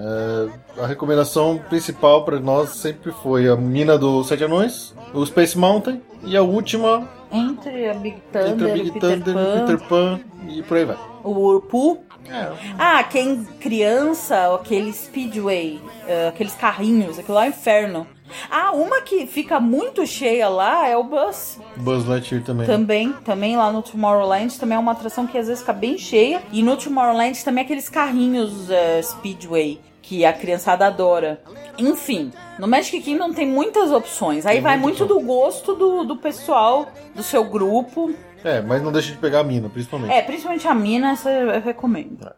é, 0.78 0.82
a 0.82 0.86
recomendação 0.86 1.58
principal 1.68 2.24
pra 2.24 2.38
nós 2.40 2.70
sempre 2.70 3.12
foi 3.12 3.48
a 3.48 3.56
Mina 3.56 3.98
do 3.98 4.22
Sete 4.24 4.44
Anões, 4.44 4.94
o 5.12 5.24
Space 5.26 5.56
Mountain 5.58 6.00
e 6.24 6.36
a 6.36 6.42
última 6.42 7.08
Entre 7.32 7.88
a 7.88 7.94
Big 7.94 8.20
Thunder 8.32 8.50
entre 8.50 8.70
a 8.70 8.74
Big 8.74 8.90
o 8.90 8.92
Peter 8.94 9.10
Thunder 9.22 9.34
Pan, 9.34 9.54
e 9.56 9.60
Peter 9.60 9.88
Pan 9.88 10.20
e 10.48 10.62
por 10.62 10.76
aí 10.76 10.84
vai. 10.84 10.96
o 11.24 11.30
Whirlpool, 11.30 12.04
É, 12.28 12.48
Ah, 12.78 13.02
quem 13.04 13.44
criança, 13.60 14.54
aquele 14.54 14.92
Speedway, 14.92 15.80
eh, 16.06 16.28
aqueles 16.28 16.54
carrinhos, 16.54 17.18
aquilo 17.18 17.34
lá 17.34 17.44
é 17.44 17.46
um 17.46 17.50
inferno. 17.50 18.06
Ah, 18.50 18.72
uma 18.72 19.00
que 19.02 19.26
fica 19.26 19.60
muito 19.60 20.06
cheia 20.06 20.48
lá 20.48 20.86
é 20.88 20.96
o 20.96 21.04
Bus. 21.04 21.58
Buzz 21.76 22.04
Lightyear 22.06 22.42
também. 22.44 22.66
Também, 22.66 23.12
também 23.24 23.56
lá 23.56 23.72
no 23.72 23.82
Tomorrowland, 23.82 24.58
também 24.58 24.76
é 24.76 24.78
uma 24.78 24.92
atração 24.92 25.26
que 25.26 25.38
às 25.38 25.46
vezes 25.46 25.60
fica 25.60 25.72
bem 25.72 25.96
cheia. 25.98 26.42
E 26.52 26.62
no 26.62 26.76
Tomorrowland 26.76 27.44
também 27.44 27.64
aqueles 27.64 27.88
carrinhos 27.88 28.70
eh, 28.70 29.00
Speedway, 29.02 29.80
que 30.02 30.24
a 30.24 30.32
criançada 30.32 30.86
adora. 30.86 31.40
Enfim, 31.78 32.32
no 32.58 32.66
Magic 32.66 33.00
Kingdom 33.00 33.32
tem 33.32 33.46
muitas 33.46 33.90
opções. 33.90 34.44
Aí 34.44 34.54
Tem 34.54 34.62
vai 34.62 34.76
muito 34.76 35.06
do 35.06 35.20
gosto 35.20 35.74
do, 35.74 36.04
do 36.04 36.16
pessoal, 36.16 36.88
do 37.14 37.22
seu 37.22 37.44
grupo. 37.44 38.12
É, 38.42 38.60
mas 38.60 38.82
não 38.82 38.90
deixa 38.90 39.12
de 39.12 39.18
pegar 39.18 39.40
a 39.40 39.44
Mina, 39.44 39.68
principalmente. 39.68 40.12
É, 40.12 40.22
principalmente 40.22 40.66
a 40.66 40.74
mina, 40.74 41.12
essa 41.12 41.30
eu 41.30 41.60
recomendo. 41.60 42.30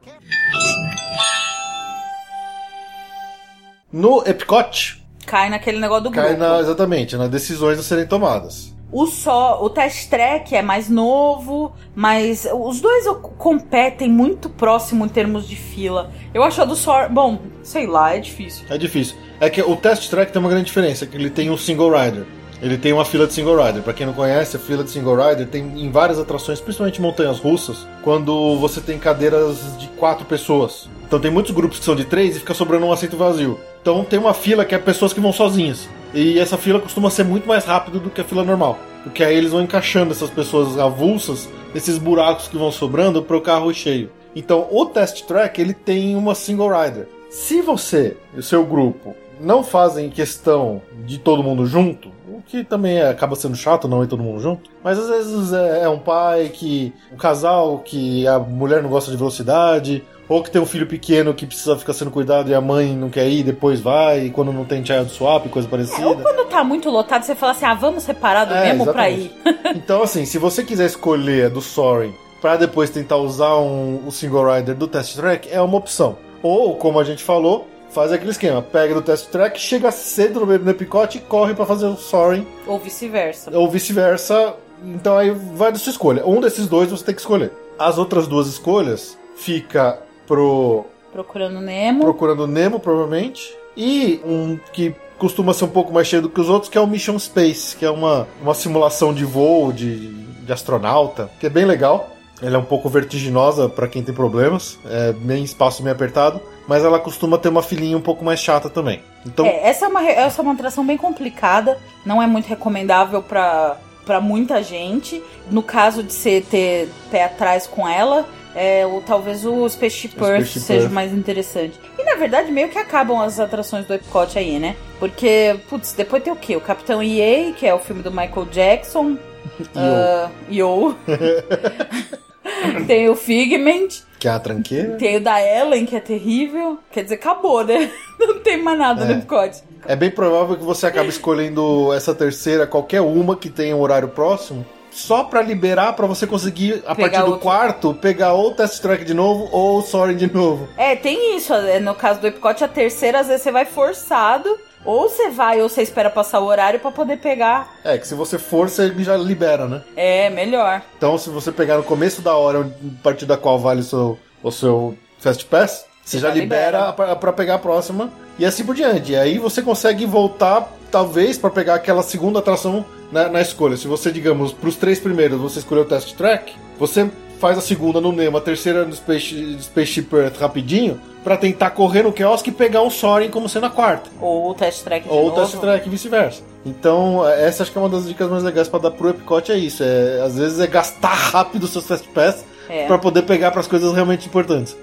No 3.93 4.23
Epcot, 4.27 5.02
Cai 5.27 5.49
naquele 5.49 5.79
negócio 5.79 6.05
do 6.05 6.11
grupo. 6.11 6.27
cai 6.27 6.37
na, 6.37 6.61
exatamente 6.61 7.17
nas 7.17 7.29
decisões 7.29 7.79
a 7.79 7.83
serem 7.83 8.07
tomadas. 8.07 8.73
O 8.93 9.07
só, 9.07 9.65
o 9.65 9.71
Test 9.71 10.11
Track 10.11 10.55
é 10.55 10.61
mais 10.61 10.91
novo, 10.91 11.73
mas 11.95 12.47
os 12.53 12.79
dois 12.79 13.07
competem 13.39 14.11
muito 14.11 14.51
próximo 14.51 15.07
em 15.07 15.09
termos 15.09 15.49
de 15.49 15.57
fila. 15.57 16.11
Eu 16.35 16.43
acho 16.43 16.61
a 16.61 16.67
do 16.67 16.77
Sor, 16.77 17.09
bom, 17.09 17.39
sei 17.63 17.87
lá, 17.87 18.15
é 18.15 18.19
difícil. 18.19 18.67
É 18.69 18.77
difícil. 18.77 19.17
É 19.41 19.49
que 19.49 19.63
o 19.63 19.75
Test 19.77 20.11
Track 20.11 20.31
tem 20.31 20.39
uma 20.39 20.51
grande 20.51 20.67
diferença, 20.67 21.07
que 21.07 21.17
ele 21.17 21.31
tem 21.31 21.51
um 21.51 21.57
single 21.57 21.91
rider. 21.91 22.27
Ele 22.61 22.77
tem 22.77 22.93
uma 22.93 23.05
fila 23.05 23.27
de 23.27 23.33
single 23.33 23.57
rider. 23.65 23.83
Pra 23.83 23.93
quem 23.93 24.07
não 24.07 24.13
conhece, 24.13 24.57
a 24.57 24.61
fila 24.61 24.85
de 24.85 24.91
single 24.91 25.17
rider 25.17 25.49
tem 25.49 25.65
em 25.65 25.91
várias 25.91 26.19
atrações, 26.19 26.61
principalmente 26.61 27.01
montanhas 27.01 27.41
russas, 27.41 27.87
quando 28.03 28.57
você 28.59 28.81
tem 28.81 28.99
cadeiras 28.99 29.57
de 29.79 29.89
quatro 29.97 30.25
pessoas. 30.27 30.89
Então 31.03 31.19
tem 31.19 31.31
muitos 31.31 31.53
grupos 31.53 31.79
que 31.79 31.85
são 31.85 31.97
de 31.97 32.05
três 32.05 32.37
e 32.37 32.39
fica 32.39 32.55
sobrando 32.55 32.87
um 32.87 32.93
assento 32.93 33.17
vazio. 33.17 33.59
Então 33.83 34.05
tem 34.05 34.19
uma 34.19 34.33
fila 34.33 34.65
que 34.65 34.75
é 34.75 34.79
pessoas 34.79 35.13
que 35.13 35.21
vão 35.21 35.33
sozinhas. 35.33 35.89
E 36.15 36.39
essa 36.39 36.57
fila 36.57 36.79
costuma 36.79 37.11
ser 37.11 37.25
muito 37.25 37.49
mais 37.49 37.65
rápido 37.65 37.99
do 37.99 38.11
que 38.11 38.21
a 38.21 38.25
fila 38.25 38.45
normal. 38.45 38.79
Porque 39.03 39.25
aí 39.25 39.35
eles 39.37 39.51
vão 39.51 39.63
encaixando 39.63 40.13
essas 40.13 40.31
pessoas 40.31 40.79
avulsas 40.79 41.49
nesses 41.75 41.99
buracos 41.99 42.47
que 42.47 42.57
vão 42.57 42.71
sobrando 42.71 43.23
para 43.23 43.37
o 43.37 43.41
carro 43.41 43.75
cheio. 43.75 44.11
Então 44.37 44.69
o 44.71 44.87
Test 44.87 45.25
Track 45.25 45.61
ele 45.61 45.75
tem 45.75 46.15
uma 46.15 46.35
single 46.35 46.71
rider. 46.71 47.09
Se 47.29 47.61
você 47.61 48.17
e 48.35 48.39
o 48.39 48.43
seu 48.43 48.65
grupo 48.65 49.17
não 49.41 49.65
fazem 49.65 50.09
questão 50.09 50.81
de 51.05 51.19
todo 51.19 51.43
mundo 51.43 51.67
junto, 51.67 52.11
o 52.29 52.41
que 52.47 52.63
também 52.63 52.99
é- 52.99 53.09
acaba 53.09 53.35
sendo 53.35 53.57
chato 53.57 53.89
não 53.89 54.05
ir 54.05 54.07
todo 54.07 54.23
mundo 54.23 54.41
junto, 54.41 54.71
mas 54.85 54.99
às 54.99 55.09
vezes 55.09 55.53
é, 55.53 55.83
é 55.85 55.89
um 55.89 55.99
pai 55.99 56.51
que. 56.53 56.93
um 57.13 57.17
casal 57.17 57.79
que 57.79 58.27
a 58.29 58.39
mulher 58.39 58.83
não 58.83 58.91
gosta 58.91 59.11
de 59.11 59.17
velocidade, 59.17 60.05
ou 60.33 60.43
que 60.43 60.51
tem 60.51 60.61
um 60.61 60.67
filho 60.67 60.87
pequeno 60.87 61.35
que 61.35 61.47
precisa 61.47 61.77
ficar 61.77 61.93
sendo 61.93 62.11
cuidado 62.11 62.51
e 62.51 62.55
a 62.55 62.61
mãe 62.61 62.95
não 62.95 63.09
quer 63.11 63.29
ir, 63.29 63.43
depois 63.43 63.81
vai, 63.81 64.27
e 64.27 64.31
quando 64.31 64.53
não 64.53 64.65
tem 64.65 64.85
child 64.85 65.11
swap, 65.11 65.47
coisa 65.49 65.69
parecida. 65.69 66.07
Ou 66.07 66.17
quando 66.17 66.49
tá 66.49 66.63
muito 66.65 66.89
lotado, 66.91 67.23
você 67.25 67.35
fala 67.35 67.53
assim: 67.53 67.65
ah, 67.65 67.75
vamos 67.75 68.03
separar 68.03 68.45
do 68.45 68.55
É, 68.55 68.73
mesmo 68.73 68.93
pra 68.93 69.11
exatamente. 69.11 69.35
ir. 69.49 69.77
Então, 69.77 70.03
assim, 70.03 70.25
se 70.25 70.39
você 70.39 70.63
quiser 70.63 70.87
escolher 70.87 71.49
do 71.51 71.61
Soaring 71.61 72.15
para 72.41 72.57
depois 72.57 72.91
tentar 72.91 73.17
usar 73.17 73.57
um, 73.57 74.03
o 74.07 74.11
single 74.11 74.53
rider 74.55 74.75
do 74.75 74.87
Test 74.89 75.17
Track, 75.17 75.49
é 75.51 75.61
uma 75.61 75.77
opção. 75.79 76.17
Ou, 76.43 76.75
como 76.77 76.99
a 76.99 77.05
gente 77.05 77.23
falou, 77.23 77.69
faz 77.91 78.13
aquele 78.13 78.31
esquema: 78.33 78.61
pega 78.63 78.95
do 78.95 79.03
Test 79.03 79.29
Track, 79.31 79.59
chega 79.61 79.91
cedo 79.91 80.45
no, 80.45 80.59
no 80.59 80.71
Epicote 80.71 81.19
e 81.19 81.21
corre 81.21 81.55
para 81.55 81.65
fazer 81.67 81.87
o 81.87 81.97
Soaring, 81.97 82.47
Ou 82.67 82.79
vice-versa. 82.79 83.51
ou 83.57 83.69
vice-versa. 83.71 84.55
Então, 84.85 85.17
aí 85.17 85.31
vai 85.31 85.71
da 85.73 85.79
sua 85.79 85.91
escolha. 85.91 86.27
Um 86.27 86.41
desses 86.41 86.67
dois 86.67 86.91
você 86.91 87.05
tem 87.05 87.15
que 87.15 87.21
escolher. 87.21 87.53
As 87.79 87.99
outras 87.99 88.27
duas 88.27 88.47
escolhas 88.49 89.17
fica 89.37 89.99
pro 90.33 90.87
Procurando 91.13 91.61
Nemo. 91.61 92.01
Procurando 92.01 92.47
Nemo, 92.47 92.81
provavelmente. 92.81 93.55
E 93.77 94.19
um 94.25 94.59
que 94.73 94.95
costuma 95.19 95.53
ser 95.53 95.67
um 95.67 95.69
pouco 95.69 95.93
mais 95.93 96.09
cheio 96.09 96.23
do 96.23 96.31
que 96.31 96.41
os 96.41 96.49
outros, 96.49 96.71
que 96.71 96.79
é 96.79 96.81
o 96.81 96.87
Mission 96.87 97.19
Space, 97.19 97.77
que 97.77 97.85
é 97.85 97.91
uma, 97.91 98.27
uma 98.41 98.55
simulação 98.55 99.13
de 99.13 99.25
voo 99.27 99.73
de, 99.73 100.09
de 100.09 100.53
astronauta, 100.53 101.31
que 101.39 101.47
é 101.47 101.51
bem 101.51 101.67
legal. 101.67 102.09
Ela 102.41 102.57
é 102.57 102.59
um 102.59 102.65
pouco 102.65 102.89
vertiginosa 102.89 103.69
para 103.69 103.87
quem 103.87 104.03
tem 104.03 104.15
problemas, 104.15 104.79
é 104.87 105.13
bem 105.13 105.45
espaço 105.45 105.83
meio 105.83 105.95
apertado, 105.95 106.41
mas 106.67 106.83
ela 106.83 106.99
costuma 106.99 107.39
ter 107.39 107.51
uma 107.51 107.63
filinha 107.63 107.97
um 107.97 108.01
pouco 108.01 108.25
mais 108.25 108.41
chata 108.41 108.69
também. 108.71 109.01
Então, 109.25 109.45
É, 109.45 109.69
essa 109.69 109.85
é, 109.85 109.89
uma, 109.89 110.03
essa 110.03 110.41
é 110.41 110.43
uma 110.43 110.55
atração 110.55 110.85
bem 110.85 110.97
complicada, 110.97 111.79
não 112.05 112.21
é 112.21 112.27
muito 112.27 112.47
recomendável 112.47 113.23
pra, 113.23 113.77
pra 114.05 114.21
muita 114.21 114.63
gente. 114.63 115.23
No 115.51 115.63
caso 115.63 116.03
de 116.03 116.13
você 116.13 116.41
ter 116.41 116.89
pé 117.13 117.25
atrás 117.25 117.67
com 117.69 117.87
ela, 117.87 118.27
é, 118.55 118.87
ou 118.87 119.01
talvez 119.01 119.45
o 119.45 119.69
Spaceship 119.69 120.15
O 120.21 120.25
Earth 120.25 120.41
Spaceship 120.47 120.61
seja 120.61 120.81
Earth. 120.83 120.93
mais 120.93 121.13
interessante. 121.13 121.79
E 121.99 122.05
na 122.05 122.15
verdade, 122.17 122.51
meio 122.53 122.69
que 122.69 122.79
acabam 122.79 123.21
as 123.21 123.39
atrações 123.41 123.87
do 123.87 123.95
Epcot 123.95 124.39
aí, 124.39 124.59
né? 124.59 124.77
Porque, 124.99 125.57
putz, 125.69 125.93
depois 125.95 126.23
tem 126.23 126.33
o 126.33 126.37
quê? 126.37 126.57
O 126.57 126.61
Capitão 126.61 127.03
EA, 127.03 127.53
que 127.53 127.67
é 127.67 127.75
o 127.75 127.79
filme 127.79 128.03
do 128.03 128.11
Michael 128.11 128.47
Jackson. 128.51 129.17
ah, 129.75 130.31
Yo. 130.51 130.95
tem 132.87 133.09
o 133.09 133.15
Figment. 133.17 133.89
que 134.19 134.29
é 134.29 134.31
a 134.31 134.39
tranqueira. 134.39 134.97
Tem 134.97 135.17
o 135.17 135.21
da 135.21 135.41
Ellen, 135.41 135.85
que 135.87 135.97
é 135.97 136.01
terrível. 136.01 136.79
Quer 136.91 137.05
dizer, 137.05 137.17
acabou, 137.17 137.65
né? 137.65 137.91
Não 138.19 138.39
tem 138.41 138.61
mais 138.63 138.79
nada 138.79 139.05
no 139.05 139.13
É. 139.13 139.17
Epcot. 139.17 139.63
É 139.87 139.97
bem 139.97 140.11
provável 140.11 140.57
que 140.57 140.63
você 140.65 140.87
acabe 140.87 141.09
escolhendo 141.09 141.93
essa 141.93 142.15
terceira, 142.15 142.67
qualquer 142.67 143.01
uma 143.01 143.37
que 143.37 143.49
tenha 143.51 143.75
um 143.77 143.81
horário 143.81 144.09
próximo, 144.09 144.65
só 144.93 145.25
pra 145.25 145.41
liberar 145.43 145.95
pra 145.95 146.07
você 146.07 146.27
conseguir, 146.27 146.83
a 146.87 146.95
Pegar 146.95 147.09
partir 147.11 147.25
do 147.25 147.33
outro. 147.33 147.41
quarto, 147.41 147.95
pegar 147.95 148.33
ou 148.35 148.49
o 148.51 148.55
Test 148.55 148.81
Track 148.81 149.05
de 149.05 149.15
novo 149.15 149.49
ou 149.51 149.79
o 149.79 149.83
Soaring 149.83 150.17
de 150.17 150.33
novo. 150.33 150.69
É, 150.77 150.95
tem 150.95 151.37
isso. 151.37 151.53
é, 151.55 151.81
No 151.81 151.95
caso 151.95 152.21
do 152.21 152.27
Epcot, 152.27 152.63
a 152.63 152.69
terceira, 152.69 153.21
às 153.21 153.27
vezes 153.29 153.43
você 153.43 153.51
vai 153.53 153.65
forçado. 153.65 154.49
Ou 154.85 155.09
você 155.09 155.31
vai, 155.31 155.63
ou 155.63 155.69
você 155.69 155.81
espera 155.81 156.11
passar 156.11 156.41
o 156.41 156.45
horário 156.47 156.81
pra 156.81 156.91
poder 156.91 157.19
pegar. 157.19 157.73
É, 157.85 157.97
que 157.97 158.07
se 158.07 158.17
você 158.17 158.37
for, 158.37 158.69
você 158.69 158.93
já 158.99 159.17
libera, 159.17 159.67
né? 159.69 159.81
É, 159.97 160.29
melhor. 160.29 160.83
Então, 160.97 161.17
se 161.17 161.31
você 161.31 161.53
pegar 161.53 161.77
no 161.77 161.85
começo 161.85 162.21
da 162.21 162.35
hora, 162.35 162.63
a 162.63 163.03
partir 163.03 163.25
da 163.25 163.37
qual 163.37 163.61
vale 163.61 163.81
o 163.81 163.85
seu, 163.85 164.19
o 164.43 164.51
seu 164.51 164.99
Fast 165.21 165.45
Pass, 165.45 165.85
você 166.05 166.19
já 166.19 166.31
já 166.31 166.35
libera 166.35 166.91
libera. 166.91 167.15
pra 167.15 167.33
pegar 167.33 167.55
a 167.55 167.59
próxima 167.61 168.11
e 168.37 168.45
assim 168.45 168.65
por 168.65 168.75
diante. 168.75 169.13
E 169.13 169.17
aí 169.17 169.39
você 169.39 169.63
consegue 169.63 170.05
voltar, 170.05 170.69
talvez, 170.93 171.37
pra 171.39 171.51
pegar 171.51 171.75
aquela 171.75 172.03
segunda 172.03 172.39
atração 172.39 172.85
na, 173.11 173.29
na 173.29 173.41
escolha. 173.41 173.77
Se 173.77 173.89
você, 173.89 174.13
digamos, 174.13 174.53
pros 174.53 174.77
três 174.77 175.01
primeiros 175.01 175.41
você 175.41 175.59
escolheu 175.59 175.83
o 175.83 175.87
Test 175.87 176.15
Track, 176.15 176.53
você 176.79 177.11
faz 177.41 177.59
a 177.59 177.61
segunda 177.61 178.01
no 178.01 178.13
Nemo, 178.13 178.37
a 178.37 178.41
terceira 178.41 178.85
no 178.85 178.95
Space, 178.95 179.57
Spaceship 179.63 180.07
Earth 180.13 180.37
rapidinho, 180.39 181.01
pra 181.25 181.37
tentar 181.37 181.71
correr 181.71 182.03
no 182.05 182.13
quiosque 182.13 182.51
e 182.51 182.53
pegar 182.53 182.83
um 182.83 182.91
Soaring 182.91 183.31
como 183.31 183.49
sendo 183.49 183.67
a 183.67 183.71
quarta. 183.71 184.09
Ou 184.21 184.51
o 184.51 184.55
test 184.55 184.85
track 184.85 185.09
de 185.09 185.13
Ou 185.13 185.23
o 185.27 185.29
novo. 185.31 185.41
Test 185.41 185.57
Track 185.61 185.87
e 185.87 185.91
vice-versa. 185.91 186.43
Então, 186.65 187.27
essa 187.29 187.65
acho 187.65 187.73
que 187.73 187.79
é 187.79 187.81
uma 187.81 187.89
das 187.89 188.07
dicas 188.07 188.31
mais 188.31 188.45
legais 188.45 188.69
pra 188.69 188.79
dar 188.79 188.93
pro 188.93 189.09
Epcot, 189.09 189.51
é 189.51 189.57
isso. 189.57 189.83
É, 189.83 190.21
às 190.25 190.37
vezes 190.37 190.61
é 190.61 190.67
gastar 190.69 191.15
rápido 191.33 191.65
os 191.65 191.71
seus 191.71 191.85
Fast 191.87 192.07
Pass 192.11 192.45
É. 192.69 192.87
pra 192.87 192.97
poder 192.99 193.23
pegar 193.23 193.51
pras 193.51 193.67
coisas 193.67 193.93
realmente 193.93 194.27
importantes. 194.29 194.77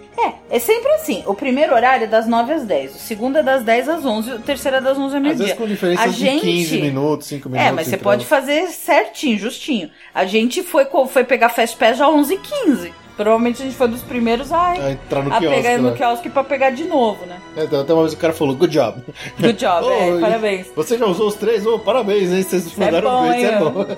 É, 0.50 0.56
é 0.56 0.60
sempre 0.60 0.92
assim. 0.94 1.24
O 1.26 1.34
primeiro 1.34 1.74
horário 1.74 2.04
é 2.06 2.08
das 2.08 2.28
9 2.28 2.54
às 2.54 2.64
10. 2.64 2.96
O 2.96 3.00
segundo 3.00 3.38
é 3.38 3.44
das 3.44 3.64
10 3.64 3.88
às 3.90 4.06
11. 4.06 4.32
O 4.34 4.40
terceiro 4.40 4.78
é 4.78 4.82
das 4.82 4.98
11 4.98 5.02
ao 5.14 5.18
Às 5.18 5.22
meio-dia. 5.22 5.46
vezes 5.46 5.58
com 5.60 5.68
diferença 5.68 6.02
A 6.04 6.08
de 6.08 6.14
gente- 6.14 6.42
15 6.42 6.82
minutos, 6.82 7.28
5 7.28 7.50
minutos. 7.50 7.70
É, 7.70 7.72
mas 7.72 7.88
você 7.88 7.96
entre 7.96 8.04
pode 8.04 8.26
fazer 8.26 8.68
certinho, 8.68 9.38
justinho. 9.38 9.90
A 10.14 10.26
gente 10.26 10.64
foi, 10.64 10.86
foi 11.10 11.24
pegar 11.24 11.50
Fast 11.50 11.78
Pass 11.78 11.98
já 11.98 12.10
11 12.10 12.34
h 12.36 12.44
15 12.66 12.94
Provavelmente 13.18 13.62
a 13.62 13.66
gente 13.66 13.76
foi 13.76 13.90
dos 13.90 14.02
primeiros 14.02 14.50
a, 14.54 14.70
A 14.72 14.92
entrar 14.94 15.22
no 15.22 15.34
a 15.34 15.40
quiosque. 15.40 15.62
pegar 15.62 15.78
no 15.78 15.90
né? 15.92 15.98
quiosque 15.98 16.30
pra 16.30 16.42
pegar 16.42 16.70
de 16.70 16.86
novo, 16.86 17.26
né? 17.26 17.36
É, 17.58 17.64
até 17.64 17.94
uma 17.94 18.04
vez 18.04 18.14
o 18.14 18.18
cara 18.18 18.32
falou, 18.32 18.56
good 18.56 18.72
job. 18.74 19.02
Good 19.38 19.60
job, 19.60 19.88
é, 19.90 20.14
Oh, 20.16 20.22
parabéns. 20.22 20.68
Você 20.74 20.98
já 20.98 21.06
usou 21.06 21.28
os 21.28 21.36
três? 21.36 21.66
Oh, 21.66 21.78
parabéns, 21.80 22.32
hein? 22.32 22.42
Vocês 22.44 22.66
é 22.78 22.86
mandaram 22.86 23.12
bom, 23.12 23.30
bem, 23.30 23.42
isso 23.44 23.52
é 23.52 23.60
bom. 23.60 23.86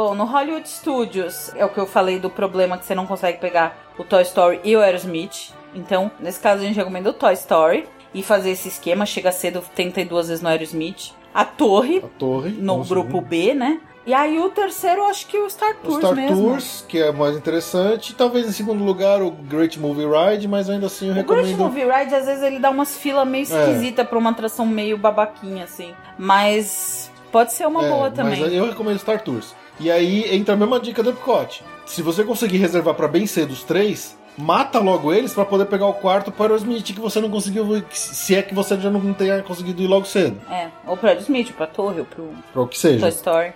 Bom, 0.00 0.14
no 0.14 0.24
Hollywood 0.24 0.66
Studios 0.66 1.52
é 1.54 1.62
o 1.62 1.68
que 1.68 1.78
eu 1.78 1.86
falei 1.86 2.18
do 2.18 2.30
problema 2.30 2.78
que 2.78 2.86
você 2.86 2.94
não 2.94 3.04
consegue 3.06 3.36
pegar 3.36 3.76
o 3.98 4.02
Toy 4.02 4.22
Story 4.22 4.58
e 4.64 4.74
o 4.74 4.80
Aerosmith. 4.80 5.52
Então, 5.74 6.10
nesse 6.18 6.40
caso, 6.40 6.62
a 6.62 6.64
gente 6.66 6.74
recomenda 6.76 7.10
o 7.10 7.12
Toy 7.12 7.34
Story 7.34 7.86
e 8.14 8.22
fazer 8.22 8.48
esse 8.52 8.68
esquema. 8.68 9.04
Chega 9.04 9.30
cedo, 9.30 9.62
tenta 9.74 10.00
ir 10.00 10.06
duas 10.06 10.28
vezes 10.28 10.42
no 10.42 10.48
Aerosmith. 10.48 11.12
A 11.34 11.44
Torre, 11.44 11.98
A 11.98 12.08
torre. 12.18 12.48
no 12.48 12.82
grupo 12.82 13.18
subir. 13.18 13.48
B, 13.48 13.54
né? 13.54 13.78
E 14.06 14.14
aí 14.14 14.38
o 14.40 14.48
terceiro, 14.48 15.04
acho 15.04 15.26
que 15.26 15.36
o 15.36 15.50
Star 15.50 15.72
O 15.72 15.86
Tours 15.86 15.98
Star 15.98 16.14
mesmo. 16.16 16.48
Tours, 16.48 16.82
que 16.88 16.98
é 16.98 17.12
mais 17.12 17.36
interessante. 17.36 18.14
Talvez 18.14 18.46
em 18.48 18.52
segundo 18.52 18.82
lugar 18.82 19.20
o 19.20 19.30
Great 19.30 19.78
Movie 19.78 20.06
Ride, 20.06 20.48
mas 20.48 20.70
ainda 20.70 20.86
assim 20.86 21.08
eu 21.08 21.12
O 21.12 21.24
Great 21.26 21.50
recomendo. 21.50 21.58
Movie 21.58 21.84
Ride, 21.84 22.14
às 22.14 22.24
vezes, 22.24 22.42
ele 22.42 22.58
dá 22.58 22.70
umas 22.70 22.96
filas 22.96 23.28
meio 23.28 23.42
É. 23.42 23.60
esquisitas 23.70 24.08
pra 24.08 24.16
uma 24.18 24.30
atração 24.30 24.64
meio 24.64 24.96
babaquinha, 24.96 25.64
assim. 25.64 25.92
Mas 26.18 27.10
pode 27.30 27.52
ser 27.52 27.66
uma 27.66 27.84
É, 27.84 27.90
boa 27.90 28.04
mas 28.08 28.14
também. 28.14 28.54
eu 28.54 28.64
recomendo 28.64 28.98
Star 28.98 29.20
Tours. 29.22 29.59
E 29.80 29.90
aí 29.90 30.34
entra 30.36 30.54
a 30.54 30.56
mesma 30.56 30.78
dica 30.78 31.02
do 31.02 31.10
Epcot. 31.10 31.62
Se 31.86 32.02
você 32.02 32.22
conseguir 32.22 32.58
reservar 32.58 32.94
pra 32.94 33.08
bem 33.08 33.26
cedo 33.26 33.50
os 33.52 33.62
três, 33.64 34.16
mata 34.36 34.78
logo 34.78 35.12
eles 35.12 35.32
pra 35.32 35.44
poder 35.44 35.64
pegar 35.66 35.86
o 35.86 35.94
quarto 35.94 36.30
para 36.30 36.42
o 36.52 36.54
Aerosmith 36.54 36.84
que 36.84 37.00
você 37.00 37.18
não 37.20 37.30
conseguiu, 37.30 37.82
se 37.90 38.34
é 38.34 38.42
que 38.42 38.54
você 38.54 38.78
já 38.78 38.90
não 38.90 39.12
tenha 39.14 39.42
conseguido 39.42 39.82
ir 39.82 39.86
logo 39.86 40.04
cedo. 40.06 40.40
É, 40.50 40.68
ou 40.86 40.96
pra 40.96 41.14
Smith, 41.14 41.48
ou 41.48 41.54
pra 41.54 41.66
Torre, 41.66 42.00
ou 42.00 42.06
pro 42.06 42.30
Pra 42.52 42.62
o 42.62 42.68
que 42.68 42.78
seja. 42.78 43.00
Toy 43.00 43.08
Story. 43.08 43.52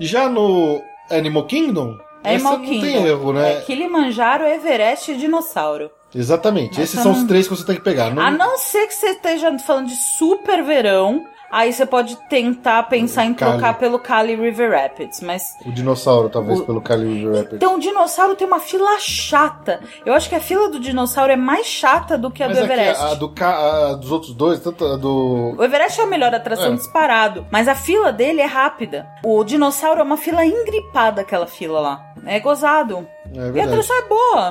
Já 0.00 0.28
no 0.28 0.82
Animal 1.10 1.44
Kingdom, 1.46 1.98
Animal 2.24 2.54
essa 2.54 2.58
não 2.58 2.60
Kingdom. 2.66 2.80
tem 2.80 3.06
erro, 3.06 3.32
né? 3.32 3.52
É, 3.52 3.60
Kilimanjaro, 3.60 4.44
Everest 4.46 5.12
e 5.12 5.16
Dinossauro. 5.16 5.90
Exatamente. 6.14 6.72
Essa 6.72 6.82
Esses 6.82 7.00
são 7.00 7.12
não- 7.12 7.20
os 7.22 7.26
três 7.28 7.46
que 7.48 7.54
você 7.56 7.64
tem 7.64 7.76
que 7.76 7.82
pegar. 7.82 8.10
Não... 8.14 8.22
A 8.22 8.30
não 8.30 8.58
ser 8.58 8.86
que 8.86 8.94
você 8.94 9.10
esteja 9.10 9.56
falando 9.60 9.88
de 9.88 9.96
super 9.96 10.62
verão, 10.62 11.24
aí 11.52 11.72
você 11.72 11.84
pode 11.86 12.16
tentar 12.28 12.82
pensar 12.84 13.24
em 13.26 13.34
Cali. 13.34 13.52
trocar 13.52 13.74
pelo 13.78 13.98
Cali 13.98 14.34
River 14.34 14.72
Rapids, 14.72 15.20
mas... 15.20 15.54
O 15.64 15.70
dinossauro, 15.70 16.28
talvez, 16.28 16.58
O- 16.58 16.64
pelo 16.64 16.80
Cali 16.80 17.06
River 17.06 17.34
Rapids. 17.36 17.54
Então, 17.56 17.76
o 17.76 17.78
dinossauro 17.78 18.34
tem 18.34 18.46
uma 18.46 18.58
fila 18.58 18.98
chata. 18.98 19.80
Eu 20.06 20.14
acho 20.14 20.28
que 20.28 20.34
a 20.34 20.40
fila 20.40 20.68
do 20.70 20.80
dinossauro 20.80 21.30
é 21.30 21.36
mais 21.36 21.66
chata 21.66 22.16
do 22.16 22.30
que 22.30 22.42
a 22.42 22.48
Mas 22.48 22.58
do 22.58 22.64
aqui, 22.64 22.72
Everest. 22.72 23.02
a, 23.04 23.14
do, 23.14 23.28
ca- 23.28 23.90
a 23.90 23.94
dos 23.94 24.10
outros 24.10 24.32
dois, 24.34 24.58
tanto 24.60 24.84
a 24.86 24.96
do. 24.96 25.54
O 25.58 25.62
Everest 25.62 26.00
é 26.00 26.04
a 26.04 26.06
melhor 26.06 26.34
atração 26.34 26.72
É. 26.72 26.76
disparado, 26.76 27.46
mas 27.50 27.68
a 27.68 27.74
fila 27.74 28.10
dele 28.12 28.40
é 28.40 28.46
rápida. 28.46 29.06
O 29.22 29.44
dinossauro 29.44 30.00
é 30.00 30.02
uma 30.02 30.16
fila 30.16 30.44
engripada, 30.44 31.20
aquela 31.20 31.46
fila 31.46 31.80
lá. 31.80 32.12
É 32.24 32.40
gozado. 32.40 33.06
É 33.34 33.36
E 33.36 33.38
a 33.40 33.42
verdade. 33.50 33.68
atração 33.68 33.96
é 33.96 33.98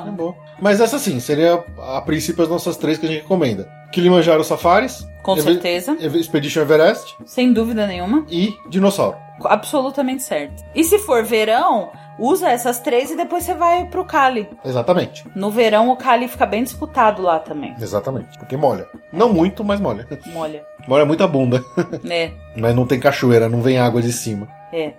É 0.08 0.12
boa. 0.12 0.36
Mas 0.62 0.80
essa 0.80 1.00
sim, 1.00 1.20
seria 1.20 1.64
a 1.80 2.02
princípio 2.02 2.44
as 2.44 2.50
nossas 2.50 2.78
três 2.78 2.98
que 2.98 3.06
a 3.06 3.10
gente 3.10 3.24
recomenda: 3.24 3.68
Kilimanjaro 3.92 4.44
Safaris, 4.44 5.06
Com 5.24 5.34
Eve- 5.34 5.42
certeza. 5.42 5.98
Expedition 6.00 6.62
Everest 6.62 7.16
Sem 7.26 7.52
dúvida 7.52 7.88
nenhuma. 7.88 8.26
e 8.30 8.54
Dinossauro. 8.70 9.18
Absolutamente 9.44 10.22
certo. 10.22 10.64
E 10.76 10.84
se 10.84 11.00
for 11.00 11.24
verão, 11.24 11.90
usa 12.20 12.48
essas 12.48 12.80
três 12.80 13.10
e 13.10 13.16
depois 13.18 13.44
você 13.44 13.56
vai 13.56 13.86
pro 13.86 14.06
Cali. 14.06 14.48
Exatamente. 14.64 15.26
No 15.36 15.50
verão, 15.50 15.90
o 15.90 15.96
Cali 15.98 16.28
fica 16.28 16.46
bem 16.46 16.64
disputado 16.64 17.24
lá 17.24 17.40
também. 17.40 17.74
Exatamente. 17.82 18.38
Porque 18.38 18.56
molha. 18.56 18.86
Não 19.12 19.34
muito, 19.34 19.64
mas 19.64 19.80
molha. 19.80 20.08
Molha. 20.28 20.64
Molha 20.88 21.06
muita 21.06 21.28
bunda. 21.28 21.64
É, 22.08 22.32
mas 22.56 22.76
não 22.76 22.86
tem 22.86 23.00
cachoeira, 23.00 23.50
não 23.50 23.62
vem 23.64 23.80
água 23.80 24.00
de 24.02 24.14
cima. 24.14 24.48
é. 24.72 24.94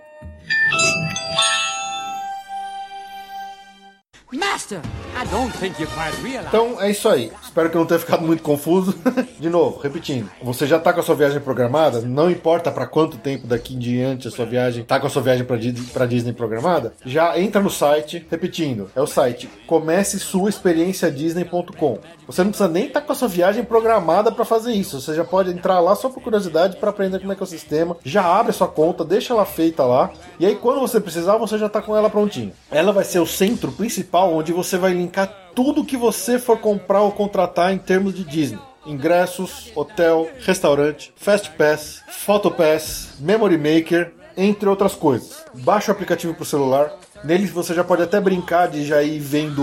Então 6.49 6.81
é 6.81 6.91
isso 6.91 7.07
aí. 7.09 7.31
Espero 7.43 7.69
que 7.71 7.77
não 7.77 7.85
tenha 7.85 8.01
ficado 8.01 8.23
muito 8.23 8.43
confuso. 8.43 8.95
De 9.39 9.51
novo, 9.51 9.79
repetindo. 9.81 10.31
Você 10.43 10.67
já 10.67 10.79
tá 10.79 10.91
com 10.93 11.01
a 11.01 11.03
sua 11.03 11.15
viagem 11.15 11.41
programada? 11.41 12.01
Não 12.01 12.31
importa 12.31 12.71
pra 12.71 12.87
quanto 12.87 13.19
tempo 13.19 13.47
daqui 13.47 13.75
em 13.75 13.79
diante 13.79 14.29
a 14.29 14.31
sua 14.31 14.47
viagem 14.47 14.85
tá 14.85 14.99
com 14.99 15.07
a 15.07 15.11
sua 15.11 15.21
viagem 15.23 15.45
pra 15.45 16.07
Disney, 16.07 16.33
programada? 16.33 16.95
Já 17.05 17.39
entra 17.39 17.61
no 17.61 17.69
site. 17.71 18.27
Repetindo, 18.31 18.91
é 18.97 19.03
o 19.03 19.07
site 19.07 19.51
comecesuaexperienciadisney.com. 19.67 21.99
Você 22.27 22.43
não 22.43 22.51
precisa 22.51 22.69
nem 22.69 22.87
estar 22.87 23.03
com 23.03 23.13
a 23.13 23.15
sua 23.15 23.29
viagem 23.29 23.63
programada 23.65 24.33
pra 24.33 24.45
fazer 24.45 24.73
isso. 24.73 25.01
Você 25.01 25.15
já 25.15 25.25
pode 25.25 25.51
entrar 25.51 25.79
lá 25.81 25.95
só 25.95 26.09
por 26.09 26.23
curiosidade 26.23 26.77
pra 26.77 26.91
aprender 26.91 27.19
como 27.19 27.33
é 27.33 27.37
que 27.37 27.43
é 27.43 27.45
o 27.45 27.47
sistema. 27.47 27.97
Já 28.05 28.25
abre 28.25 28.51
a 28.51 28.55
sua 28.55 28.69
conta, 28.69 29.05
deixa 29.05 29.35
ela 29.35 29.45
feita 29.45 29.85
lá. 29.85 30.11
E 30.41 30.47
aí 30.47 30.57
quando 30.57 30.81
você 30.81 30.99
precisar, 31.01 31.37
você 31.37 31.59
já 31.59 31.69
tá 31.69 31.83
com 31.83 31.95
ela 31.97 32.09
prontinha. 32.09 32.53
Ela 32.71 32.93
vai 32.93 33.05
ser 33.05 33.19
o 33.19 33.27
centro 33.27 33.73
principal 33.73 34.33
onde 34.33 34.53
você 34.53 34.62
vai 34.77 34.93
linkar 34.93 35.27
tudo 35.55 35.85
que 35.85 35.97
você 35.97 36.39
for 36.39 36.59
comprar 36.59 37.03
ou 37.03 37.13
contratar 37.13 37.73
em 37.73 37.79
termos 37.79 38.15
de 38.15 38.25
Disney. 38.25 38.61
Ingressos, 38.85 39.71
hotel, 39.77 40.29
restaurante, 40.41 41.13
Fast 41.17 41.51
Pass, 41.51 42.03
Photo 42.09 42.51
Pass, 42.51 43.15
Memory 43.21 43.57
Maker, 43.57 44.13
entre 44.37 44.69
outras 44.69 44.95
coisas. 44.95 45.45
Baixa 45.55 45.91
o 45.91 45.95
aplicativo 45.95 46.35
para 46.35 46.43
o 46.43 46.47
celular. 46.47 46.93
Nele 47.25 47.47
você 47.47 47.73
já 47.73 47.85
pode 47.85 48.03
até 48.03 48.21
brincar 48.21 48.67
de 48.67 48.85
já 48.85 49.01
ir 49.01 49.21
vendo 49.21 49.63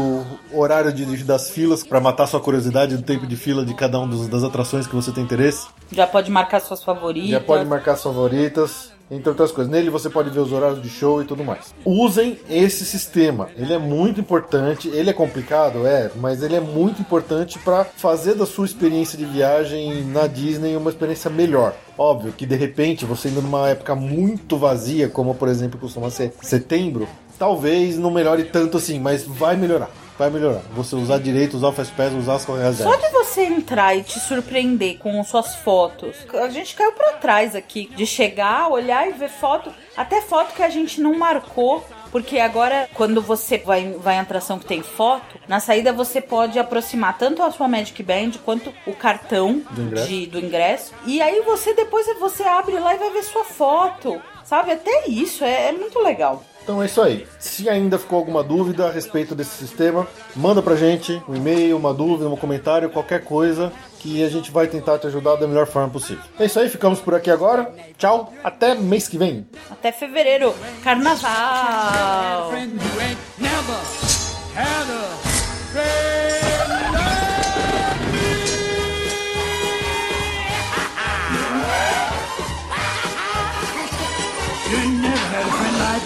o 0.51 0.59
horário 0.59 0.93
de, 0.93 1.05
das 1.25 1.49
filas 1.49 1.83
para 1.83 1.99
matar 1.99 2.25
sua 2.27 2.39
curiosidade 2.39 2.95
do 2.95 3.03
tempo 3.03 3.27
de 3.27 3.35
fila 3.35 3.65
de 3.65 3.73
cada 3.73 3.99
uma 3.99 4.27
das 4.29 4.43
atrações 4.43 4.87
que 4.87 4.95
você 4.95 5.11
tem 5.11 5.23
interesse. 5.23 5.67
Já 5.91 6.07
pode 6.07 6.31
marcar 6.31 6.61
suas 6.61 6.81
favoritas. 6.81 7.31
Já 7.31 7.41
pode 7.41 7.65
marcar 7.65 7.93
as 7.93 8.03
favoritas, 8.03 8.93
entre 9.09 9.29
outras 9.29 9.51
coisas. 9.51 9.71
Nele 9.71 9.89
você 9.89 10.09
pode 10.09 10.29
ver 10.29 10.39
os 10.39 10.51
horários 10.51 10.81
de 10.81 10.89
show 10.89 11.21
e 11.21 11.25
tudo 11.25 11.43
mais. 11.43 11.73
Usem 11.85 12.39
esse 12.49 12.85
sistema. 12.85 13.49
Ele 13.57 13.73
é 13.73 13.77
muito 13.77 14.19
importante. 14.19 14.87
Ele 14.89 15.09
é 15.09 15.13
complicado, 15.13 15.85
é, 15.85 16.11
mas 16.15 16.43
ele 16.43 16.55
é 16.55 16.59
muito 16.59 17.01
importante 17.01 17.57
para 17.59 17.85
fazer 17.85 18.35
da 18.35 18.45
sua 18.45 18.65
experiência 18.65 19.17
de 19.17 19.25
viagem 19.25 20.03
na 20.05 20.27
Disney 20.27 20.75
uma 20.75 20.89
experiência 20.89 21.29
melhor. 21.29 21.73
Óbvio 21.97 22.31
que 22.31 22.45
de 22.45 22.55
repente 22.55 23.05
você 23.05 23.29
indo 23.29 23.41
numa 23.41 23.69
época 23.69 23.95
muito 23.95 24.57
vazia, 24.57 25.09
como 25.09 25.35
por 25.35 25.47
exemplo 25.47 25.79
costuma 25.79 26.09
ser 26.09 26.33
setembro, 26.41 27.07
talvez 27.37 27.97
não 27.97 28.11
melhore 28.11 28.45
tanto 28.45 28.77
assim, 28.77 28.99
mas 28.99 29.23
vai 29.23 29.55
melhorar. 29.55 29.89
Vai 30.19 30.29
melhorar. 30.29 30.59
Você 30.73 30.95
usar 30.97 31.17
direito, 31.17 31.55
usar 31.55 31.69
o 31.69 31.71
Fast 31.71 31.93
Pass, 31.95 32.11
usar 32.13 32.35
as 32.35 32.41
Só 32.43 32.53
reservas. 32.55 32.99
de 33.01 33.09
você 33.09 33.43
entrar 33.45 33.95
e 33.95 34.03
te 34.03 34.19
surpreender 34.19 34.97
com 34.97 35.23
suas 35.23 35.55
fotos. 35.55 36.13
A 36.33 36.49
gente 36.49 36.75
caiu 36.75 36.91
pra 36.91 37.13
trás 37.13 37.55
aqui. 37.55 37.89
De 37.95 38.05
chegar, 38.05 38.67
olhar 38.67 39.07
e 39.07 39.13
ver 39.13 39.29
foto. 39.29 39.71
Até 39.95 40.21
foto 40.21 40.53
que 40.53 40.61
a 40.61 40.69
gente 40.69 40.99
não 40.99 41.17
marcou. 41.17 41.83
Porque 42.11 42.39
agora, 42.39 42.89
quando 42.95 43.21
você 43.21 43.59
vai, 43.59 43.93
vai 43.93 44.15
em 44.15 44.19
atração 44.19 44.57
que 44.59 44.65
tem 44.65 44.81
foto, 44.81 45.37
na 45.47 45.59
saída 45.59 45.93
você 45.93 46.19
pode 46.19 46.57
aproximar 46.57 47.15
tanto 47.17 47.41
a 47.43 47.51
sua 47.51 47.67
Magic 47.67 48.01
Band 48.01 48.31
quanto 48.43 48.73
o 48.87 48.93
cartão 48.93 49.61
Do 49.69 49.81
ingresso. 49.83 50.07
de- 50.07 50.25
do 50.25 50.39
ingresso. 50.39 50.91
E 51.05 51.21
aí 51.21 51.41
você 51.41 51.73
depois 51.75 52.07
você 52.19 52.41
abre 52.43 52.77
lá 52.79 52.95
e 52.95 52.97
vai 52.97 53.11
ver 53.11 53.23
sua 53.23 53.43
foto. 53.45 54.19
Sabe? 54.43 54.71
Até 54.71 55.07
isso 55.07 55.43
é, 55.43 55.67
é 55.67 55.71
muito 55.71 55.99
legal. 55.99 56.43
Então 56.63 56.81
é 56.83 56.85
isso 56.85 57.01
aí. 57.01 57.27
Se 57.39 57.67
ainda 57.67 57.97
ficou 57.97 58.19
alguma 58.19 58.43
dúvida 58.43 58.87
a 58.87 58.91
respeito 58.91 59.33
desse 59.33 59.57
sistema, 59.57 60.07
manda 60.35 60.61
pra 60.61 60.75
gente 60.75 61.21
um 61.27 61.35
e-mail, 61.35 61.75
uma 61.77 61.93
dúvida, 61.93 62.29
um 62.29 62.35
comentário, 62.35 62.89
qualquer 62.89 63.23
coisa 63.23 63.71
que 63.99 64.23
a 64.23 64.29
gente 64.29 64.49
vai 64.49 64.67
tentar 64.67 64.97
te 64.97 65.07
ajudar 65.07 65.35
da 65.35 65.47
melhor 65.47 65.67
forma 65.67 65.89
possível. 65.89 66.23
É 66.39 66.45
isso 66.45 66.59
aí, 66.59 66.69
ficamos 66.69 66.99
por 66.99 67.13
aqui 67.13 67.29
agora. 67.29 67.73
Tchau, 67.97 68.33
até 68.43 68.73
mês 68.75 69.07
que 69.07 69.17
vem. 69.17 69.45
Até 69.69 69.91
fevereiro. 69.91 70.53
Carnaval! 70.83 72.51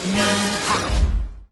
New 0.06 0.53